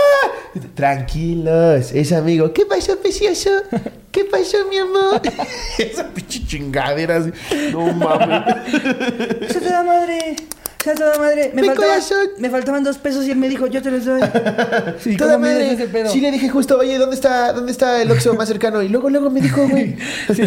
Tranquilos, 0.74 1.90
es 1.92 2.12
amigo. 2.12 2.52
¿Qué 2.52 2.64
pasó, 2.66 2.96
precioso? 2.98 3.50
¿Qué 4.12 4.24
pasó, 4.24 4.58
mi 4.70 4.78
amor? 4.78 5.20
Esa 5.78 6.04
pinche 6.08 6.46
chingadera 6.46 7.16
así. 7.16 7.30
No 7.72 7.92
mames. 7.92 8.54
¡Se 9.52 9.60
toda 9.60 9.82
madre! 9.82 10.36
¡Se 10.84 10.94
toda 10.94 11.16
madre! 11.18 11.50
Me, 11.54 11.62
Mi 11.62 11.68
faltaban, 11.68 11.90
corazón. 11.92 12.26
me 12.38 12.50
faltaban 12.50 12.84
dos 12.84 12.98
pesos 12.98 13.24
y 13.26 13.30
él 13.30 13.38
me 13.38 13.48
dijo, 13.48 13.66
yo 13.66 13.80
te 13.80 13.90
los 13.90 14.04
doy. 14.04 14.20
Sí, 15.00 15.16
Toda 15.16 15.34
¿cómo 15.34 15.46
mides 15.46 15.58
madre. 15.62 15.72
ese 15.72 15.86
pedo? 15.88 16.10
Sí, 16.10 16.20
le 16.20 16.30
dije 16.30 16.48
justo, 16.50 16.78
oye, 16.78 16.98
¿dónde 16.98 17.16
está, 17.16 17.52
dónde 17.54 17.72
está 17.72 18.02
el 18.02 18.10
Oxxo 18.10 18.34
más 18.34 18.48
cercano? 18.48 18.82
Y 18.82 18.88
luego, 18.88 19.08
luego 19.08 19.30
me 19.30 19.40
dijo, 19.40 19.66
güey. 19.68 19.96
Sí, 20.34 20.42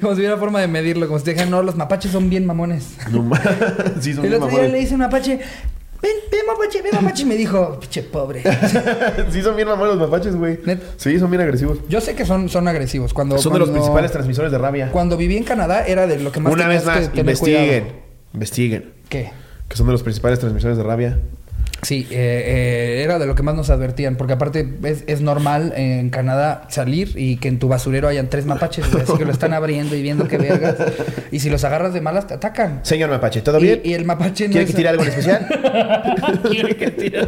como 0.00 0.12
si 0.14 0.20
hubiera 0.20 0.36
forma 0.36 0.60
de 0.60 0.68
medirlo, 0.68 1.06
como 1.06 1.18
si 1.18 1.24
te 1.24 1.30
dijeran, 1.30 1.50
no, 1.50 1.62
los 1.62 1.76
mapaches 1.76 2.12
son 2.12 2.28
bien 2.28 2.44
mamones. 2.44 2.88
No 3.10 3.22
mames. 3.22 3.40
Sí, 4.00 4.12
son 4.12 4.24
El 4.24 4.30
bien 4.32 4.42
otro 4.42 4.48
día 4.50 4.58
le 4.62 4.68
mamones. 4.68 4.84
hice 4.84 4.94
un 4.94 5.00
mapache, 5.00 5.36
ven, 6.02 6.12
ven 6.30 6.40
mapache, 6.46 6.82
ven 6.82 6.92
mapache, 6.94 7.22
y 7.22 7.26
me 7.26 7.34
dijo, 7.36 7.78
pinche 7.80 8.02
pobre. 8.02 8.42
sí, 9.30 9.40
son 9.42 9.56
bien 9.56 9.66
mamones 9.68 9.96
los 9.96 10.08
mapaches, 10.10 10.36
güey. 10.36 10.58
Sí, 10.98 11.18
son 11.18 11.30
bien 11.30 11.40
agresivos. 11.42 11.78
Yo 11.88 12.00
sé 12.02 12.14
que 12.14 12.26
son, 12.26 12.48
son 12.50 12.68
agresivos. 12.68 13.14
Cuando, 13.14 13.38
Son 13.38 13.52
de 13.54 13.58
los 13.60 13.68
cuando- 13.68 13.80
principales 13.82 14.12
transmisores 14.12 14.52
de 14.52 14.58
rabia. 14.58 14.90
Cuando 14.92 15.16
viví 15.16 15.36
en 15.38 15.44
Canadá 15.44 15.86
era 15.86 16.06
de 16.06 16.18
lo 16.18 16.30
que 16.32 16.40
más 16.40 16.52
Una 16.52 16.68
vez 16.68 16.82
que 16.82 16.86
más, 16.86 16.98
tener 17.08 17.18
investiguen. 17.20 17.80
cuidado. 17.84 18.00
Investiguen. 18.34 18.92
¿Qué? 19.08 19.32
Que 19.70 19.76
son 19.76 19.86
de 19.86 19.92
los 19.92 20.02
principales 20.02 20.38
transmisores 20.38 20.76
de 20.76 20.82
rabia. 20.82 21.16
Sí, 21.82 22.06
eh, 22.10 22.96
eh, 22.98 23.02
era 23.04 23.18
de 23.18 23.24
lo 23.24 23.34
que 23.34 23.42
más 23.42 23.54
nos 23.54 23.70
advertían, 23.70 24.16
porque 24.16 24.34
aparte 24.34 24.68
es, 24.82 25.02
es 25.06 25.22
normal 25.22 25.72
en 25.76 26.10
Canadá 26.10 26.66
salir 26.68 27.12
y 27.16 27.36
que 27.38 27.48
en 27.48 27.58
tu 27.58 27.68
basurero 27.68 28.06
hayan 28.06 28.28
tres 28.28 28.44
mapaches, 28.44 28.90
güey, 28.92 29.02
así 29.04 29.16
que 29.16 29.24
lo 29.24 29.32
están 29.32 29.54
abriendo 29.54 29.96
y 29.96 30.02
viendo 30.02 30.28
qué 30.28 30.36
vergas. 30.36 30.76
Y 31.32 31.40
si 31.40 31.48
los 31.48 31.64
agarras 31.64 31.94
de 31.94 32.02
malas, 32.02 32.26
te 32.26 32.34
atacan. 32.34 32.80
Señor 32.82 33.08
Mapache, 33.08 33.40
¿todo 33.40 33.58
bien? 33.58 33.80
y 33.82 33.94
el 33.94 34.04
mapache 34.04 34.48
no 34.48 34.52
¿Quiere 34.52 34.64
es- 34.66 34.70
que 34.72 34.76
tire 34.76 34.88
algo 34.90 35.04
en 35.04 35.08
especial? 35.08 35.46
Quiere 36.50 36.76
que 36.76 36.90
tire. 36.90 37.20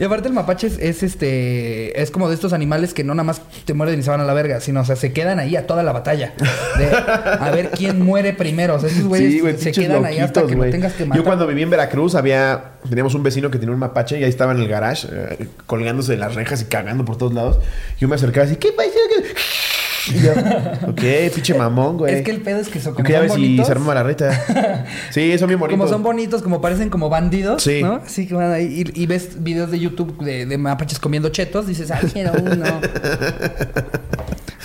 Y 0.00 0.04
aparte 0.04 0.28
el 0.28 0.34
mapache 0.34 0.66
es, 0.66 0.78
es, 0.78 1.02
este 1.02 2.00
es 2.00 2.10
como 2.10 2.30
de 2.30 2.34
estos 2.34 2.54
animales 2.54 2.94
que 2.94 3.04
no 3.04 3.14
nada 3.14 3.24
más 3.24 3.42
te 3.66 3.74
mueren 3.74 4.00
y 4.00 4.02
se 4.02 4.08
van 4.08 4.20
a 4.20 4.24
la 4.24 4.32
verga, 4.32 4.58
sino 4.60 4.80
o 4.80 4.84
sea, 4.86 4.96
se 4.96 5.12
quedan 5.12 5.38
ahí 5.38 5.56
a 5.56 5.66
toda 5.66 5.82
la 5.82 5.92
batalla. 5.92 6.32
De 6.78 6.88
a 6.90 7.50
ver 7.50 7.70
quién 7.72 8.00
muere 8.00 8.32
primero. 8.32 8.76
O 8.76 8.80
sea, 8.80 8.88
esos 8.88 9.04
güeyes 9.04 9.58
Sí, 9.58 9.64
se 9.64 9.72
quedan 9.72 10.06
ahí 10.06 10.18
hasta 10.18 10.46
que 10.46 10.54
lo 10.54 10.70
tengas 10.70 10.94
que 10.94 11.04
matar. 11.04 11.18
Yo 11.18 11.24
cuando 11.24 11.46
viví 11.46 11.60
en 11.60 11.68
Veracruz 11.68 12.14
había... 12.14 12.76
Teníamos 12.88 13.14
un 13.14 13.22
vecino 13.22 13.50
que 13.50 13.58
tenía 13.58 13.74
un 13.74 13.78
mapache 13.78 14.18
y 14.18 14.24
ahí 14.24 14.30
estaba 14.30 14.52
en 14.52 14.60
el 14.60 14.68
garage 14.68 15.06
eh, 15.12 15.48
colgándose 15.66 16.12
de 16.12 16.18
las 16.18 16.34
rejas 16.34 16.62
y 16.62 16.64
cagando 16.64 17.04
por 17.04 17.18
todos 17.18 17.34
lados. 17.34 17.58
Yo 17.98 18.08
me 18.08 18.14
acercaba 18.14 18.46
así, 18.46 18.56
¿qué 18.56 18.72
pasó? 18.72 18.99
¿Qué-?" 20.12 20.18
Y 20.18 20.22
yo, 20.22 20.32
ok, 20.90 21.34
pinche 21.34 21.54
mamón, 21.54 21.98
güey. 21.98 22.14
Es 22.16 22.22
que 22.22 22.30
el 22.30 22.40
pedo 22.40 22.60
es 22.60 22.68
que 22.68 22.80
son 22.80 22.94
como 22.94 23.08
Ok, 23.08 23.14
a 23.14 23.18
son 23.20 23.28
bonitos. 23.28 23.66
se 23.66 23.72
arma 23.72 23.94
la 23.94 24.02
reta. 24.02 24.84
Sí, 25.10 25.36
son 25.38 25.48
bien 25.48 25.58
bonitos. 25.60 25.78
Como 25.78 25.88
son 25.92 26.02
bonitos, 26.02 26.42
como 26.42 26.60
parecen 26.60 26.88
como 26.90 27.08
bandidos, 27.08 27.62
Sí. 27.62 27.82
¿no? 27.82 27.94
Así 28.04 28.26
que 28.26 28.34
van 28.34 28.52
ahí 28.52 28.84
y, 28.94 29.02
y 29.02 29.06
ves 29.06 29.42
videos 29.42 29.70
de 29.70 29.78
YouTube 29.78 30.16
de, 30.24 30.46
de 30.46 30.58
mapaches 30.58 30.98
comiendo 30.98 31.28
chetos, 31.30 31.66
dices, 31.66 31.90
ay, 31.90 32.08
quiero 32.12 32.32
uno. 32.40 32.64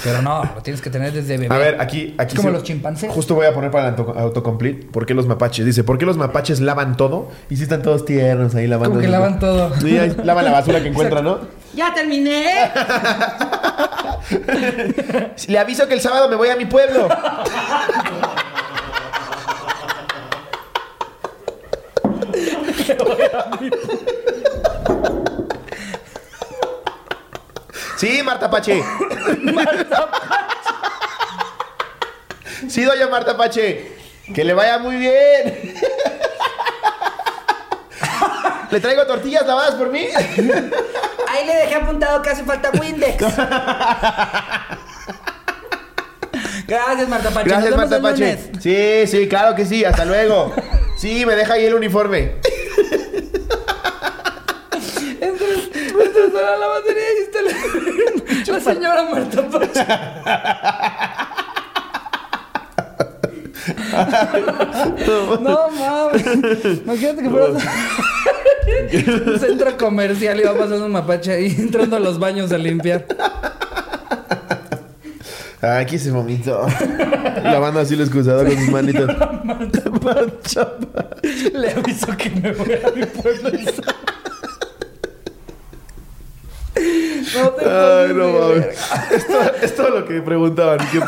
Pero 0.04 0.22
no, 0.22 0.43
lo 0.43 0.62
tienes 0.62 0.82
que 0.82 0.89
tener 0.91 1.12
desde 1.14 1.38
bebé. 1.38 1.54
A 1.56 1.58
ver, 1.58 1.82
aquí, 1.82 2.14
aquí 2.18 2.34
Es 2.34 2.36
como 2.36 2.50
se- 2.50 2.54
los 2.54 2.64
chimpancés. 2.64 3.12
Justo 3.12 3.34
voy 3.34 3.48
a 3.48 3.54
poner 3.54 3.72
para 3.72 3.88
el 3.89 3.96
auto- 3.96 4.14
autocomplete. 4.16 4.86
¿Por 4.88 5.06
qué 5.08 5.16
los 5.16 5.26
mapaches? 5.26 5.66
Dice, 5.66 5.84
¿por 5.84 5.98
qué 5.98 6.06
los 6.06 6.16
mapaches 6.18 6.60
lavan 6.60 6.96
todo? 6.96 7.30
Y 7.50 7.56
si 7.58 7.64
están 7.64 7.82
todos 7.82 8.06
tiernos 8.06 8.54
ahí 8.54 8.68
lavando. 8.68 8.91
Como 8.91 9.02
que 9.02 9.08
lavan 9.08 9.39
todo. 9.39 9.74
Sí, 9.82 9.98
ahí 9.98 10.16
lavan 10.24 10.46
la 10.46 10.52
basura 10.52 10.82
que 10.84 10.89
encuentran, 10.89 11.24
¿no? 11.24 11.39
¡Ya 11.76 11.91
terminé! 11.93 12.46
Le 15.47 15.59
aviso 15.59 15.88
que 15.88 15.93
el 15.93 16.01
sábado 16.01 16.28
me 16.30 16.36
voy 16.36 16.49
a 16.49 16.55
mi 16.55 16.65
pueblo. 16.65 17.07
Sí, 27.97 28.21
Marta 28.23 28.49
Pache. 28.49 28.84
Sí, 32.67 32.84
doña 32.84 33.07
Marta 33.07 33.38
Pache. 33.38 33.95
Que 34.34 34.43
le 34.43 34.53
vaya 34.53 34.80
muy 34.80 34.97
bien. 34.97 35.76
¿Le 38.76 38.82
traigo 38.82 39.05
tortillas 39.07 39.47
lavadas 39.47 39.76
por 39.76 39.89
mí? 39.89 40.05
Ahí 41.30 41.45
le 41.47 41.55
dejé 41.55 41.76
apuntado 41.76 42.21
que 42.21 42.30
hace 42.30 42.43
falta 42.43 42.71
Windex. 42.78 43.23
Gracias, 46.67 47.07
Marta 47.07 47.30
Pache. 47.30 47.47
Gracias, 47.47 47.71
Nos 47.71 47.78
vemos 47.78 47.78
Marta 47.78 47.95
el 47.95 48.01
Pache. 48.01 48.19
lunes. 48.19 48.49
Sí, 48.61 49.07
sí, 49.07 49.30
claro 49.30 49.55
que 49.55 49.65
sí. 49.65 49.86
Hasta 49.86 50.03
luego. 50.03 50.53
Sí, 50.97 51.26
me 51.26 51.38
deja 51.38 51.53
ahí 51.53 51.63
el 51.67 51.73
uniforme. 51.76 52.34
A 55.21 56.41
la 56.41 56.57
lavandería 56.57 57.03
y 57.17 57.21
está 57.23 57.41
la, 57.41 57.51
la 58.57 58.59
señora 58.59 59.03
Marta 59.03 59.47
Pache. 59.47 59.86
No 65.41 65.70
mames. 65.70 66.26
Imagínate 66.84 67.24
que 67.24 67.30
fueras 67.30 67.64
un 69.28 69.39
centro 69.39 69.78
comercial 69.78 70.39
y 70.39 70.43
va 70.43 70.54
pasando 70.54 70.86
un 70.86 70.91
mapache 70.91 71.32
ahí 71.32 71.56
entrando 71.58 71.96
a 71.98 72.00
los 72.00 72.20
baños 72.20 72.52
a 72.52 72.58
limpiar. 72.58 73.06
Ah, 75.62 75.78
Aquí 75.80 75.98
se 75.98 76.12
vomitó. 76.12 76.68
Lavando 77.43 77.80
así 77.80 77.93
el 77.96 78.02
excusado 78.02 78.43
con 78.46 78.56
sus 78.56 78.70
manitas. 78.70 79.08
Le 81.54 81.72
aviso 81.72 82.08
que 82.18 82.30
me 82.30 82.52
voy 82.52 82.74
a 82.74 82.91
mi 82.96 83.06
pueblo. 83.06 83.50
y 83.60 83.66
sa- 83.66 83.96
No 87.34 87.49
te 87.51 87.65
Ay, 87.65 88.13
no 88.13 88.32
mames. 88.32 88.67
Esto 89.11 89.55
es 89.61 89.76
todo 89.76 89.89
lo 89.89 90.05
que 90.05 90.21
preguntaban. 90.21 90.78
que 90.91 90.99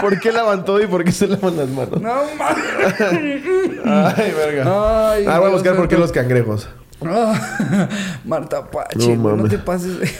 ¿Por 0.00 0.18
qué 0.18 0.32
lavan 0.32 0.64
todo 0.64 0.82
y 0.82 0.86
por 0.86 1.04
qué 1.04 1.12
se 1.12 1.28
lavan 1.28 1.56
las 1.56 1.68
manos? 1.68 2.00
No 2.00 2.24
mames. 2.36 2.64
Ay, 3.84 4.32
verga. 4.32 5.12
Ay, 5.12 5.24
Ahora 5.26 5.38
voy 5.40 5.48
a 5.48 5.52
buscar 5.52 5.76
por 5.76 5.88
qué 5.88 5.96
los 5.96 6.12
cangrejos. 6.12 6.68
Ah, 7.04 7.88
Marta 8.24 8.70
Pache, 8.70 9.16
No 9.16 9.36
no, 9.36 9.48
te 9.48 9.58
pases. 9.58 9.98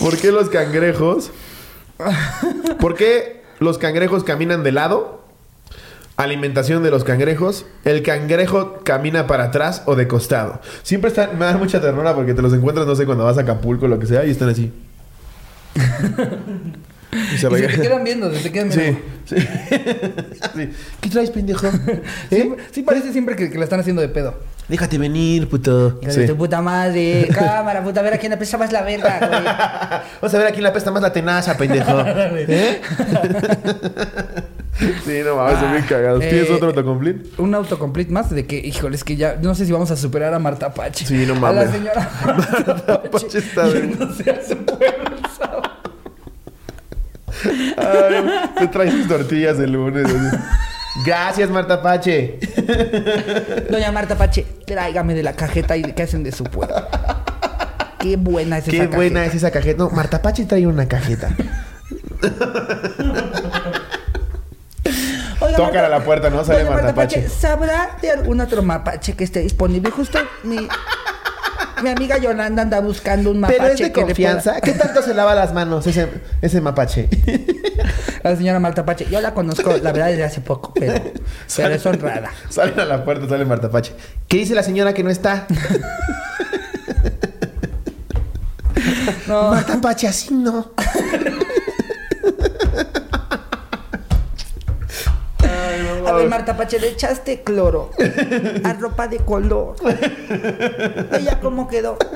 ¿Por 0.00 0.16
qué 0.16 0.30
los 0.30 0.48
cangrejos? 0.48 1.32
¿Por 2.80 2.94
qué 2.94 3.42
los 3.58 3.78
cangrejos 3.78 4.22
caminan 4.22 4.62
de 4.62 4.72
lado? 4.72 5.17
Alimentación 6.18 6.82
de 6.82 6.90
los 6.90 7.04
cangrejos. 7.04 7.64
El 7.84 8.02
cangrejo 8.02 8.80
camina 8.82 9.28
para 9.28 9.44
atrás 9.44 9.82
o 9.86 9.94
de 9.94 10.08
costado. 10.08 10.60
Siempre 10.82 11.08
están, 11.10 11.38
me 11.38 11.44
da 11.44 11.56
mucha 11.56 11.80
ternura 11.80 12.12
porque 12.14 12.34
te 12.34 12.42
los 12.42 12.52
encuentras, 12.52 12.86
no 12.88 12.96
sé, 12.96 13.06
cuando 13.06 13.24
vas 13.24 13.38
a 13.38 13.42
Acapulco 13.42 13.86
o 13.86 13.88
lo 13.88 14.00
que 14.00 14.06
sea, 14.06 14.24
y 14.26 14.30
están 14.30 14.48
así. 14.50 14.72
Y 17.10 17.38
se 17.38 17.46
Y 17.46 17.50
se 17.60 17.68
te 17.68 17.80
quedan 17.80 18.04
viendo, 18.04 18.30
se 18.30 18.40
te 18.42 18.52
quedan 18.52 18.68
viendo. 18.68 19.00
Sí, 19.24 19.36
sí. 19.36 19.48
Sí. 20.56 20.70
¿Qué 21.00 21.08
traes, 21.08 21.30
pendejo? 21.30 21.66
¿Eh? 22.30 22.50
Sí, 22.70 22.82
parece 22.82 23.12
siempre 23.12 23.34
que, 23.34 23.50
que 23.50 23.56
la 23.56 23.64
están 23.64 23.80
haciendo 23.80 24.02
de 24.02 24.08
pedo. 24.08 24.34
Déjate 24.68 24.98
venir, 24.98 25.48
puto. 25.48 25.98
Hijo 26.02 26.12
Sí. 26.12 26.20
de 26.20 26.26
tu 26.28 26.36
puta 26.36 26.60
madre. 26.60 27.28
Cámara, 27.32 27.82
puta, 27.82 28.00
a 28.00 28.02
ver 28.02 28.12
a 28.14 28.18
quién 28.18 28.30
le 28.30 28.36
pesa 28.36 28.58
más 28.58 28.72
la 28.72 28.82
verga, 28.82 29.18
güey. 29.20 29.42
Vamos 30.20 30.34
a 30.34 30.38
ver 30.38 30.46
a 30.48 30.50
quién 30.50 30.62
le 30.64 30.68
apesta 30.68 30.90
más 30.90 31.00
la 31.00 31.12
tenaza, 31.12 31.56
pendejo. 31.56 32.02
¿Eh? 32.04 32.80
Sí, 34.78 35.20
no 35.24 35.36
mames, 35.36 35.58
son 35.58 35.72
bien 35.72 35.84
cagados. 35.84 36.20
¿Tienes 36.20 36.48
Eh, 36.48 36.52
otro 36.52 36.68
autocomplete? 36.68 37.30
Un 37.42 37.54
autocomplete 37.54 38.12
más 38.12 38.30
de 38.30 38.46
que, 38.46 38.56
híjole, 38.58 38.96
es 38.96 39.04
que 39.04 39.16
ya 39.16 39.36
no 39.40 39.54
sé 39.54 39.66
si 39.66 39.72
vamos 39.72 39.90
a 39.90 39.96
superar 39.96 40.32
a 40.34 40.38
Marta 40.38 40.72
Pache. 40.72 41.04
Sí, 41.06 41.24
no 41.26 41.34
A 41.46 41.52
la 41.52 41.64
mames. 41.64 41.70
señora 41.70 42.10
Marta 42.26 42.86
Pache. 43.02 43.08
Pache 43.10 43.38
está 43.38 43.66
bien. 43.66 43.96
pueblo 43.96 45.16
el 45.16 45.26
sábado. 45.36 45.62
Ay, 47.76 48.50
te 48.58 48.66
traes 48.68 48.92
tus 48.94 49.08
tortillas 49.08 49.58
el 49.58 49.72
lunes. 49.72 50.06
Gracias, 51.06 51.48
Marta 51.50 51.80
Pache. 51.82 52.38
Doña 53.70 53.92
Marta 53.92 54.16
Pache, 54.16 54.44
tráigame 54.66 55.14
de 55.14 55.22
la 55.22 55.34
cajeta 55.34 55.76
y 55.76 55.82
qué 55.92 56.02
hacen 56.02 56.22
de 56.24 56.32
su 56.32 56.44
pueblo. 56.44 56.74
Qué 58.00 58.16
buena 58.16 58.58
es 58.58 58.64
Qué 58.64 58.78
esa 58.78 58.86
buena 58.86 59.20
cajeta. 59.20 59.24
es 59.26 59.34
esa 59.34 59.50
cajeta. 59.50 59.78
No, 59.84 59.90
Marta 59.90 60.20
Pache 60.22 60.44
trae 60.46 60.66
una 60.66 60.86
cajeta. 60.88 61.30
Tocan 65.66 65.84
a 65.84 65.88
la 65.88 66.00
puerta, 66.04 66.30
¿no? 66.30 66.44
Sale 66.44 66.60
Doña 66.64 66.70
Marta 66.76 66.94
Pache. 66.94 67.28
¿Sabrá 67.28 67.90
de 68.00 68.10
algún 68.10 68.40
otro 68.40 68.62
mapache 68.62 69.14
que 69.14 69.24
esté 69.24 69.40
disponible? 69.40 69.90
Justo 69.90 70.18
mi, 70.44 70.68
mi 71.82 71.88
amiga 71.90 72.16
Yolanda 72.18 72.62
anda 72.62 72.80
buscando 72.80 73.30
un 73.30 73.40
mapache 73.40 73.58
Pero 73.60 73.72
es 73.74 73.78
de 73.80 73.92
que 73.92 74.00
le 74.00 74.06
confianza. 74.06 74.50
pueda- 74.52 74.60
¿Qué 74.60 74.72
tanto 74.72 75.02
se 75.02 75.14
lava 75.14 75.34
las 75.34 75.52
manos 75.52 75.86
ese, 75.86 76.08
ese 76.42 76.60
mapache? 76.60 77.08
La 78.24 78.34
señora 78.36 78.58
Marta 78.58 78.84
Pache. 78.84 79.06
Yo 79.08 79.20
la 79.20 79.32
conozco, 79.32 79.76
la 79.80 79.92
verdad, 79.92 80.08
desde 80.08 80.24
hace 80.24 80.40
poco, 80.40 80.72
pero, 80.74 80.94
pero 81.56 81.74
es 81.74 81.86
honrada. 81.86 82.30
Salen 82.50 82.78
a 82.80 82.84
la 82.84 83.04
puerta, 83.04 83.28
sale 83.28 83.44
Marta 83.44 83.70
Pache. 83.70 83.92
¿Qué 84.26 84.38
dice 84.38 84.54
la 84.56 84.62
señora 84.64 84.92
que 84.92 85.02
no 85.04 85.10
está? 85.10 85.46
No, 89.26 89.50
Marta 89.50 89.78
Pache, 89.80 90.08
así 90.08 90.32
no. 90.32 90.72
A 96.06 96.12
ver, 96.12 96.28
Marta 96.28 96.56
Pache, 96.56 96.78
le 96.78 96.88
echaste 96.88 97.42
cloro 97.42 97.90
a 98.64 98.72
ropa 98.74 99.08
de 99.08 99.18
color. 99.18 99.76
Ella, 101.12 101.38
¿cómo 101.40 101.68
quedó? 101.68 101.96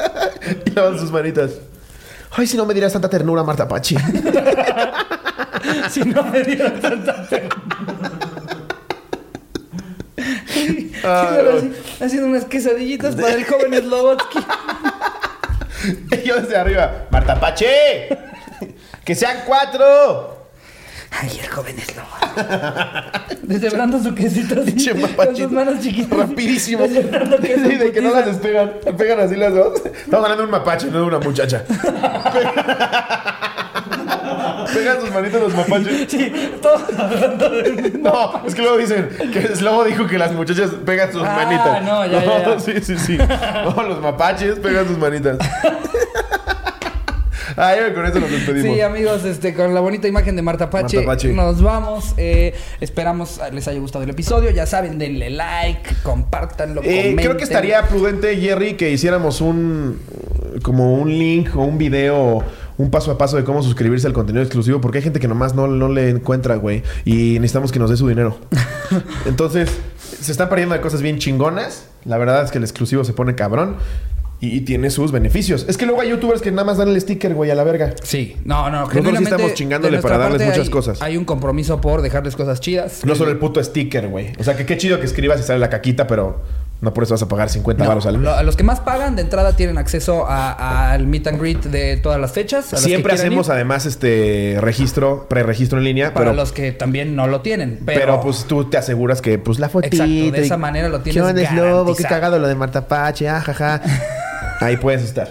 Y 0.67 0.71
lavan 0.71 0.99
sus 0.99 1.13
manitas. 1.13 1.53
Ay, 2.33 2.47
si 2.47 2.57
no 2.57 2.67
me 2.67 2.75
dirás 2.75 2.93
tanta 2.93 3.09
ternura, 3.09 3.43
Marta 3.43 3.69
Pache. 3.69 3.97
Si 5.91 6.01
no 6.01 6.25
me 6.25 6.43
dieron 6.43 6.81
tanta 6.81 7.13
así, 7.13 7.37
haciendo 12.01 12.29
unas 12.29 12.45
quesadillitas 12.45 13.17
para 13.17 13.35
el 13.35 13.45
joven 13.45 13.75
Slobotsky. 13.75 14.39
Y 16.11 16.23
yo 16.27 16.41
desde 16.41 16.57
arriba, 16.57 17.07
Marta 17.11 17.39
Pache. 17.39 18.09
Que 19.05 19.15
sean 19.15 19.39
cuatro. 19.47 20.32
Ay, 21.21 21.41
el 21.43 21.49
joven 21.49 21.77
Slobotsky. 21.79 23.37
Deshebrando 23.43 24.03
su 24.03 24.15
quesito 24.15 24.55
así, 24.63 24.73
Pinche 24.73 24.93
con 25.15 25.37
sus 25.37 25.51
manos 25.51 25.81
chiquitas. 25.81 26.19
Rapidísimo. 26.19 26.85
Deshebrando 26.85 27.37
queso 27.39 27.65
Sí, 27.69 27.77
de 27.77 27.93
que 27.93 28.01
no 28.01 28.09
putiza. 28.11 28.27
las 28.27 28.27
despegan. 28.27 28.73
Pegan 28.97 29.21
así 29.21 29.37
las 29.37 29.55
dos. 29.55 29.83
Estamos 29.85 30.25
hablando 30.25 30.39
de 30.39 30.45
un 30.45 30.51
mapache, 30.51 30.87
no 30.87 30.99
de 30.99 31.05
una 31.05 31.19
muchacha. 31.19 31.65
Pegan 34.73 35.01
sus 35.01 35.11
manitas 35.13 35.41
los 35.41 35.55
mapaches. 35.55 36.07
Sí, 36.11 36.33
todos 36.63 36.83
hablando 36.99 37.51
de... 37.51 37.93
No, 38.03 38.43
es 38.47 38.55
que 38.55 38.63
luego 38.63 38.79
dicen 38.79 39.09
que 39.33 39.55
Slobo 39.55 39.85
dijo 39.85 40.07
que 40.07 40.19
las 40.19 40.33
muchachas 40.33 40.71
pegan 40.87 41.13
sus 41.13 41.23
Ah, 41.25 41.37
manitas. 41.45 41.83
no, 41.85 42.07
ya, 42.07 42.25
ya, 42.25 42.45
ya. 42.55 42.59
Sí, 42.61 42.73
sí, 42.83 42.99
sí. 42.99 43.19
No, 43.19 43.83
los 43.83 44.01
mapaches 44.01 44.59
pegan 44.61 44.87
sus 44.89 44.99
manitas. 44.99 45.37
Ah, 47.57 47.75
ya 47.77 47.95
con 47.95 48.07
eso 48.07 48.21
nos 48.21 48.31
despedimos. 48.31 48.75
Sí, 48.75 48.81
amigos, 48.81 49.25
este, 49.25 49.55
con 49.55 49.75
la 49.75 49.81
bonita 49.81 50.09
imagen 50.09 50.37
de 50.37 50.43
Marta 50.43 50.71
Pache, 50.71 50.99
Marta 50.99 51.13
Pache. 51.13 51.33
nos 51.33 51.63
vamos. 51.63 52.15
Eh, 52.17 52.55
esperamos 52.81 53.41
les 53.53 53.67
haya 53.69 53.81
gustado 53.81 54.05
el 54.05 54.11
episodio. 54.11 54.51
Ya 54.51 54.67
saben, 54.67 54.99
denle 54.99 55.31
like, 55.31 55.95
compártanlo, 56.03 56.81
Eh, 56.85 57.15
creo 57.17 57.37
que 57.37 57.45
estaría 57.45 57.83
prudente, 57.89 58.37
Jerry, 58.37 58.75
que 58.75 58.91
hiciéramos 58.91 59.41
un 59.41 60.01
como 60.63 60.95
un 60.95 61.09
link 61.09 61.57
o 61.57 61.63
un 61.63 61.79
video, 61.79 62.43
un 62.77 62.91
paso 62.91 63.11
a 63.11 63.19
paso 63.19 63.37
de 63.37 63.45
cómo 63.45 63.63
suscribirse 63.63 64.07
al 64.07 64.13
contenido 64.13 64.43
exclusivo, 64.43 64.81
porque 64.81 64.99
hay 64.99 65.05
gente 65.05 65.21
que 65.21 65.29
nomás 65.29 65.55
no, 65.55 65.67
no 65.67 65.89
le 65.89 66.11
encuentra, 66.11 66.57
güey, 66.57 66.83
y 67.05 67.35
necesitamos 67.35 67.73
que 67.73 67.79
nos 67.79 67.91
dé 67.91 67.97
su 67.97 68.09
dinero. 68.09 68.39
Entonces, 69.27 69.71
se 70.21 70.33
están 70.33 70.49
perdiendo 70.49 70.75
de 70.75 70.81
cosas 70.81 71.03
bien 71.03 71.19
chingonas. 71.19 71.87
La 72.05 72.19
verdad 72.19 72.45
es 72.45 72.51
que 72.51 72.59
el 72.59 72.65
exclusivo 72.65 73.05
se 73.05 73.13
pone 73.13 73.35
cabrón 73.35 73.77
y, 74.45 74.61
tiene 74.63 74.91
sus 74.91 75.13
beneficios. 75.13 75.65
Es 75.69 75.77
que 75.77 75.87
luego 75.87 76.01
hay 76.01 76.11
youtubers 76.11 76.43
que 76.43 76.51
nada 76.51 76.65
más 76.65 76.77
dan 76.77 76.89
el 76.89 77.01
sticker, 77.01 77.33
güey, 77.33 77.51
a 77.53 77.55
la 77.55 77.63
verga. 77.63 77.95
Sí, 78.03 78.37
no, 78.45 78.69
no. 78.71 78.81
Nosotros 78.87 79.17
sí 79.19 79.23
estamos 79.25 79.55
chingándole 79.55 79.99
para 80.01 80.19
darles 80.19 80.45
muchas 80.45 80.69
cosas. 80.69 81.01
Hay 81.01 81.17
un 81.17 81.25
compromiso 81.25 81.81
por 81.81 82.03
dejarles 82.03 82.35
cosas 82.35 82.61
chidas. 82.61 83.05
No 83.05 83.15
solo 83.15 83.31
el 83.31 83.39
puto 83.39 83.63
sticker, 83.63 84.09
güey. 84.09 84.33
O 84.41 84.43
sea, 84.45 84.57
que 84.57 84.67
qué 84.67 84.77
chido 84.77 84.99
que 84.99 85.07
escribas 85.07 85.39
y 85.39 85.45
sale 85.45 85.61
la 85.61 85.71
caquita, 85.71 86.09
pero 86.09 86.41
no 86.81 86.93
por 86.93 87.05
eso 87.05 87.15
vas 87.15 87.23
a 87.23 87.29
pagar 87.29 87.49
50 87.51 87.85
No, 87.85 87.89
baros 87.89 88.07
al 88.07 88.21
lo- 88.21 88.35
a 88.35 88.43
los 88.43 88.57
que 88.57 88.65
más 88.65 88.81
pagan 88.81 89.15
de 89.15 89.23
entrada 89.23 89.55
tienen 89.55 89.79
acceso 89.79 90.27
al 90.29 91.07
meet 91.07 91.29
and 91.29 91.41
greet 91.41 91.63
de 91.67 91.97
todas 91.99 92.21
las 92.21 92.33
fechas. 92.33 92.75
a 92.75 92.79
Siempre 92.79 93.13
hacemos 93.15 93.47
ir. 93.47 93.53
además 93.53 93.87
este 93.87 94.57
registro, 94.61 95.29
preregistro 95.29 95.79
en 95.79 95.85
línea, 95.85 96.13
para 96.15 96.31
pero, 96.31 96.35
los 96.37 96.51
que 96.51 96.73
también 96.73 97.15
no 97.15 97.29
lo 97.29 97.43
tienen. 97.43 97.79
Pero, 97.87 98.01
pero, 98.01 98.21
pues 98.21 98.47
tú 98.49 98.65
te 98.69 98.77
aseguras 98.77 99.23
que 99.23 99.39
pues 99.39 99.61
la 99.61 99.69
fotito. 99.69 99.95
Exacto, 100.03 100.33
de 100.33 100.41
y- 100.41 100.45
esa 100.45 100.57
manera 100.57 100.89
lo 100.89 100.99
tienes 101.01 101.23
¿Qué 101.23 101.29
onda, 101.29 101.43
es 101.43 101.53
lobo? 101.53 101.95
Qué 101.95 102.03
cagado 102.03 102.41
lo 102.41 102.49
de 102.49 102.57
Marta 102.57 102.89
Pache, 102.89 103.29
ah, 103.29 103.41
jaja. 103.41 103.81
Ahí 104.61 104.77
puedes 104.77 105.03
estar. 105.03 105.29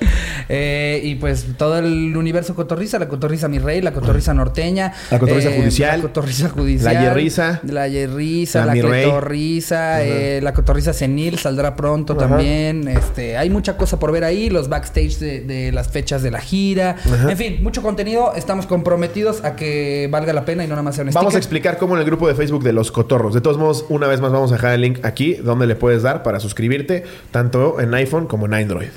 Eh, 0.49 1.01
y 1.03 1.15
pues 1.15 1.45
todo 1.57 1.79
el 1.79 2.15
universo 2.17 2.55
cotorriza, 2.55 2.99
la 2.99 3.07
cotorriza 3.07 3.47
mi 3.47 3.59
rey, 3.59 3.81
la 3.81 3.93
cotorriza 3.93 4.33
norteña, 4.33 4.93
La 5.09 5.19
cotorriza 5.19 5.49
eh, 5.49 5.57
judicial, 5.57 5.99
la 5.99 6.07
cotorriza 6.07 6.49
judicial, 6.49 6.93
la 6.93 7.01
yerriza, 7.01 7.61
la 7.63 7.87
yerriza, 7.87 8.65
la 8.65 8.75
la, 8.75 8.81
cotorriza, 8.81 10.03
eh, 10.03 10.41
la 10.41 10.53
cotorriza 10.53 10.93
senil 10.93 11.37
saldrá 11.37 11.75
pronto 11.75 12.15
también. 12.15 12.87
Este, 12.87 13.37
hay 13.37 13.49
mucha 13.49 13.77
cosa 13.77 13.97
por 13.99 14.11
ver 14.11 14.23
ahí, 14.23 14.49
los 14.49 14.67
backstage 14.67 15.19
de, 15.19 15.41
de 15.41 15.71
las 15.71 15.87
fechas 15.87 16.21
de 16.21 16.31
la 16.31 16.41
gira, 16.41 16.97
en 17.29 17.37
fin, 17.37 17.59
mucho 17.63 17.81
contenido. 17.81 18.33
Estamos 18.35 18.65
comprometidos 18.65 19.43
a 19.43 19.55
que 19.55 20.09
valga 20.11 20.33
la 20.33 20.45
pena 20.45 20.63
y 20.63 20.67
no 20.67 20.71
nada 20.71 20.83
más 20.83 20.95
sea 20.95 21.05
un 21.05 21.11
Vamos 21.11 21.35
a 21.35 21.37
explicar 21.37 21.77
cómo 21.77 21.95
en 21.95 21.99
el 22.01 22.05
grupo 22.05 22.27
de 22.27 22.35
Facebook 22.35 22.63
de 22.63 22.73
los 22.73 22.91
cotorros. 22.91 23.33
De 23.33 23.41
todos 23.41 23.57
modos, 23.57 23.85
una 23.89 24.07
vez 24.07 24.21
más 24.21 24.31
vamos 24.31 24.51
a 24.51 24.55
dejar 24.55 24.73
el 24.73 24.81
link 24.81 24.99
aquí 25.03 25.35
donde 25.35 25.67
le 25.67 25.75
puedes 25.75 26.03
dar 26.03 26.23
para 26.23 26.39
suscribirte, 26.39 27.03
tanto 27.31 27.79
en 27.79 27.93
iPhone 27.93 28.27
como 28.27 28.45
en 28.45 28.53
Android. 28.53 28.89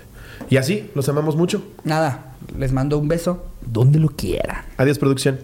Y 0.51 0.57
así, 0.57 0.90
los 0.95 1.09
amamos 1.09 1.36
mucho. 1.36 1.62
Nada, 1.84 2.34
les 2.59 2.72
mando 2.72 2.99
un 2.99 3.09
beso 3.09 3.45
donde 3.66 3.99
lo 3.99 4.09
quiera. 4.09 4.66
Adiós, 4.76 4.99
producción. 4.99 5.38